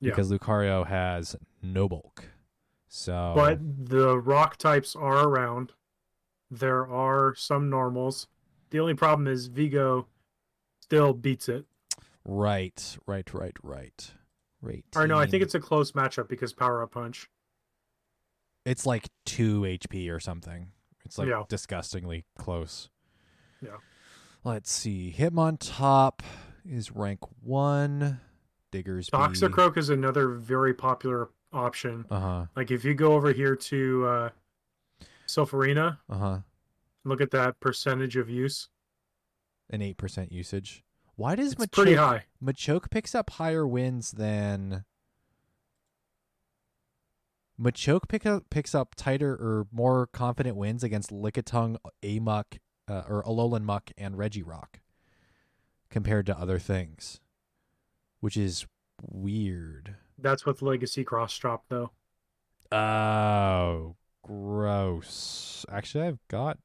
Yeah. 0.00 0.10
because 0.10 0.30
Lucario 0.30 0.86
has 0.86 1.34
no 1.62 1.88
bulk. 1.88 2.26
So, 2.96 3.32
But 3.34 3.58
the 3.88 4.16
rock 4.20 4.56
types 4.56 4.94
are 4.94 5.26
around. 5.26 5.72
There 6.48 6.86
are 6.86 7.34
some 7.34 7.68
normals. 7.68 8.28
The 8.70 8.78
only 8.78 8.94
problem 8.94 9.26
is 9.26 9.48
Vigo 9.48 10.06
still 10.80 11.12
beats 11.12 11.48
it. 11.48 11.64
right, 12.24 12.96
right, 13.04 13.34
right, 13.34 13.56
right, 13.64 14.12
right. 14.62 14.84
Or 14.94 15.08
no, 15.08 15.18
I 15.18 15.26
think 15.26 15.42
it's 15.42 15.56
a 15.56 15.60
close 15.60 15.90
matchup 15.90 16.28
because 16.28 16.52
Power 16.52 16.84
Up 16.84 16.92
Punch. 16.92 17.28
it's 18.64 18.86
like 18.86 19.08
two 19.26 19.62
HP 19.62 20.08
or 20.08 20.20
something. 20.20 20.68
It's 21.04 21.18
like 21.18 21.28
Yeah. 21.28 21.42
disgustingly 21.48 22.24
close. 22.38 22.90
Yeah. 23.60 23.78
Let's 24.44 24.70
see. 24.70 25.12
Hitmontop 25.18 26.20
is 26.64 26.92
rank 26.92 27.18
one. 27.42 28.20
Diggers. 28.70 29.10
Toxicroak 29.10 29.76
is 29.76 29.88
another 29.90 30.28
very 30.28 30.72
popular 30.74 31.28
option. 31.54 32.04
Uh 32.10 32.20
huh. 32.20 32.46
Like 32.56 32.70
if 32.70 32.84
you 32.84 32.94
go 32.94 33.12
over 33.14 33.32
here 33.32 33.56
to 33.56 34.06
uh, 34.06 34.28
Sulfurina, 35.26 35.98
Uh 36.08 36.18
huh. 36.18 36.38
look 37.04 37.20
at 37.20 37.30
that 37.30 37.60
percentage 37.60 38.16
of 38.16 38.28
use. 38.28 38.68
An 39.70 39.80
eight 39.82 39.96
percent 39.96 40.30
usage. 40.32 40.82
Why 41.16 41.36
does 41.36 41.52
It's 41.52 41.66
pretty 41.66 41.92
Machoke 41.92 41.96
high. 41.98 42.24
Machoke 42.42 42.90
picks 42.90 43.14
up 43.14 43.30
higher 43.30 43.66
wins 43.66 44.10
than 44.12 44.84
Machoke 47.60 48.08
pick 48.08 48.26
up, 48.26 48.50
picks 48.50 48.74
up 48.74 48.94
tighter 48.96 49.32
or 49.32 49.66
more 49.72 50.08
confident 50.08 50.56
wins 50.56 50.82
against 50.82 51.10
Lickitung, 51.10 51.76
Amok, 52.02 52.58
uh, 52.88 53.02
or 53.08 53.22
Alolan 53.22 53.62
Muck 53.62 53.92
and 53.96 54.16
Regirock 54.16 54.80
compared 55.88 56.26
to 56.26 56.36
other 56.36 56.58
things, 56.58 57.20
which 58.20 58.36
is 58.36 58.66
weird. 59.00 59.94
That's 60.18 60.46
with 60.46 60.62
Legacy 60.62 61.04
Cross 61.04 61.38
Drop 61.38 61.64
though. 61.68 61.90
Oh, 62.72 63.96
gross. 64.22 65.64
Actually, 65.70 66.04
I've 66.04 66.28
got 66.28 66.58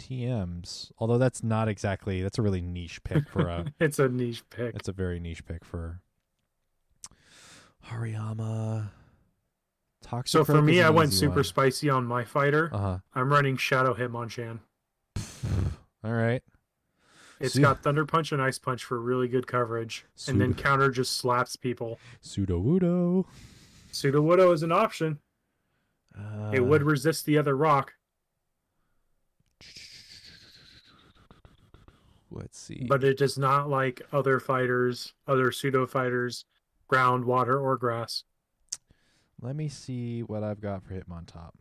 TMs, 0.00 0.90
although 0.98 1.18
that's 1.18 1.42
not 1.42 1.68
exactly 1.68 2.22
that's 2.22 2.38
a 2.38 2.42
really 2.42 2.60
niche 2.60 3.02
pick 3.04 3.28
for 3.28 3.48
a 3.48 3.66
it's 3.80 3.98
a 3.98 4.08
niche 4.08 4.42
pick. 4.50 4.74
It's 4.74 4.88
a 4.88 4.92
very 4.92 5.20
niche 5.20 5.44
pick 5.44 5.64
for 5.64 6.00
Hariyama. 7.88 8.90
Toxic 10.02 10.32
So 10.32 10.44
for 10.44 10.62
me, 10.62 10.80
I 10.80 10.88
went 10.90 11.12
super 11.12 11.44
spicy 11.44 11.90
on 11.90 12.06
my 12.06 12.24
fighter. 12.24 12.70
Uh 12.72 12.78
huh. 12.78 12.98
I'm 13.14 13.30
running 13.30 13.56
Shadow 13.56 13.94
Hitmonchan. 13.94 14.60
All 16.02 16.12
right. 16.12 16.42
It's 17.40 17.54
Su- 17.54 17.62
got 17.62 17.82
Thunder 17.82 18.04
Punch 18.04 18.32
and 18.32 18.42
Ice 18.42 18.58
Punch 18.58 18.84
for 18.84 19.00
really 19.00 19.26
good 19.26 19.46
coverage, 19.46 20.04
and 20.28 20.38
then 20.40 20.52
counter 20.54 20.90
just 20.90 21.16
slaps 21.16 21.56
people. 21.56 21.98
Sudowoodo. 22.22 23.24
Sudowoodo 23.92 24.52
is 24.52 24.62
an 24.62 24.70
option. 24.72 25.18
Uh, 26.16 26.50
It 26.52 26.60
would 26.60 26.82
resist 26.82 27.24
the 27.24 27.38
other 27.38 27.56
rock, 27.56 27.94
Let's 32.30 32.58
see. 32.58 32.84
but 32.88 33.02
it 33.02 33.16
does 33.18 33.36
not 33.38 33.68
like 33.68 34.02
other 34.12 34.38
fighters, 34.38 35.14
other 35.26 35.50
pseudo 35.50 35.86
fighters, 35.86 36.44
ground, 36.88 37.24
water, 37.24 37.58
or 37.58 37.76
grass. 37.76 38.24
Let 39.40 39.56
me 39.56 39.68
see 39.68 40.22
what 40.22 40.42
I've 40.44 40.60
got 40.60 40.84
for 40.84 40.92
Hitmontop. 40.94 41.52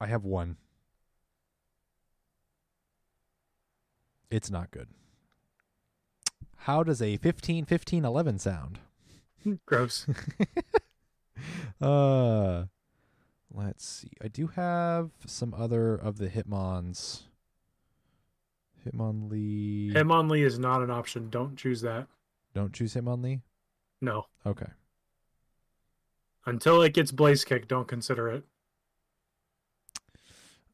I 0.00 0.06
have 0.06 0.24
one. 0.24 0.56
It's 4.34 4.50
not 4.50 4.72
good. 4.72 4.88
How 6.56 6.82
does 6.82 7.00
a 7.00 7.18
15 7.18 7.66
15 7.66 8.04
11 8.04 8.40
sound? 8.40 8.80
Gross. 9.66 10.08
uh 11.80 12.64
let's 13.54 13.86
see. 13.86 14.10
I 14.20 14.26
do 14.26 14.48
have 14.48 15.10
some 15.24 15.54
other 15.54 15.94
of 15.94 16.18
the 16.18 16.26
Hitmons. 16.26 17.22
Hitmonlee. 18.84 19.92
Hitmonlee 19.92 20.44
is 20.44 20.58
not 20.58 20.82
an 20.82 20.90
option. 20.90 21.30
Don't 21.30 21.56
choose 21.56 21.80
that. 21.82 22.08
Don't 22.54 22.72
choose 22.72 22.94
Hitmonlee? 22.94 23.40
No. 24.00 24.26
Okay. 24.44 24.66
Until 26.44 26.82
it 26.82 26.92
gets 26.92 27.12
Blaze 27.12 27.44
Kick, 27.44 27.68
don't 27.68 27.86
consider 27.86 28.28
it. 28.30 28.42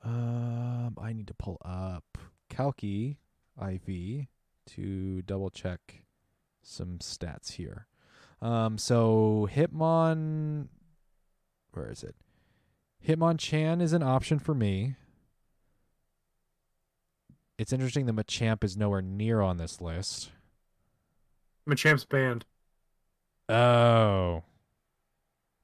Um, 0.02 0.96
I 0.98 1.12
need 1.12 1.26
to 1.26 1.34
pull 1.34 1.58
up 1.62 2.16
Calcy 2.50 3.18
IV 3.60 4.26
to 4.74 5.22
double 5.22 5.50
check 5.50 6.04
some 6.62 6.98
stats 6.98 7.52
here. 7.52 7.86
Um, 8.42 8.78
so 8.78 9.48
Hitmon, 9.52 10.68
where 11.72 11.90
is 11.90 12.02
it? 12.02 12.16
Hitmonchan 13.06 13.80
is 13.80 13.92
an 13.92 14.02
option 14.02 14.38
for 14.38 14.54
me. 14.54 14.94
It's 17.58 17.72
interesting 17.72 18.06
that 18.06 18.16
Machamp 18.16 18.64
is 18.64 18.76
nowhere 18.76 19.02
near 19.02 19.40
on 19.40 19.58
this 19.58 19.80
list. 19.80 20.30
Machamp's 21.68 22.04
banned. 22.04 22.46
Oh, 23.48 24.44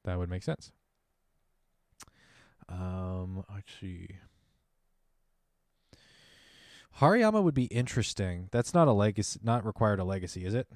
that 0.05 0.19
would 0.19 0.29
make 0.29 0.43
sense. 0.43 0.73
Um, 2.69 3.45
let's 3.53 3.73
see. 3.81 4.09
Hariyama 7.01 7.43
would 7.43 7.55
be 7.55 7.65
interesting. 7.67 8.49
That's 8.53 8.73
not 8.73 8.89
a 8.89 8.93
legacy, 8.93 9.39
not 9.43 9.65
required 9.67 9.99
a 10.01 10.05
legacy, 10.05 10.45
is 10.45 10.55
it? 10.55 10.69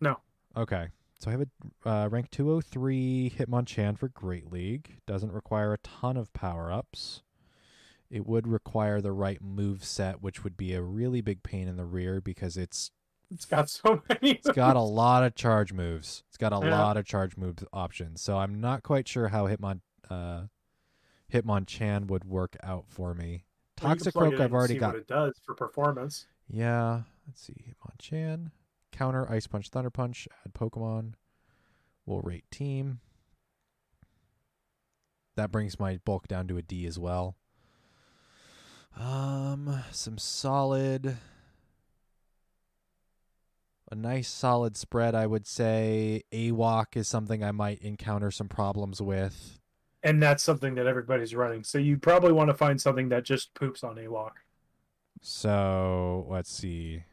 No. 0.00 0.18
Okay. 0.56 0.88
So 1.20 1.30
I 1.30 1.32
have 1.32 1.42
a 1.42 1.88
uh, 1.88 2.08
rank 2.08 2.30
203 2.30 3.32
Hitmonchan 3.38 3.96
for 3.96 4.08
Great 4.08 4.50
League. 4.52 4.98
Doesn't 5.06 5.32
require 5.32 5.72
a 5.72 5.78
ton 5.78 6.16
of 6.16 6.32
power 6.32 6.72
ups. 6.72 7.22
It 8.10 8.26
would 8.26 8.46
require 8.48 9.00
the 9.00 9.12
right 9.12 9.40
move 9.40 9.84
set, 9.84 10.20
which 10.20 10.42
would 10.44 10.56
be 10.56 10.74
a 10.74 10.82
really 10.82 11.20
big 11.20 11.42
pain 11.44 11.68
in 11.68 11.76
the 11.76 11.84
rear 11.84 12.20
because 12.20 12.56
it's 12.56 12.90
It's 13.30 13.44
got 13.46 13.70
so 13.70 14.02
many. 14.08 14.32
it's 14.32 14.50
got 14.50 14.74
a 14.76 14.80
lot 14.80 15.22
of 15.22 15.36
charge 15.36 15.72
moves. 15.72 16.24
It's 16.28 16.36
got 16.36 16.52
a 16.52 16.66
Yeah. 16.66 16.76
lot 16.80 16.96
of 16.96 17.06
charge 17.06 17.36
move 17.36 17.64
options. 17.72 18.20
So 18.20 18.36
I'm 18.38 18.60
not 18.60 18.82
quite 18.82 19.06
sure 19.06 19.28
how 19.28 19.46
Hitmon 19.46 19.80
uh 20.10 20.42
Hitmonchan 21.32 22.08
would 22.08 22.24
work 22.24 22.56
out 22.62 22.86
for 22.88 23.14
me. 23.14 23.44
Well, 23.82 23.94
you 23.94 24.00
can 24.00 24.12
plug 24.12 24.32
it 24.32 24.36
Toxicroak 24.36 24.40
I've 24.40 24.52
already 24.52 24.74
got. 24.76 24.94
What 24.94 24.96
it 24.96 25.08
does 25.08 25.40
for 25.44 25.54
performance. 25.54 26.26
Yeah. 26.48 27.02
Let's 27.26 27.42
see. 27.42 27.54
Hitmonchan. 27.68 28.50
Counter 28.90 29.30
Ice 29.30 29.46
Punch 29.46 29.68
Thunder 29.68 29.90
Punch. 29.90 30.28
Add 30.44 30.54
Pokemon. 30.54 31.14
We'll 32.06 32.20
rate 32.20 32.44
team. 32.50 33.00
That 35.36 35.50
brings 35.50 35.78
my 35.78 35.98
bulk 36.04 36.28
down 36.28 36.46
to 36.48 36.58
a 36.58 36.62
D 36.62 36.86
as 36.86 36.98
well. 36.98 37.36
Um 38.98 39.82
some 39.90 40.18
solid 40.18 41.16
a 43.90 43.94
nice 43.94 44.28
solid 44.28 44.76
spread, 44.76 45.14
I 45.14 45.26
would 45.26 45.46
say. 45.46 46.22
AWOC 46.32 46.96
is 46.96 47.08
something 47.08 47.44
I 47.44 47.52
might 47.52 47.80
encounter 47.80 48.30
some 48.30 48.48
problems 48.48 49.02
with. 49.02 49.60
And 50.02 50.22
that's 50.22 50.42
something 50.42 50.74
that 50.74 50.86
everybody's 50.86 51.34
running. 51.34 51.62
So 51.62 51.78
you 51.78 51.96
probably 51.96 52.32
want 52.32 52.48
to 52.48 52.54
find 52.54 52.80
something 52.80 53.08
that 53.10 53.24
just 53.24 53.54
poops 53.54 53.84
on 53.84 53.98
a 53.98 54.08
walk. 54.08 54.40
So 55.20 56.26
let's 56.28 56.50
see. 56.50 57.04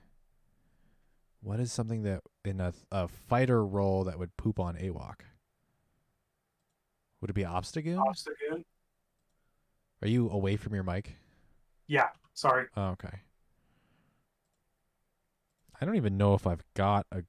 What 1.42 1.60
is 1.60 1.72
something 1.72 2.04
that 2.04 2.22
in 2.44 2.60
a 2.60 2.74
a 2.92 3.08
fighter 3.08 3.66
role 3.66 4.04
that 4.06 4.18
would 4.18 4.36
poop 4.36 4.60
on 4.60 4.76
AWOC? 4.76 5.16
Would 7.22 7.30
it 7.30 7.34
be 7.34 7.44
Obstagoon? 7.44 7.98
Obstagoon. 7.98 8.64
Are 10.02 10.08
you 10.08 10.30
away 10.30 10.56
from 10.56 10.74
your 10.74 10.84
mic? 10.84 11.16
Yeah. 11.88 12.08
Sorry. 12.34 12.66
Oh, 12.76 12.90
okay. 12.90 13.20
I 15.80 15.86
don't 15.86 15.96
even 15.96 16.18
know 16.18 16.34
if 16.34 16.48
I've 16.48 16.64
got 16.74 17.06
a 17.12 17.24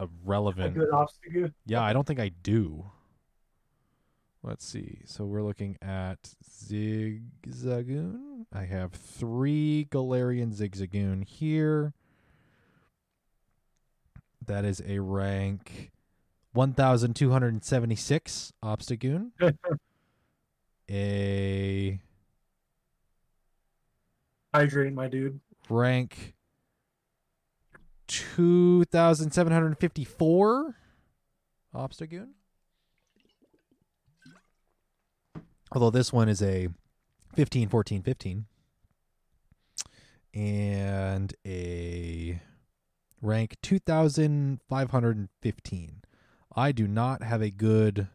a 0.00 0.08
relevant 0.24 0.76
A 0.76 0.80
good 0.80 0.90
Obstagoon. 0.90 1.52
Yeah, 1.66 1.82
I 1.82 1.92
don't 1.92 2.06
think 2.06 2.20
I 2.20 2.30
do. 2.42 2.90
Let's 4.42 4.64
see. 4.64 5.00
So 5.04 5.26
we're 5.26 5.42
looking 5.42 5.76
at 5.82 6.34
Zigzagoon. 6.48 8.46
I 8.52 8.64
have 8.64 8.92
three 8.92 9.86
Galarian 9.90 10.54
Zigzagoon 10.54 11.26
here. 11.26 11.92
That 14.46 14.64
is 14.64 14.80
a 14.86 15.00
rank 15.00 15.90
1276 16.52 18.52
Obstagoon. 18.64 19.30
a 20.90 22.00
Hydrate, 24.54 24.94
my 24.94 25.06
dude. 25.06 25.38
rank 25.68 26.32
2754 28.08 30.76
Obstagoon. 31.74 32.28
Although 35.72 35.90
this 35.90 36.12
one 36.12 36.28
is 36.28 36.42
a 36.42 36.68
15 37.34 37.68
14 37.68 38.02
15 38.02 38.44
and 40.34 41.34
a 41.46 42.40
rank 43.22 43.56
2515. 43.62 46.02
I 46.56 46.72
do 46.72 46.88
not 46.88 47.22
have 47.22 47.42
a 47.42 47.50
good 47.50 48.08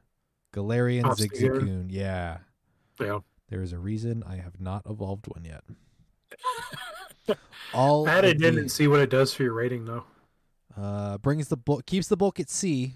Galarian 0.53 1.03
Zigzagoon. 1.03 1.87
Yeah. 1.89 2.39
Yeah. 2.99 3.19
There 3.49 3.61
is 3.61 3.71
a 3.73 3.79
reason 3.79 4.23
I 4.27 4.37
have 4.37 4.59
not 4.59 4.81
evolved 4.89 5.27
one 5.27 5.45
yet. 5.45 5.63
All 7.73 8.07
Add 8.07 8.23
of 8.25 8.31
it 8.31 8.41
in 8.43 8.55
the- 8.55 8.61
and 8.61 8.71
see 8.71 8.87
what 8.87 8.99
it 8.99 9.09
does 9.09 9.33
for 9.33 9.43
your 9.43 9.53
rating, 9.53 9.85
though. 9.85 10.03
uh, 10.77 11.17
brings 11.19 11.47
the 11.49 11.57
bulk, 11.57 11.85
keeps 11.85 12.07
the 12.07 12.17
bulk 12.17 12.39
at 12.39 12.49
C. 12.49 12.95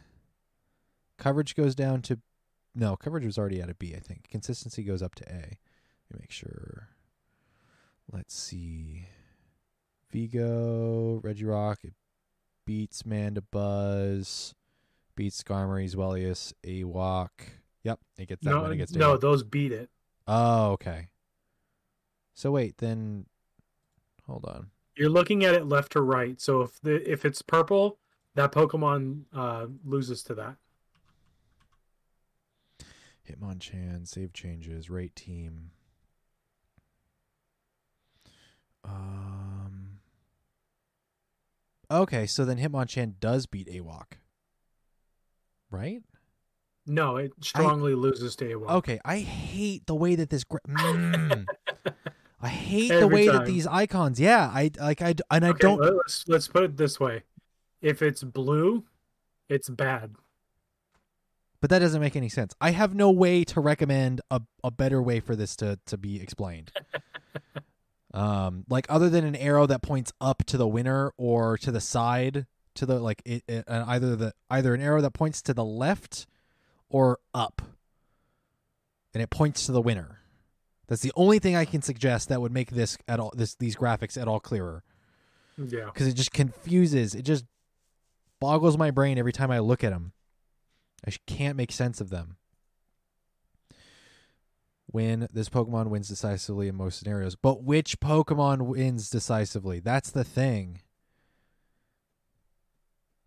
Coverage 1.18 1.56
goes 1.56 1.76
down 1.76 2.02
to, 2.04 2.20
no, 2.80 2.96
coverage 2.96 3.26
was 3.26 3.38
already 3.38 3.62
at 3.62 3.70
a 3.70 3.76
B. 3.76 3.94
I 3.96 4.00
think 4.00 4.30
consistency 4.30 4.84
goes 4.84 5.02
up 5.02 5.14
to 5.16 5.24
A. 5.30 5.58
Let 6.10 6.14
me 6.14 6.20
make 6.22 6.32
sure. 6.32 6.88
Let's 8.12 8.34
see. 8.34 9.06
Vigo, 10.12 11.20
Regirock, 11.24 11.84
it 11.84 11.94
beats 12.66 13.04
Mandibuzz, 13.04 14.54
beats 15.16 15.44
Skarmory, 15.44 15.94
Zweilous, 15.94 16.54
Awok. 16.64 17.30
Yep, 17.84 18.00
it 18.18 18.28
gets 18.28 18.44
that 18.44 18.50
No, 18.50 18.62
when 18.64 18.72
it 18.72 18.78
gets 18.78 18.94
no, 18.94 19.14
A. 19.14 19.20
those 19.20 19.44
beat 19.44 19.72
it. 19.72 19.90
Oh, 20.26 20.72
okay. 20.72 21.10
So 22.34 22.52
wait, 22.52 22.78
then, 22.78 23.26
hold 24.26 24.46
on. 24.46 24.72
You're 24.96 25.10
looking 25.10 25.44
at 25.44 25.54
it 25.54 25.68
left 25.68 25.92
to 25.92 26.02
right. 26.02 26.40
So 26.42 26.62
if 26.62 26.80
the 26.82 27.12
if 27.12 27.26
it's 27.26 27.42
purple, 27.42 28.00
that 28.36 28.52
Pokemon 28.52 29.26
uh, 29.34 29.68
loses 29.86 30.24
to 30.24 30.36
that. 30.36 30.56
Hitmonchan, 33.30 34.08
save 34.08 34.34
changes, 34.34 34.90
rate 34.90 35.16
team. 35.16 35.72
Um. 38.84 40.00
Okay, 41.92 42.26
so 42.26 42.46
then 42.46 42.58
Hitmonchan 42.58 43.14
does 43.20 43.46
beat 43.46 43.68
Awok. 43.68 44.14
Right? 45.72 46.02
No, 46.86 47.18
it 47.18 47.32
strongly 47.42 47.94
loses 47.94 48.36
to 48.38 48.46
Awok. 48.46 48.70
Okay, 48.78 49.00
I 49.06 49.20
hate 49.20 49.86
the 49.86 49.96
way 49.96 50.16
that 50.16 50.30
this. 50.30 50.44
Gra- 50.44 50.60
mm. 50.68 51.46
I 52.42 52.48
hate 52.48 52.88
the 52.88 52.96
Every 52.96 53.08
way 53.08 53.28
that 53.28 53.46
these 53.46 53.68
icons. 53.68 54.20
Yeah, 54.20 54.50
I 54.54 54.72
like 54.80 55.02
I 55.02 55.16
and 55.30 55.46
I 55.46 55.50
Okay, 55.50 55.60
don't. 55.60 55.80
Let's 55.82 56.26
let's 56.28 56.48
put 56.48 56.64
it 56.64 56.78
this 56.78 57.00
way: 57.00 57.24
if 57.82 58.02
it's 58.02 58.24
blue, 58.24 58.86
it's 59.50 59.70
bad. 59.70 60.16
But 61.62 61.70
that 61.72 61.80
doesn't 61.80 62.00
make 62.00 62.16
any 62.16 62.30
sense. 62.30 62.54
I 62.62 62.72
have 62.72 62.96
no 62.96 63.12
way 63.12 63.44
to 63.46 63.60
recommend 63.60 64.22
a, 64.32 64.42
a 64.64 64.72
better 64.72 65.02
way 65.02 65.20
for 65.20 65.36
this 65.36 65.56
to, 65.58 65.78
to 65.88 65.98
be 65.98 66.22
explained. 66.22 66.72
Um, 68.12 68.66
like 68.68 68.88
other 68.90 69.08
than 69.08 69.24
an 69.24 69.36
arrow 69.36 69.68
that 69.68 69.84
points 69.84 70.12
up 70.20 70.44
to 70.48 70.58
the 70.58 70.68
winner 70.68 71.14
or 71.16 71.60
to 71.60 71.72
the 71.72 71.80
side 71.80 72.48
to 72.74 72.88
the 72.88 73.00
like 73.00 73.22
it, 73.24 73.44
it 73.48 73.66
uh, 73.70 73.84
either 73.88 74.16
the 74.16 74.34
either 74.50 74.74
an 74.74 74.82
arrow 74.82 75.00
that 75.02 75.12
points 75.14 75.44
to 75.44 75.54
the 75.54 75.64
left 75.64 76.26
or 76.90 77.20
up, 77.36 77.62
and 79.14 79.22
it 79.22 79.30
points 79.30 79.68
to 79.68 79.72
the 79.72 79.82
winner. 79.82 80.22
That's 80.88 81.04
the 81.04 81.12
only 81.16 81.38
thing 81.38 81.56
I 81.56 81.66
can 81.66 81.84
suggest 81.84 82.30
that 82.30 82.42
would 82.42 82.52
make 82.52 82.72
this 82.72 82.98
at 83.08 83.20
all 83.20 83.32
this 83.36 83.54
these 83.54 83.76
graphics 83.76 84.20
at 84.20 84.28
all 84.28 84.40
clearer 84.40 84.84
Yeah. 85.60 85.86
because 85.86 86.08
it 86.08 86.14
just 86.14 86.32
confuses. 86.32 87.14
It 87.14 87.22
just 87.26 87.46
boggles 88.40 88.76
my 88.76 88.90
brain 88.90 89.20
every 89.20 89.34
time 89.34 89.52
I 89.52 89.60
look 89.60 89.84
at 89.84 89.92
them. 89.92 90.14
I 91.08 91.12
can't 91.28 91.58
make 91.58 91.72
sense 91.72 92.02
of 92.02 92.10
them. 92.10 92.38
When 94.88 95.28
this 95.32 95.50
Pokemon 95.50 95.90
wins 95.90 96.08
decisively 96.08 96.68
in 96.68 96.76
most 96.76 97.00
scenarios, 97.00 97.36
but 97.36 97.64
which 97.64 98.00
Pokemon 98.00 98.64
wins 98.64 99.10
decisively? 99.10 99.80
That's 99.80 100.12
the 100.12 100.24
thing. 100.24 100.82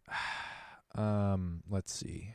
Um, 0.94 1.62
let's 1.70 1.90
see. 1.90 2.34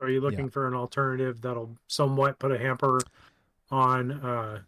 Are 0.00 0.08
you 0.08 0.20
looking 0.20 0.50
for 0.50 0.66
an 0.66 0.74
alternative 0.74 1.40
that'll 1.42 1.76
somewhat 1.88 2.38
put 2.38 2.52
a 2.52 2.58
hamper 2.58 3.00
on 3.72 4.12
uh 4.12 4.62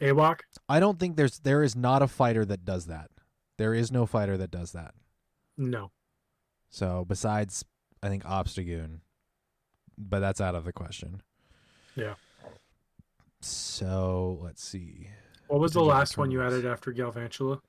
AWOC? 0.00 0.40
I 0.68 0.80
don't 0.80 0.98
think 0.98 1.16
there's 1.16 1.38
there 1.40 1.62
is 1.62 1.74
not 1.76 2.02
a 2.02 2.08
fighter 2.08 2.44
that 2.44 2.64
does 2.64 2.86
that. 2.86 3.10
There 3.58 3.74
is 3.74 3.90
no 3.90 4.06
fighter 4.06 4.36
that 4.36 4.50
does 4.50 4.72
that. 4.72 4.94
No. 5.56 5.90
So 6.68 7.04
besides, 7.06 7.64
I 8.02 8.08
think 8.08 8.24
Obstagoon, 8.24 9.00
but 9.96 10.20
that's 10.20 10.40
out 10.40 10.54
of 10.54 10.64
the 10.64 10.72
question. 10.72 11.22
Yeah. 11.94 12.14
So 13.40 14.38
let's 14.42 14.62
see. 14.62 15.08
What 15.48 15.60
was 15.60 15.72
the 15.72 15.82
last 15.82 16.18
one 16.18 16.30
you 16.30 16.42
added 16.42 16.66
after 16.66 16.92
Galvantula? 16.92 17.60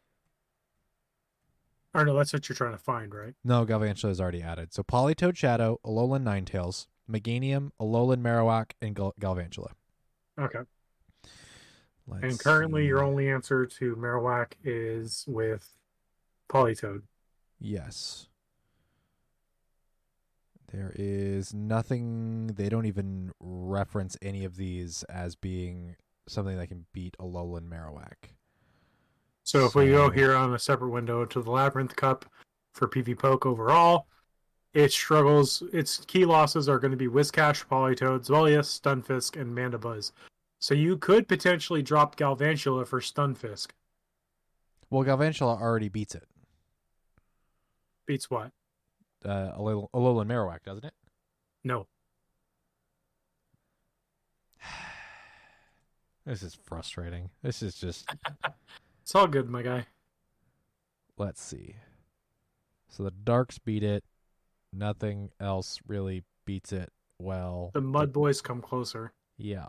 Or 1.93 2.05
no, 2.05 2.15
that's 2.15 2.33
what 2.33 2.47
you're 2.49 2.55
trying 2.55 2.73
to 2.73 2.77
find, 2.77 3.13
right? 3.13 3.33
No, 3.43 3.65
Galvantula 3.65 4.09
is 4.09 4.19
already 4.19 4.41
added. 4.41 4.73
So 4.73 4.83
Politoed 4.83 5.37
Shadow, 5.37 5.79
Alolan 5.85 6.23
Ninetales, 6.23 6.87
Meganium, 7.09 7.71
Alolan 7.81 8.21
Marowak, 8.21 8.71
and 8.81 8.95
Gal- 8.95 9.13
Galvantula. 9.19 9.71
Okay. 10.39 10.59
Let's 12.07 12.23
and 12.23 12.39
currently, 12.39 12.83
see. 12.83 12.87
your 12.87 13.03
only 13.03 13.29
answer 13.29 13.65
to 13.65 13.95
Marowak 13.95 14.53
is 14.63 15.25
with 15.27 15.69
Politoed. 16.49 17.01
Yes. 17.59 18.27
There 20.71 20.93
is 20.95 21.53
nothing. 21.53 22.47
They 22.47 22.69
don't 22.69 22.85
even 22.85 23.31
reference 23.39 24.17
any 24.21 24.45
of 24.45 24.55
these 24.55 25.03
as 25.03 25.35
being 25.35 25.95
something 26.27 26.57
that 26.57 26.67
can 26.67 26.85
beat 26.93 27.15
Alolan 27.19 27.69
Marowak. 27.69 28.31
So 29.43 29.65
if 29.65 29.75
we 29.75 29.87
go 29.87 30.09
here 30.09 30.35
on 30.35 30.53
a 30.53 30.59
separate 30.59 30.89
window 30.89 31.23
to 31.23 31.41
the 31.41 31.49
Labyrinth 31.49 31.95
Cup 31.95 32.25
for 32.73 32.87
PvPoke 32.87 33.45
overall, 33.45 34.07
it 34.73 34.91
struggles. 34.91 35.63
Its 35.71 36.03
key 36.05 36.25
losses 36.25 36.67
are 36.67 36.79
going 36.79 36.91
to 36.91 36.97
be 36.97 37.07
Whiscash, 37.07 37.65
Politoed, 37.65 38.27
Zweilous, 38.27 38.79
Stunfisk, 38.79 39.39
and 39.39 39.55
Mandibuzz. 39.55 40.11
So 40.59 40.73
you 40.73 40.97
could 40.97 41.27
potentially 41.27 41.81
drop 41.81 42.15
Galvantula 42.15 42.85
for 42.87 42.99
Stunfisk. 42.99 43.67
Well, 44.89 45.03
Galvantula 45.03 45.59
already 45.61 45.89
beats 45.89 46.15
it. 46.15 46.23
Beats 48.05 48.29
what? 48.29 48.51
Uh, 49.25 49.51
Alol- 49.55 49.89
Alolan 49.93 50.27
Marowak, 50.27 50.63
doesn't 50.63 50.85
it? 50.85 50.93
No. 51.63 51.87
This 56.25 56.43
is 56.43 56.55
frustrating. 56.65 57.29
This 57.41 57.61
is 57.61 57.75
just. 57.75 58.09
It's 59.01 59.15
all 59.15 59.27
good, 59.27 59.47
my 59.47 59.61
guy. 59.61 59.85
let's 61.17 61.41
see. 61.41 61.75
So 62.89 63.03
the 63.03 63.11
Darks 63.11 63.57
beat 63.57 63.81
it. 63.81 64.03
Nothing 64.73 65.29
else 65.39 65.79
really 65.87 66.25
beats 66.43 66.73
it 66.73 66.91
well. 67.17 67.71
The 67.73 67.79
Mud 67.79 68.11
Boys 68.11 68.41
come 68.41 68.61
closer. 68.61 69.13
Yeah. 69.37 69.67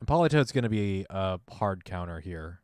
And 0.00 0.08
Politoed's 0.08 0.52
going 0.52 0.64
to 0.64 0.68
be 0.68 1.06
a 1.10 1.40
hard 1.50 1.84
counter 1.84 2.20
here. 2.20 2.60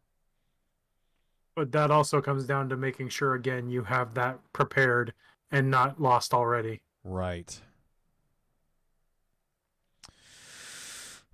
But 1.57 1.73
that 1.73 1.91
also 1.91 2.21
comes 2.21 2.45
down 2.47 2.69
to 2.71 2.77
making 2.77 3.09
sure, 3.11 3.35
again, 3.35 3.71
you 3.71 3.85
have 3.85 4.15
that 4.15 4.39
prepared 4.53 5.15
and 5.51 5.71
not 5.71 6.01
lost 6.01 6.35
already. 6.35 6.81
Right. 7.03 7.61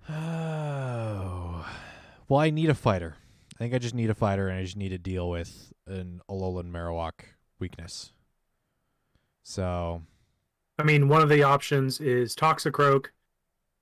Oh. 0.09 1.65
Well, 2.27 2.39
I 2.39 2.49
need 2.49 2.69
a 2.69 2.73
fighter. 2.73 3.17
I 3.55 3.57
think 3.57 3.73
I 3.73 3.77
just 3.77 3.93
need 3.93 4.09
a 4.09 4.15
fighter, 4.15 4.47
and 4.47 4.57
I 4.57 4.63
just 4.63 4.77
need 4.77 4.89
to 4.89 4.97
deal 4.97 5.29
with 5.29 5.73
an 5.85 6.21
Alolan 6.29 6.71
Marowak 6.71 7.11
weakness. 7.59 8.13
So, 9.43 10.01
I 10.79 10.83
mean, 10.83 11.09
one 11.09 11.21
of 11.21 11.27
the 11.27 11.43
options 11.43 11.99
is 11.99 12.33
Toxicroak. 12.33 13.07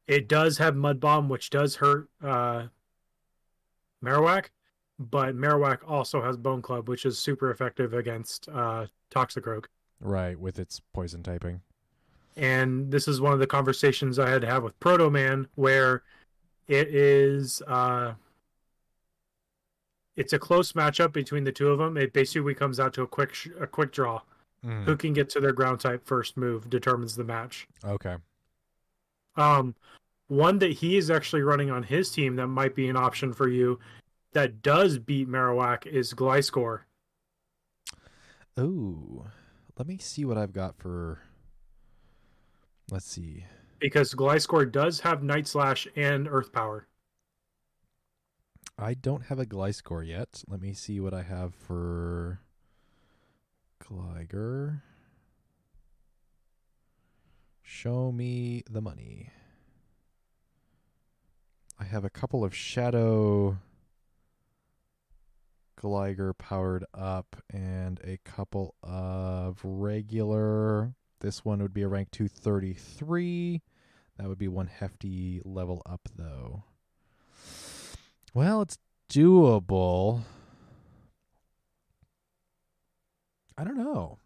It 0.10 0.28
does 0.28 0.58
have 0.58 0.76
Mud 0.76 1.00
Bomb, 1.00 1.30
which 1.30 1.52
does 1.52 1.76
hurt 1.76 2.10
uh, 2.24 2.64
Marowak, 4.04 4.46
but 4.98 5.36
Marowak 5.36 5.80
also 5.88 6.20
has 6.24 6.36
Bone 6.36 6.64
Club, 6.64 6.90
which 6.90 7.06
is 7.06 7.20
super 7.20 7.52
effective 7.52 7.94
against 7.94 8.50
uh, 8.50 8.88
Toxicroak. 9.14 9.66
right, 10.02 10.38
with 10.40 10.58
its 10.58 10.82
poison 10.94 11.22
typing. 11.22 11.62
And 12.36 12.92
this 12.92 13.08
is 13.08 13.22
one 13.22 13.34
of 13.34 13.40
the 13.40 13.46
conversations 13.46 14.18
I 14.18 14.30
had 14.30 14.42
to 14.42 14.48
have 14.48 14.64
with 14.64 14.80
Proto 14.80 15.12
Man, 15.12 15.48
where 15.54 16.02
it 16.68 16.88
is 16.88 17.62
uh, 17.68 18.14
it's 20.16 20.34
a 20.34 20.40
close 20.40 20.72
matchup 20.72 21.14
between 21.14 21.44
the 21.44 21.52
two 21.52 21.70
of 21.70 21.78
them. 21.78 21.98
It 21.98 22.14
basically 22.14 22.56
comes 22.56 22.80
out 22.80 22.94
to 22.94 23.04
a 23.04 23.08
quick 23.08 23.34
sh- 23.36 23.50
a 23.60 23.68
quick 23.68 23.92
draw. 23.92 24.22
Mm, 24.66 24.86
Who 24.86 24.98
can 24.98 25.14
get 25.14 25.30
to 25.32 25.40
their 25.40 25.54
ground 25.54 25.80
type 25.80 26.06
first 26.06 26.36
move 26.36 26.68
determines 26.70 27.16
the 27.16 27.24
match. 27.24 27.68
Okay. 27.86 28.16
Um, 29.40 29.76
one 30.28 30.60
that 30.60 30.74
he 30.74 30.98
is 30.98 31.10
actually 31.10 31.42
running 31.42 31.72
on 31.72 31.84
his 31.84 32.12
team 32.12 32.36
that 32.36 32.48
might 32.48 32.76
be 32.76 32.90
an 32.90 32.96
option 32.96 33.34
for 33.34 33.48
you 33.48 33.80
that 34.34 34.62
does 34.62 35.00
beat 35.00 35.28
Marowak 35.28 35.88
is 35.88 36.14
Gliscor. 36.14 36.82
Oh, 38.58 39.26
Let 39.78 39.88
me 39.88 39.98
see 39.98 40.26
what 40.26 40.38
I've 40.38 40.52
got 40.52 40.78
for. 40.78 41.20
Let's 42.92 43.06
see. 43.10 43.46
Because 43.80 44.14
Gliscor 44.14 44.70
does 44.70 45.00
have 45.00 45.24
Night 45.24 45.48
Slash 45.48 45.88
and 45.96 46.28
Earth 46.28 46.52
Power. 46.52 46.86
I 48.78 48.94
don't 48.94 49.26
have 49.26 49.40
a 49.40 49.46
Gliscor 49.46 50.06
yet. 50.06 50.44
Let 50.48 50.62
me 50.62 50.74
see 50.74 51.00
what 51.00 51.14
I 51.14 51.24
have 51.24 51.56
for 51.56 52.42
Gligar. 53.84 54.82
Show 57.72 58.12
me 58.12 58.64
the 58.68 58.82
money. 58.82 59.30
I 61.80 61.84
have 61.84 62.04
a 62.04 62.10
couple 62.10 62.44
of 62.44 62.54
Shadow 62.54 63.60
Gligar 65.80 66.36
powered 66.36 66.84
up 66.96 67.38
and 67.54 68.02
a 68.04 68.18
couple 68.26 68.74
of 68.82 69.60
regular. 69.64 70.96
This 71.22 71.46
one 71.46 71.62
would 71.62 71.74
be 71.74 71.84
a 71.84 71.88
rank 71.88 72.10
233. 72.12 73.62
That 74.18 74.28
would 74.28 74.40
be 74.40 74.48
one 74.48 74.68
hefty 74.68 75.40
level 75.46 75.84
up, 75.86 76.10
though. 76.18 76.64
Well, 78.34 78.64
it's 78.64 78.80
doable. 79.10 80.24
I 83.56 83.64
don't 83.64 83.78
know. 83.78 84.18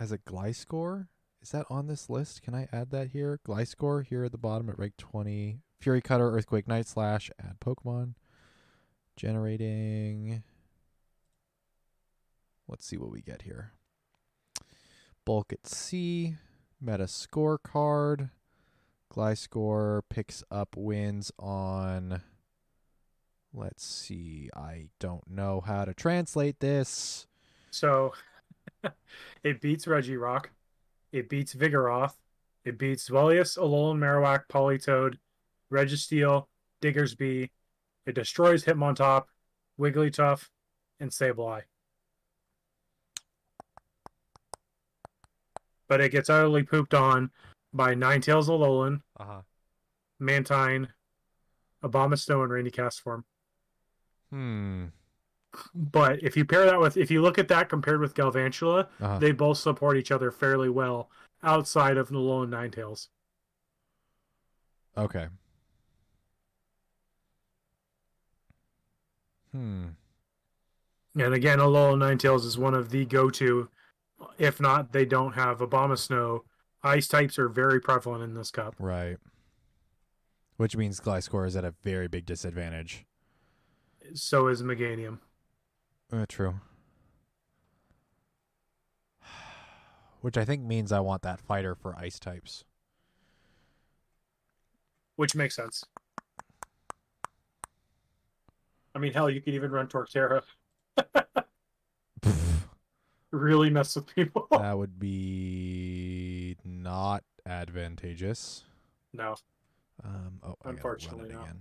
As 0.00 0.10
a 0.10 0.18
Gliscor, 0.18 1.08
is 1.42 1.50
that 1.50 1.66
on 1.68 1.88
this 1.88 2.08
list? 2.08 2.42
Can 2.42 2.54
I 2.54 2.68
add 2.72 2.90
that 2.90 3.08
here? 3.08 3.40
Gliscor 3.46 4.06
here 4.06 4.24
at 4.24 4.32
the 4.32 4.38
bottom 4.38 4.68
at 4.68 4.78
rank 4.78 4.96
20. 4.96 5.58
Fury 5.80 6.00
Cutter, 6.00 6.30
Earthquake, 6.30 6.68
Night 6.68 6.86
Slash, 6.86 7.30
add 7.40 7.56
Pokemon. 7.60 8.14
Generating. 9.16 10.44
Let's 12.68 12.86
see 12.86 12.96
what 12.96 13.10
we 13.10 13.20
get 13.20 13.42
here. 13.42 13.72
Bulk 15.24 15.52
at 15.52 15.66
C. 15.66 16.36
Meta 16.80 17.04
scorecard. 17.04 18.30
Gliscor 19.12 20.02
picks 20.08 20.44
up 20.50 20.76
wins 20.76 21.32
on. 21.38 22.22
Let's 23.52 23.84
see. 23.84 24.48
I 24.56 24.86
don't 25.00 25.28
know 25.28 25.60
how 25.60 25.84
to 25.84 25.92
translate 25.92 26.60
this. 26.60 27.26
So 27.70 28.12
it 29.44 29.60
beats 29.60 29.84
Regirock. 29.86 30.46
It 31.12 31.28
beats 31.28 31.54
Vigoroth. 31.54 32.14
It 32.64 32.78
beats 32.78 33.08
Zweilous, 33.10 33.58
Alolan 33.58 33.98
Marowak, 33.98 34.44
Politoed, 34.48 35.18
Registeel, 35.70 36.46
Diggersby. 36.80 37.50
It 38.06 38.14
destroys 38.14 38.64
Hitmontop, 38.64 39.24
Wigglytuff, 39.78 40.48
and 41.00 41.10
Sableye. 41.10 41.62
But 45.88 46.00
it 46.00 46.10
gets 46.10 46.30
utterly 46.30 46.62
pooped 46.62 46.94
on 46.94 47.30
by 47.72 47.94
Ninetales 47.94 48.48
Alolan, 48.48 49.02
Uh 49.18 49.24
huh. 49.24 49.42
Mantine, 50.18 50.88
Abomasnow, 51.82 52.42
and 52.44 52.52
Rainy 52.52 52.70
Castform. 52.70 53.24
Hmm. 54.30 54.86
But 55.74 56.22
if 56.22 56.36
you 56.36 56.44
pair 56.44 56.64
that 56.64 56.80
with, 56.80 56.96
if 56.96 57.10
you 57.10 57.20
look 57.22 57.38
at 57.38 57.48
that 57.48 57.68
compared 57.68 58.00
with 58.00 58.14
Galvantula, 58.14 58.88
Uh-huh. 59.00 59.18
they 59.18 59.32
both 59.32 59.58
support 59.58 59.96
each 59.96 60.10
other 60.10 60.30
fairly 60.30 60.68
well 60.70 61.10
outside 61.42 61.96
of 61.96 62.08
Alolan 62.08 62.48
Ninetales. 62.48 63.08
Okay. 64.96 65.28
Hmm. 69.52 69.88
And 71.14 71.34
again, 71.34 71.58
Alolan 71.58 71.98
Ninetales 71.98 72.46
is 72.46 72.56
one 72.56 72.74
of 72.74 72.90
the 72.90 73.04
go-to. 73.04 73.68
If 74.38 74.60
not, 74.60 74.92
they 74.92 75.04
don't 75.04 75.34
have 75.34 75.58
Abomasnow. 75.58 76.40
Ice 76.82 77.06
types 77.06 77.38
are 77.38 77.48
very 77.48 77.80
prevalent 77.80 78.22
in 78.24 78.34
this 78.34 78.50
cup. 78.50 78.74
Right. 78.78 79.18
Which 80.56 80.76
means 80.76 81.00
Gliscor 81.00 81.46
is 81.46 81.56
at 81.56 81.64
a 81.64 81.74
very 81.82 82.08
big 82.08 82.24
disadvantage. 82.24 83.04
So 84.14 84.46
is 84.48 84.62
Meganium. 84.62 85.18
Uh, 86.12 86.26
true. 86.28 86.54
Which 90.20 90.36
I 90.36 90.44
think 90.44 90.62
means 90.62 90.92
I 90.92 91.00
want 91.00 91.22
that 91.22 91.40
fighter 91.40 91.74
for 91.74 91.96
ice 91.98 92.18
types. 92.18 92.64
which 95.16 95.34
makes 95.36 95.54
sense. 95.54 95.84
I 98.94 98.98
mean, 98.98 99.12
hell, 99.12 99.30
you 99.30 99.40
could 99.40 99.54
even 99.54 99.70
run 99.70 99.86
Torterra. 99.88 100.42
Really 103.30 103.70
mess 103.70 103.96
with 103.96 104.06
people. 104.14 104.46
that 104.50 104.76
would 104.76 104.98
be 104.98 106.54
not 106.66 107.24
advantageous. 107.46 108.64
no, 109.14 109.36
Um, 110.04 110.38
oh, 110.42 110.48
I 110.48 110.50
gotta 110.50 110.56
run 110.66 110.74
Unfortunately 110.74 111.30
it 111.30 111.32
not. 111.32 111.44
again. 111.44 111.60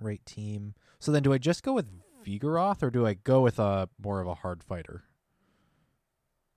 Rate 0.00 0.24
team. 0.24 0.74
So 1.00 1.10
then, 1.10 1.24
do 1.24 1.32
I 1.32 1.38
just 1.38 1.64
go 1.64 1.72
with 1.72 1.88
Vigoroth, 2.28 2.82
or 2.82 2.90
do 2.90 3.06
I 3.06 3.14
go 3.14 3.40
with 3.40 3.58
a 3.58 3.88
more 4.02 4.20
of 4.20 4.26
a 4.26 4.34
hard 4.34 4.62
fighter? 4.62 5.04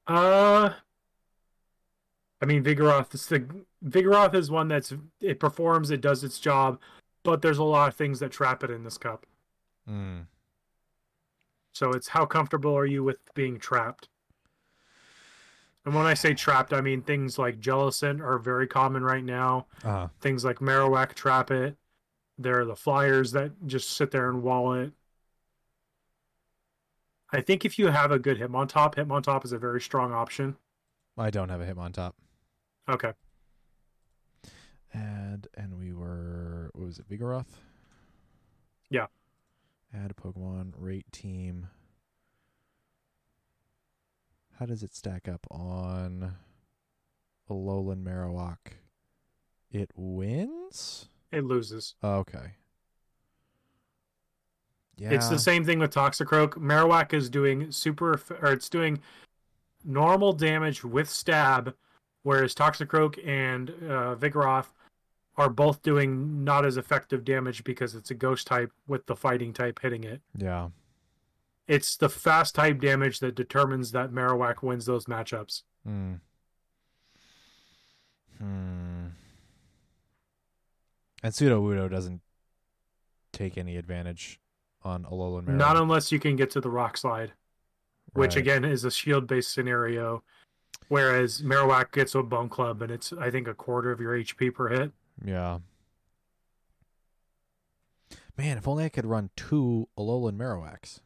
uh, 0.07 0.73
I 2.41 2.45
mean, 2.45 2.63
Vigoroth 2.63 3.13
is 3.13 3.27
the 3.27 3.45
Vigoroth 3.85 4.33
is 4.33 4.51
one 4.51 4.67
that's 4.67 4.93
it 5.21 5.39
performs, 5.39 5.91
it 5.91 6.01
does 6.01 6.23
its 6.23 6.39
job, 6.39 6.79
but 7.23 7.41
there's 7.41 7.59
a 7.59 7.63
lot 7.63 7.87
of 7.87 7.95
things 7.95 8.19
that 8.19 8.31
trap 8.31 8.63
it 8.63 8.71
in 8.71 8.83
this 8.83 8.97
cup. 8.97 9.25
Mm. 9.89 10.25
So 11.73 11.91
it's 11.91 12.09
how 12.09 12.25
comfortable 12.25 12.75
are 12.75 12.85
you 12.85 13.03
with 13.03 13.17
being 13.33 13.59
trapped? 13.59 14.09
And 15.85 15.95
when 15.95 16.05
I 16.05 16.13
say 16.13 16.33
trapped, 16.33 16.73
I 16.73 16.81
mean 16.81 17.01
things 17.01 17.39
like 17.39 17.59
Jellicent 17.59 18.21
are 18.21 18.37
very 18.37 18.67
common 18.67 19.03
right 19.03 19.23
now. 19.23 19.67
Uh, 19.83 20.07
things 20.19 20.43
like 20.43 20.59
Marowak 20.59 21.13
trap 21.13 21.49
it. 21.51 21.75
There 22.37 22.59
are 22.59 22.65
the 22.65 22.75
flyers 22.75 23.31
that 23.31 23.51
just 23.67 23.91
sit 23.91 24.11
there 24.11 24.29
and 24.29 24.43
wall 24.43 24.73
it. 24.73 24.91
I 27.31 27.41
think 27.41 27.63
if 27.63 27.79
you 27.79 27.87
have 27.87 28.11
a 28.11 28.19
good 28.19 28.39
Hitmontop, 28.39 28.95
Hitmontop 28.95 29.45
is 29.45 29.53
a 29.53 29.57
very 29.57 29.79
strong 29.79 30.11
option. 30.11 30.57
I 31.17 31.29
don't 31.29 31.49
have 31.49 31.61
a 31.61 31.65
Hitmontop. 31.65 32.13
Okay. 32.89 33.13
Add, 34.93 35.47
and 35.55 35.77
we 35.77 35.93
were, 35.93 36.69
what 36.73 36.85
was 36.85 36.99
it, 36.99 37.07
Vigoroth? 37.09 37.45
Yeah. 38.89 39.07
Add 39.93 40.11
a 40.11 40.13
Pokemon, 40.13 40.73
rate 40.75 41.09
team. 41.11 41.67
How 44.59 44.65
does 44.65 44.83
it 44.83 44.93
stack 44.93 45.27
up 45.27 45.47
on 45.49 46.35
Alolan 47.49 48.03
Marowak? 48.03 48.73
It 49.71 49.91
wins? 49.95 51.07
It 51.31 51.45
loses. 51.45 51.95
Okay. 52.03 52.55
Yeah. 54.97 55.11
It's 55.11 55.29
the 55.29 55.39
same 55.39 55.65
thing 55.65 55.79
with 55.79 55.93
Toxicroak. 55.93 56.53
Marowak 56.55 57.13
is 57.13 57.29
doing 57.29 57.71
super, 57.71 58.21
or 58.41 58.51
it's 58.51 58.69
doing 58.69 58.99
normal 59.83 60.33
damage 60.33 60.83
with 60.83 61.09
stab, 61.09 61.73
whereas 62.23 62.53
Toxicroak 62.53 63.25
and 63.27 63.69
uh, 63.69 64.15
Vigoroth 64.15 64.67
are 65.37 65.49
both 65.49 65.81
doing 65.81 66.43
not 66.43 66.65
as 66.65 66.77
effective 66.77 67.23
damage 67.23 67.63
because 67.63 67.95
it's 67.95 68.11
a 68.11 68.13
ghost 68.13 68.45
type 68.47 68.71
with 68.87 69.05
the 69.05 69.15
fighting 69.15 69.53
type 69.53 69.79
hitting 69.81 70.03
it. 70.03 70.21
Yeah. 70.37 70.69
It's 71.67 71.95
the 71.95 72.09
fast 72.09 72.53
type 72.53 72.79
damage 72.81 73.19
that 73.19 73.33
determines 73.33 73.91
that 73.93 74.11
Marowak 74.11 74.61
wins 74.61 74.85
those 74.85 75.05
matchups. 75.05 75.63
Hmm. 75.85 76.15
Hmm. 78.37 79.07
And 81.23 81.33
Sudowoodo 81.33 81.89
doesn't 81.89 82.21
take 83.31 83.57
any 83.57 83.77
advantage 83.77 84.40
on 84.83 85.03
Alolan 85.05 85.43
Marowak. 85.45 85.55
Not 85.57 85.77
unless 85.77 86.11
you 86.11 86.19
can 86.19 86.35
get 86.35 86.49
to 86.51 86.61
the 86.61 86.69
rock 86.69 86.97
slide, 86.97 87.33
which 88.13 88.35
Right. 88.35 88.41
again 88.41 88.65
is 88.65 88.83
a 88.83 88.91
shield 88.91 89.27
based 89.27 89.51
scenario. 89.53 90.23
Whereas 90.87 91.41
Marowak 91.41 91.91
gets 91.91 92.15
a 92.15 92.23
bone 92.23 92.49
club 92.49 92.81
and 92.81 92.91
it's 92.91 93.13
I 93.13 93.29
think 93.31 93.47
a 93.47 93.53
quarter 93.53 93.91
of 93.91 93.99
your 94.01 94.13
HP 94.15 94.49
per 94.53 94.67
hit. 94.69 94.91
Yeah. 95.23 95.59
Man, 98.37 98.57
if 98.57 98.67
only 98.67 98.85
I 98.85 98.89
could 98.89 99.05
run 99.05 99.29
two 99.35 99.87
Alolan 99.97 100.35
Marowaks. 100.37 100.99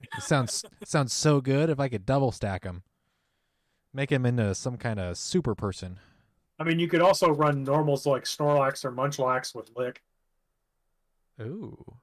It 0.00 0.22
sounds 0.22 0.64
sounds 0.84 1.12
so 1.12 1.40
good 1.40 1.70
if 1.70 1.80
I 1.80 1.88
could 1.88 2.06
double 2.06 2.32
stack 2.32 2.62
them. 2.62 2.82
Make 3.92 4.12
him 4.12 4.24
into 4.24 4.54
some 4.54 4.76
kind 4.76 5.00
of 5.00 5.16
super 5.18 5.54
person. 5.54 5.98
I 6.58 6.64
mean 6.64 6.78
you 6.78 6.88
could 6.88 7.00
also 7.00 7.30
run 7.30 7.64
normals 7.64 8.06
like 8.06 8.24
Snorlax 8.24 8.84
or 8.84 8.92
Munchlax 8.92 9.54
with 9.54 9.70
Lick. 9.76 10.02
Ooh. 11.40 11.96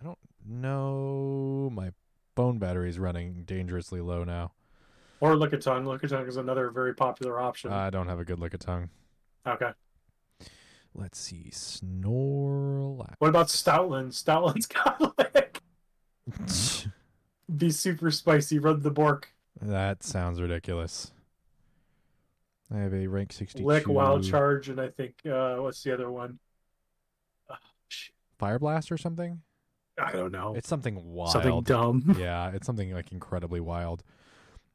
I 0.00 0.04
don't 0.04 0.18
know. 0.44 1.70
My 1.72 1.90
phone 2.34 2.58
battery 2.58 2.88
is 2.90 2.98
running 2.98 3.44
dangerously 3.44 4.00
low 4.00 4.24
now. 4.24 4.52
Or 5.20 5.34
Lickitung. 5.34 5.84
Lickitung 5.84 6.28
is 6.28 6.36
another 6.36 6.70
very 6.70 6.94
popular 6.94 7.40
option. 7.40 7.72
I 7.72 7.90
don't 7.90 8.08
have 8.08 8.20
a 8.20 8.24
good 8.24 8.38
Lickitung. 8.38 8.90
okay. 9.46 9.70
Let's 10.94 11.18
see. 11.18 11.50
Snorlax. 11.52 13.14
What 13.18 13.28
about 13.28 13.48
Stoutland? 13.48 14.12
Stoutland's 14.12 14.66
got 14.66 15.00
Lick. 15.18 15.60
Be 17.54 17.70
super 17.70 18.10
spicy, 18.10 18.58
run 18.58 18.80
the 18.80 18.90
Bork. 18.90 19.28
that 19.60 20.02
sounds 20.02 20.40
ridiculous. 20.40 21.12
I 22.74 22.78
have 22.78 22.92
a 22.94 23.06
rank 23.06 23.32
62. 23.32 23.64
Lick, 23.64 23.86
Wild 23.86 24.24
Charge, 24.24 24.68
and 24.68 24.80
I 24.80 24.88
think 24.88 25.14
uh 25.24 25.56
what's 25.56 25.82
the 25.82 25.92
other 25.94 26.10
one? 26.10 26.38
Fire 28.38 28.58
Blast 28.58 28.90
or 28.90 28.98
something? 28.98 29.42
I 29.98 30.12
don't 30.12 30.32
know. 30.32 30.54
It's 30.54 30.68
something 30.68 31.12
wild. 31.12 31.32
Something 31.32 31.62
dumb. 31.62 32.16
yeah, 32.18 32.50
it's 32.50 32.66
something 32.66 32.92
like 32.92 33.12
incredibly 33.12 33.60
wild. 33.60 34.02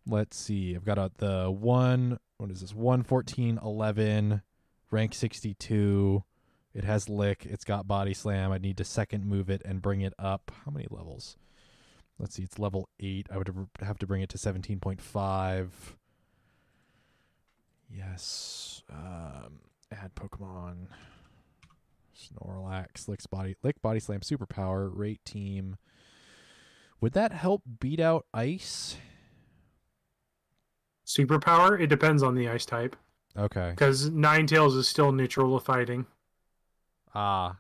Let's 0.08 0.38
see. 0.38 0.76
I've 0.76 0.86
got 0.86 0.98
a, 0.98 1.12
the 1.18 1.52
one. 1.52 2.20
What 2.38 2.50
is 2.50 2.62
this? 2.62 2.74
One 2.74 3.04
fourteen 3.04 3.60
eleven, 3.64 4.42
rank 4.90 5.14
sixty 5.14 5.54
two. 5.54 6.24
It 6.74 6.84
has 6.84 7.10
lick. 7.10 7.46
It's 7.46 7.66
got 7.66 7.88
body 7.88 8.14
slam. 8.14 8.52
I 8.52 8.58
need 8.58 8.78
to 8.78 8.84
second 8.84 9.26
move 9.26 9.50
it 9.50 9.62
and 9.66 9.82
bring 9.82 10.02
it 10.02 10.14
up. 10.18 10.52
How 10.66 10.72
many 10.72 10.88
levels? 10.90 11.38
Let's 12.18 12.36
see. 12.36 12.44
It's 12.44 12.58
level 12.58 12.90
eight. 13.00 13.28
I 13.32 13.38
would 13.38 13.54
have 13.82 14.00
to 14.00 14.08
bring 14.08 14.22
it 14.22 14.30
to 14.30 14.38
seventeen 14.38 14.80
point 14.80 15.02
five. 15.02 15.98
Yes. 17.94 18.84
Um, 18.90 19.60
add 19.92 20.16
Pokemon. 20.16 20.88
Snorlax, 22.22 23.08
Lick's 23.08 23.26
body, 23.26 23.56
Lick, 23.64 23.82
body 23.82 24.00
slam, 24.00 24.20
superpower, 24.22 24.90
rate 24.94 25.24
team. 25.26 25.78
Would 27.00 27.14
that 27.14 27.32
help 27.34 27.64
beat 27.80 28.00
out 28.00 28.26
ice? 28.34 28.98
Superpower, 31.06 31.80
it 31.80 31.88
depends 31.88 32.24
on 32.24 32.36
the 32.36 32.48
ice 32.48 32.66
type. 32.66 32.96
Okay. 33.38 33.72
Because 33.72 34.10
Ninetales 34.10 34.78
is 34.78 34.88
still 34.88 35.12
neutral 35.12 35.58
to 35.58 35.64
fighting. 35.64 36.06
Ah. 37.16 37.58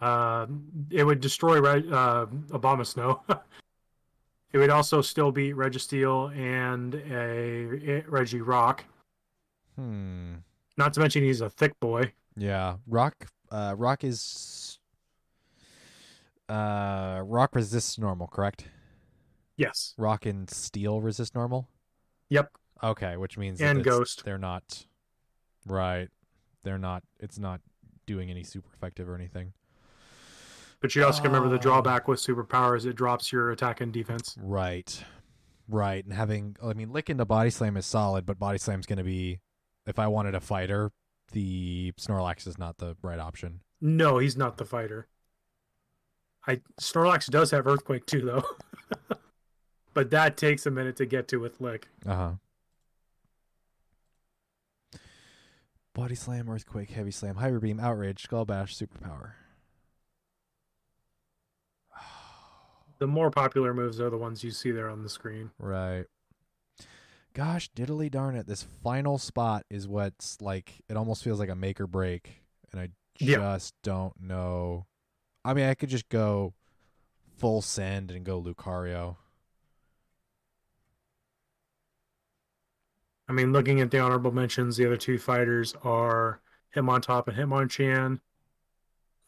Uh, 0.00 0.46
it 0.90 1.04
would 1.04 1.20
destroy 1.20 1.60
Re- 1.60 1.88
uh, 1.90 2.84
Snow. 2.84 3.22
it 4.52 4.58
would 4.58 4.70
also 4.70 5.00
still 5.00 5.32
beat 5.32 5.54
Registeel 5.54 6.36
and 6.36 6.94
a, 6.94 7.98
a 7.98 8.02
Regirock. 8.02 8.80
Hmm. 9.76 10.34
Not 10.76 10.92
to 10.94 11.00
mention 11.00 11.22
he's 11.22 11.40
a 11.40 11.48
thick 11.48 11.78
boy. 11.80 12.12
Yeah. 12.36 12.76
Rock. 12.86 13.26
Uh. 13.50 13.74
Rock 13.76 14.04
is. 14.04 14.78
Uh. 16.48 17.22
Rock 17.24 17.54
resists 17.54 17.98
normal, 17.98 18.26
correct? 18.28 18.66
Yes. 19.56 19.94
Rock 19.96 20.26
and 20.26 20.48
steel 20.50 21.00
resist 21.00 21.34
normal. 21.34 21.68
Yep. 22.28 22.50
Okay, 22.82 23.16
which 23.16 23.38
means 23.38 23.60
And 23.60 23.82
Ghost. 23.82 24.24
They're 24.24 24.38
not. 24.38 24.86
Right. 25.66 26.08
They're 26.62 26.78
not. 26.78 27.02
It's 27.20 27.38
not 27.38 27.60
doing 28.06 28.30
any 28.30 28.44
super 28.44 28.68
effective 28.74 29.08
or 29.08 29.14
anything. 29.14 29.52
But 30.80 30.94
you 30.94 31.04
also 31.04 31.22
can 31.22 31.32
remember 31.32 31.48
the 31.48 31.56
Oh. 31.56 31.70
drawback 31.70 32.06
with 32.06 32.20
superpower 32.20 32.76
is 32.76 32.84
it 32.84 32.94
drops 32.96 33.32
your 33.32 33.50
attack 33.50 33.80
and 33.80 33.92
defense. 33.92 34.36
Right. 34.40 35.02
Right, 35.68 36.04
and 36.04 36.12
having 36.12 36.54
I 36.62 36.74
mean, 36.74 36.92
Lick 36.92 37.10
into 37.10 37.24
Body 37.24 37.50
Slam 37.50 37.76
is 37.76 37.86
solid, 37.86 38.24
but 38.24 38.38
Body 38.38 38.58
Slam's 38.58 38.86
going 38.86 38.98
to 38.98 39.04
be 39.04 39.40
if 39.84 39.98
I 39.98 40.06
wanted 40.06 40.36
a 40.36 40.40
fighter, 40.40 40.92
the 41.32 41.92
Snorlax 41.98 42.46
is 42.46 42.58
not 42.58 42.78
the 42.78 42.96
right 43.02 43.18
option. 43.18 43.60
No, 43.80 44.18
he's 44.18 44.36
not 44.36 44.56
the 44.56 44.64
fighter. 44.64 45.08
I 46.46 46.60
Snorlax 46.80 47.28
does 47.28 47.50
have 47.50 47.66
Earthquake 47.66 48.06
too, 48.06 48.20
though. 48.20 48.44
but 49.94 50.10
that 50.10 50.36
takes 50.36 50.66
a 50.66 50.70
minute 50.70 50.96
to 50.96 51.06
get 51.06 51.28
to 51.28 51.38
with 51.38 51.60
Lick. 51.60 51.88
Uh 52.06 52.14
huh. 52.14 52.30
Body 55.94 56.14
Slam, 56.14 56.48
Earthquake, 56.50 56.90
Heavy 56.90 57.10
Slam, 57.10 57.36
Hyper 57.36 57.58
Beam, 57.58 57.80
Outrage, 57.80 58.22
Skull 58.22 58.44
Bash, 58.44 58.76
Superpower. 58.76 59.32
The 62.98 63.06
more 63.06 63.30
popular 63.30 63.74
moves 63.74 64.00
are 64.00 64.10
the 64.10 64.16
ones 64.16 64.42
you 64.44 64.50
see 64.50 64.70
there 64.70 64.88
on 64.88 65.02
the 65.02 65.08
screen. 65.08 65.50
Right. 65.58 66.04
Gosh, 67.36 67.70
diddly 67.72 68.10
darn 68.10 68.34
it. 68.34 68.46
This 68.46 68.62
final 68.62 69.18
spot 69.18 69.66
is 69.68 69.86
what's 69.86 70.40
like, 70.40 70.72
it 70.88 70.96
almost 70.96 71.22
feels 71.22 71.38
like 71.38 71.50
a 71.50 71.54
make 71.54 71.78
or 71.78 71.86
break. 71.86 72.42
And 72.72 72.80
I 72.80 72.88
Yeah. 73.18 73.36
just 73.36 73.74
don't 73.82 74.18
know. 74.18 74.86
I 75.44 75.52
mean, 75.52 75.68
I 75.68 75.74
could 75.74 75.90
just 75.90 76.08
go 76.08 76.54
full 77.36 77.60
send 77.60 78.10
and 78.10 78.24
go 78.24 78.42
Lucario. 78.42 79.18
I 83.28 83.32
mean, 83.32 83.52
looking 83.52 83.82
at 83.82 83.90
the 83.90 83.98
honorable 83.98 84.32
mentions, 84.32 84.78
the 84.78 84.86
other 84.86 84.96
two 84.96 85.18
fighters 85.18 85.74
are 85.82 86.40
Hitmontop 86.74 87.28
and 87.28 87.36
him 87.36 87.50
Hitmonchan. 87.50 88.20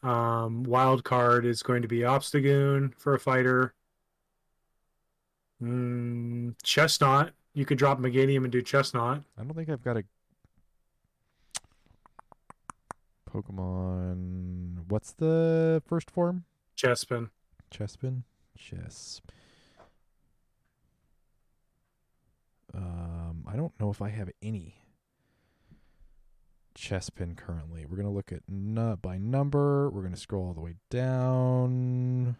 Um, 0.01 0.63
wild 0.63 1.03
card 1.03 1.45
is 1.45 1.61
going 1.61 1.83
to 1.83 1.87
be 1.87 1.99
Obstagoon 1.99 2.95
for 2.95 3.13
a 3.13 3.19
fighter. 3.19 3.75
Mm, 5.61 6.55
Chesnaught. 6.63 7.33
You 7.59 7.65
could 7.65 7.77
drop 7.77 7.99
Meganium 7.99 8.45
and 8.45 8.51
do 8.53 8.61
Chesnaught. 8.61 9.25
I 9.37 9.43
don't 9.43 9.53
think 9.53 9.67
I've 9.67 9.83
got 9.83 9.97
a 9.97 10.05
Pokemon. 13.29 14.85
What's 14.87 15.11
the 15.11 15.83
first 15.85 16.09
form? 16.09 16.45
Chespin. 16.77 17.31
Chespin? 17.69 18.23
Chess. 18.57 19.19
Um, 22.73 23.43
I 23.45 23.57
don't 23.57 23.77
know 23.77 23.89
if 23.89 24.01
I 24.01 24.07
have 24.07 24.29
any 24.41 24.75
Chespin 26.77 27.35
currently. 27.35 27.85
We're 27.85 27.97
gonna 27.97 28.09
look 28.09 28.31
at 28.31 28.43
nu- 28.47 28.95
by 28.95 29.17
number. 29.17 29.89
We're 29.89 30.03
gonna 30.03 30.15
scroll 30.15 30.47
all 30.47 30.53
the 30.53 30.61
way 30.61 30.75
down, 30.89 32.37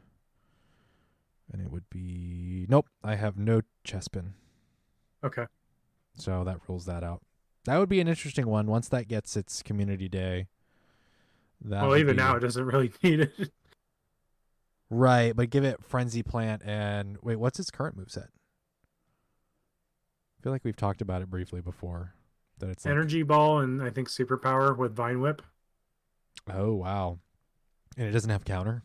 and 1.52 1.62
it 1.62 1.70
would 1.70 1.90
be 1.90 2.66
nope. 2.70 2.88
I 3.04 3.16
have 3.16 3.38
no 3.38 3.64
Chespin, 3.84 4.30
Okay. 5.24 5.46
so 6.16 6.44
that 6.44 6.58
rules 6.68 6.86
that 6.86 7.04
out. 7.04 7.22
That 7.66 7.78
would 7.78 7.90
be 7.90 8.00
an 8.00 8.08
interesting 8.08 8.48
one 8.48 8.68
once 8.68 8.88
that 8.90 9.08
gets 9.08 9.36
its 9.36 9.62
community 9.62 10.08
day. 10.08 10.48
That 11.62 11.84
well, 11.84 11.98
even 11.98 12.16
be- 12.16 12.22
now, 12.22 12.36
it 12.36 12.40
doesn't 12.40 12.66
really 12.66 12.92
need 13.04 13.20
it. 13.20 13.52
Right, 14.90 15.36
but 15.36 15.50
give 15.50 15.64
it 15.64 15.84
Frenzy 15.84 16.24
Plant 16.24 16.64
and 16.66 17.18
wait, 17.22 17.36
what's 17.36 17.60
its 17.60 17.70
current 17.70 17.98
moveset? 17.98 18.28
I 20.40 20.42
feel 20.42 20.52
like 20.52 20.64
we've 20.64 20.76
talked 20.76 21.02
about 21.02 21.22
it 21.22 21.30
briefly 21.30 21.62
before. 21.62 22.14
That 22.60 22.70
it's 22.70 22.86
like, 22.86 22.92
Energy 22.94 23.24
Ball 23.24 23.60
and 23.60 23.84
I 23.84 23.90
think 23.90 24.10
Superpower 24.10 24.76
with 24.78 24.96
Vine 24.96 25.20
Whip. 25.22 25.42
oh 26.52 26.74
wow, 26.74 27.20
and 27.98 28.08
it 28.08 28.12
doesn't 28.12 28.30
have 28.30 28.46
counter. 28.46 28.84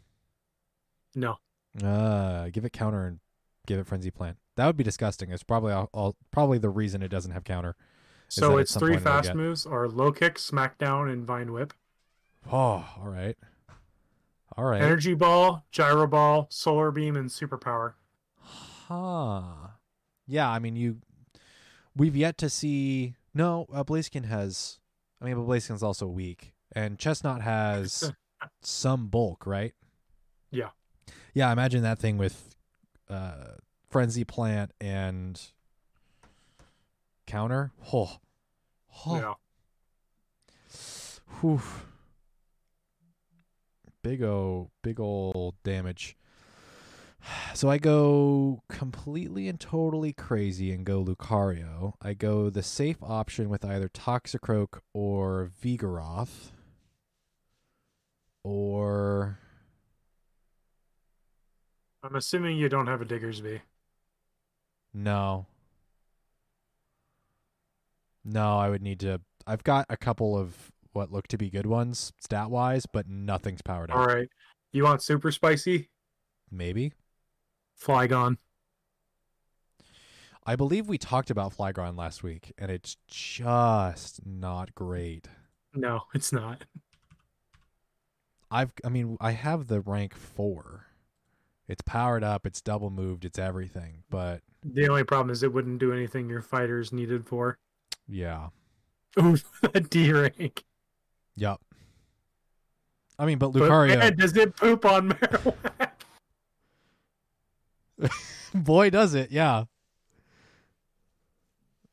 No. 1.14 1.36
Uh, 1.82 2.48
give 2.50 2.64
it 2.64 2.72
counter 2.72 3.06
and 3.06 3.18
give 3.66 3.78
it 3.78 3.86
Frenzy 3.86 4.10
Plant. 4.10 4.36
That 4.56 4.66
would 4.66 4.76
be 4.76 4.84
disgusting. 4.84 5.30
It's 5.30 5.42
probably 5.42 5.72
all, 5.72 5.90
all 5.92 6.16
probably 6.30 6.58
the 6.58 6.70
reason 6.70 7.02
it 7.02 7.08
doesn't 7.08 7.32
have 7.32 7.44
counter. 7.44 7.76
So 8.28 8.58
its 8.58 8.76
three 8.76 8.96
fast 8.96 9.34
moves 9.34 9.66
are 9.66 9.86
Low 9.88 10.10
Kick, 10.10 10.36
Smackdown, 10.36 11.12
and 11.12 11.24
Vine 11.24 11.52
Whip. 11.52 11.72
Oh, 12.50 12.84
all 12.98 13.06
right, 13.08 13.36
all 14.56 14.64
right. 14.64 14.82
Energy 14.82 15.14
Ball, 15.14 15.64
Gyro 15.70 16.06
Ball, 16.06 16.46
Solar 16.50 16.90
Beam, 16.90 17.16
and 17.16 17.30
Superpower. 17.30 17.94
Huh. 18.88 19.42
Yeah, 20.26 20.50
I 20.50 20.58
mean 20.58 20.76
you 20.76 20.98
we've 21.96 22.16
yet 22.16 22.38
to 22.38 22.50
see 22.50 23.14
no, 23.32 23.66
uh, 23.72 23.84
Blaziken 23.84 24.26
has 24.26 24.78
I 25.20 25.26
mean 25.26 25.36
but 25.36 25.46
Blaziken's 25.46 25.82
also 25.82 26.06
weak. 26.06 26.52
And 26.72 26.98
Chesnaught 26.98 27.42
has 27.42 28.12
some 28.62 29.06
bulk, 29.06 29.46
right? 29.46 29.74
Yeah. 30.50 30.70
Yeah, 31.34 31.52
imagine 31.52 31.82
that 31.82 31.98
thing 31.98 32.18
with 32.18 32.53
uh 33.08 33.54
Frenzy 33.90 34.24
Plant 34.24 34.72
and 34.80 35.40
counter. 37.26 37.72
Oh. 37.92 38.18
oh. 39.06 39.16
Yeah. 39.16 39.34
Whew. 41.40 41.62
Big 44.02 44.22
o 44.22 44.70
big 44.82 45.00
ol' 45.00 45.54
damage. 45.62 46.16
So 47.54 47.70
I 47.70 47.78
go 47.78 48.62
completely 48.68 49.48
and 49.48 49.58
totally 49.58 50.12
crazy 50.12 50.72
and 50.72 50.84
go 50.84 51.02
Lucario. 51.02 51.94
I 52.02 52.12
go 52.12 52.50
the 52.50 52.62
safe 52.62 52.98
option 53.00 53.48
with 53.48 53.64
either 53.64 53.88
Toxicroak 53.88 54.80
or 54.92 55.50
Vigoroth. 55.62 56.50
Or 58.42 59.38
I'm 62.04 62.16
assuming 62.16 62.58
you 62.58 62.68
don't 62.68 62.86
have 62.86 63.00
a 63.00 63.06
Diggersby. 63.06 63.60
no. 64.92 65.46
No, 68.26 68.58
I 68.58 68.70
would 68.70 68.80
need 68.82 69.00
to 69.00 69.20
I've 69.46 69.64
got 69.64 69.84
a 69.90 69.96
couple 69.96 70.38
of 70.38 70.72
what 70.92 71.12
look 71.12 71.28
to 71.28 71.36
be 71.38 71.50
good 71.50 71.66
ones 71.66 72.12
stat 72.20 72.50
wise, 72.50 72.86
but 72.86 73.08
nothing's 73.08 73.62
powered 73.62 73.90
up. 73.90 73.96
All 73.96 74.06
right. 74.06 74.28
You 74.72 74.84
want 74.84 75.02
Super 75.02 75.30
Spicy? 75.30 75.90
Maybe. 76.50 76.92
Flygon. 77.80 78.38
I 80.46 80.56
believe 80.56 80.88
we 80.88 80.98
talked 80.98 81.30
about 81.30 81.56
Flygon 81.56 81.96
last 81.96 82.22
week, 82.22 82.52
and 82.58 82.70
it's 82.70 82.96
just 83.06 84.24
not 84.26 84.74
great. 84.74 85.28
No, 85.74 86.02
it's 86.14 86.32
not. 86.32 86.64
I've, 88.50 88.72
I 88.84 88.88
mean, 88.88 89.16
I 89.20 89.32
have 89.32 89.66
the 89.66 89.80
rank 89.80 90.14
four. 90.14 90.86
It's 91.68 91.82
powered 91.82 92.22
up, 92.22 92.46
it's 92.46 92.60
double 92.60 92.90
moved, 92.90 93.24
it's 93.24 93.38
everything. 93.38 94.02
But 94.10 94.42
The 94.62 94.88
only 94.88 95.04
problem 95.04 95.30
is 95.30 95.42
it 95.42 95.52
wouldn't 95.52 95.78
do 95.78 95.92
anything 95.92 96.28
your 96.28 96.42
fighters 96.42 96.92
needed 96.92 97.26
for. 97.26 97.58
yeah, 98.08 98.48
Ooh, 99.18 99.36
a 99.74 99.80
D 99.80 100.12
rank. 100.12 100.64
yep. 101.36 101.60
I 103.18 103.26
mean, 103.26 103.38
but 103.38 103.50
But 103.52 103.62
Lucario, 103.62 103.98
man, 103.98 104.16
does 104.16 104.36
it 104.36 104.56
poop 104.56 104.84
on 104.84 105.08
Marowak? 105.12 105.90
boy, 108.54 108.90
does 108.90 109.14
it, 109.14 109.30
yeah. 109.30 109.64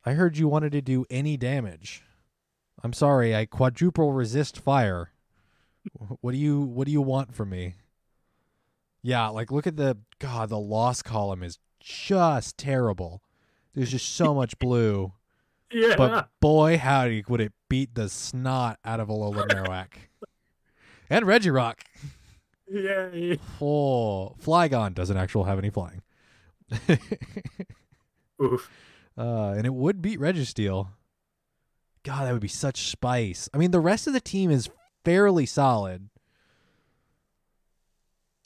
I 0.06 0.14
heard 0.14 0.38
you 0.38 0.48
wanted 0.48 0.72
to 0.72 0.81
do 0.81 1.06
any 1.11 1.38
damage. 1.38 2.03
I'm 2.84 2.91
sorry, 2.93 3.35
I 3.35 3.45
quadruple 3.45 4.11
resist 4.14 4.57
fire. 4.57 5.11
What 6.22 6.31
do 6.31 6.38
you 6.38 6.60
what 6.61 6.85
do 6.85 6.91
you 6.91 7.02
want 7.02 7.35
from 7.35 7.49
me? 7.49 7.76
Yeah, 9.03 9.28
like 9.30 9.52
look 9.52 9.65
at 9.68 9.76
the 9.78 9.98
god, 10.19 10.49
the 10.49 10.60
loss 10.60 11.02
column 11.02 11.44
is 11.44 11.57
just 11.80 12.57
terrible. 12.57 13.22
There's 13.73 13.91
just 13.91 14.14
so 14.15 14.34
much 14.41 14.57
blue. 14.60 15.14
yeah. 15.72 15.95
But 15.98 16.30
boy 16.40 16.78
howdy 16.78 17.23
would 17.28 17.41
it 17.41 17.53
beat 17.69 17.95
the 17.95 18.10
snot 18.10 18.78
out 18.86 18.99
of 18.99 19.07
Alola 19.07 19.48
Marowak. 19.49 19.88
and 21.10 21.26
Regirock. 21.26 21.80
yeah. 22.72 23.10
yeah. 23.11 23.36
Oh, 23.61 24.36
Flygon 24.44 24.94
doesn't 24.94 25.18
actually 25.18 25.48
have 25.49 25.57
any 25.60 25.69
flying. 25.72 26.02
Oof. 28.41 28.69
Uh, 29.18 29.49
and 29.52 29.65
it 29.65 29.73
would 29.73 30.02
beat 30.02 30.19
Registeel. 30.19 30.88
God, 32.03 32.26
that 32.26 32.32
would 32.32 32.41
be 32.41 32.48
such 32.48 32.90
spice. 32.90 33.49
I 33.53 33.57
mean, 33.57 33.72
the 33.72 33.80
rest 33.80 34.07
of 34.07 34.14
the 34.14 34.22
team 34.22 34.49
is 34.49 34.69
fairly 35.06 35.45
solid. 35.45 36.10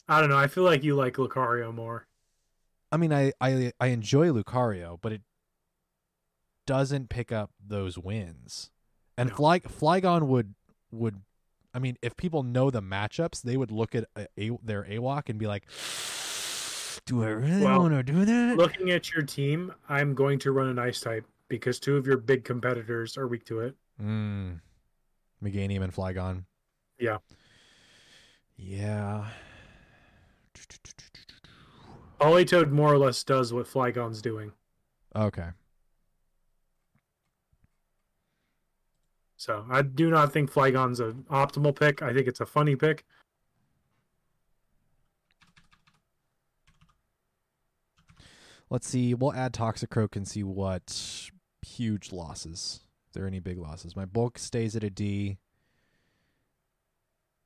I 0.08 0.20
don't 0.20 0.30
know. 0.30 0.38
I 0.38 0.48
feel 0.48 0.64
like 0.64 0.84
you 0.84 0.96
like 0.96 1.16
Lucario 1.16 1.74
more. 1.74 2.08
I 2.92 2.98
mean, 2.98 3.12
I 3.12 3.34
I 3.42 3.74
I 3.80 3.88
enjoy 3.88 4.30
Lucario, 4.30 5.00
but 5.02 5.12
it 5.12 5.22
doesn't 6.66 7.10
pick 7.10 7.32
up 7.32 7.52
those 7.66 7.98
wins. 7.98 8.72
And 9.18 9.30
No. 9.30 9.36
Fly 9.36 9.60
Flygon 9.60 10.28
would 10.28 10.56
would 10.92 11.22
I 11.74 11.80
mean, 11.80 11.98
if 12.02 12.16
people 12.16 12.44
know 12.44 12.70
the 12.72 12.82
matchups, 12.82 13.42
they 13.42 13.58
would 13.58 13.70
look 13.70 13.96
at 13.96 14.06
a, 14.16 14.28
a, 14.40 14.58
their 14.64 14.84
AWOC 14.84 15.28
and 15.28 15.38
be 15.38 15.46
like, 15.46 15.66
"Do 17.06 17.22
I 17.22 17.28
really 17.28 17.66
Well, 17.66 17.80
want 17.82 17.94
to 17.94 18.04
do 18.04 18.24
that?" 18.24 18.56
Looking 18.58 18.92
at 18.92 19.12
your 19.14 19.24
team, 19.24 19.74
I'm 19.90 20.14
going 20.14 20.40
to 20.40 20.54
run 20.54 20.68
an 20.70 20.80
ice 20.80 21.02
type 21.02 21.26
because 21.50 21.80
two 21.80 21.98
of 21.98 22.08
your 22.08 22.16
big 22.18 22.46
competitors 22.46 23.18
are 23.18 23.28
weak 23.28 23.44
to 23.46 23.60
it. 23.60 23.76
Mm. 24.02 24.62
Meganium 25.44 25.82
and 25.84 25.94
Flygon. 25.94 26.46
Yeah. 26.98 27.18
Yeah. 28.56 29.28
Politoed 32.20 32.72
more 32.72 32.94
or 32.94 32.98
less 32.98 33.24
does 33.24 33.54
what 33.54 33.68
Flygon's 33.68 34.22
doing. 34.22 34.52
Okay. 35.16 35.50
So 39.38 39.66
I 39.70 39.84
do 39.84 40.10
not 40.10 40.34
think 40.34 40.50
Flygon's 40.50 41.00
an 41.00 41.26
optimal 41.30 41.78
pick. 41.78 42.02
I 42.02 42.14
think 42.14 42.28
it's 42.28 42.40
a 42.40 42.46
funny 42.46 42.76
pick. 42.76 43.06
Let's 48.70 48.88
see. 48.88 49.14
We'll 49.14 49.34
add 49.34 49.54
Toxicroak 49.54 50.16
and 50.16 50.28
see 50.28 50.44
what 50.44 51.30
huge 51.62 52.12
losses. 52.12 52.82
If 53.08 53.14
there 53.14 53.24
are 53.24 53.28
any 53.28 53.40
big 53.40 53.60
losses. 53.60 53.96
My 53.96 54.06
bulk 54.06 54.40
stays 54.40 54.76
at 54.76 54.84
a 54.84 54.90
D. 54.90 55.38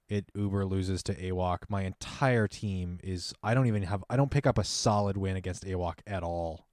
It 0.09 0.25
Uber 0.33 0.65
loses 0.65 1.03
to 1.03 1.15
AWOC. 1.15 1.69
My 1.69 1.83
entire 1.83 2.47
team 2.47 2.99
is 3.03 3.33
I 3.43 3.53
don't 3.53 3.67
even 3.67 3.83
have 3.83 4.03
I 4.09 4.17
don't 4.17 4.31
pick 4.31 4.47
up 4.47 4.57
a 4.57 4.63
solid 4.63 5.15
win 5.15 5.35
against 5.35 5.65
AWOC 5.65 5.99
at 6.07 6.23
all. 6.23 6.65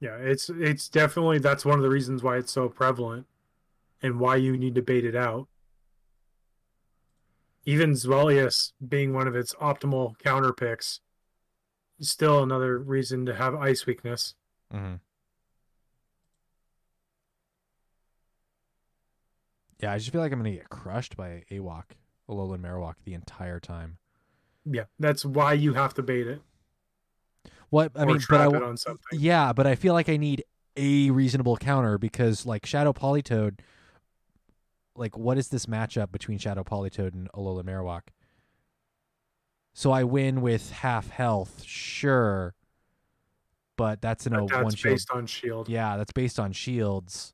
Yeah, 0.00 0.16
it's 0.16 0.48
it's 0.48 0.88
definitely 0.88 1.38
that's 1.38 1.64
one 1.64 1.78
of 1.78 1.82
the 1.82 1.90
reasons 1.90 2.22
why 2.22 2.38
it's 2.38 2.52
so 2.52 2.68
prevalent 2.68 3.26
and 4.02 4.18
why 4.18 4.36
you 4.36 4.56
need 4.56 4.74
to 4.76 4.82
bait 4.82 5.04
it 5.04 5.14
out. 5.14 5.48
Even 7.64 7.92
Zweilous 7.92 8.72
being 8.86 9.12
one 9.12 9.28
of 9.28 9.36
its 9.36 9.54
optimal 9.56 10.18
counter 10.18 10.54
picks, 10.54 11.00
is 11.98 12.08
still 12.08 12.42
another 12.42 12.78
reason 12.78 13.26
to 13.26 13.34
have 13.34 13.54
ice 13.54 13.84
weakness. 13.86 14.34
Mm-hmm. 14.72 14.94
Yeah, 19.80 19.92
I 19.92 19.98
just 19.98 20.10
feel 20.10 20.20
like 20.20 20.32
I'm 20.32 20.38
gonna 20.38 20.52
get 20.52 20.70
crushed 20.70 21.16
by 21.16 21.44
AWOC, 21.50 21.84
Alolan 22.28 22.60
Marowak 22.60 22.94
the 23.04 23.14
entire 23.14 23.60
time. 23.60 23.98
Yeah, 24.64 24.84
that's 24.98 25.24
why 25.24 25.54
you 25.54 25.74
have 25.74 25.94
to 25.94 26.02
bait 26.02 26.26
it. 26.26 26.42
What 27.70 27.92
I 27.94 28.02
or 28.02 28.06
mean, 28.06 28.20
but 28.28 28.40
I 28.40 28.46
it 28.46 28.62
on 28.62 28.76
something. 28.76 29.18
yeah, 29.20 29.52
but 29.52 29.66
I 29.66 29.74
feel 29.74 29.94
like 29.94 30.08
I 30.08 30.16
need 30.16 30.44
a 30.76 31.10
reasonable 31.10 31.56
counter 31.56 31.98
because 31.98 32.46
like 32.46 32.64
Shadow 32.66 32.92
Politoed, 32.92 33.60
like 34.94 35.16
what 35.16 35.38
is 35.38 35.48
this 35.48 35.66
matchup 35.66 36.10
between 36.12 36.38
Shadow 36.38 36.64
Politoed 36.64 37.12
and 37.14 37.30
Alolan 37.32 37.64
Marowak? 37.64 38.08
So 39.74 39.92
I 39.92 40.04
win 40.04 40.40
with 40.40 40.72
half 40.72 41.08
health, 41.10 41.62
sure, 41.64 42.54
but 43.76 44.00
that's 44.00 44.26
an 44.26 44.34
a 44.34 44.40
But 44.40 44.48
that's 44.48 44.64
one 44.64 44.74
shield. 44.74 44.94
based 44.94 45.10
on 45.12 45.26
shield. 45.26 45.68
Yeah, 45.68 45.96
that's 45.96 46.12
based 46.12 46.38
on 46.40 46.52
shields. 46.52 47.32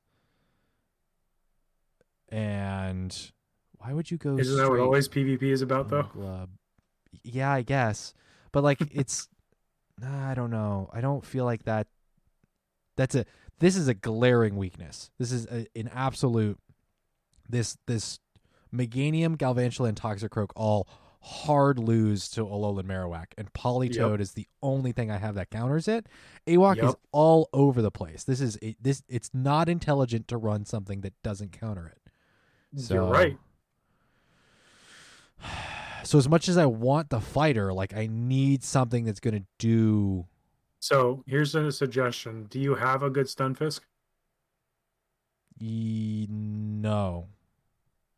And 2.28 3.32
why 3.84 3.92
would 3.92 4.10
you 4.10 4.16
go? 4.16 4.38
Isn't 4.38 4.56
that 4.56 4.70
what 4.70 4.80
always 4.80 5.08
PvP 5.08 5.42
is 5.42 5.60
about 5.60 5.90
though? 5.90 6.48
Yeah, 7.22 7.52
I 7.52 7.62
guess, 7.62 8.14
but 8.50 8.64
like 8.64 8.78
it's, 8.92 9.28
nah, 10.00 10.30
I 10.30 10.34
don't 10.34 10.50
know. 10.50 10.88
I 10.92 11.02
don't 11.02 11.24
feel 11.24 11.44
like 11.44 11.64
that. 11.64 11.86
That's 12.96 13.14
a. 13.14 13.26
This 13.58 13.76
is 13.76 13.86
a 13.86 13.94
glaring 13.94 14.56
weakness. 14.56 15.10
This 15.18 15.32
is 15.32 15.46
a, 15.46 15.66
an 15.76 15.90
absolute. 15.92 16.58
This 17.48 17.76
this, 17.86 18.20
Meganium, 18.74 19.36
Galvantula, 19.36 19.90
and 19.90 20.00
Toxicroak 20.00 20.48
all 20.56 20.88
hard 21.20 21.78
lose 21.78 22.28
to 22.30 22.40
Alolan 22.42 22.84
Marowak, 22.84 23.26
and 23.36 23.52
Politoed 23.52 24.20
is 24.20 24.32
the 24.32 24.46
only 24.62 24.92
thing 24.92 25.10
I 25.10 25.18
have 25.18 25.34
that 25.34 25.50
counters 25.50 25.88
it. 25.88 26.06
Awok 26.46 26.82
is 26.82 26.94
all 27.12 27.50
over 27.52 27.82
the 27.82 27.90
place. 27.90 28.24
This 28.24 28.40
is 28.40 28.56
it, 28.62 28.76
this. 28.82 29.02
It's 29.10 29.28
not 29.34 29.68
intelligent 29.68 30.26
to 30.28 30.38
run 30.38 30.64
something 30.64 31.02
that 31.02 31.12
doesn't 31.22 31.52
counter 31.52 31.86
it. 31.86 32.80
So, 32.80 32.94
You're 32.94 33.04
right. 33.04 33.38
So 36.04 36.18
as 36.18 36.28
much 36.28 36.50
as 36.50 36.58
I 36.58 36.66
want 36.66 37.08
the 37.08 37.18
fighter, 37.18 37.72
like 37.72 37.94
I 37.96 38.08
need 38.10 38.62
something 38.62 39.06
that's 39.06 39.20
going 39.20 39.34
to 39.40 39.44
do. 39.58 40.26
So 40.80 41.24
here's 41.26 41.54
a 41.54 41.72
suggestion. 41.72 42.44
Do 42.50 42.60
you 42.60 42.74
have 42.74 43.02
a 43.02 43.08
good 43.08 43.24
Stunfisk? 43.26 43.80
E- 45.60 46.26
no, 46.28 47.28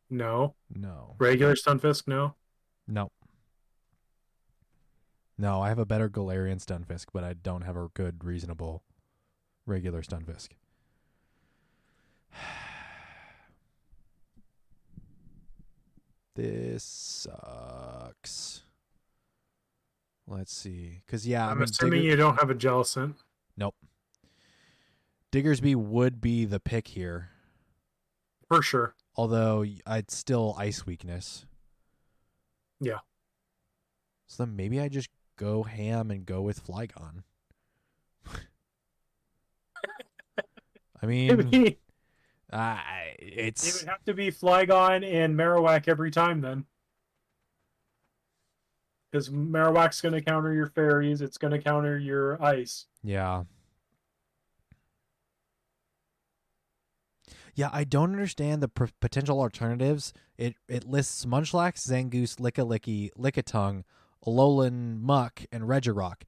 No. 0.09 0.55
no, 0.75 1.15
Regular 1.17 1.55
Stunfisk? 1.55 2.07
No. 2.07 2.35
no, 2.87 3.09
no. 5.37 5.61
I 5.61 5.69
have 5.69 5.79
a 5.79 5.85
better 5.85 6.09
Galarian 6.09 6.59
Stunfisk, 6.63 7.05
but 7.13 7.23
I 7.23 7.33
don't 7.33 7.61
have 7.61 7.77
a 7.77 7.87
good, 7.93 8.25
reasonable, 8.25 8.83
regular 9.65 10.01
Stunfisk. 10.01 10.49
This 16.37 16.83
sucks. 16.83 18.61
Let's 20.27 20.53
see, 20.53 21.01
because 21.05 21.25
yeah, 21.27 21.47
I 21.47 21.51
I'm 21.51 21.57
mean, 21.57 21.63
assuming 21.63 22.01
Digger- 22.01 22.11
you 22.11 22.15
don't 22.15 22.35
have 22.39 22.51
a 22.51 22.55
Jellicent. 22.55 23.15
Nope. 23.57 23.73
Diggersby 25.31 25.75
would 25.75 26.21
be 26.21 26.45
the 26.45 26.59
pick 26.59 26.89
here, 26.89 27.29
For 28.49 28.61
sure. 28.61 28.93
although 29.15 29.65
I'd 29.87 30.11
still 30.11 30.53
ice 30.59 30.85
weakness. 30.85 31.45
Yeah. 32.79 32.99
So 34.27 34.45
then 34.45 34.55
maybe 34.55 34.79
I 34.79 34.89
just 34.89 35.09
go 35.37 35.63
ham 35.63 36.11
and 36.11 36.23
go 36.25 36.41
with 36.43 36.63
Flygon. 36.65 37.23
I 41.01 41.05
mean, 41.05 41.75
uh, 42.51 42.77
it 43.19 43.61
would 43.79 43.89
have 43.89 44.03
to 44.05 44.13
be 44.13 44.31
Flygon 44.31 45.05
and 45.05 45.35
Marowak 45.35 45.87
every 45.87 46.11
time 46.11 46.41
then. 46.41 46.65
Because 49.11 49.29
Marowak's 49.29 50.01
going 50.01 50.13
to 50.13 50.21
counter 50.21 50.53
your 50.53 50.67
fairies, 50.67 51.21
it's 51.21 51.37
going 51.37 51.51
to 51.51 51.59
counter 51.59 51.97
your 51.97 52.41
ice. 52.43 52.85
yeah. 53.03 53.43
Yeah, 57.55 57.69
I 57.73 57.85
don't 57.85 58.11
understand 58.11 58.61
the 58.61 58.67
potential 58.67 59.39
alternatives. 59.39 60.13
It 60.37 60.57
it 60.69 60.87
lists 60.87 61.25
Munchlax, 61.25 61.87
Zangoose, 61.87 62.35
Lickilicky, 62.35 63.09
Lickitung, 63.17 63.81
Alolan 64.23 65.01
Muck, 65.01 65.43
and 65.51 65.63
Regirock. 65.63 66.21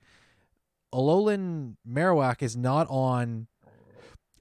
Alolan 0.92 1.76
Marowak 1.88 2.42
is 2.42 2.58
not 2.58 2.88
on 2.90 3.46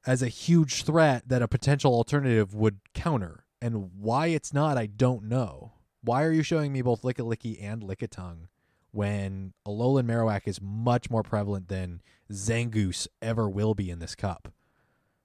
as 0.07 0.23
a 0.23 0.29
huge 0.29 0.85
threat 0.85 1.29
that 1.29 1.43
a 1.43 1.49
potential 1.49 1.95
alternative 1.95 2.55
would 2.55 2.81
counter. 2.95 3.45
And 3.61 3.91
why 3.99 4.29
it's 4.29 4.53
not, 4.53 4.79
I 4.79 4.87
don't 4.87 5.25
know. 5.25 5.73
Why 6.03 6.25
are 6.25 6.33
you 6.33 6.43
showing 6.43 6.73
me 6.73 6.83
both 6.83 7.03
Lickilicky 7.03 7.63
and 7.63 7.83
Lickitung 7.83 8.47
when 8.93 9.53
Alolan 9.67 10.07
Marowak 10.07 10.43
is 10.47 10.61
much 10.63 11.11
more 11.11 11.23
prevalent 11.23 11.69
than 11.69 12.01
Zangoose 12.33 13.09
ever 13.21 13.49
will 13.49 13.75
be 13.75 13.91
in 13.91 13.99
this 13.99 14.15
cup? 14.15 14.53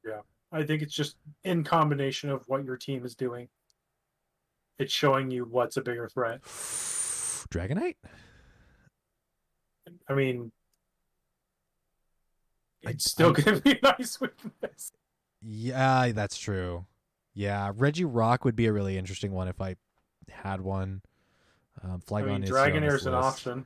Yeah. 0.05 0.21
I 0.51 0.63
think 0.63 0.81
it's 0.81 0.93
just 0.93 1.15
in 1.43 1.63
combination 1.63 2.29
of 2.29 2.43
what 2.47 2.65
your 2.65 2.77
team 2.77 3.05
is 3.05 3.15
doing. 3.15 3.49
It's 4.79 4.93
showing 4.93 5.29
you 5.31 5.45
what's 5.45 5.77
a 5.77 5.81
bigger 5.81 6.09
threat. 6.09 6.41
Dragonite? 7.51 7.95
I 10.07 10.13
mean, 10.13 10.51
it's 12.83 13.05
still 13.09 13.29
I- 13.29 13.41
going 13.41 13.57
to 13.57 13.61
be 13.61 13.79
nice 13.83 14.19
weakness. 14.21 14.91
Yeah, 15.41 16.11
that's 16.13 16.37
true. 16.37 16.85
Yeah, 17.33 17.71
Regirock 17.75 18.43
would 18.45 18.55
be 18.55 18.67
a 18.67 18.73
really 18.73 18.97
interesting 18.97 19.31
one 19.31 19.47
if 19.47 19.59
I 19.59 19.75
had 20.29 20.61
one. 20.61 21.01
Um, 21.83 22.01
I 22.07 22.11
Flygon 22.11 22.25
mean, 22.27 22.43
is 22.43 22.49
here 22.49 22.57
on 22.59 22.71
an 22.71 22.83
list. 22.87 23.07
option. 23.07 23.65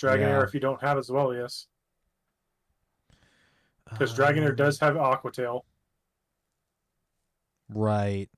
Dragonair, 0.00 0.20
Yeah. 0.20 0.42
if 0.44 0.54
you 0.54 0.60
don't 0.60 0.80
have 0.80 0.96
as 0.96 1.10
well, 1.10 1.34
yes. 1.34 1.66
Because 3.90 4.16
Dragonair 4.16 4.50
Um, 4.50 4.56
does 4.56 4.78
have 4.78 4.94
Aquatail. 4.94 5.62
Right. 7.68 8.30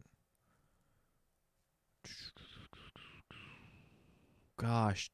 Gosh 4.57 5.11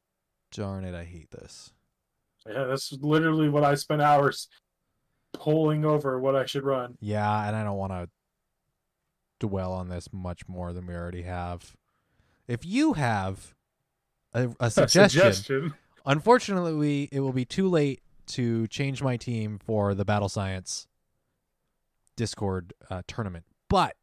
darn 0.51 0.83
it, 0.85 0.95
I 0.95 1.03
hate 1.03 1.31
this. 1.31 1.73
Yeah, 2.49 2.65
that's 2.65 2.91
literally 2.93 3.49
what 3.49 3.63
I 3.63 3.75
spent 3.75 4.01
hours 4.01 4.47
pulling 5.33 5.85
over 5.85 6.19
what 6.19 6.35
I 6.35 6.45
should 6.45 6.63
run. 6.63 6.97
Yeah, 6.99 7.47
and 7.47 7.55
I 7.55 7.63
don't 7.63 7.77
want 7.77 7.91
to 7.93 8.09
dwell 9.39 9.73
on 9.73 9.89
this 9.89 10.07
much 10.11 10.47
more 10.47 10.73
than 10.73 10.87
we 10.87 10.95
already 10.95 11.23
have. 11.23 11.75
If 12.47 12.65
you 12.65 12.93
have 12.93 13.53
a, 14.33 14.47
a 14.47 14.55
A 14.59 14.69
suggestion, 14.71 15.21
suggestion. 15.33 15.73
unfortunately, 16.05 16.73
we, 16.73 17.09
it 17.11 17.19
will 17.19 17.33
be 17.33 17.45
too 17.45 17.67
late 17.67 18.01
to 18.27 18.67
change 18.67 19.01
my 19.01 19.17
team 19.17 19.59
for 19.63 19.93
the 19.93 20.05
Battle 20.05 20.29
Science 20.29 20.87
Discord 22.15 22.73
uh, 22.89 23.01
tournament. 23.07 23.45
But 23.69 23.95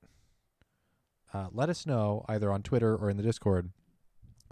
uh, 1.32 1.48
let 1.52 1.68
us 1.68 1.84
know 1.86 2.24
either 2.28 2.52
on 2.52 2.62
Twitter 2.62 2.94
or 2.94 3.10
in 3.10 3.16
the 3.16 3.22
Discord 3.22 3.70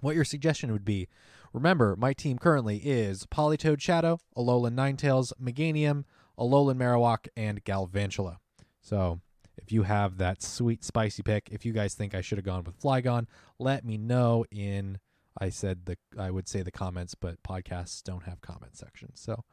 what 0.02 0.14
your 0.14 0.24
suggestion 0.24 0.72
would 0.72 0.84
be. 0.84 1.08
Remember, 1.52 1.96
my 1.96 2.12
team 2.12 2.38
currently 2.38 2.78
is 2.78 3.24
Politoed 3.26 3.80
Shadow, 3.80 4.18
Alolan 4.36 4.74
Ninetales, 4.74 5.32
Meganium, 5.42 6.04
Alolan 6.38 6.76
Marowak, 6.76 7.28
and 7.36 7.64
Galvantula. 7.64 8.36
So 8.80 9.20
if 9.56 9.70
you 9.70 9.84
have 9.84 10.18
that 10.18 10.42
sweet 10.42 10.84
spicy 10.84 11.22
pick, 11.22 11.48
if 11.50 11.64
you 11.64 11.72
guys 11.72 11.94
think 11.94 12.14
I 12.14 12.20
should 12.20 12.38
have 12.38 12.44
gone 12.44 12.64
with 12.64 12.80
Flygon, 12.80 13.26
let 13.58 13.84
me 13.84 13.96
know 13.96 14.44
in 14.50 14.98
I 15.38 15.48
said 15.48 15.86
the 15.86 15.96
I 16.18 16.30
would 16.30 16.48
say 16.48 16.62
the 16.62 16.70
comments, 16.70 17.14
but 17.14 17.42
podcasts 17.42 18.02
don't 18.02 18.24
have 18.24 18.40
comment 18.42 18.76
sections. 18.76 19.20
So 19.20 19.44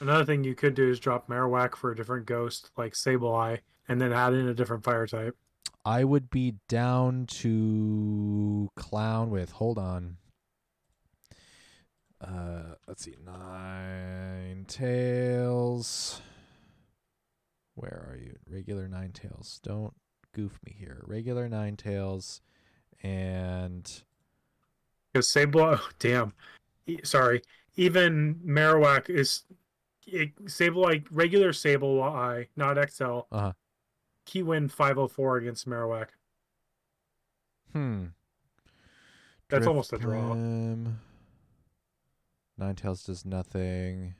Another 0.00 0.24
thing 0.24 0.44
you 0.44 0.54
could 0.54 0.74
do 0.74 0.88
is 0.88 1.00
drop 1.00 1.28
Marowak 1.28 1.74
for 1.74 1.90
a 1.90 1.96
different 1.96 2.26
ghost, 2.26 2.70
like 2.76 2.92
Sableye, 2.92 3.58
and 3.88 4.00
then 4.00 4.12
add 4.12 4.32
in 4.32 4.48
a 4.48 4.54
different 4.54 4.84
fire 4.84 5.06
type. 5.06 5.36
I 5.84 6.04
would 6.04 6.30
be 6.30 6.56
down 6.68 7.26
to 7.26 8.68
clown 8.76 9.30
with. 9.30 9.52
Hold 9.52 9.78
on. 9.78 10.16
Uh, 12.20 12.74
let's 12.86 13.04
see. 13.04 13.14
Ninetales. 14.68 16.20
Where 17.74 18.08
are 18.10 18.16
you? 18.16 18.36
Regular 18.48 18.88
Ninetales. 18.88 19.62
Don't 19.62 19.94
goof 20.34 20.58
me 20.66 20.74
here. 20.78 21.02
Regular 21.06 21.48
Ninetales, 21.48 22.40
and 23.02 24.02
Because 25.12 25.28
Sableye, 25.28 25.78
oh, 25.80 25.88
damn, 25.98 26.32
E- 26.86 27.00
sorry, 27.04 27.42
even 27.76 28.36
Marowak 28.44 29.08
is 29.10 29.42
it, 30.06 30.34
Sableye, 30.46 31.04
regular 31.10 31.50
Sableye, 31.52 32.48
not 32.56 32.76
XL. 32.90 33.20
Uh-huh. 33.30 33.52
Key 34.28 34.42
win 34.42 34.68
504 34.68 35.38
against 35.38 35.66
Marowak. 35.66 36.08
hmm. 37.72 38.08
That's 39.48 39.66
almost 39.66 39.94
a 39.94 39.96
draw. 39.96 40.34
Nine 40.34 40.94
tails 42.76 43.04
does 43.04 43.24
nothing. 43.24 44.16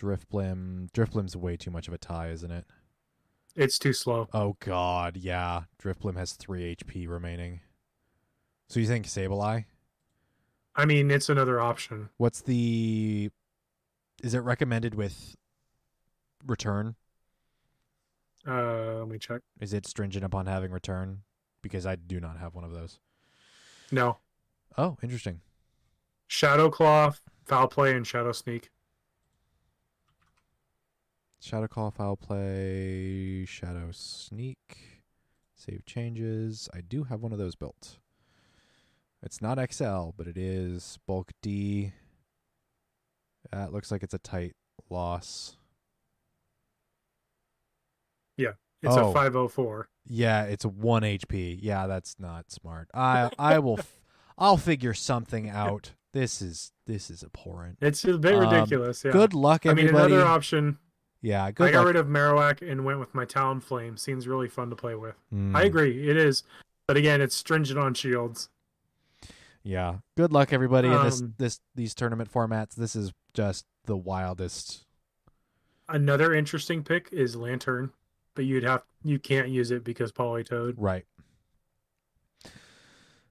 Drifblim. 0.00 0.92
Drifblim's 0.92 1.36
way 1.36 1.56
too 1.56 1.72
much 1.72 1.88
of 1.88 1.94
a 1.94 1.98
tie, 1.98 2.28
isn't 2.28 2.52
it? 2.52 2.64
It's 3.56 3.76
too 3.76 3.92
slow. 3.92 4.28
Oh 4.32 4.56
God, 4.60 5.16
yeah. 5.16 5.62
Drifblim 5.82 6.16
has 6.16 6.34
three 6.34 6.76
HP 6.76 7.08
remaining. 7.08 7.62
So 8.68 8.78
you 8.78 8.86
think 8.86 9.06
Sableye? 9.06 9.64
I 10.76 10.84
mean, 10.84 11.10
it's 11.10 11.28
another 11.28 11.60
option. 11.60 12.10
What's 12.18 12.40
the? 12.40 13.30
Is 14.22 14.32
it 14.32 14.40
recommended 14.40 14.94
with 14.94 15.34
return? 16.46 16.94
Uh, 18.46 18.98
let 18.98 19.08
me 19.08 19.18
check. 19.18 19.40
Is 19.60 19.72
it 19.72 19.86
stringent 19.86 20.24
upon 20.24 20.46
having 20.46 20.70
return? 20.70 21.22
Because 21.62 21.84
I 21.86 21.96
do 21.96 22.20
not 22.20 22.38
have 22.38 22.54
one 22.54 22.64
of 22.64 22.72
those. 22.72 23.00
No, 23.90 24.18
Oh, 24.78 24.98
interesting. 25.02 25.40
Shadow 26.26 26.68
Claw, 26.70 27.14
Foul 27.46 27.68
Play, 27.68 27.96
and 27.96 28.06
Shadow 28.06 28.32
Sneak. 28.32 28.68
Shadow 31.40 31.68
Call, 31.68 31.90
Foul 31.90 32.16
Play, 32.16 33.44
Shadow 33.46 33.88
Sneak, 33.92 35.02
Save 35.54 35.86
Changes. 35.86 36.68
I 36.74 36.80
do 36.80 37.04
have 37.04 37.20
one 37.22 37.32
of 37.32 37.38
those 37.38 37.54
built. 37.54 37.98
It's 39.22 39.40
not 39.40 39.58
XL, 39.72 40.10
but 40.16 40.26
it 40.26 40.36
is 40.36 40.98
Bulk 41.06 41.30
D. 41.40 41.92
That 43.52 43.72
looks 43.72 43.90
like 43.90 44.02
it's 44.02 44.14
a 44.14 44.18
tight 44.18 44.54
loss. 44.90 45.56
It's 48.86 48.96
Oh. 48.96 49.10
a 49.10 49.12
504. 49.12 49.88
Yeah, 50.08 50.44
it's 50.44 50.64
a 50.64 50.68
one 50.68 51.02
HP. 51.02 51.58
Yeah, 51.60 51.86
that's 51.86 52.16
not 52.18 52.50
smart. 52.50 52.88
I 52.94 53.30
I 53.38 53.58
will 53.58 53.78
f- 53.80 54.00
I'll 54.38 54.56
figure 54.56 54.94
something 54.94 55.48
out. 55.64 55.92
This 56.12 56.40
is 56.40 56.72
this 56.86 57.10
is 57.10 57.22
abhorrent. 57.22 57.78
It's 57.80 58.04
a 58.04 58.16
bit 58.16 58.34
Um, 58.34 58.48
ridiculous. 58.48 59.04
Yeah. 59.04 59.10
Good 59.12 59.34
luck, 59.34 59.66
everybody. 59.66 59.88
I 59.88 60.06
mean, 60.08 60.12
another 60.14 60.24
option. 60.26 60.78
yeah, 61.20 61.44
I 61.44 61.50
good 61.50 61.72
got 61.72 61.78
luck. 61.80 61.86
rid 61.88 61.96
of 61.96 62.06
Marowak 62.06 62.62
and 62.68 62.84
went 62.84 63.00
with 63.00 63.14
my 63.14 63.24
Talonflame. 63.26 63.98
Seems 63.98 64.26
really 64.28 64.48
fun 64.48 64.70
to 64.70 64.76
play 64.76 64.94
with. 64.94 65.16
Mm, 65.34 65.54
I 65.56 65.64
agree, 65.64 66.08
it 66.08 66.16
is. 66.16 66.42
But 66.86 66.96
again, 66.96 67.20
it's 67.20 67.34
stringent 67.34 67.78
on 67.78 67.94
shields. 67.94 68.48
Yeah, 69.64 69.96
good 70.16 70.32
luck, 70.32 70.52
everybody, 70.52 70.86
in 70.88 71.02
this 71.02 71.20
Um, 71.20 71.34
this 71.38 71.60
these 71.74 71.92
tournament 71.94 72.32
formats. 72.32 72.76
This 72.76 72.94
is 72.94 73.12
just 73.34 73.66
the 73.86 73.96
wildest. 73.96 74.84
Another 75.88 76.32
interesting 76.32 76.82
pick 76.84 77.08
is 77.12 77.34
Lantern, 77.36 77.90
but 78.36 78.44
you'd 78.44 78.62
have 78.62 78.82
you 79.02 79.18
can't 79.18 79.48
use 79.48 79.72
it 79.72 79.82
because 79.82 80.12
Politoed. 80.12 80.74
Right. 80.76 81.04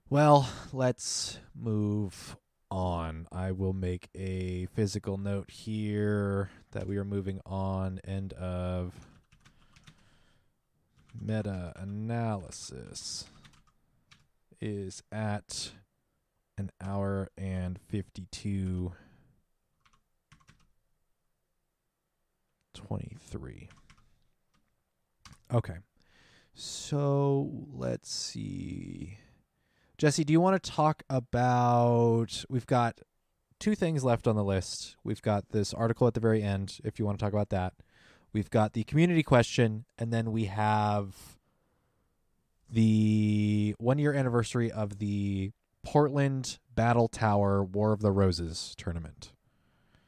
Well, 0.10 0.49
let's 0.73 1.40
move 1.56 2.36
on. 2.69 3.27
I 3.32 3.52
will 3.52 3.73
make 3.73 4.10
a 4.14 4.68
physical 4.73 5.18
note 5.18 5.49
here 5.49 6.49
that 6.72 6.88
we 6.88 6.98
are 6.98 7.06
moving 7.06 7.40
on. 7.45 8.02
End 8.03 8.34
of 8.34 8.94
meta 11.19 11.72
analysis 11.76 13.26
is 14.60 15.02
at 15.11 15.72
an 16.57 16.72
hour 16.82 17.30
and 17.38 17.80
52 17.88 18.94
23. 22.73 23.69
Okay. 25.56 25.76
So 26.53 27.49
let's 27.73 28.11
see. 28.14 29.18
Jesse, 29.98 30.23
do 30.23 30.34
you 30.34 30.41
want 30.41 30.61
to 30.61 30.72
talk 30.72 31.03
about? 31.10 32.44
We've 32.49 32.65
got 32.65 32.99
two 33.60 33.76
things 33.76 34.03
left 34.03 34.27
on 34.27 34.36
the 34.36 34.44
list. 34.44 34.98
We've 35.03 35.22
got 35.22 35.49
this 35.49 35.73
article 35.73 36.07
at 36.07 36.14
the 36.14 36.19
very 36.19 36.44
end, 36.44 36.80
if 36.84 36.99
you 36.99 37.06
want 37.06 37.18
to 37.18 37.23
talk 37.23 37.34
about 37.34 37.49
that. 37.49 37.73
We've 38.34 38.49
got 38.49 38.73
the 38.73 38.84
community 38.84 39.23
question, 39.23 39.86
and 39.98 40.11
then 40.11 40.32
we 40.34 40.45
have 40.45 41.15
the 42.69 43.76
one 43.77 43.98
year 43.98 44.14
anniversary 44.14 44.72
of 44.72 44.99
the 44.99 45.52
Portland 45.84 46.60
Battle 46.73 47.07
Tower 47.07 47.64
War 47.64 47.94
of 47.94 48.02
the 48.02 48.11
Roses 48.11 48.73
tournament. 48.77 49.32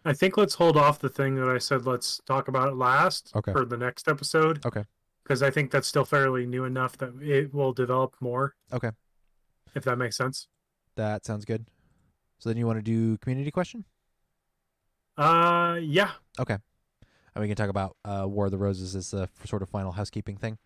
I 0.03 0.13
think 0.13 0.37
let's 0.37 0.55
hold 0.55 0.75
off 0.77 0.99
the 0.99 1.09
thing 1.09 1.35
that 1.35 1.49
I 1.49 1.57
said 1.57 1.85
let's 1.85 2.21
talk 2.25 2.47
about 2.47 2.69
it 2.69 2.75
last 2.75 3.31
Okay. 3.35 3.51
for 3.51 3.65
the 3.65 3.77
next 3.77 4.07
episode. 4.07 4.65
Okay. 4.65 4.83
Because 5.27 5.43
I 5.43 5.49
think 5.49 5.71
that's 5.71 5.89
still 5.89 6.05
fairly 6.05 6.45
new 6.45 6.63
enough 6.63 6.97
that 6.99 7.21
it 7.21 7.53
will 7.53 7.73
develop 7.73 8.15
more. 8.21 8.55
Okay. 8.71 8.91
If 9.75 9.83
that 9.83 9.97
makes 9.97 10.15
sense. 10.15 10.47
That 10.95 11.25
sounds 11.25 11.43
good. 11.43 11.67
So 12.39 12.47
then 12.49 12.57
you 12.57 12.65
want 12.65 12.77
to 12.77 12.81
do 12.83 13.17
community 13.17 13.51
question? 13.51 13.83
Uh 15.17 15.79
yeah. 15.81 16.11
Okay. 16.39 16.57
And 17.35 17.41
we 17.41 17.47
can 17.47 17.57
talk 17.57 17.69
about 17.69 17.97
uh, 18.05 18.25
War 18.25 18.45
of 18.45 18.51
the 18.51 18.57
Roses 18.57 18.95
as 18.95 19.11
the 19.11 19.27
sort 19.43 19.61
of 19.61 19.69
final 19.69 19.91
housekeeping 19.91 20.37
thing. 20.37 20.57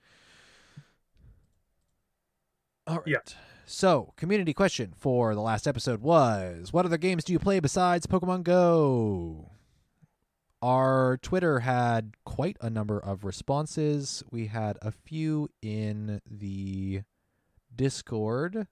All 2.85 2.97
right. 2.97 3.07
Yeah. 3.07 3.17
So, 3.65 4.13
community 4.15 4.53
question 4.53 4.93
for 4.95 5.33
the 5.33 5.41
last 5.41 5.67
episode 5.67 6.01
was 6.01 6.71
What 6.71 6.85
other 6.85 6.97
games 6.97 7.23
do 7.23 7.33
you 7.33 7.39
play 7.39 7.59
besides 7.59 8.05
Pokemon 8.05 8.43
Go? 8.43 9.50
Our 10.61 11.17
Twitter 11.21 11.61
had 11.61 12.13
quite 12.23 12.57
a 12.61 12.69
number 12.69 12.99
of 12.99 13.23
responses. 13.23 14.23
We 14.29 14.47
had 14.47 14.77
a 14.81 14.91
few 14.91 15.49
in 15.61 16.21
the 16.29 17.01
Discord. 17.75 18.67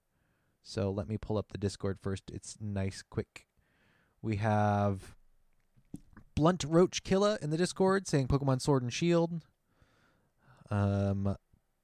So, 0.62 0.92
let 0.92 1.08
me 1.08 1.18
pull 1.18 1.38
up 1.38 1.52
the 1.52 1.58
Discord 1.58 1.98
first. 2.00 2.30
It's 2.32 2.58
nice, 2.62 3.04
quick. 3.10 3.48
We 4.22 4.36
have 4.36 5.16
Blunt 6.36 6.64
Roach 6.64 7.04
Killer 7.04 7.40
in 7.42 7.50
the 7.50 7.58
Discord 7.58 8.08
saying 8.08 8.28
Pokemon 8.28 8.62
Sword 8.62 8.84
and 8.84 8.94
Shield. 8.94 9.42
Um, 10.70 11.36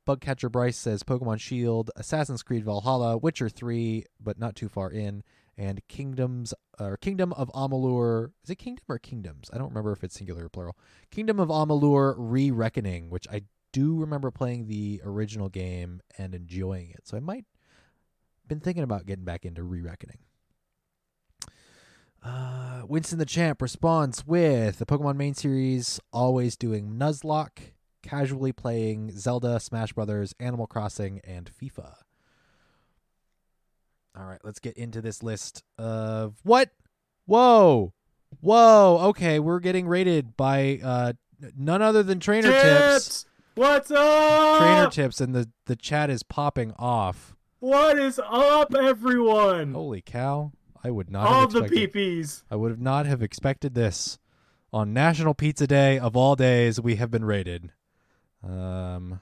Bugcatcher 0.05 0.51
Bryce 0.51 0.77
says 0.77 1.03
Pokemon 1.03 1.39
Shield, 1.39 1.89
Assassin's 1.95 2.43
Creed 2.43 2.63
Valhalla, 2.63 3.17
Witcher 3.17 3.49
3, 3.49 4.05
but 4.19 4.37
not 4.37 4.55
too 4.55 4.69
far 4.69 4.91
in, 4.91 5.23
and 5.57 5.81
Kingdoms 5.87 6.53
or 6.79 6.97
Kingdom 6.97 7.33
of 7.33 7.49
Amalur. 7.53 8.31
Is 8.43 8.49
it 8.49 8.55
Kingdom 8.55 8.83
or 8.87 8.99
Kingdoms? 8.99 9.49
I 9.53 9.57
don't 9.57 9.69
remember 9.69 9.91
if 9.91 10.03
it's 10.03 10.15
singular 10.15 10.45
or 10.45 10.49
plural. 10.49 10.77
Kingdom 11.11 11.39
of 11.39 11.49
Amalur 11.49 12.15
Re 12.17 12.51
Reckoning, 12.51 13.09
which 13.09 13.27
I 13.31 13.43
do 13.71 13.99
remember 13.99 14.31
playing 14.31 14.67
the 14.67 15.01
original 15.03 15.49
game 15.49 16.01
and 16.17 16.33
enjoying 16.33 16.91
it. 16.91 17.07
So 17.07 17.17
I 17.17 17.19
might 17.19 17.45
been 18.47 18.59
thinking 18.59 18.83
about 18.83 19.05
getting 19.05 19.25
back 19.25 19.45
into 19.45 19.63
Re 19.63 19.81
Reckoning. 19.81 20.19
Uh, 22.23 22.81
Winston 22.87 23.19
the 23.19 23.25
Champ 23.25 23.61
responds 23.61 24.25
with 24.25 24.79
the 24.79 24.85
Pokemon 24.85 25.15
main 25.15 25.35
series 25.35 25.99
always 26.11 26.55
doing 26.55 26.97
Nuzlocke, 26.97 27.73
casually 28.01 28.51
playing 28.51 29.11
Zelda, 29.11 29.59
Smash 29.59 29.93
Brothers, 29.93 30.33
Animal 30.39 30.65
Crossing, 30.65 31.19
and 31.23 31.51
FIFA. 31.51 31.93
All 34.17 34.25
right, 34.25 34.39
let's 34.43 34.59
get 34.59 34.77
into 34.77 35.01
this 35.01 35.21
list 35.21 35.63
of 35.77 36.35
what? 36.43 36.69
Whoa, 37.25 37.93
whoa. 38.39 38.99
Okay, 39.09 39.39
we're 39.39 39.59
getting 39.59 39.87
rated 39.87 40.37
by 40.37 40.79
uh, 40.83 41.13
none 41.57 41.81
other 41.81 42.01
than 42.03 42.19
Trainer 42.19 42.51
Tips. 42.51 43.25
What's 43.55 43.91
up? 43.91 44.59
Trainer 44.59 44.89
Tips, 44.89 45.19
and 45.19 45.33
the 45.35 45.49
the 45.65 45.75
chat 45.75 46.09
is 46.09 46.23
popping 46.23 46.73
off. 46.77 47.35
What 47.59 47.97
is 47.99 48.19
up, 48.23 48.73
everyone? 48.75 49.73
Holy 49.73 50.01
cow! 50.01 50.51
I 50.83 50.91
would 50.91 51.09
not. 51.09 51.27
All 51.27 51.41
have 51.41 51.51
the 51.51 51.59
expected- 51.63 51.93
peepees. 51.93 52.43
I 52.49 52.55
would 52.55 52.71
have 52.71 52.81
not 52.81 53.05
have 53.05 53.21
expected 53.21 53.73
this 53.75 54.19
on 54.71 54.93
National 54.93 55.33
Pizza 55.33 55.67
Day 55.67 55.97
of 55.99 56.15
all 56.15 56.35
days. 56.35 56.79
We 56.79 56.95
have 56.97 57.11
been 57.11 57.25
rated. 57.25 57.71
Um, 58.43 59.19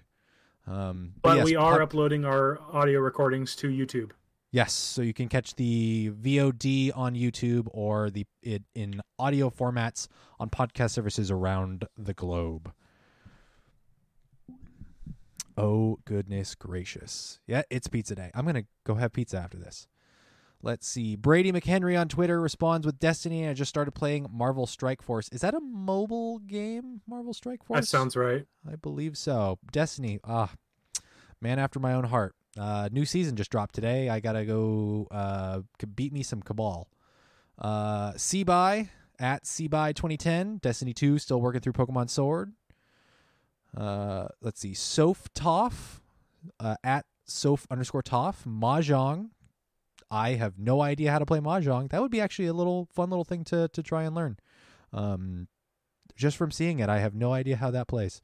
Um, 0.68 1.14
But 1.22 1.38
yes, 1.38 1.46
we 1.46 1.56
are 1.56 1.82
uploading 1.82 2.26
our 2.26 2.60
audio 2.72 3.00
recordings 3.00 3.56
to 3.58 3.70
YouTube. 3.70 4.12
Yes, 4.52 4.72
so 4.72 5.02
you 5.02 5.14
can 5.16 5.30
catch 5.30 5.56
the 5.56 6.12
VOD 6.12 6.92
on 6.96 7.16
YouTube 7.16 7.68
or 7.72 8.12
the 8.12 8.26
it 8.44 8.62
in 8.76 9.02
audio 9.18 9.50
formats 9.50 10.08
on 10.40 10.52
podcast 10.52 10.92
services 10.92 11.32
around 11.32 11.86
the 11.98 12.14
globe. 12.14 12.72
Oh 15.58 15.98
goodness 16.06 16.56
gracious. 16.56 17.40
Yeah, 17.48 17.64
it's 17.70 17.88
pizza 17.88 18.16
day. 18.16 18.32
I'm 18.34 18.44
going 18.46 18.56
to 18.56 18.66
go 18.86 18.96
have 18.96 19.12
pizza 19.14 19.38
after 19.38 19.58
this. 19.58 19.88
Let's 20.66 20.88
see. 20.88 21.18
Brady 21.18 21.52
McHenry 21.52 22.00
on 22.00 22.08
Twitter 22.08 22.40
responds 22.40 22.86
with 22.86 22.98
Destiny. 22.98 23.50
I 23.50 23.54
just 23.54 23.68
started 23.68 23.92
playing 23.92 24.28
Marvel 24.32 24.66
Strike 24.66 25.02
Force. 25.02 25.28
Is 25.34 25.42
that 25.42 25.54
a 25.54 25.60
mobile 25.60 26.40
game? 26.40 27.02
Marvel 27.06 27.34
Strike 27.34 27.66
Force? 27.66 27.82
That 27.82 27.86
sounds 27.86 28.16
right. 28.16 28.46
I 28.66 28.78
believe 28.78 29.18
so. 29.18 29.60
Destiny, 29.74 30.22
ah, 30.24 30.52
man 31.42 31.60
after 31.60 31.82
my 31.82 31.94
own 31.94 32.06
heart. 32.06 32.34
Uh, 32.58 32.88
new 32.94 33.04
season 33.04 33.36
just 33.36 33.52
dropped 33.52 33.76
today. 33.76 34.08
I 34.08 34.22
gotta 34.22 34.46
go 34.46 35.10
uh, 35.12 35.60
beat 35.96 36.14
me 36.14 36.24
some 36.24 36.42
Cabal. 36.42 36.88
Uh, 37.60 38.14
Seabuy 38.14 38.88
at 39.20 39.44
Seabuy 39.44 39.94
2010. 39.94 40.60
Destiny 40.60 40.94
2 40.94 41.20
still 41.20 41.42
working 41.42 41.60
through 41.60 41.74
Pokemon 41.74 42.10
Sword. 42.10 42.54
Uh, 43.76 44.28
let's 44.42 44.62
see. 44.62 44.74
Soph 44.74 45.28
Toff 45.34 46.02
uh, 46.62 46.76
at 46.86 47.06
Soph 47.26 47.68
underscore 47.70 48.02
Toff. 48.02 48.46
Mahjong. 48.48 49.32
I 50.14 50.36
have 50.36 50.60
no 50.60 50.80
idea 50.80 51.12
how 51.12 51.18
to 51.18 51.26
play 51.26 51.40
Mahjong. 51.40 51.90
That 51.90 52.00
would 52.00 52.12
be 52.12 52.22
actually 52.22 52.46
a 52.46 52.54
little 52.54 52.88
fun 52.94 53.10
little 53.10 53.26
thing 53.26 53.44
to 53.46 53.68
to 53.70 53.82
try 53.82 54.04
and 54.04 54.14
learn. 54.14 54.38
Um, 54.94 55.48
just 56.16 56.38
from 56.38 56.52
seeing 56.52 56.80
it, 56.80 56.88
I 56.88 57.00
have 57.00 57.16
no 57.16 57.34
idea 57.34 57.56
how 57.56 57.72
that 57.72 57.88
plays. 57.88 58.22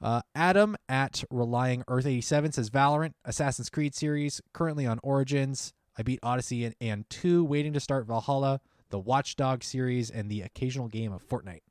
Uh, 0.00 0.20
Adam 0.36 0.76
at 0.88 1.24
Relying 1.28 1.82
Earth 1.88 2.06
87 2.06 2.52
says 2.52 2.70
Valorant, 2.70 3.14
Assassin's 3.24 3.70
Creed 3.70 3.92
series, 3.94 4.40
currently 4.52 4.86
on 4.86 5.00
Origins. 5.02 5.72
I 5.98 6.02
beat 6.02 6.20
Odyssey 6.22 6.64
and, 6.64 6.76
and 6.80 7.10
2, 7.10 7.44
waiting 7.44 7.72
to 7.72 7.80
start 7.80 8.06
Valhalla, 8.06 8.60
the 8.90 9.00
Watchdog 9.00 9.64
series, 9.64 10.10
and 10.10 10.30
the 10.30 10.42
occasional 10.42 10.86
game 10.86 11.12
of 11.12 11.26
Fortnite. 11.26 11.62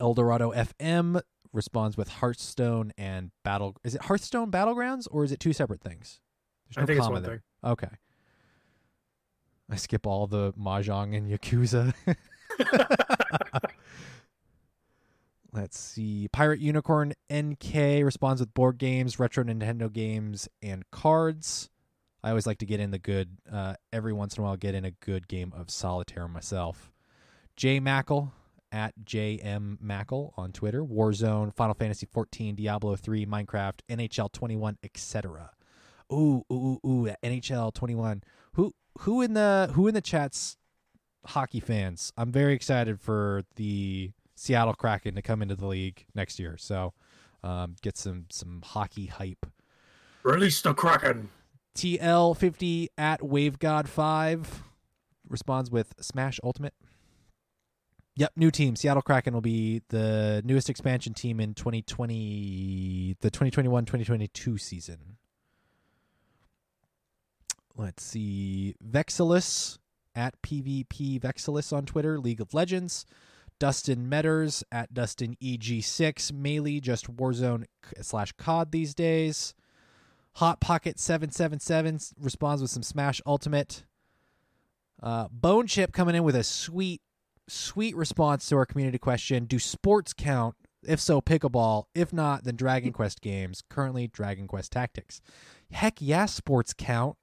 Eldorado 0.00 0.50
FM 0.52 1.20
responds 1.52 1.96
with 1.96 2.08
Hearthstone 2.08 2.92
and 2.98 3.30
Battle. 3.44 3.76
Is 3.84 3.94
it 3.94 4.04
Hearthstone 4.04 4.50
Battlegrounds 4.50 5.06
or 5.10 5.22
is 5.22 5.30
it 5.30 5.38
two 5.38 5.52
separate 5.52 5.82
things? 5.82 6.20
There's 6.74 6.84
I 6.84 6.86
think 6.86 6.98
it's 6.98 7.06
comma 7.06 7.14
one 7.14 7.22
there. 7.22 7.32
thing. 7.32 7.70
Okay. 7.70 7.88
I 9.70 9.76
skip 9.76 10.06
all 10.06 10.26
the 10.26 10.52
Mahjong 10.52 11.16
and 11.16 11.30
Yakuza. 11.30 11.94
Let's 15.52 15.78
see. 15.78 16.28
Pirate 16.28 16.60
Unicorn 16.60 17.12
NK 17.32 17.74
responds 18.04 18.40
with 18.40 18.52
board 18.54 18.76
games, 18.76 19.18
retro 19.18 19.44
Nintendo 19.44 19.90
games, 19.90 20.48
and 20.62 20.88
cards. 20.90 21.70
I 22.24 22.30
always 22.30 22.46
like 22.46 22.58
to 22.58 22.66
get 22.66 22.80
in 22.80 22.90
the 22.90 22.98
good, 22.98 23.38
uh, 23.50 23.74
every 23.92 24.12
once 24.12 24.36
in 24.36 24.42
a 24.42 24.46
while, 24.46 24.56
get 24.56 24.74
in 24.74 24.84
a 24.84 24.90
good 24.90 25.28
game 25.28 25.52
of 25.56 25.70
solitaire 25.70 26.26
myself. 26.26 26.90
J 27.56 27.78
Mackle 27.80 28.32
at 28.72 28.94
JM 29.04 29.80
Mackle 29.80 30.34
on 30.36 30.50
Twitter. 30.50 30.82
Warzone, 30.82 31.54
Final 31.54 31.74
Fantasy 31.74 32.06
14, 32.10 32.56
Diablo 32.56 32.96
3, 32.96 33.24
Minecraft, 33.24 33.78
NHL 33.88 34.32
21, 34.32 34.78
etc. 34.82 35.50
Ooh, 36.12 36.44
ooh, 36.52 36.80
ooh, 36.84 36.88
ooh, 36.88 37.04
that 37.06 37.22
NHL 37.22 37.72
21. 37.72 38.22
Who 38.54 38.72
who 39.00 39.22
in 39.22 39.34
the 39.34 39.70
who 39.74 39.88
in 39.88 39.94
the 39.94 40.00
chats 40.00 40.56
hockey 41.26 41.60
fans? 41.60 42.12
I'm 42.16 42.30
very 42.30 42.54
excited 42.54 43.00
for 43.00 43.42
the 43.56 44.12
Seattle 44.34 44.74
Kraken 44.74 45.14
to 45.14 45.22
come 45.22 45.42
into 45.42 45.54
the 45.54 45.66
league 45.66 46.06
next 46.14 46.38
year. 46.38 46.56
So, 46.58 46.92
um, 47.42 47.76
get 47.82 47.96
some 47.96 48.26
some 48.30 48.62
hockey 48.64 49.06
hype. 49.06 49.46
Release 50.22 50.60
the 50.62 50.74
Kraken. 50.74 51.30
TL50 51.76 52.88
at 52.96 53.20
WaveGod5 53.20 54.46
responds 55.28 55.70
with 55.70 55.94
Smash 56.00 56.38
Ultimate. 56.42 56.74
Yep, 58.16 58.32
new 58.36 58.50
team. 58.52 58.76
Seattle 58.76 59.02
Kraken 59.02 59.34
will 59.34 59.40
be 59.40 59.82
the 59.88 60.40
newest 60.44 60.70
expansion 60.70 61.14
team 61.14 61.40
in 61.40 61.52
2020, 61.54 63.16
the 63.20 63.30
2021-2022 63.30 64.60
season. 64.60 65.16
Let's 67.76 68.04
see. 68.04 68.76
Vexilus 68.86 69.78
at 70.14 70.40
PvP 70.42 71.20
Vexilus 71.20 71.72
on 71.72 71.86
Twitter, 71.86 72.18
League 72.18 72.40
of 72.40 72.54
Legends. 72.54 73.04
Dustin 73.58 74.10
Metters 74.10 74.62
at 74.72 74.92
Dustin 74.92 75.36
EG6, 75.42 76.32
Melee, 76.32 76.80
just 76.80 77.16
Warzone 77.16 77.64
slash 78.00 78.32
COD 78.32 78.72
these 78.72 78.94
days. 78.94 79.54
Hot 80.34 80.60
Pocket 80.60 80.98
777 80.98 82.00
responds 82.20 82.60
with 82.60 82.70
some 82.70 82.82
Smash 82.82 83.20
Ultimate. 83.24 83.84
Uh, 85.02 85.28
Bone 85.30 85.66
Chip 85.66 85.92
coming 85.92 86.16
in 86.16 86.24
with 86.24 86.34
a 86.34 86.42
sweet, 86.42 87.00
sweet 87.48 87.94
response 87.94 88.48
to 88.48 88.56
our 88.56 88.66
community 88.66 88.98
question 88.98 89.44
Do 89.44 89.58
sports 89.58 90.12
count? 90.12 90.56
If 90.86 91.00
so, 91.00 91.20
pickleball. 91.20 91.84
If 91.94 92.12
not, 92.12 92.44
then 92.44 92.56
Dragon 92.56 92.92
Quest 92.92 93.20
games. 93.20 93.62
Currently, 93.70 94.08
Dragon 94.08 94.46
Quest 94.46 94.72
Tactics. 94.72 95.22
Heck 95.70 96.00
yeah, 96.00 96.26
sports 96.26 96.74
count. 96.76 97.16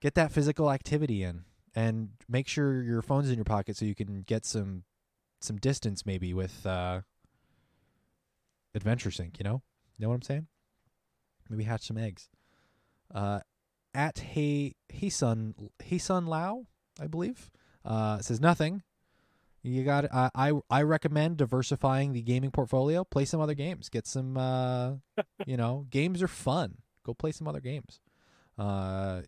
Get 0.00 0.14
that 0.14 0.32
physical 0.32 0.70
activity 0.70 1.22
in 1.22 1.44
and 1.74 2.10
make 2.28 2.48
sure 2.48 2.82
your 2.82 3.02
phone's 3.02 3.30
in 3.30 3.36
your 3.36 3.44
pocket 3.44 3.76
so 3.76 3.84
you 3.84 3.94
can 3.94 4.22
get 4.22 4.44
some 4.44 4.84
some 5.40 5.56
distance 5.56 6.04
maybe 6.04 6.34
with 6.34 6.66
uh 6.66 7.00
adventure 8.74 9.10
sync 9.10 9.38
you 9.38 9.44
know? 9.44 9.62
You 9.96 10.04
know 10.04 10.08
what 10.08 10.16
i'm 10.16 10.22
saying? 10.22 10.46
Maybe 11.48 11.64
hatch 11.64 11.86
some 11.86 11.98
eggs. 11.98 12.28
Uh 13.12 13.40
at 13.94 14.18
hey 14.18 14.74
hey 14.88 15.08
son 15.08 15.54
hey 15.82 15.98
son 15.98 16.26
lao 16.26 16.66
i 17.00 17.06
believe 17.06 17.50
uh 17.84 18.18
says 18.20 18.40
nothing. 18.40 18.82
You 19.62 19.82
got 19.82 20.04
uh, 20.12 20.30
i 20.34 20.52
i 20.70 20.82
recommend 20.82 21.36
diversifying 21.36 22.12
the 22.12 22.22
gaming 22.22 22.50
portfolio. 22.50 23.04
Play 23.04 23.24
some 23.24 23.40
other 23.40 23.54
games. 23.54 23.88
Get 23.88 24.06
some 24.06 24.36
uh 24.36 24.94
you 25.46 25.56
know 25.56 25.86
games 25.90 26.22
are 26.22 26.28
fun. 26.28 26.78
Go 27.04 27.14
play 27.14 27.32
some 27.32 27.48
other 27.48 27.60
games. 27.60 28.00
Uh 28.58 29.22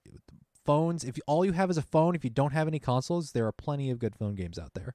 phones 0.71 1.05
if 1.05 1.19
all 1.27 1.45
you 1.45 1.53
have 1.53 1.71
is 1.71 1.77
a 1.77 1.83
phone 1.83 2.15
if 2.15 2.23
you 2.23 2.31
don't 2.31 2.53
have 2.53 2.69
any 2.69 2.79
consoles 2.79 3.33
there 3.33 3.47
are 3.47 3.53
plenty 3.53 3.91
of 3.91 3.99
good 3.99 4.15
phone 4.15 4.35
games 4.35 4.59
out 4.59 4.73
there 4.75 4.95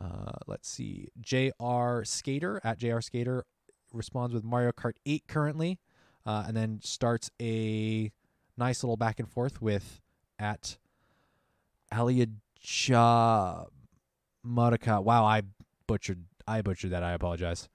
uh, 0.00 0.32
let's 0.46 0.68
see 0.68 1.08
jr 1.20 2.02
skater 2.04 2.60
at 2.62 2.78
jr 2.78 3.00
skater 3.00 3.44
responds 3.92 4.32
with 4.32 4.44
mario 4.44 4.70
kart 4.70 4.94
8 5.04 5.24
currently 5.26 5.78
uh, 6.24 6.44
and 6.46 6.56
then 6.56 6.78
starts 6.82 7.30
a 7.40 8.12
nice 8.56 8.82
little 8.82 8.96
back 8.96 9.18
and 9.18 9.28
forth 9.28 9.60
with 9.60 10.00
at 10.38 10.78
Aliaja 11.92 13.66
Marika. 14.46 15.02
Wow, 15.02 15.24
I 15.24 15.42
butchered 15.86 16.24
I 16.46 16.62
butchered 16.62 16.90
that. 16.90 17.02
I 17.02 17.12
apologize. 17.12 17.68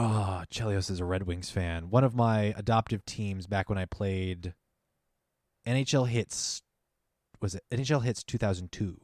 Oh, 0.00 0.44
Chelios 0.48 0.92
is 0.92 1.00
a 1.00 1.04
Red 1.04 1.24
Wings 1.24 1.50
fan. 1.50 1.90
One 1.90 2.04
of 2.04 2.14
my 2.14 2.54
adoptive 2.56 3.04
teams 3.04 3.48
back 3.48 3.68
when 3.68 3.78
I 3.78 3.84
played 3.84 4.54
NHL 5.66 6.06
Hitz 6.06 6.62
was 7.40 7.56
it 7.56 7.64
NHL 7.72 8.04
Hitz 8.04 8.22
2002. 8.22 8.96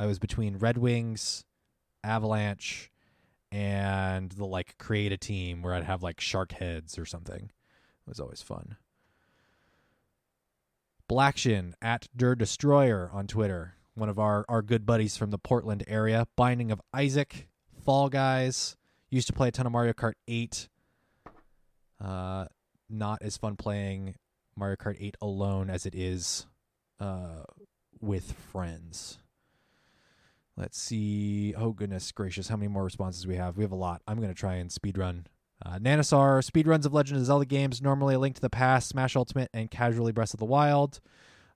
I 0.00 0.06
was 0.06 0.18
between 0.18 0.56
Red 0.56 0.78
Wings, 0.78 1.44
Avalanche, 2.02 2.90
and 3.52 4.32
the 4.32 4.46
like 4.46 4.76
create 4.78 5.12
a 5.12 5.16
team 5.16 5.62
where 5.62 5.74
I'd 5.74 5.84
have 5.84 6.02
like 6.02 6.20
shark 6.20 6.50
heads 6.50 6.98
or 6.98 7.06
something. 7.06 7.44
It 7.44 8.08
was 8.08 8.18
always 8.18 8.42
fun. 8.42 8.78
Blackshin 11.08 11.74
at 11.80 12.08
Der 12.16 12.34
Destroyer 12.34 13.12
on 13.14 13.28
Twitter, 13.28 13.76
one 13.94 14.08
of 14.08 14.18
our, 14.18 14.44
our 14.48 14.62
good 14.62 14.84
buddies 14.84 15.16
from 15.16 15.30
the 15.30 15.38
Portland 15.38 15.84
area. 15.86 16.26
Binding 16.34 16.72
of 16.72 16.80
Isaac, 16.92 17.46
Fall 17.84 18.08
Guys, 18.08 18.74
used 19.10 19.26
to 19.26 19.32
play 19.32 19.48
a 19.48 19.50
ton 19.50 19.66
of 19.66 19.72
Mario 19.72 19.92
Kart 19.92 20.14
8. 20.26 20.68
Uh, 22.02 22.46
not 22.88 23.20
as 23.22 23.36
fun 23.36 23.56
playing 23.56 24.14
Mario 24.56 24.76
Kart 24.76 24.96
8 24.98 25.16
alone 25.20 25.68
as 25.70 25.86
it 25.86 25.94
is 25.94 26.46
uh, 26.98 27.42
with 28.00 28.32
friends. 28.32 29.18
Let's 30.56 30.80
see. 30.80 31.54
Oh 31.56 31.72
goodness 31.72 32.12
gracious, 32.12 32.48
how 32.48 32.56
many 32.56 32.68
more 32.68 32.84
responses 32.84 33.26
we 33.26 33.36
have? 33.36 33.56
We 33.56 33.64
have 33.64 33.72
a 33.72 33.76
lot. 33.76 34.02
I'm 34.06 34.20
gonna 34.20 34.34
try 34.34 34.56
and 34.56 34.70
speed 34.70 34.98
run. 34.98 35.26
Uh, 35.64 35.78
Nanasar 35.78 36.42
speedruns 36.48 36.86
of 36.86 36.94
Legend 36.94 37.20
of 37.20 37.26
Zelda 37.26 37.44
games 37.44 37.82
normally 37.82 38.14
a 38.14 38.18
link 38.18 38.34
to 38.36 38.40
the 38.40 38.50
past, 38.50 38.88
Smash 38.88 39.14
Ultimate, 39.14 39.50
and 39.52 39.70
casually 39.70 40.12
Breath 40.12 40.34
of 40.34 40.40
the 40.40 40.46
Wild. 40.46 41.00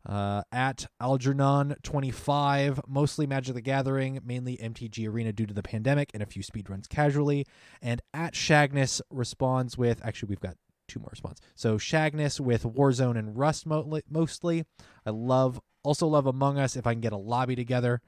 Uh, 0.06 0.43
at 0.52 0.86
Algernon25, 1.01 2.81
mostly 2.86 3.26
Magic 3.26 3.55
the 3.55 3.60
Gathering, 3.60 4.20
mainly 4.24 4.59
MTG 4.59 5.09
Arena 5.09 5.32
due 5.32 5.47
to 5.47 5.55
the 5.55 5.62
pandemic, 5.62 6.10
and 6.12 6.22
a 6.22 6.26
few 6.26 6.43
speedruns 6.43 6.89
casually. 6.89 7.47
And 7.81 8.02
at 8.12 8.35
Shagness 8.35 9.01
responds 9.10 9.78
with 9.78 10.05
actually, 10.05 10.28
we've 10.28 10.40
got 10.40 10.56
two 10.89 11.01
more 11.01 11.09
responses. 11.10 11.44
So 11.55 11.78
Shagness 11.78 12.39
with 12.39 12.64
Warzone 12.64 13.18
and 13.18 13.36
Rust 13.36 13.66
mostly. 13.66 14.64
I 15.06 15.10
love, 15.10 15.60
also 15.82 16.06
love 16.06 16.26
Among 16.26 16.59
Us 16.59 16.76
if 16.76 16.86
I 16.86 16.93
can 16.93 17.01
get 17.01 17.12
a 17.12 17.18
lobby 17.18 17.56
together. 17.56 18.02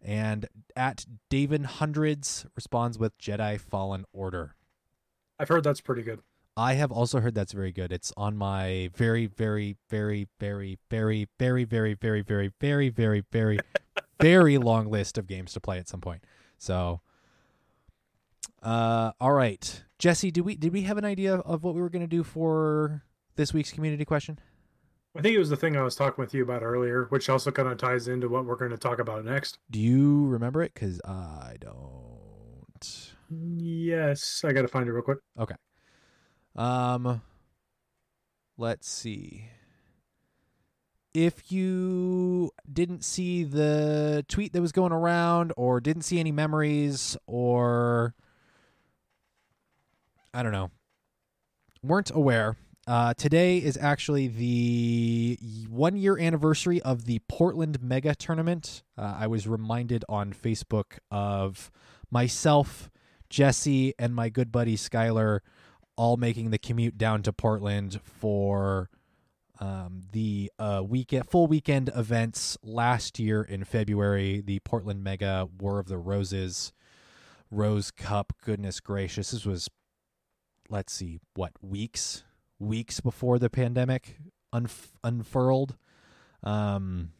And 0.00 0.48
at 0.74 1.04
David 1.30 1.64
Hundreds 1.64 2.46
responds 2.56 2.98
with 2.98 3.16
Jedi 3.18 3.60
Fallen 3.60 4.04
Order. 4.12 4.56
I've 5.38 5.48
heard 5.48 5.64
that's 5.64 5.80
pretty 5.80 6.02
good. 6.02 6.20
I 6.56 6.74
have 6.74 6.92
also 6.92 7.20
heard 7.20 7.34
that's 7.34 7.52
very 7.52 7.72
good. 7.72 7.92
It's 7.92 8.12
on 8.16 8.36
my 8.36 8.90
very, 8.94 9.26
very, 9.26 9.76
very, 9.88 10.28
very, 10.38 10.78
very, 10.90 11.28
very, 11.38 11.64
very, 11.64 11.94
very, 11.94 12.22
very, 12.22 12.48
very, 12.48 12.88
very, 12.90 13.24
very, 13.32 13.58
very 14.20 14.58
long 14.58 14.90
list 14.90 15.16
of 15.16 15.26
games 15.26 15.52
to 15.54 15.60
play 15.60 15.78
at 15.78 15.88
some 15.88 16.00
point. 16.00 16.24
So, 16.58 17.00
uh, 18.62 19.12
all 19.18 19.32
right, 19.32 19.82
Jesse, 19.98 20.30
did 20.30 20.42
we 20.42 20.56
did 20.56 20.72
we 20.72 20.82
have 20.82 20.98
an 20.98 21.04
idea 21.04 21.36
of 21.36 21.64
what 21.64 21.74
we 21.74 21.80
were 21.80 21.88
going 21.88 22.02
to 22.02 22.06
do 22.06 22.22
for 22.22 23.02
this 23.36 23.54
week's 23.54 23.72
community 23.72 24.04
question? 24.04 24.38
I 25.16 25.20
think 25.20 25.34
it 25.34 25.38
was 25.38 25.50
the 25.50 25.56
thing 25.56 25.76
I 25.76 25.82
was 25.82 25.94
talking 25.94 26.22
with 26.22 26.32
you 26.32 26.42
about 26.42 26.62
earlier, 26.62 27.06
which 27.10 27.28
also 27.28 27.50
kind 27.50 27.68
of 27.68 27.76
ties 27.78 28.08
into 28.08 28.28
what 28.28 28.46
we're 28.46 28.56
going 28.56 28.70
to 28.70 28.78
talk 28.78 28.98
about 28.98 29.24
next. 29.24 29.58
Do 29.70 29.78
you 29.78 30.26
remember 30.26 30.62
it? 30.62 30.72
Because 30.74 31.00
I 31.04 31.56
don't. 31.60 33.12
Yes, 33.30 34.42
I 34.44 34.52
got 34.52 34.62
to 34.62 34.68
find 34.68 34.88
it 34.88 34.92
real 34.92 35.02
quick. 35.02 35.18
Okay. 35.38 35.54
Um, 36.54 37.22
let's 38.56 38.88
see. 38.88 39.48
If 41.14 41.52
you 41.52 42.50
didn't 42.70 43.04
see 43.04 43.44
the 43.44 44.24
tweet 44.28 44.52
that 44.52 44.62
was 44.62 44.72
going 44.72 44.92
around, 44.92 45.52
or 45.56 45.80
didn't 45.80 46.02
see 46.02 46.18
any 46.18 46.32
memories, 46.32 47.16
or 47.26 48.14
I 50.32 50.42
don't 50.42 50.52
know, 50.52 50.70
weren't 51.82 52.10
aware, 52.14 52.56
uh, 52.86 53.12
today 53.14 53.58
is 53.58 53.76
actually 53.76 54.26
the 54.26 55.38
one 55.68 55.96
year 55.96 56.18
anniversary 56.18 56.80
of 56.82 57.04
the 57.04 57.20
Portland 57.28 57.82
Mega 57.82 58.14
Tournament. 58.14 58.82
Uh, 58.96 59.16
I 59.18 59.26
was 59.26 59.46
reminded 59.46 60.04
on 60.08 60.32
Facebook 60.32 60.98
of 61.10 61.70
myself, 62.10 62.90
Jesse, 63.28 63.94
and 63.98 64.14
my 64.14 64.30
good 64.30 64.50
buddy 64.50 64.76
Skylar 64.76 65.40
all 66.02 66.16
making 66.16 66.50
the 66.50 66.58
commute 66.58 66.98
down 66.98 67.22
to 67.22 67.32
Portland 67.32 68.00
for 68.02 68.90
um, 69.60 70.00
the 70.10 70.50
uh, 70.58 70.82
weekend 70.84 71.30
full 71.30 71.46
weekend 71.46 71.92
events 71.94 72.58
last 72.64 73.20
year 73.20 73.40
in 73.40 73.62
February. 73.62 74.42
The 74.44 74.58
Portland 74.64 75.04
Mega 75.04 75.48
War 75.60 75.78
of 75.78 75.86
the 75.86 75.98
Roses, 75.98 76.72
Rose 77.52 77.92
Cup. 77.92 78.32
Goodness 78.44 78.80
gracious, 78.80 79.30
this 79.30 79.46
was 79.46 79.68
let's 80.68 80.92
see, 80.92 81.20
what 81.34 81.52
weeks 81.62 82.24
weeks 82.58 82.98
before 82.98 83.38
the 83.38 83.48
pandemic 83.48 84.16
unf- 84.52 84.94
unfurled. 85.04 85.76
Um, 86.42 87.10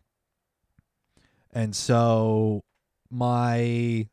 and 1.53 1.77
so 1.77 2.65
my 3.09 4.09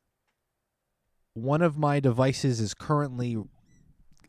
one 1.34 1.64
of 1.64 1.76
my 1.76 2.00
devices 2.00 2.60
is 2.60 2.76
currently 2.76 3.36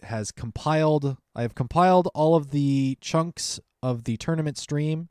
has 0.05 0.31
compiled 0.31 1.17
I 1.35 1.43
have 1.43 1.55
compiled 1.55 2.09
all 2.15 2.35
of 2.35 2.51
the 2.51 2.99
chunks 3.01 3.61
of 3.83 4.05
the 4.05 4.17
tournament 4.17 4.59
stream 4.59 5.09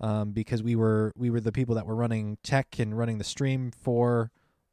um, 0.00 0.32
because 0.32 0.62
we 0.62 0.74
were 0.74 1.12
we 1.16 1.30
were 1.30 1.40
the 1.40 1.52
people 1.52 1.74
that 1.76 1.86
were 1.86 1.94
running 1.94 2.38
tech 2.42 2.78
and 2.78 2.96
running 2.96 3.18
the 3.18 3.24
stream 3.24 3.70
for 3.70 4.30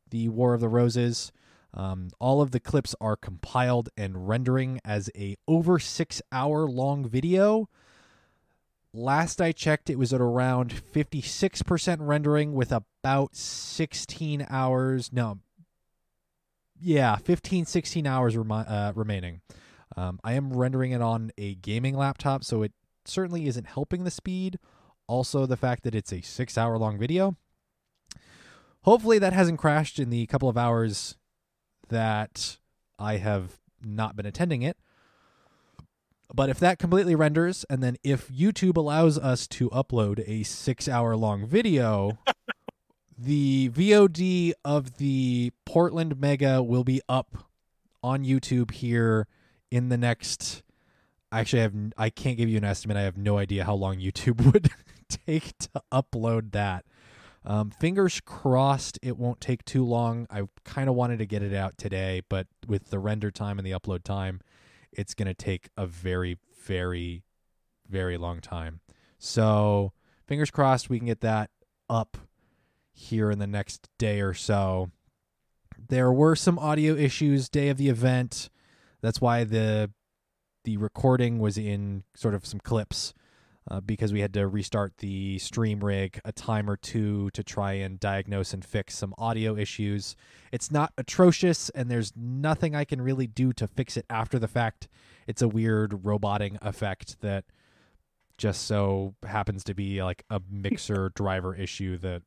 the 0.09 0.29
War 0.29 0.53
of 0.53 0.61
the 0.61 0.69
Roses. 0.69 1.31
Um, 1.73 2.09
all 2.19 2.41
of 2.41 2.51
the 2.51 2.59
clips 2.59 2.95
are 2.99 3.15
compiled 3.15 3.89
and 3.95 4.27
rendering 4.27 4.79
as 4.83 5.09
a 5.15 5.35
over 5.47 5.77
six 5.77 6.21
hour 6.31 6.67
long 6.67 7.07
video. 7.07 7.69
Last 8.91 9.39
I 9.39 9.51
checked, 9.51 9.91
it 9.91 9.99
was 9.99 10.11
at 10.13 10.19
around 10.19 10.73
56% 10.73 11.97
rendering 11.99 12.53
with 12.53 12.71
about 12.71 13.35
16 13.35 14.47
hours. 14.49 15.13
No, 15.13 15.37
yeah, 16.81 17.15
15, 17.17 17.65
16 17.65 18.07
hours 18.07 18.37
remi- 18.37 18.65
uh, 18.67 18.93
remaining. 18.93 19.41
Um, 19.97 20.19
I 20.23 20.33
am 20.33 20.53
rendering 20.53 20.91
it 20.91 21.01
on 21.01 21.31
a 21.37 21.55
gaming 21.55 21.95
laptop, 21.95 22.43
so 22.43 22.61
it 22.63 22.73
certainly 23.05 23.47
isn't 23.47 23.67
helping 23.67 24.03
the 24.03 24.11
speed. 24.11 24.59
Also, 25.07 25.45
the 25.45 25.57
fact 25.57 25.83
that 25.83 25.95
it's 25.95 26.13
a 26.13 26.21
six 26.21 26.57
hour 26.57 26.77
long 26.77 26.97
video. 26.97 27.35
Hopefully, 28.83 29.19
that 29.19 29.33
hasn't 29.33 29.59
crashed 29.59 29.99
in 29.99 30.09
the 30.09 30.25
couple 30.27 30.47
of 30.47 30.57
hours 30.57 31.17
that 31.89 32.57
I 32.97 33.17
have 33.17 33.59
not 33.83 34.15
been 34.15 34.25
attending 34.25 34.61
it. 34.61 34.77
But 36.33 36.49
if 36.49 36.59
that 36.59 36.77
completely 36.77 37.15
renders, 37.15 37.65
and 37.69 37.81
then 37.81 37.97
if 38.03 38.27
YouTube 38.29 38.77
allows 38.77 39.17
us 39.17 39.47
to 39.47 39.69
upload 39.71 40.23
a 40.27 40.43
six 40.43 40.87
hour 40.87 41.15
long 41.15 41.47
video, 41.47 42.19
the 43.21 43.69
VOD 43.69 44.53
of 44.63 44.97
the 44.97 45.51
Portland 45.65 46.19
Mega 46.19 46.63
will 46.63 46.85
be 46.85 47.01
up 47.09 47.49
on 48.01 48.23
YouTube 48.23 48.71
here 48.71 49.27
in 49.69 49.89
the 49.89 49.97
next. 49.97 50.63
Actually, 51.31 51.59
I 51.59 51.63
have 51.63 51.73
I 51.97 52.09
can't 52.09 52.37
give 52.37 52.47
you 52.47 52.57
an 52.57 52.63
estimate. 52.63 52.95
I 52.95 53.01
have 53.01 53.17
no 53.17 53.37
idea 53.37 53.65
how 53.65 53.75
long 53.75 53.97
YouTube 53.97 54.45
would 54.53 54.69
take 55.09 55.57
to 55.59 55.81
upload 55.91 56.51
that. 56.53 56.85
Um, 57.45 57.71
fingers 57.71 58.21
crossed 58.23 58.99
it 59.01 59.17
won't 59.17 59.41
take 59.41 59.65
too 59.65 59.83
long. 59.83 60.25
I 60.29 60.43
kind 60.63 60.87
of 60.87 60.95
wanted 60.95 61.19
to 61.19 61.25
get 61.25 61.43
it 61.43 61.53
out 61.53 61.77
today, 61.77 62.21
but 62.29 62.47
with 62.67 62.89
the 62.89 62.99
render 62.99 63.31
time 63.31 63.57
and 63.59 63.65
the 63.65 63.71
upload 63.71 64.03
time, 64.03 64.39
it's 64.93 65.13
going 65.13 65.27
to 65.27 65.33
take 65.33 65.69
a 65.77 65.85
very, 65.85 66.37
very, 66.65 67.23
very 67.87 68.17
long 68.17 68.39
time. 68.39 68.79
So, 69.17 69.91
fingers 70.25 70.51
crossed 70.51 70.89
we 70.89 70.99
can 70.99 71.07
get 71.07 71.21
that 71.21 71.49
up 71.89 72.17
here 72.99 73.31
in 73.31 73.39
the 73.39 73.47
next 73.47 73.89
day 73.97 74.19
or 74.21 74.33
so. 74.33 74.91
There 75.87 76.11
were 76.11 76.35
some 76.35 76.59
audio 76.59 76.95
issues 76.95 77.49
day 77.49 77.69
of 77.69 77.77
the 77.77 77.89
event. 77.89 78.49
That's 79.01 79.21
why 79.21 79.45
the 79.45 79.91
the 80.65 80.77
recording 80.77 81.39
was 81.39 81.57
in 81.57 82.03
sort 82.15 82.35
of 82.35 82.45
some 82.45 82.59
clips 82.59 83.13
uh, 83.71 83.79
because 83.79 84.11
we 84.11 84.19
had 84.19 84.33
to 84.33 84.47
restart 84.47 84.97
the 84.97 85.39
stream 85.39 85.83
rig 85.83 86.19
a 86.25 86.31
time 86.33 86.69
or 86.69 86.75
two 86.75 87.29
to 87.31 87.43
try 87.43 87.73
and 87.73 87.99
diagnose 87.99 88.53
and 88.53 88.65
fix 88.65 88.97
some 88.97 89.13
audio 89.17 89.55
issues. 89.55 90.15
It's 90.51 90.69
not 90.69 90.91
atrocious, 90.97 91.69
and 91.69 91.89
there's 91.89 92.13
nothing 92.15 92.75
I 92.75 92.83
can 92.83 93.01
really 93.01 93.27
do 93.27 93.53
to 93.53 93.67
fix 93.67 93.95
it 93.95 94.05
after 94.09 94.37
the 94.37 94.47
fact. 94.47 94.89
It's 95.25 95.41
a 95.41 95.47
weird 95.47 96.05
roboting 96.05 96.57
effect 96.61 97.21
that 97.21 97.45
just 98.37 98.65
so 98.65 99.15
happens 99.23 99.63
to 99.65 99.73
be 99.73 100.01
like 100.01 100.23
a 100.29 100.41
mixer 100.49 101.11
driver 101.13 101.55
issue 101.55 101.97
that 101.97 102.23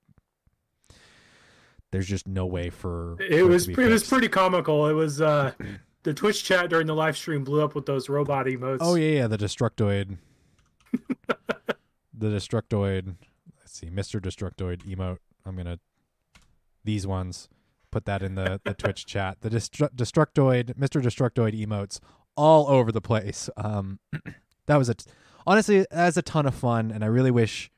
there's 1.92 2.06
just 2.06 2.26
no 2.26 2.44
way 2.44 2.68
for 2.68 3.16
it 3.20 3.44
was 3.44 3.68
it 3.68 3.76
was 3.76 4.08
pretty 4.08 4.28
comical 4.28 4.88
it 4.88 4.94
was 4.94 5.20
uh 5.20 5.52
the 6.02 6.14
Twitch 6.14 6.44
chat 6.44 6.68
during 6.68 6.86
the 6.86 6.94
live 6.94 7.16
stream 7.16 7.44
blew 7.44 7.62
up 7.62 7.74
with 7.74 7.86
those 7.86 8.08
robot 8.08 8.46
emotes. 8.46 8.78
Oh 8.80 8.94
yeah, 8.94 9.20
yeah, 9.20 9.26
the 9.26 9.38
Destructoid. 9.38 10.18
the 11.26 12.26
Destructoid. 12.26 13.14
Let's 13.58 13.78
see, 13.78 13.88
Mr. 13.88 14.20
Destructoid 14.20 14.82
emote. 14.84 15.18
I'm 15.44 15.56
gonna 15.56 15.78
these 16.84 17.06
ones. 17.06 17.48
Put 17.90 18.06
that 18.06 18.22
in 18.22 18.36
the, 18.36 18.58
the 18.64 18.72
Twitch 18.72 19.04
chat. 19.06 19.42
The 19.42 19.50
Destru- 19.50 19.94
Destructoid, 19.94 20.74
Mr. 20.76 21.02
Destructoid 21.02 21.54
emotes 21.54 22.00
all 22.36 22.66
over 22.68 22.90
the 22.90 23.02
place. 23.02 23.50
Um, 23.56 23.98
that 24.66 24.76
was 24.76 24.88
a 24.88 24.94
t- 24.94 25.10
honestly 25.46 25.84
that's 25.90 26.16
a 26.16 26.22
ton 26.22 26.46
of 26.46 26.54
fun, 26.54 26.90
and 26.90 27.04
I 27.04 27.08
really 27.08 27.30
wish, 27.30 27.70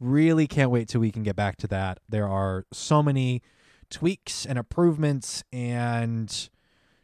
really 0.00 0.46
can't 0.46 0.70
wait 0.70 0.88
till 0.88 1.00
we 1.00 1.12
can 1.12 1.22
get 1.22 1.36
back 1.36 1.56
to 1.58 1.66
that. 1.68 2.00
There 2.08 2.26
are 2.26 2.64
so 2.72 3.02
many 3.02 3.42
tweaks 3.90 4.46
and 4.46 4.58
improvements 4.58 5.44
and 5.52 6.48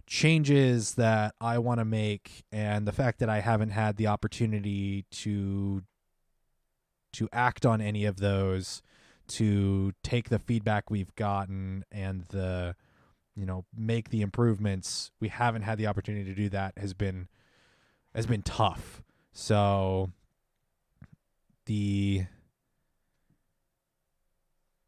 changes 0.06 0.94
that 0.94 1.34
I 1.40 1.58
want 1.58 1.80
to 1.80 1.84
make 1.84 2.44
and 2.50 2.86
the 2.86 2.92
fact 2.92 3.18
that 3.18 3.28
I 3.28 3.40
haven't 3.40 3.70
had 3.70 3.96
the 3.96 4.06
opportunity 4.06 5.04
to 5.10 5.82
to 7.12 7.28
act 7.32 7.66
on 7.66 7.80
any 7.80 8.04
of 8.04 8.18
those 8.18 8.82
to 9.26 9.92
take 10.04 10.28
the 10.28 10.38
feedback 10.38 10.90
we've 10.90 11.14
gotten 11.16 11.84
and 11.90 12.22
the 12.28 12.76
you 13.34 13.44
know 13.44 13.64
make 13.76 14.10
the 14.10 14.22
improvements 14.22 15.10
we 15.20 15.28
haven't 15.28 15.62
had 15.62 15.76
the 15.76 15.88
opportunity 15.88 16.24
to 16.24 16.34
do 16.34 16.48
that 16.48 16.72
has 16.76 16.94
been 16.94 17.26
has 18.14 18.26
been 18.26 18.42
tough 18.42 19.02
so 19.32 20.12
the 21.66 22.26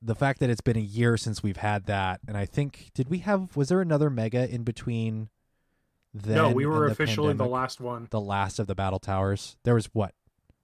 the 0.00 0.14
fact 0.14 0.40
that 0.40 0.50
it's 0.50 0.60
been 0.60 0.76
a 0.76 0.80
year 0.80 1.16
since 1.16 1.42
we've 1.42 1.56
had 1.56 1.86
that, 1.86 2.20
and 2.28 2.36
I 2.36 2.44
think 2.46 2.90
did 2.94 3.08
we 3.08 3.18
have 3.18 3.56
was 3.56 3.68
there 3.68 3.80
another 3.80 4.10
mega 4.10 4.48
in 4.52 4.62
between? 4.64 5.28
Then 6.14 6.36
no, 6.36 6.50
we 6.50 6.66
were 6.66 6.86
the 6.86 6.92
officially 6.92 7.34
the 7.34 7.44
last 7.46 7.80
one. 7.80 8.08
the 8.10 8.20
last 8.20 8.58
of 8.58 8.66
the 8.66 8.74
battle 8.74 8.98
towers. 8.98 9.56
There 9.64 9.74
was 9.74 9.86
what? 9.92 10.14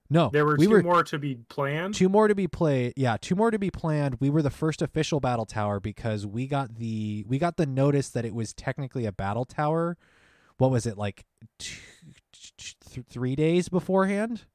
No, 0.09 0.29
There 0.31 0.45
were 0.45 0.55
we 0.57 0.65
two 0.67 0.71
were 0.71 0.83
more 0.83 1.03
to 1.03 1.17
be 1.17 1.35
planned. 1.49 1.95
two 1.95 2.09
more 2.09 2.27
to 2.27 2.35
be 2.35 2.47
played. 2.47 2.93
Yeah, 2.95 3.17
two 3.19 3.33
more 3.35 3.49
to 3.49 3.57
be 3.57 3.71
planned. 3.71 4.17
We 4.19 4.29
were 4.29 4.41
the 4.43 4.51
first 4.51 4.81
official 4.83 5.19
battle 5.19 5.45
tower 5.47 5.79
because 5.79 6.27
we 6.27 6.45
got 6.47 6.75
the 6.75 7.25
we 7.27 7.39
got 7.39 7.57
the 7.57 7.65
notice 7.65 8.09
that 8.09 8.23
it 8.25 8.33
was 8.35 8.53
technically 8.53 9.05
a 9.05 9.11
battle 9.11 9.45
tower. 9.45 9.97
What 10.57 10.69
was 10.71 10.85
it 10.85 10.97
like? 10.97 11.25
Two, 11.59 11.79
th- 12.57 13.05
three 13.09 13.35
days 13.35 13.67
beforehand. 13.67 14.45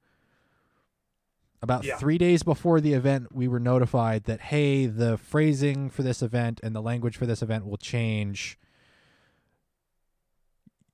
About 1.62 1.84
Yeah. 1.84 1.96
three 1.98 2.16
days 2.16 2.42
before 2.42 2.80
the 2.80 2.94
event, 2.94 3.34
we 3.34 3.46
were 3.46 3.60
notified 3.60 4.24
that 4.24 4.40
hey, 4.40 4.86
the 4.86 5.18
phrasing 5.18 5.90
for 5.90 6.02
this 6.02 6.22
event 6.22 6.58
and 6.62 6.74
the 6.74 6.80
language 6.80 7.16
for 7.16 7.26
this 7.26 7.42
event 7.42 7.66
will 7.66 7.76
change. 7.76 8.58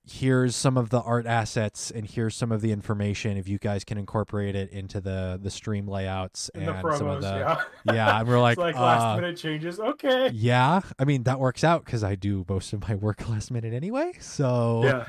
Here's 0.09 0.55
some 0.55 0.77
of 0.77 0.91
the 0.91 1.01
art 1.01 1.27
assets, 1.27 1.91
and 1.91 2.07
here's 2.09 2.37
some 2.37 2.53
of 2.53 2.61
the 2.61 2.71
information. 2.71 3.37
If 3.37 3.49
you 3.49 3.59
guys 3.59 3.83
can 3.83 3.99
incorporate 3.99 4.55
it 4.55 4.71
into 4.71 5.01
the 5.01 5.37
the 5.43 5.51
stream 5.51 5.89
layouts 5.89 6.49
and 6.55 6.69
the 6.69 6.73
promos, 6.75 6.99
some 6.99 7.09
of 7.09 7.23
the 7.23 7.29
yeah. 7.29 7.63
yeah, 7.93 8.21
and 8.21 8.29
we're 8.29 8.41
like, 8.41 8.53
it's 8.53 8.61
like 8.61 8.77
uh, 8.77 8.81
last 8.83 9.21
minute 9.21 9.37
changes. 9.37 9.81
Okay. 9.81 10.31
yeah. 10.33 10.81
I 10.99 11.05
mean, 11.05 11.25
that 11.25 11.41
works 11.41 11.65
out 11.65 11.85
because 11.85 12.05
I 12.05 12.15
do 12.15 12.45
most 12.49 12.73
of 12.73 12.89
my 12.89 12.95
work 13.07 13.29
last 13.29 13.51
minute 13.51 13.73
anyway. 13.75 14.13
So 14.21 14.83
Yeah. 14.85 15.07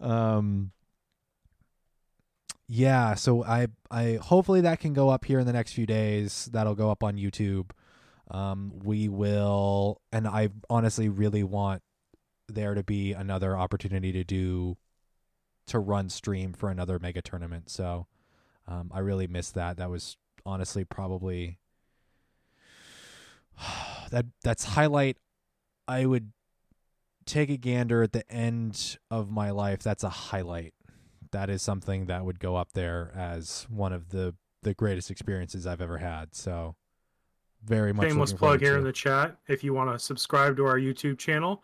um 0.00 0.72
yeah 2.66 3.14
so 3.14 3.44
i 3.44 3.66
i 3.90 4.18
hopefully 4.22 4.62
that 4.62 4.80
can 4.80 4.92
go 4.92 5.08
up 5.08 5.24
here 5.24 5.38
in 5.38 5.46
the 5.46 5.52
next 5.52 5.72
few 5.72 5.86
days. 5.86 6.48
That'll 6.52 6.74
go 6.74 6.90
up 6.90 7.02
on 7.02 7.16
youtube. 7.16 7.70
Um 8.30 8.72
we 8.82 9.08
will 9.08 10.00
and 10.12 10.26
i 10.26 10.48
honestly 10.70 11.08
really 11.08 11.42
want 11.42 11.82
there 12.48 12.74
to 12.74 12.82
be 12.82 13.12
another 13.12 13.56
opportunity 13.56 14.12
to 14.12 14.24
do 14.24 14.76
to 15.66 15.78
run 15.78 16.08
stream 16.10 16.52
for 16.52 16.70
another 16.70 16.98
mega 16.98 17.22
tournament. 17.22 17.70
So 17.70 18.06
um 18.66 18.90
i 18.94 19.00
really 19.00 19.26
miss 19.26 19.50
that. 19.50 19.76
That 19.76 19.90
was 19.90 20.16
honestly 20.46 20.84
probably 20.84 21.58
that 24.10 24.26
that's 24.42 24.64
highlight 24.64 25.18
i 25.86 26.06
would 26.06 26.32
take 27.26 27.50
a 27.50 27.56
gander 27.56 28.02
at 28.02 28.12
the 28.12 28.30
end 28.30 28.98
of 29.10 29.30
my 29.30 29.50
life. 29.50 29.82
That's 29.82 30.04
a 30.04 30.08
highlight 30.08 30.74
that 31.34 31.50
is 31.50 31.62
something 31.62 32.06
that 32.06 32.24
would 32.24 32.38
go 32.38 32.56
up 32.56 32.72
there 32.72 33.12
as 33.14 33.66
one 33.68 33.92
of 33.92 34.10
the 34.10 34.34
the 34.62 34.72
greatest 34.72 35.10
experiences 35.10 35.66
I've 35.66 35.82
ever 35.82 35.98
had. 35.98 36.34
So 36.34 36.74
very 37.62 37.92
much 37.92 38.08
Shameless 38.08 38.30
looking 38.30 38.38
plug 38.38 38.60
here 38.60 38.78
in 38.78 38.84
the 38.84 38.92
chat. 38.92 39.36
If 39.46 39.62
you 39.62 39.74
want 39.74 39.92
to 39.92 39.98
subscribe 39.98 40.56
to 40.56 40.64
our 40.64 40.78
YouTube 40.78 41.18
channel, 41.18 41.62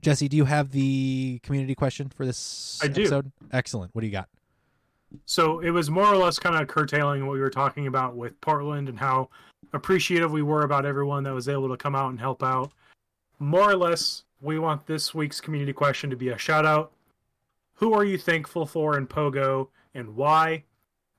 jesse 0.01 0.29
do 0.29 0.37
you 0.37 0.45
have 0.45 0.71
the 0.71 1.39
community 1.43 1.75
question 1.75 2.07
for 2.07 2.25
this 2.25 2.79
I 2.81 2.87
do. 2.87 3.01
episode? 3.01 3.31
Excellent. 3.51 3.93
What 3.93 4.01
do 4.01 4.07
you 4.07 4.13
got 4.13 4.29
So 5.25 5.59
it 5.59 5.71
was 5.71 5.89
more 5.89 6.05
or 6.05 6.17
less 6.17 6.39
kind 6.39 6.55
of 6.55 6.67
curtailing 6.67 7.25
what 7.25 7.33
we 7.33 7.39
were 7.39 7.49
talking 7.49 7.87
about 7.87 8.15
with 8.15 8.39
Portland 8.41 8.89
and 8.89 8.99
how 8.99 9.29
appreciative 9.73 10.31
we 10.31 10.41
were 10.41 10.63
about 10.63 10.85
everyone 10.85 11.23
that 11.23 11.33
was 11.33 11.49
able 11.49 11.69
to 11.69 11.77
come 11.77 11.95
out 11.95 12.09
and 12.09 12.19
help 12.19 12.43
out. 12.43 12.71
More 13.39 13.69
or 13.69 13.75
less, 13.75 14.23
we 14.41 14.59
want 14.59 14.85
this 14.85 15.13
week's 15.13 15.41
community 15.41 15.73
question 15.73 16.09
to 16.09 16.15
be 16.15 16.29
a 16.29 16.37
shout 16.37 16.65
out. 16.65 16.91
Who 17.75 17.93
are 17.93 18.03
you 18.03 18.17
thankful 18.17 18.65
for 18.65 18.97
in 18.97 19.07
Pogo 19.07 19.69
and 19.93 20.15
why? 20.15 20.63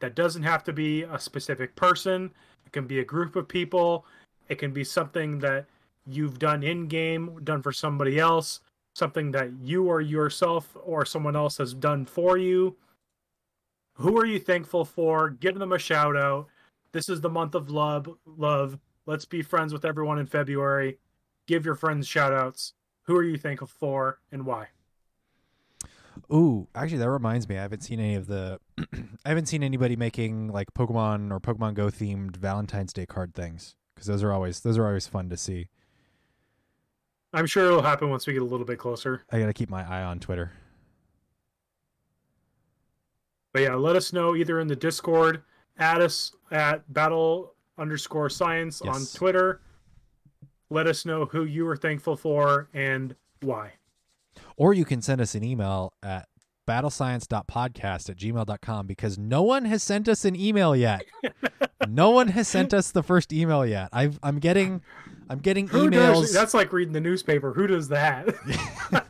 That 0.01 0.15
doesn't 0.15 0.43
have 0.43 0.65
to 0.65 0.73
be 0.73 1.03
a 1.03 1.19
specific 1.19 1.77
person. 1.77 2.31
It 2.67 2.73
can 2.73 2.87
be 2.87 3.01
a 3.01 3.05
group 3.05 3.37
of 3.37 3.49
people. 3.49 4.07
It 4.49 4.57
can 4.57 4.73
be 4.73 4.85
something 4.85 5.39
that 5.41 5.67
you've 6.07 6.39
done 6.39 6.63
in 6.63 6.89
game, 6.89 7.39
done 7.45 7.63
for 7.63 7.73
somebody 7.73 8.19
else, 8.19 8.61
something 8.95 9.31
that 9.33 9.51
you 9.63 9.87
or 9.87 10.01
yourself 10.01 10.77
or 10.83 11.05
someone 11.05 11.37
else 11.37 11.59
has 11.59 11.75
done 11.75 12.05
for 12.05 12.39
you 12.39 12.77
who 14.01 14.19
are 14.19 14.27
you 14.27 14.39
thankful 14.39 14.85
for 14.85 15.31
give 15.31 15.59
them 15.59 15.73
a 15.73 15.79
shout 15.79 16.17
out 16.17 16.47
this 16.93 17.09
is 17.09 17.21
the 17.21 17.29
month 17.29 17.55
of 17.55 17.71
love 17.71 18.09
love 18.25 18.79
let's 19.07 19.25
be 19.25 19.43
friends 19.43 19.73
with 19.73 19.85
everyone 19.85 20.19
in 20.19 20.27
february 20.27 20.99
give 21.47 21.65
your 21.65 21.75
friends 21.75 22.07
shout 22.07 22.33
outs 22.33 22.75
who 23.03 23.17
are 23.17 23.23
you 23.23 23.37
thankful 23.37 23.67
for 23.67 24.19
and 24.33 24.45
why 24.45 24.67
Ooh, 26.33 26.69
actually, 26.75 26.99
that 26.99 27.09
reminds 27.11 27.49
me. 27.49 27.57
I 27.57 27.63
haven't 27.63 27.83
seen 27.83 27.99
any 27.99 28.15
of 28.15 28.27
the. 28.27 28.61
I 29.25 29.29
haven't 29.29 29.47
seen 29.47 29.63
anybody 29.63 29.97
making 29.97 30.49
like 30.49 30.73
Pokemon 30.75 31.33
or 31.33 31.41
Pokemon 31.41 31.75
Go 31.75 31.87
themed 31.87 32.37
Valentine's 32.37 32.93
Day 32.93 33.07
card 33.07 33.35
things 33.35 33.75
because 33.95 34.07
those 34.07 34.23
are 34.23 34.33
always 34.33 34.61
those 34.61 34.79
are 34.79 34.87
always 34.87 35.07
fun 35.07 35.29
to 35.29 35.37
see. 35.37 35.69
i'm 37.33 37.47
sure 37.47 37.67
it'll 37.67 37.83
happen 37.83 38.09
once 38.11 38.27
we 38.27 38.33
get 38.33 38.43
a 38.43 38.45
little 38.45 38.67
bit 38.67 38.79
closer 38.79 39.23
I 39.31 39.39
gotta 39.39 39.53
keep 39.53 39.69
my 39.69 39.89
eye 39.89 40.03
on 40.03 40.21
Twitter. 40.21 40.53
But 43.53 43.63
yeah 43.63 43.75
let 43.75 43.97
us 43.97 44.13
know 44.13 44.35
either 44.37 44.61
in 44.61 44.67
the 44.69 44.77
discord 44.77 45.43
add 45.79 46.01
us 46.01 46.33
at 46.51 46.91
battle 46.93 47.55
underscore 47.79 48.29
science 48.29 48.81
on 48.83 49.03
twitter 49.15 49.61
let 50.71 50.87
us 50.87 51.05
know 51.05 51.25
who 51.27 51.45
you 51.45 51.67
are 51.67 51.77
thankful 51.77 52.17
for 52.17 52.69
and 52.75 53.15
why 53.43 53.73
Or 54.57 54.73
you 54.75 54.85
can 54.85 55.03
send 55.03 55.21
us 55.21 55.35
an 55.35 55.43
email 55.43 55.93
at 56.03 56.29
battlescience.podcast 56.69 58.09
at 58.11 58.17
gmail.com 58.17 58.87
because 58.87 59.19
no 59.19 59.43
one 59.43 59.65
has 59.65 59.83
sent 59.83 60.09
us 60.09 60.25
an 60.25 60.37
email 60.37 60.77
yet. 60.77 61.03
no 61.89 62.11
one 62.11 62.29
has 62.29 62.47
sent 62.47 62.73
us 62.73 62.93
the 62.93 63.03
first 63.03 63.33
email 63.33 63.67
yet. 63.67 63.89
I've, 63.93 64.21
I'm 64.23 64.39
getting 64.39 64.83
I'm 65.29 65.39
getting 65.39 65.67
who 65.67 65.91
emails. 65.91 66.21
does 66.23 66.33
that's 66.33 66.55
like 66.55 66.73
reading 66.73 66.93
the 66.93 67.01
newspaper 67.01 67.53
who 67.55 67.67
does 67.67 67.89
that 67.89 68.29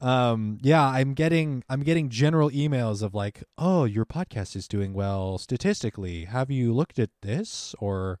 um 0.00 0.58
yeah 0.62 0.84
i'm 0.86 1.12
getting 1.12 1.64
i'm 1.68 1.82
getting 1.82 2.08
general 2.08 2.50
emails 2.50 3.02
of 3.02 3.14
like 3.14 3.42
oh 3.58 3.84
your 3.84 4.04
podcast 4.06 4.54
is 4.54 4.68
doing 4.68 4.92
well 4.94 5.38
statistically 5.38 6.24
have 6.26 6.50
you 6.50 6.72
looked 6.72 6.98
at 7.00 7.10
this 7.22 7.74
or 7.80 8.20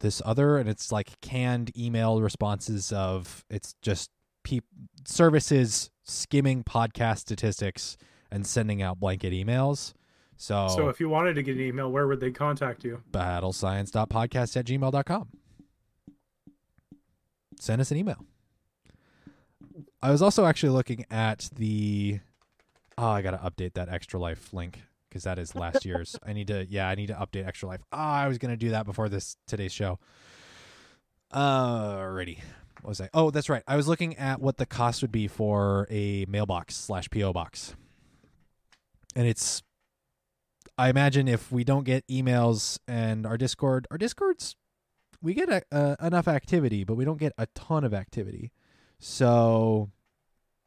this 0.00 0.20
other 0.24 0.58
and 0.58 0.68
it's 0.68 0.90
like 0.90 1.20
canned 1.20 1.70
email 1.78 2.20
responses 2.20 2.92
of 2.92 3.44
it's 3.48 3.74
just 3.82 4.10
peop- 4.42 4.64
services 5.06 5.90
skimming 6.02 6.64
podcast 6.64 7.18
statistics 7.18 7.96
and 8.30 8.44
sending 8.46 8.82
out 8.82 8.98
blanket 8.98 9.32
emails 9.32 9.92
So, 10.36 10.66
So 10.68 10.88
if 10.88 10.98
you 11.00 11.08
wanted 11.08 11.34
to 11.36 11.42
get 11.42 11.54
an 11.56 11.62
email, 11.62 11.90
where 11.90 12.06
would 12.06 12.20
they 12.20 12.30
contact 12.32 12.84
you? 12.84 13.00
battlescience.podcast 13.10 14.56
at 14.56 14.66
gmail.com. 14.66 15.28
Send 17.58 17.80
us 17.80 17.90
an 17.90 17.96
email. 17.96 18.22
I 20.02 20.10
was 20.10 20.22
also 20.22 20.44
actually 20.44 20.70
looking 20.70 21.04
at 21.10 21.50
the. 21.54 22.20
Oh, 22.98 23.08
I 23.08 23.22
got 23.22 23.32
to 23.32 23.38
update 23.38 23.74
that 23.74 23.88
Extra 23.88 24.18
Life 24.18 24.52
link 24.52 24.80
because 25.08 25.24
that 25.24 25.38
is 25.38 25.54
last 25.54 25.84
year's. 25.86 26.16
I 26.24 26.32
need 26.32 26.48
to, 26.48 26.66
yeah, 26.68 26.88
I 26.88 26.94
need 26.94 27.08
to 27.08 27.14
update 27.14 27.46
Extra 27.46 27.68
Life. 27.68 27.80
Oh, 27.92 27.98
I 27.98 28.28
was 28.28 28.38
going 28.38 28.50
to 28.50 28.56
do 28.56 28.70
that 28.70 28.86
before 28.86 29.08
this 29.08 29.36
today's 29.46 29.72
show. 29.72 29.98
Alrighty. 31.32 32.38
What 32.82 32.90
was 32.90 33.00
I? 33.00 33.08
Oh, 33.12 33.30
that's 33.30 33.48
right. 33.48 33.62
I 33.66 33.76
was 33.76 33.88
looking 33.88 34.16
at 34.16 34.40
what 34.40 34.58
the 34.58 34.66
cost 34.66 35.02
would 35.02 35.12
be 35.12 35.28
for 35.28 35.86
a 35.90 36.24
mailbox 36.28 36.76
slash 36.76 37.10
PO 37.10 37.32
box, 37.32 37.74
and 39.14 39.26
it's. 39.26 39.62
I 40.78 40.90
imagine 40.90 41.26
if 41.26 41.50
we 41.50 41.64
don't 41.64 41.84
get 41.84 42.06
emails 42.06 42.78
and 42.86 43.24
our 43.24 43.38
Discord, 43.38 43.86
our 43.90 43.96
Discords, 43.96 44.56
we 45.22 45.32
get 45.32 45.48
a, 45.48 45.62
uh, 45.72 45.96
enough 46.02 46.28
activity, 46.28 46.84
but 46.84 46.96
we 46.96 47.06
don't 47.06 47.18
get 47.18 47.32
a 47.38 47.46
ton 47.54 47.82
of 47.82 47.94
activity. 47.94 48.52
So 48.98 49.90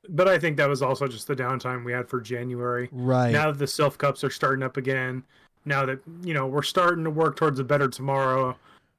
But 0.07 0.27
I 0.27 0.38
think 0.39 0.57
that 0.57 0.69
was 0.69 0.81
also 0.81 1.07
just 1.07 1.27
the 1.27 1.35
downtime 1.35 1.84
we 1.84 1.91
had 1.91 2.07
for 2.10 2.22
January. 2.22 2.89
right, 2.91 3.31
Now 3.31 3.51
that 3.51 3.57
the 3.60 3.65
Silph 3.65 3.97
Cups 3.97 4.23
are 4.23 4.30
starting 4.30 4.64
up 4.64 4.77
again, 4.77 5.23
now 5.65 5.85
that 5.85 5.99
you 6.23 6.34
know 6.34 6.47
we're 6.47 6.61
starting 6.64 7.03
to 7.03 7.10
work 7.10 7.35
towards 7.35 7.60
a 7.60 7.64
better 7.64 7.88
tomorrow, 7.88 8.56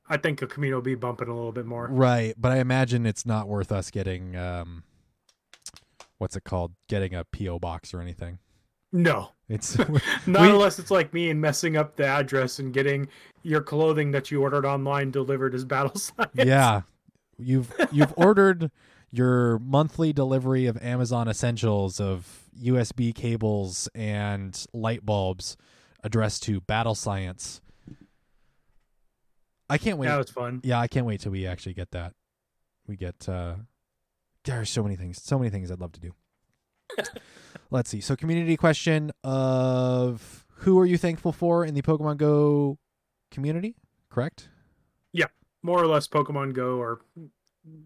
I 0.09 0.17
think 0.17 0.43
a 0.43 0.47
Camino 0.47 0.77
will 0.77 0.83
be 0.83 0.95
bumping 0.95 1.29
a 1.29 1.35
little 1.35 1.53
bit 1.53 1.67
more. 1.67 1.87
right. 1.89 2.35
But 2.39 2.53
I 2.53 2.59
imagine 2.59 3.07
it's 3.07 3.25
not 3.25 3.49
worth 3.49 3.73
us 3.73 3.91
getting 3.91 4.37
um, 4.37 4.83
what's 6.19 6.37
it 6.37 6.45
called? 6.45 6.73
Getting 6.89 7.15
a 7.15 7.25
PO 7.25 7.59
box 7.61 7.95
or 7.95 8.01
anything. 8.01 8.39
No, 8.93 9.31
It's 9.49 9.79
not 10.27 10.43
We- 10.43 10.51
unless 10.51 10.79
it's 10.81 10.91
like 10.91 11.15
me 11.15 11.31
and 11.31 11.41
messing 11.41 11.77
up 11.77 11.95
the 11.97 12.07
address 12.07 12.59
and 12.59 12.75
getting 12.75 13.09
your 13.45 13.63
clothing 13.63 14.11
that 14.11 14.31
you 14.33 14.43
ordered 14.43 14.67
online 14.67 15.11
delivered 15.13 15.55
as 15.55 15.65
battle 15.65 15.95
science. 15.97 16.31
yeah. 16.35 16.83
You've 17.39 17.73
you've 17.91 18.13
ordered 18.17 18.71
your 19.11 19.59
monthly 19.59 20.13
delivery 20.13 20.67
of 20.67 20.77
Amazon 20.83 21.29
essentials 21.29 22.01
of 22.01 22.45
USB 22.61 23.15
cables 23.15 23.89
and 23.95 24.67
light 24.73 25.05
bulbs 25.05 25.57
addressed 26.03 26.43
to 26.45 26.61
Battle 26.61 26.95
Science. 26.95 27.61
I 29.69 29.79
can't 29.79 29.99
wait. 29.99 30.09
that 30.09 30.17
was 30.17 30.31
fun. 30.31 30.61
yeah, 30.65 30.81
I 30.81 30.89
can't 30.89 31.07
wait 31.07 31.21
till 31.21 31.33
we 31.33 31.47
actually 31.47 31.75
get 31.75 31.93
that. 31.93 32.15
We 32.87 32.97
get 32.97 33.29
uh 33.29 33.55
there's 34.45 34.71
so 34.71 34.83
many 34.83 34.97
things, 34.97 35.23
so 35.23 35.39
many 35.39 35.51
things 35.51 35.71
I'd 35.71 35.81
love 35.81 35.93
to 35.93 36.01
do. 36.01 36.15
Let's 37.71 37.91
see. 37.91 38.01
So 38.01 38.17
community 38.17 38.57
question 38.57 39.13
of 39.23 40.45
who 40.57 40.79
are 40.79 40.87
you 40.87 40.99
thankful 40.99 41.33
for 41.33 41.65
in 41.65 41.75
the 41.75 41.83
Pokemon 41.83 42.17
Go 42.17 42.79
community? 43.31 43.77
Correct? 44.11 44.49
Yeah. 45.13 45.27
More 45.63 45.81
or 45.81 45.87
less 45.87 46.09
Pokemon 46.09 46.55
Go 46.55 46.79
or 46.79 47.01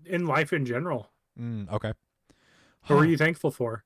in 0.06 0.26
life 0.26 0.52
in 0.52 0.64
general. 0.64 1.10
Mm, 1.40 1.70
okay. 1.72 1.92
Who 2.86 2.96
are 2.96 3.04
you 3.04 3.16
thankful 3.16 3.50
for? 3.50 3.84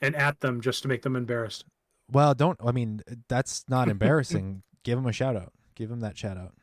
And 0.00 0.14
at 0.14 0.40
them 0.40 0.60
just 0.60 0.82
to 0.82 0.88
make 0.88 1.02
them 1.02 1.16
embarrassed. 1.16 1.64
Well, 2.10 2.34
don't. 2.34 2.58
I 2.64 2.72
mean, 2.72 3.02
that's 3.28 3.64
not 3.68 3.88
embarrassing. 3.90 4.62
Give 4.82 4.98
them 4.98 5.06
a 5.06 5.12
shout 5.12 5.36
out. 5.36 5.52
Give 5.74 5.88
them 5.88 6.00
that 6.00 6.16
shout 6.16 6.36
out. 6.36 6.54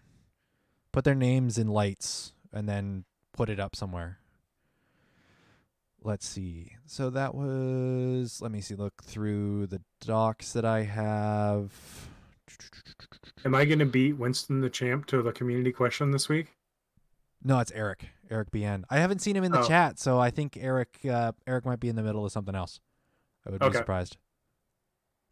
Put 0.91 1.03
their 1.03 1.15
names 1.15 1.57
in 1.57 1.68
lights 1.68 2.34
and 2.52 2.68
then 2.68 3.06
put 3.34 3.49
it 3.49 3.60
up 3.60 3.76
somewhere. 3.76 4.19
Let's 6.03 6.28
see. 6.28 6.74
So 6.86 7.10
that 7.10 7.36
was. 7.36 8.40
Let 8.41 8.52
me 8.52 8.61
see. 8.61 8.76
Look 8.76 9.03
through 9.03 9.68
the 9.68 9.82
docs 10.02 10.53
that 10.53 10.65
I 10.65 10.84
have. 10.84 11.74
Am 13.45 13.53
I 13.53 13.65
going 13.65 13.80
to 13.80 13.86
beat 13.86 14.14
Winston 14.14 14.61
the 14.61 14.69
Champ 14.69 15.06
to 15.07 15.22
the 15.22 15.32
community 15.32 15.72
question 15.72 16.11
this 16.11 16.30
week? 16.30 16.56
No, 17.44 17.60
it's 17.60 17.72
Eric. 17.72 18.10
Eric 18.30 18.52
BN. 18.52 18.84
I 18.90 18.98
haven't 18.99 19.20
seen 19.20 19.36
him 19.36 19.44
in 19.44 19.52
the 19.52 19.62
Oh. 19.62 19.68
chat, 19.68 19.99
so 19.99 20.20
I 20.20 20.30
think 20.32 20.58
Eric. 20.58 20.99
Uh, 21.10 21.32
Eric 21.45 21.66
might 21.66 21.80
be 21.80 21.90
in 21.90 21.95
the 21.95 22.04
middle 22.04 22.26
of 22.26 22.32
something 22.32 22.56
else. 22.56 22.80
I 23.45 23.52
would 23.52 23.60
be 23.62 23.72
surprised. 23.74 24.18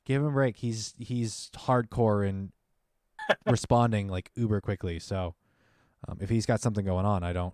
Give 0.05 0.21
him 0.21 0.27
a 0.27 0.31
break. 0.31 0.57
He's 0.57 0.93
he's 0.97 1.49
hardcore 1.55 2.27
and 2.27 2.51
responding 3.45 4.07
like 4.07 4.31
uber 4.35 4.61
quickly. 4.61 4.99
So 4.99 5.35
um, 6.07 6.17
if 6.21 6.29
he's 6.29 6.45
got 6.45 6.61
something 6.61 6.85
going 6.85 7.05
on, 7.05 7.23
I 7.23 7.33
don't 7.33 7.53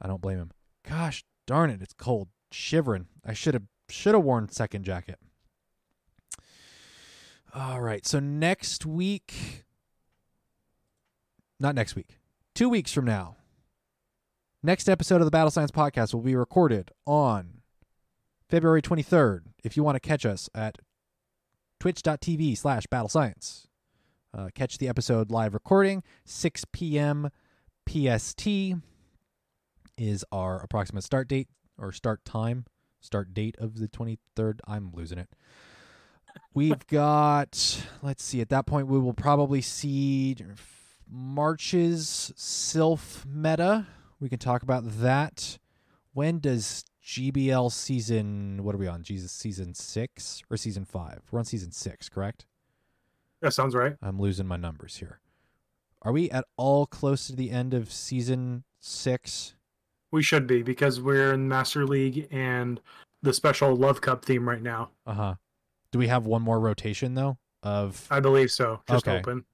I 0.00 0.06
don't 0.08 0.20
blame 0.20 0.38
him. 0.38 0.50
Gosh 0.88 1.24
darn 1.46 1.70
it, 1.70 1.80
it's 1.82 1.94
cold, 1.94 2.28
shivering. 2.52 3.06
I 3.24 3.32
should 3.32 3.54
have 3.54 3.64
should 3.88 4.14
have 4.14 4.22
worn 4.24 4.48
second 4.50 4.84
jacket. 4.84 5.18
All 7.54 7.80
right, 7.80 8.04
so 8.04 8.18
next 8.18 8.84
week, 8.84 9.64
not 11.60 11.74
next 11.76 11.94
week, 11.94 12.18
two 12.54 12.68
weeks 12.68 12.92
from 12.92 13.04
now, 13.04 13.36
next 14.64 14.88
episode 14.88 15.20
of 15.20 15.26
the 15.26 15.30
Battle 15.30 15.50
Science 15.50 15.70
Podcast 15.70 16.14
will 16.14 16.22
be 16.22 16.34
recorded 16.34 16.90
on 17.06 17.60
February 18.48 18.80
23rd. 18.80 19.42
If 19.62 19.76
you 19.76 19.84
want 19.84 19.96
to 19.96 20.00
catch 20.00 20.24
us 20.24 20.48
at 20.54 20.78
twitch.tv 21.78 22.56
slash 22.56 22.86
battle 22.86 23.10
science. 23.10 23.68
Uh, 24.32 24.48
catch 24.54 24.78
the 24.78 24.88
episode 24.88 25.30
live 25.30 25.52
recording, 25.52 26.02
6 26.24 26.64
p.m. 26.72 27.30
PST 27.88 28.46
is 29.98 30.24
our 30.32 30.60
approximate 30.60 31.04
start 31.04 31.28
date 31.28 31.48
or 31.78 31.92
start 31.92 32.24
time, 32.24 32.64
start 33.00 33.34
date 33.34 33.54
of 33.58 33.78
the 33.78 33.86
23rd. 33.86 34.60
I'm 34.66 34.90
losing 34.94 35.18
it. 35.18 35.28
We've 36.54 36.84
got, 36.88 37.84
let's 38.02 38.24
see, 38.24 38.40
at 38.40 38.48
that 38.48 38.64
point, 38.66 38.86
we 38.88 38.98
will 38.98 39.12
probably 39.12 39.60
see 39.60 40.36
March's 41.08 42.32
Silph 42.34 43.26
meta. 43.26 43.86
We 44.24 44.30
can 44.30 44.38
talk 44.38 44.62
about 44.62 44.84
that. 45.02 45.58
When 46.14 46.38
does 46.38 46.82
GBL 47.04 47.70
season, 47.70 48.64
what 48.64 48.74
are 48.74 48.78
we 48.78 48.86
on? 48.86 49.02
Jesus, 49.02 49.30
season 49.32 49.74
six 49.74 50.42
or 50.48 50.56
season 50.56 50.86
five? 50.86 51.20
We're 51.30 51.40
on 51.40 51.44
season 51.44 51.72
six, 51.72 52.08
correct? 52.08 52.46
That 53.42 53.52
sounds 53.52 53.74
right. 53.74 53.96
I'm 54.00 54.18
losing 54.18 54.46
my 54.46 54.56
numbers 54.56 54.96
here. 54.96 55.20
Are 56.00 56.10
we 56.10 56.30
at 56.30 56.46
all 56.56 56.86
close 56.86 57.26
to 57.26 57.36
the 57.36 57.50
end 57.50 57.74
of 57.74 57.92
season 57.92 58.64
six? 58.80 59.56
We 60.10 60.22
should 60.22 60.46
be 60.46 60.62
because 60.62 61.02
we're 61.02 61.34
in 61.34 61.46
Master 61.46 61.86
League 61.86 62.26
and 62.30 62.80
the 63.20 63.34
special 63.34 63.76
Love 63.76 64.00
Cup 64.00 64.24
theme 64.24 64.48
right 64.48 64.62
now. 64.62 64.88
Uh 65.06 65.12
huh. 65.12 65.34
Do 65.92 65.98
we 65.98 66.06
have 66.06 66.24
one 66.24 66.40
more 66.40 66.60
rotation 66.60 67.12
though? 67.14 67.36
Of 67.62 68.06
I 68.10 68.20
believe 68.20 68.50
so. 68.50 68.80
Just 68.88 69.06
Okay. 69.06 69.18
open. 69.18 69.44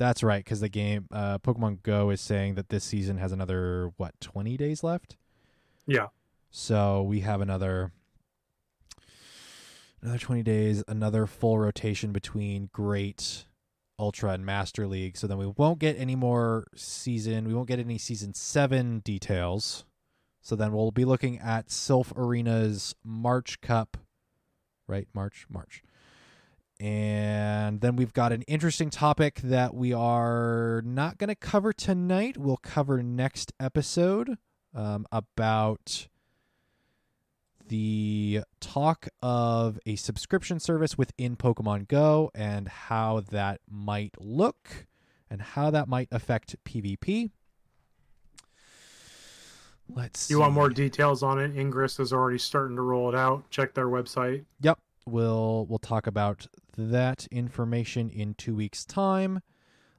That's 0.00 0.22
right, 0.22 0.42
because 0.42 0.60
the 0.60 0.70
game, 0.70 1.08
uh, 1.12 1.36
Pokemon 1.40 1.82
Go 1.82 2.08
is 2.08 2.22
saying 2.22 2.54
that 2.54 2.70
this 2.70 2.84
season 2.84 3.18
has 3.18 3.32
another 3.32 3.92
what 3.98 4.18
20 4.22 4.56
days 4.56 4.82
left. 4.82 5.18
Yeah. 5.86 6.06
So 6.50 7.02
we 7.02 7.20
have 7.20 7.42
another 7.42 7.92
another 10.00 10.18
20 10.18 10.42
days, 10.42 10.82
another 10.88 11.26
full 11.26 11.58
rotation 11.58 12.12
between 12.12 12.70
Great, 12.72 13.44
Ultra, 13.98 14.30
and 14.30 14.46
Master 14.46 14.86
League. 14.86 15.18
So 15.18 15.26
then 15.26 15.36
we 15.36 15.52
won't 15.54 15.80
get 15.80 15.98
any 15.98 16.16
more 16.16 16.66
season. 16.74 17.46
We 17.46 17.52
won't 17.52 17.68
get 17.68 17.78
any 17.78 17.98
season 17.98 18.32
seven 18.32 19.00
details. 19.00 19.84
So 20.40 20.56
then 20.56 20.72
we'll 20.72 20.92
be 20.92 21.04
looking 21.04 21.38
at 21.40 21.68
Silph 21.68 22.10
Arena's 22.16 22.94
March 23.04 23.60
Cup, 23.60 23.98
right? 24.86 25.08
March, 25.12 25.44
March. 25.50 25.82
And 26.80 27.82
then 27.82 27.96
we've 27.96 28.14
got 28.14 28.32
an 28.32 28.40
interesting 28.42 28.88
topic 28.88 29.40
that 29.44 29.74
we 29.74 29.92
are 29.92 30.82
not 30.86 31.18
going 31.18 31.28
to 31.28 31.34
cover 31.34 31.74
tonight. 31.74 32.38
We'll 32.38 32.56
cover 32.56 33.02
next 33.02 33.52
episode 33.60 34.38
um, 34.74 35.06
about 35.12 36.08
the 37.68 38.40
talk 38.60 39.08
of 39.22 39.78
a 39.84 39.96
subscription 39.96 40.58
service 40.58 40.96
within 40.96 41.36
Pokemon 41.36 41.86
Go 41.86 42.30
and 42.34 42.66
how 42.66 43.20
that 43.30 43.60
might 43.70 44.14
look 44.18 44.86
and 45.28 45.42
how 45.42 45.70
that 45.70 45.86
might 45.86 46.08
affect 46.10 46.56
PvP. 46.64 47.30
Let's 49.94 50.30
You 50.30 50.40
want 50.40 50.54
more 50.54 50.70
details 50.70 51.22
on 51.22 51.38
it? 51.38 51.56
Ingress 51.56 52.00
is 52.00 52.12
already 52.12 52.38
starting 52.38 52.76
to 52.76 52.82
roll 52.82 53.08
it 53.10 53.14
out. 53.14 53.48
Check 53.50 53.74
their 53.74 53.88
website. 53.88 54.44
Yep, 54.62 54.78
we'll 55.06 55.66
we'll 55.68 55.78
talk 55.78 56.06
about 56.06 56.46
that 56.76 57.26
information 57.30 58.10
in 58.10 58.34
2 58.34 58.54
weeks 58.54 58.84
time. 58.84 59.40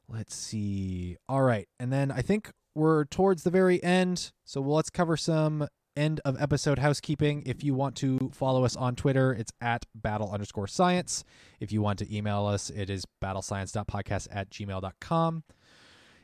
Let's 0.08 0.36
see. 0.36 1.18
All 1.30 1.44
right. 1.44 1.68
And 1.80 1.92
then 1.92 2.12
I 2.12 2.22
think 2.22 2.52
we're 2.76 3.06
towards 3.06 3.44
the 3.44 3.50
very 3.50 3.84
end, 3.84 4.32
so 4.46 4.62
let's 4.62 4.90
cover 4.90 5.18
some 5.18 5.68
end 5.96 6.22
of 6.24 6.42
episode 6.42 6.80
housekeeping. 6.80 7.44
If 7.46 7.64
you 7.64 7.74
want 7.74 7.96
to 7.98 8.32
follow 8.34 8.64
us 8.64 8.78
on 8.78 8.96
Twitter, 8.96 9.34
it's 9.34 9.52
at 9.60 9.86
battle 9.94 10.32
underscore 10.32 10.68
science. 10.68 11.26
If 11.60 11.72
you 11.72 11.82
want 11.82 12.00
to 12.00 12.16
email 12.16 12.46
us, 12.46 12.70
it 12.70 12.90
is 12.90 13.04
battlescience.podcast 13.22 14.30
at 14.32 14.50
gmail.com. 14.50 15.44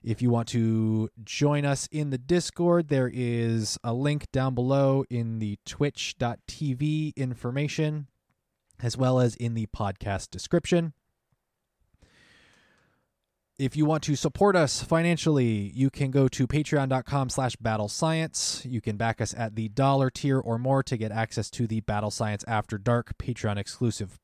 If 0.03 0.21
you 0.21 0.29
want 0.29 0.47
to 0.49 1.09
join 1.25 1.65
us 1.65 1.89
in 1.91 2.11
the 2.11 2.17
Discord, 2.17 2.87
there 2.87 3.11
is 3.13 3.77
a 3.83 3.93
link 3.93 4.27
down 4.31 4.55
below 4.55 5.03
in 5.09 5.39
the 5.39 5.59
twitch.tv 5.65 7.15
information. 7.17 8.07
As 8.81 8.97
well 8.97 9.19
as 9.19 9.35
in 9.35 9.53
the 9.53 9.67
podcast 9.67 10.29
description. 10.29 10.93
If 13.59 13.75
you 13.75 13.85
want 13.85 14.03
to 14.03 14.15
support 14.15 14.55
us 14.55 14.83
financially, 14.83 15.71
you 15.73 15.89
can 15.89 16.11
go 16.11 16.27
to 16.27 16.45
patreon.com 16.45 17.29
slash 17.29 17.55
battle 17.55 17.87
science. 17.87 18.61
You 18.63 18.81
can 18.81 18.97
back 18.97 19.19
us 19.19 19.33
at 19.35 19.55
the 19.55 19.67
dollar 19.69 20.11
tier 20.11 20.39
or 20.39 20.59
more 20.59 20.83
to 20.83 20.95
get 20.95 21.11
access 21.11 21.49
to 21.51 21.65
the 21.65 21.81
Battle 21.81 22.11
Science 22.11 22.45
After 22.47 22.77
Dark 22.77 23.17
Patreon 23.17 23.57
exclusive 23.57 24.19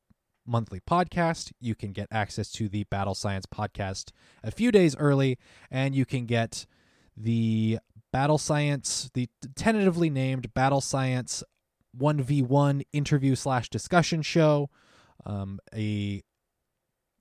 monthly 0.46 0.78
podcast. 0.78 1.52
You 1.60 1.74
can 1.74 1.90
get 1.90 2.06
access 2.12 2.52
to 2.52 2.68
the 2.68 2.84
Battle 2.84 3.16
Science 3.16 3.44
podcast 3.44 4.12
a 4.44 4.52
few 4.52 4.70
days 4.70 4.96
early, 4.98 5.36
and 5.68 5.96
you 5.96 6.06
can 6.06 6.26
get 6.26 6.66
the 7.16 7.80
Battle 8.12 8.38
Science, 8.38 9.10
the 9.14 9.28
tentatively 9.56 10.10
named 10.10 10.54
Battle 10.54 10.80
Science 10.80 11.42
1v1 11.98 12.82
interview 12.92 13.34
slash 13.34 13.68
discussion 13.68 14.22
show, 14.22 14.70
um, 15.24 15.60
a 15.74 16.22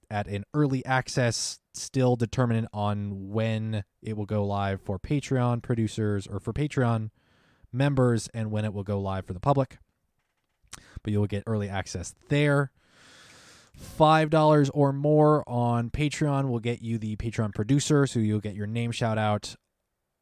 at 0.10 0.28
an 0.28 0.44
early 0.54 0.86
access, 0.86 1.60
still 1.74 2.16
determinant 2.16 2.68
on 2.72 3.30
when 3.30 3.84
it 4.02 4.16
will 4.16 4.28
go 4.28 4.46
live 4.46 4.80
for 4.80 5.00
Patreon 5.00 5.64
producers 5.64 6.28
or 6.28 6.40
for 6.40 6.54
Patreon 6.54 7.10
members 7.72 8.30
and 8.34 8.52
when 8.52 8.64
it 8.64 8.74
will 8.74 8.84
go 8.84 9.00
live 9.00 9.26
for 9.26 9.34
the 9.34 9.40
public. 9.40 9.80
But 11.02 11.12
you'll 11.12 11.26
get 11.26 11.44
early 11.48 11.68
access 11.68 12.14
there. 12.30 12.72
$5 14.00 14.70
or 14.74 14.94
more 14.94 15.44
on 15.50 15.90
Patreon 15.90 16.48
will 16.48 16.60
get 16.60 16.84
you 16.84 17.00
the 17.00 17.16
Patreon 17.16 17.56
producer, 17.56 18.06
so 18.06 18.20
you'll 18.20 18.40
get 18.40 18.54
your 18.54 18.68
name 18.68 18.92
shout 18.92 19.18
out 19.18 19.56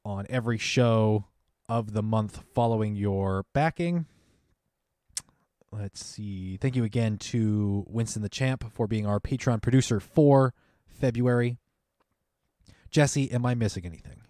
on 0.06 0.26
every 0.30 0.58
show 0.58 1.26
of 1.68 1.92
the 1.92 2.02
month 2.02 2.44
following 2.54 2.96
your 2.96 3.46
backing. 3.54 4.06
Let's 5.72 6.06
see. 6.06 6.58
Thank 6.58 6.76
you 6.76 6.84
again 6.84 7.18
to 7.18 7.86
Winston 7.88 8.22
the 8.22 8.30
Champ 8.30 8.72
for 8.74 8.88
being 8.88 9.06
our 9.06 9.20
Patreon 9.20 9.62
producer 9.62 10.00
for 10.00 10.54
February. 10.86 11.58
Jesse, 12.90 13.32
am 13.32 13.46
I 13.46 13.56
missing 13.56 13.86
anything? 13.86 14.22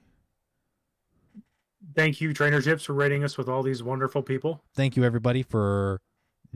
Thank 1.96 2.22
you, 2.22 2.34
Trainer 2.34 2.62
Chips, 2.62 2.84
for 2.84 2.94
rating 2.94 3.24
us 3.24 3.38
with 3.38 3.50
all 3.50 3.64
these 3.64 3.82
wonderful 3.82 4.22
people. 4.22 4.64
Thank 4.76 4.96
you, 4.96 5.04
everybody, 5.04 5.42
for 5.42 6.00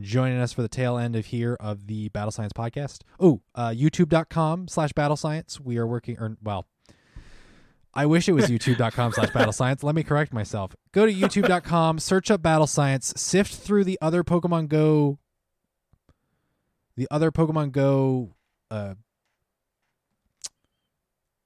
joining 0.00 0.38
us 0.38 0.52
for 0.52 0.62
the 0.62 0.68
tail 0.68 0.96
end 0.96 1.16
of 1.16 1.26
here 1.26 1.56
of 1.58 1.88
the 1.88 2.08
Battle 2.10 2.30
Science 2.30 2.52
podcast. 2.52 3.00
Oh, 3.18 3.42
uh, 3.54 3.70
youtube.com 3.70 4.68
slash 4.68 4.92
battle 4.92 5.16
science. 5.16 5.60
We 5.60 5.78
are 5.78 5.86
working, 5.86 6.16
or, 6.18 6.36
well, 6.42 6.66
I 7.96 8.04
wish 8.04 8.28
it 8.28 8.32
was 8.32 8.50
youtube.com 8.50 9.12
slash 9.12 9.30
battle 9.30 9.52
science. 9.52 9.82
Let 9.82 9.94
me 9.94 10.02
correct 10.02 10.32
myself. 10.32 10.76
Go 10.92 11.06
to 11.06 11.12
youtube.com, 11.12 11.98
search 11.98 12.30
up 12.30 12.42
battle 12.42 12.66
science, 12.66 13.14
sift 13.16 13.54
through 13.54 13.84
the 13.84 13.98
other 14.02 14.22
Pokemon 14.22 14.68
Go, 14.68 15.18
the 16.94 17.08
other 17.10 17.32
Pokemon 17.32 17.72
Go 17.72 18.34
uh, 18.70 18.94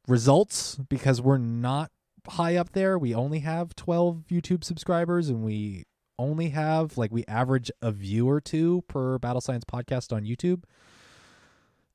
results 0.08 0.76
because 0.88 1.22
we're 1.22 1.38
not 1.38 1.92
high 2.26 2.56
up 2.56 2.72
there. 2.72 2.98
We 2.98 3.14
only 3.14 3.38
have 3.40 3.76
12 3.76 4.24
YouTube 4.28 4.64
subscribers 4.64 5.28
and 5.28 5.44
we 5.44 5.84
only 6.18 6.48
have 6.50 6.98
like 6.98 7.12
we 7.12 7.24
average 7.28 7.70
a 7.80 7.92
view 7.92 8.28
or 8.28 8.40
two 8.40 8.82
per 8.88 9.18
Battle 9.18 9.40
Science 9.40 9.64
podcast 9.64 10.12
on 10.12 10.24
YouTube. 10.24 10.64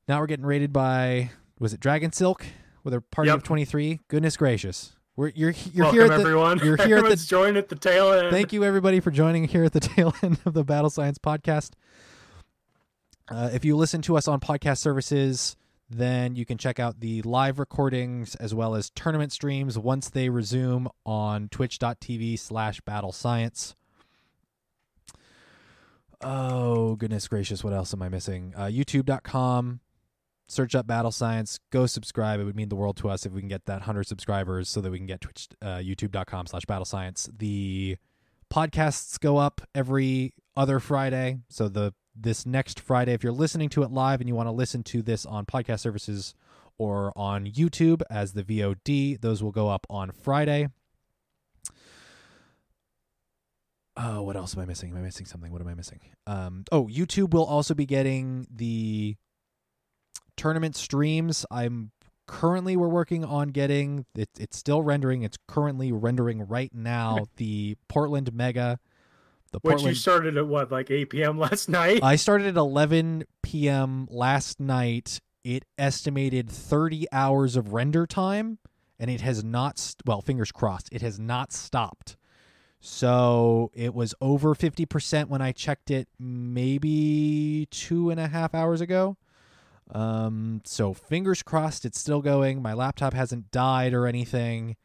Now 0.07 0.21
we're 0.21 0.27
getting 0.27 0.45
rated 0.45 0.71
by 0.71 1.31
was 1.59 1.73
it 1.73 1.81
Dragon 1.81 2.13
Silk 2.13 2.45
with 2.85 2.93
a 2.93 3.01
party 3.01 3.27
Yep. 3.29 3.37
of 3.37 3.43
23? 3.43 3.99
Goodness 4.07 4.37
gracious. 4.37 4.93
We're 5.17 5.29
you're 5.29 5.53
you're 5.73 5.85
Welcome, 5.85 5.93
here 5.99 6.03
at 6.05 6.15
the 6.17 6.21
everyone. 6.21 6.59
you're 6.59 6.77
here 6.77 6.77
at 6.77 6.85
the 6.87 6.93
Everyone's 6.99 7.25
joined 7.27 7.57
at 7.57 7.69
the 7.69 7.75
tail 7.75 8.11
end. 8.13 8.31
Thank 8.31 8.53
you, 8.53 8.63
everybody, 8.63 8.99
for 8.99 9.11
joining 9.11 9.45
here 9.45 9.63
at 9.63 9.73
the 9.73 9.79
tail 9.81 10.13
end 10.21 10.39
of 10.45 10.53
the 10.53 10.63
Battle 10.63 10.89
Science 10.89 11.17
podcast. 11.17 11.71
Uh, 13.29 13.49
if 13.53 13.65
you 13.65 13.75
listen 13.75 14.01
to 14.03 14.17
us 14.17 14.27
on 14.27 14.39
podcast 14.39 14.77
services, 14.79 15.55
then 15.89 16.35
you 16.35 16.45
can 16.45 16.57
check 16.57 16.79
out 16.79 16.99
the 16.99 17.21
live 17.21 17.59
recordings 17.59 18.35
as 18.35 18.53
well 18.53 18.75
as 18.75 18.89
tournament 18.89 19.31
streams 19.31 19.79
once 19.79 20.09
they 20.09 20.29
resume 20.29 20.87
on 21.05 21.47
twitch.tv 21.49 22.37
slash 22.37 22.81
battle 22.81 23.11
science. 23.13 23.73
Oh, 26.21 26.95
goodness 26.95 27.27
gracious. 27.27 27.63
What 27.63 27.73
else 27.73 27.93
am 27.93 28.01
I 28.01 28.09
missing? 28.09 28.53
Uh, 28.55 28.63
YouTube.com. 28.65 29.79
Search 30.47 30.75
up 30.75 30.85
Battle 30.85 31.11
Science. 31.11 31.59
Go 31.71 31.85
subscribe. 31.85 32.39
It 32.39 32.43
would 32.43 32.55
mean 32.55 32.69
the 32.69 32.75
world 32.75 32.97
to 32.97 33.09
us 33.09 33.25
if 33.25 33.31
we 33.31 33.41
can 33.41 33.47
get 33.47 33.65
that 33.65 33.79
100 33.79 34.05
subscribers 34.05 34.69
so 34.69 34.81
that 34.81 34.91
we 34.91 34.97
can 34.97 35.07
get 35.07 35.21
Twitch, 35.21 35.47
uh, 35.61 35.77
YouTube.com 35.77 36.47
slash 36.47 36.65
Battle 36.65 36.85
Science. 36.85 37.29
The 37.35 37.97
podcasts 38.53 39.19
go 39.19 39.37
up 39.37 39.61
every 39.73 40.33
other 40.55 40.79
Friday. 40.79 41.39
So 41.49 41.67
the 41.67 41.93
this 42.15 42.45
next 42.45 42.79
Friday, 42.79 43.13
if 43.13 43.23
you're 43.23 43.33
listening 43.33 43.69
to 43.69 43.83
it 43.83 43.91
live 43.91 44.21
and 44.21 44.29
you 44.29 44.35
want 44.35 44.47
to 44.47 44.51
listen 44.51 44.83
to 44.83 45.01
this 45.01 45.25
on 45.25 45.45
podcast 45.45 45.81
services 45.81 46.33
or 46.77 47.11
on 47.15 47.45
YouTube 47.45 48.01
as 48.09 48.33
the 48.33 48.43
VOD, 48.43 49.19
those 49.19 49.43
will 49.43 49.51
go 49.51 49.69
up 49.69 49.85
on 49.89 50.11
Friday. 50.11 50.69
Oh, 53.97 54.23
what 54.23 54.35
else 54.35 54.55
am 54.55 54.61
I 54.61 54.65
missing? 54.65 54.91
Am 54.91 54.97
I 54.97 55.01
missing 55.01 55.25
something? 55.25 55.51
What 55.51 55.61
am 55.61 55.67
I 55.67 55.73
missing? 55.73 55.99
Um, 56.27 56.65
oh, 56.71 56.87
YouTube 56.87 57.33
will 57.33 57.45
also 57.45 57.73
be 57.73 57.85
getting 57.85 58.45
the 58.53 59.15
tournament 60.35 60.75
streams. 60.75 61.45
I'm 61.51 61.91
currently 62.27 62.75
we're 62.75 62.87
working 62.87 63.23
on 63.23 63.49
getting 63.49 64.05
it, 64.15 64.29
it's 64.39 64.57
still 64.57 64.81
rendering. 64.81 65.23
It's 65.23 65.37
currently 65.47 65.91
rendering 65.91 66.47
right 66.47 66.73
now 66.73 67.25
the 67.37 67.77
Portland 67.87 68.33
Mega. 68.33 68.79
The 69.51 69.59
Which 69.59 69.71
Portland 69.71 69.95
you 69.95 69.99
started 69.99 70.37
at 70.37 70.47
what, 70.47 70.71
like 70.71 70.91
8 70.91 71.09
p.m. 71.09 71.39
last 71.39 71.69
night? 71.69 72.03
I 72.03 72.15
started 72.15 72.47
at 72.47 72.57
11 72.57 73.23
p.m. 73.41 74.07
last 74.09 74.59
night. 74.59 75.19
It 75.43 75.63
estimated 75.77 76.49
30 76.49 77.05
hours 77.11 77.55
of 77.55 77.71
render 77.71 78.07
time, 78.07 78.57
and 78.99 79.11
it 79.11 79.21
has 79.21 79.43
not, 79.43 79.95
well, 80.05 80.21
fingers 80.21 80.51
crossed, 80.51 80.89
it 80.91 81.01
has 81.01 81.19
not 81.19 81.53
stopped. 81.53 82.17
So 82.81 83.71
it 83.73 83.93
was 83.95 84.13
over 84.21 84.53
50% 84.53 85.27
when 85.27 85.41
I 85.41 85.51
checked 85.51 85.89
it 85.89 86.07
maybe 86.19 87.67
two 87.71 88.09
and 88.09 88.19
a 88.19 88.27
half 88.27 88.53
hours 88.53 88.81
ago. 88.81 89.17
Um, 89.91 90.61
so 90.65 90.93
fingers 90.93 91.43
crossed 91.43 91.85
it's 91.85 91.99
still 91.99 92.21
going. 92.21 92.61
My 92.61 92.73
laptop 92.73 93.13
hasn't 93.13 93.51
died 93.51 93.93
or 93.93 94.07
anything. 94.07 94.75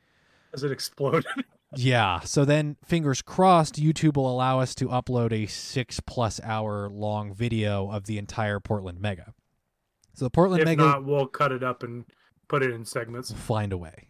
Has 0.53 0.63
it 0.63 0.73
exploded. 0.73 1.25
Yeah. 1.77 2.21
So 2.21 2.45
then, 2.45 2.77
fingers 2.85 3.23
crossed, 3.23 3.81
YouTube 3.81 4.17
will 4.17 4.31
allow 4.31 4.61
us 4.61 4.75
to 4.77 4.89
upload 4.89 5.33
a 5.33 5.47
six 5.47 6.01
plus 6.01 6.41
hour 6.43 6.89
long 6.89 7.33
video 7.33 7.91
of 7.91 8.07
the 8.07 8.19
entire 8.19 8.59
Portland 8.61 9.01
Mega. 9.01 9.35
So 10.15 10.25
the 10.25 10.31
Portland 10.31 10.63
if 10.63 10.67
Mega 10.67 10.85
not, 10.85 11.05
we'll 11.05 11.27
cut 11.27 11.53
it 11.53 11.63
up 11.63 11.83
and 11.83 12.05
put 12.49 12.63
it 12.63 12.73
in 12.73 12.85
segments. 12.85 13.31
find 13.31 13.73
a 13.73 13.79
way. 13.79 14.09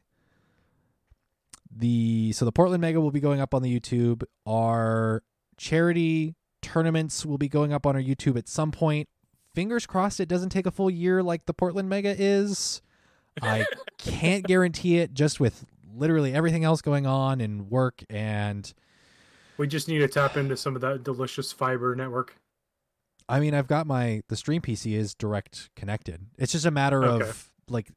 The 1.71 2.33
so 2.33 2.45
the 2.45 2.53
Portland 2.53 2.81
Mega 2.81 3.01
will 3.01 3.13
be 3.13 3.21
going 3.21 3.41
up 3.41 3.55
on 3.55 3.63
the 3.63 3.79
YouTube. 3.79 4.25
Our 4.47 5.23
charity 5.57 6.35
tournaments 6.63 7.25
will 7.25 7.39
be 7.39 7.49
going 7.49 7.73
up 7.73 7.87
on 7.87 7.95
our 7.95 8.03
YouTube 8.03 8.37
at 8.37 8.49
some 8.49 8.73
point. 8.73 9.09
Fingers 9.55 9.87
crossed 9.87 10.21
it 10.21 10.29
doesn't 10.29 10.51
take 10.51 10.67
a 10.67 10.71
full 10.71 10.91
year 10.91 11.23
like 11.23 11.47
the 11.47 11.55
Portland 11.55 11.89
Mega 11.89 12.15
is. 12.17 12.83
I 13.43 13.67
can't 13.99 14.45
guarantee 14.45 14.99
it 14.99 15.15
just 15.15 15.41
with 15.41 15.65
literally 15.95 16.33
everything 16.35 16.65
else 16.65 16.83
going 16.83 17.07
on 17.07 17.41
and 17.41 17.71
work 17.71 18.03
and 18.11 18.73
We 19.57 19.67
just 19.67 19.89
need 19.89 19.99
to 19.99 20.09
tap 20.09 20.37
into 20.37 20.57
some 20.57 20.75
of 20.75 20.81
that 20.83 21.03
delicious 21.05 21.53
fiber 21.53 21.95
network. 21.95 22.37
I 23.29 23.39
mean 23.41 23.55
I've 23.55 23.67
got 23.69 23.87
my 23.87 24.23
the 24.29 24.37
stream 24.37 24.63
PC 24.63 24.95
is 24.97 25.15
direct 25.15 25.71
connected. 25.77 26.27
It's 26.39 26.53
just 26.53 26.67
a 26.67 26.71
matter 26.71 27.05
Okay. 27.05 27.29
of 27.29 27.53
like 27.69 27.91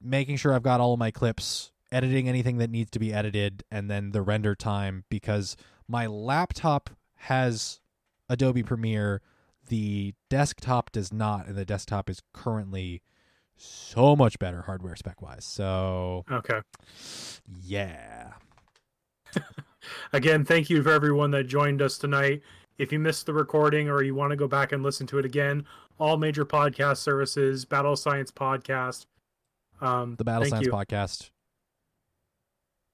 making 0.00 0.36
sure 0.36 0.52
I've 0.54 0.62
got 0.62 0.80
all 0.80 0.92
of 0.94 0.98
my 0.98 1.10
clips, 1.10 1.70
editing 1.90 2.28
anything 2.28 2.58
that 2.58 2.70
needs 2.70 2.90
to 2.90 2.98
be 2.98 3.12
edited 3.12 3.62
and 3.70 3.90
then 3.90 4.12
the 4.12 4.22
render 4.22 4.54
time 4.54 5.04
because 5.10 5.56
my 5.88 6.06
laptop 6.06 6.90
has 7.16 7.80
Adobe 8.28 8.62
Premiere, 8.62 9.22
the 9.72 10.12
desktop 10.28 10.92
does 10.92 11.14
not 11.14 11.46
and 11.46 11.56
the 11.56 11.64
desktop 11.64 12.10
is 12.10 12.20
currently 12.34 13.00
so 13.56 14.14
much 14.14 14.38
better 14.38 14.60
hardware 14.60 14.94
spec 14.94 15.22
wise. 15.22 15.46
So 15.46 16.26
Okay. 16.30 16.60
yeah. 17.64 18.32
Again, 20.12 20.44
thank 20.44 20.68
you 20.68 20.82
for 20.82 20.90
everyone 20.90 21.30
that 21.30 21.44
joined 21.44 21.80
us 21.80 21.96
tonight. 21.96 22.42
If 22.76 22.92
you 22.92 22.98
missed 22.98 23.24
the 23.24 23.32
recording 23.32 23.88
or 23.88 24.02
you 24.02 24.14
want 24.14 24.30
to 24.32 24.36
go 24.36 24.46
back 24.46 24.72
and 24.72 24.82
listen 24.82 25.06
to 25.06 25.18
it 25.18 25.24
again, 25.24 25.64
all 25.98 26.18
major 26.18 26.44
podcast 26.44 26.98
services, 26.98 27.64
Battle 27.64 27.96
Science 27.96 28.30
Podcast. 28.30 29.06
Um, 29.80 30.16
the 30.16 30.24
Battle 30.24 30.44
Science 30.48 30.66
you. 30.66 30.72
podcast, 30.72 31.30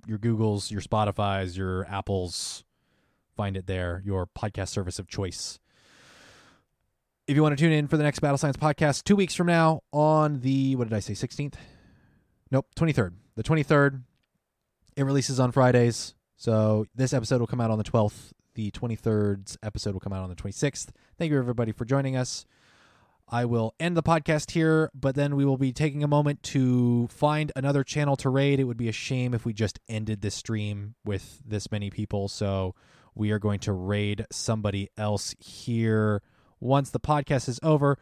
your 0.06 0.18
Googles, 0.18 0.70
your 0.70 0.80
Spotify's, 0.80 1.56
your 1.56 1.86
Apples, 1.86 2.62
find 3.36 3.56
it 3.56 3.66
there, 3.66 4.00
your 4.04 4.26
podcast 4.28 4.68
service 4.68 5.00
of 5.00 5.08
choice. 5.08 5.58
If 7.28 7.36
you 7.36 7.42
want 7.42 7.58
to 7.58 7.62
tune 7.62 7.72
in 7.72 7.88
for 7.88 7.98
the 7.98 8.04
next 8.04 8.20
Battle 8.20 8.38
Science 8.38 8.56
podcast 8.56 9.04
two 9.04 9.14
weeks 9.14 9.34
from 9.34 9.48
now 9.48 9.82
on 9.92 10.40
the, 10.40 10.74
what 10.76 10.88
did 10.88 10.96
I 10.96 11.00
say, 11.00 11.12
16th? 11.12 11.56
Nope, 12.50 12.68
23rd. 12.74 13.12
The 13.36 13.42
23rd. 13.42 14.02
It 14.96 15.02
releases 15.02 15.38
on 15.38 15.52
Fridays. 15.52 16.14
So 16.38 16.86
this 16.94 17.12
episode 17.12 17.40
will 17.40 17.46
come 17.46 17.60
out 17.60 17.70
on 17.70 17.76
the 17.76 17.84
12th. 17.84 18.32
The 18.54 18.70
23rd's 18.70 19.58
episode 19.62 19.92
will 19.92 20.00
come 20.00 20.14
out 20.14 20.22
on 20.22 20.30
the 20.30 20.36
26th. 20.36 20.88
Thank 21.18 21.30
you, 21.30 21.38
everybody, 21.38 21.70
for 21.70 21.84
joining 21.84 22.16
us. 22.16 22.46
I 23.28 23.44
will 23.44 23.74
end 23.78 23.94
the 23.94 24.02
podcast 24.02 24.52
here, 24.52 24.90
but 24.94 25.14
then 25.14 25.36
we 25.36 25.44
will 25.44 25.58
be 25.58 25.70
taking 25.70 26.02
a 26.02 26.08
moment 26.08 26.42
to 26.44 27.08
find 27.08 27.52
another 27.54 27.84
channel 27.84 28.16
to 28.16 28.30
raid. 28.30 28.58
It 28.58 28.64
would 28.64 28.78
be 28.78 28.88
a 28.88 28.92
shame 28.92 29.34
if 29.34 29.44
we 29.44 29.52
just 29.52 29.78
ended 29.86 30.22
this 30.22 30.34
stream 30.34 30.94
with 31.04 31.42
this 31.44 31.70
many 31.70 31.90
people. 31.90 32.28
So 32.28 32.74
we 33.14 33.32
are 33.32 33.38
going 33.38 33.60
to 33.60 33.72
raid 33.74 34.24
somebody 34.32 34.88
else 34.96 35.34
here 35.38 36.22
once 36.60 36.90
the 36.90 37.00
podcast 37.00 37.48
is 37.48 37.60
over. 37.62 37.98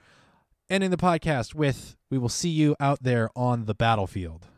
Ending 0.68 0.90
the 0.90 0.96
podcast 0.96 1.54
with 1.54 1.96
We 2.10 2.18
will 2.18 2.28
see 2.28 2.48
you 2.48 2.74
out 2.80 3.02
there 3.02 3.30
on 3.36 3.66
the 3.66 3.74
battlefield. 3.74 4.48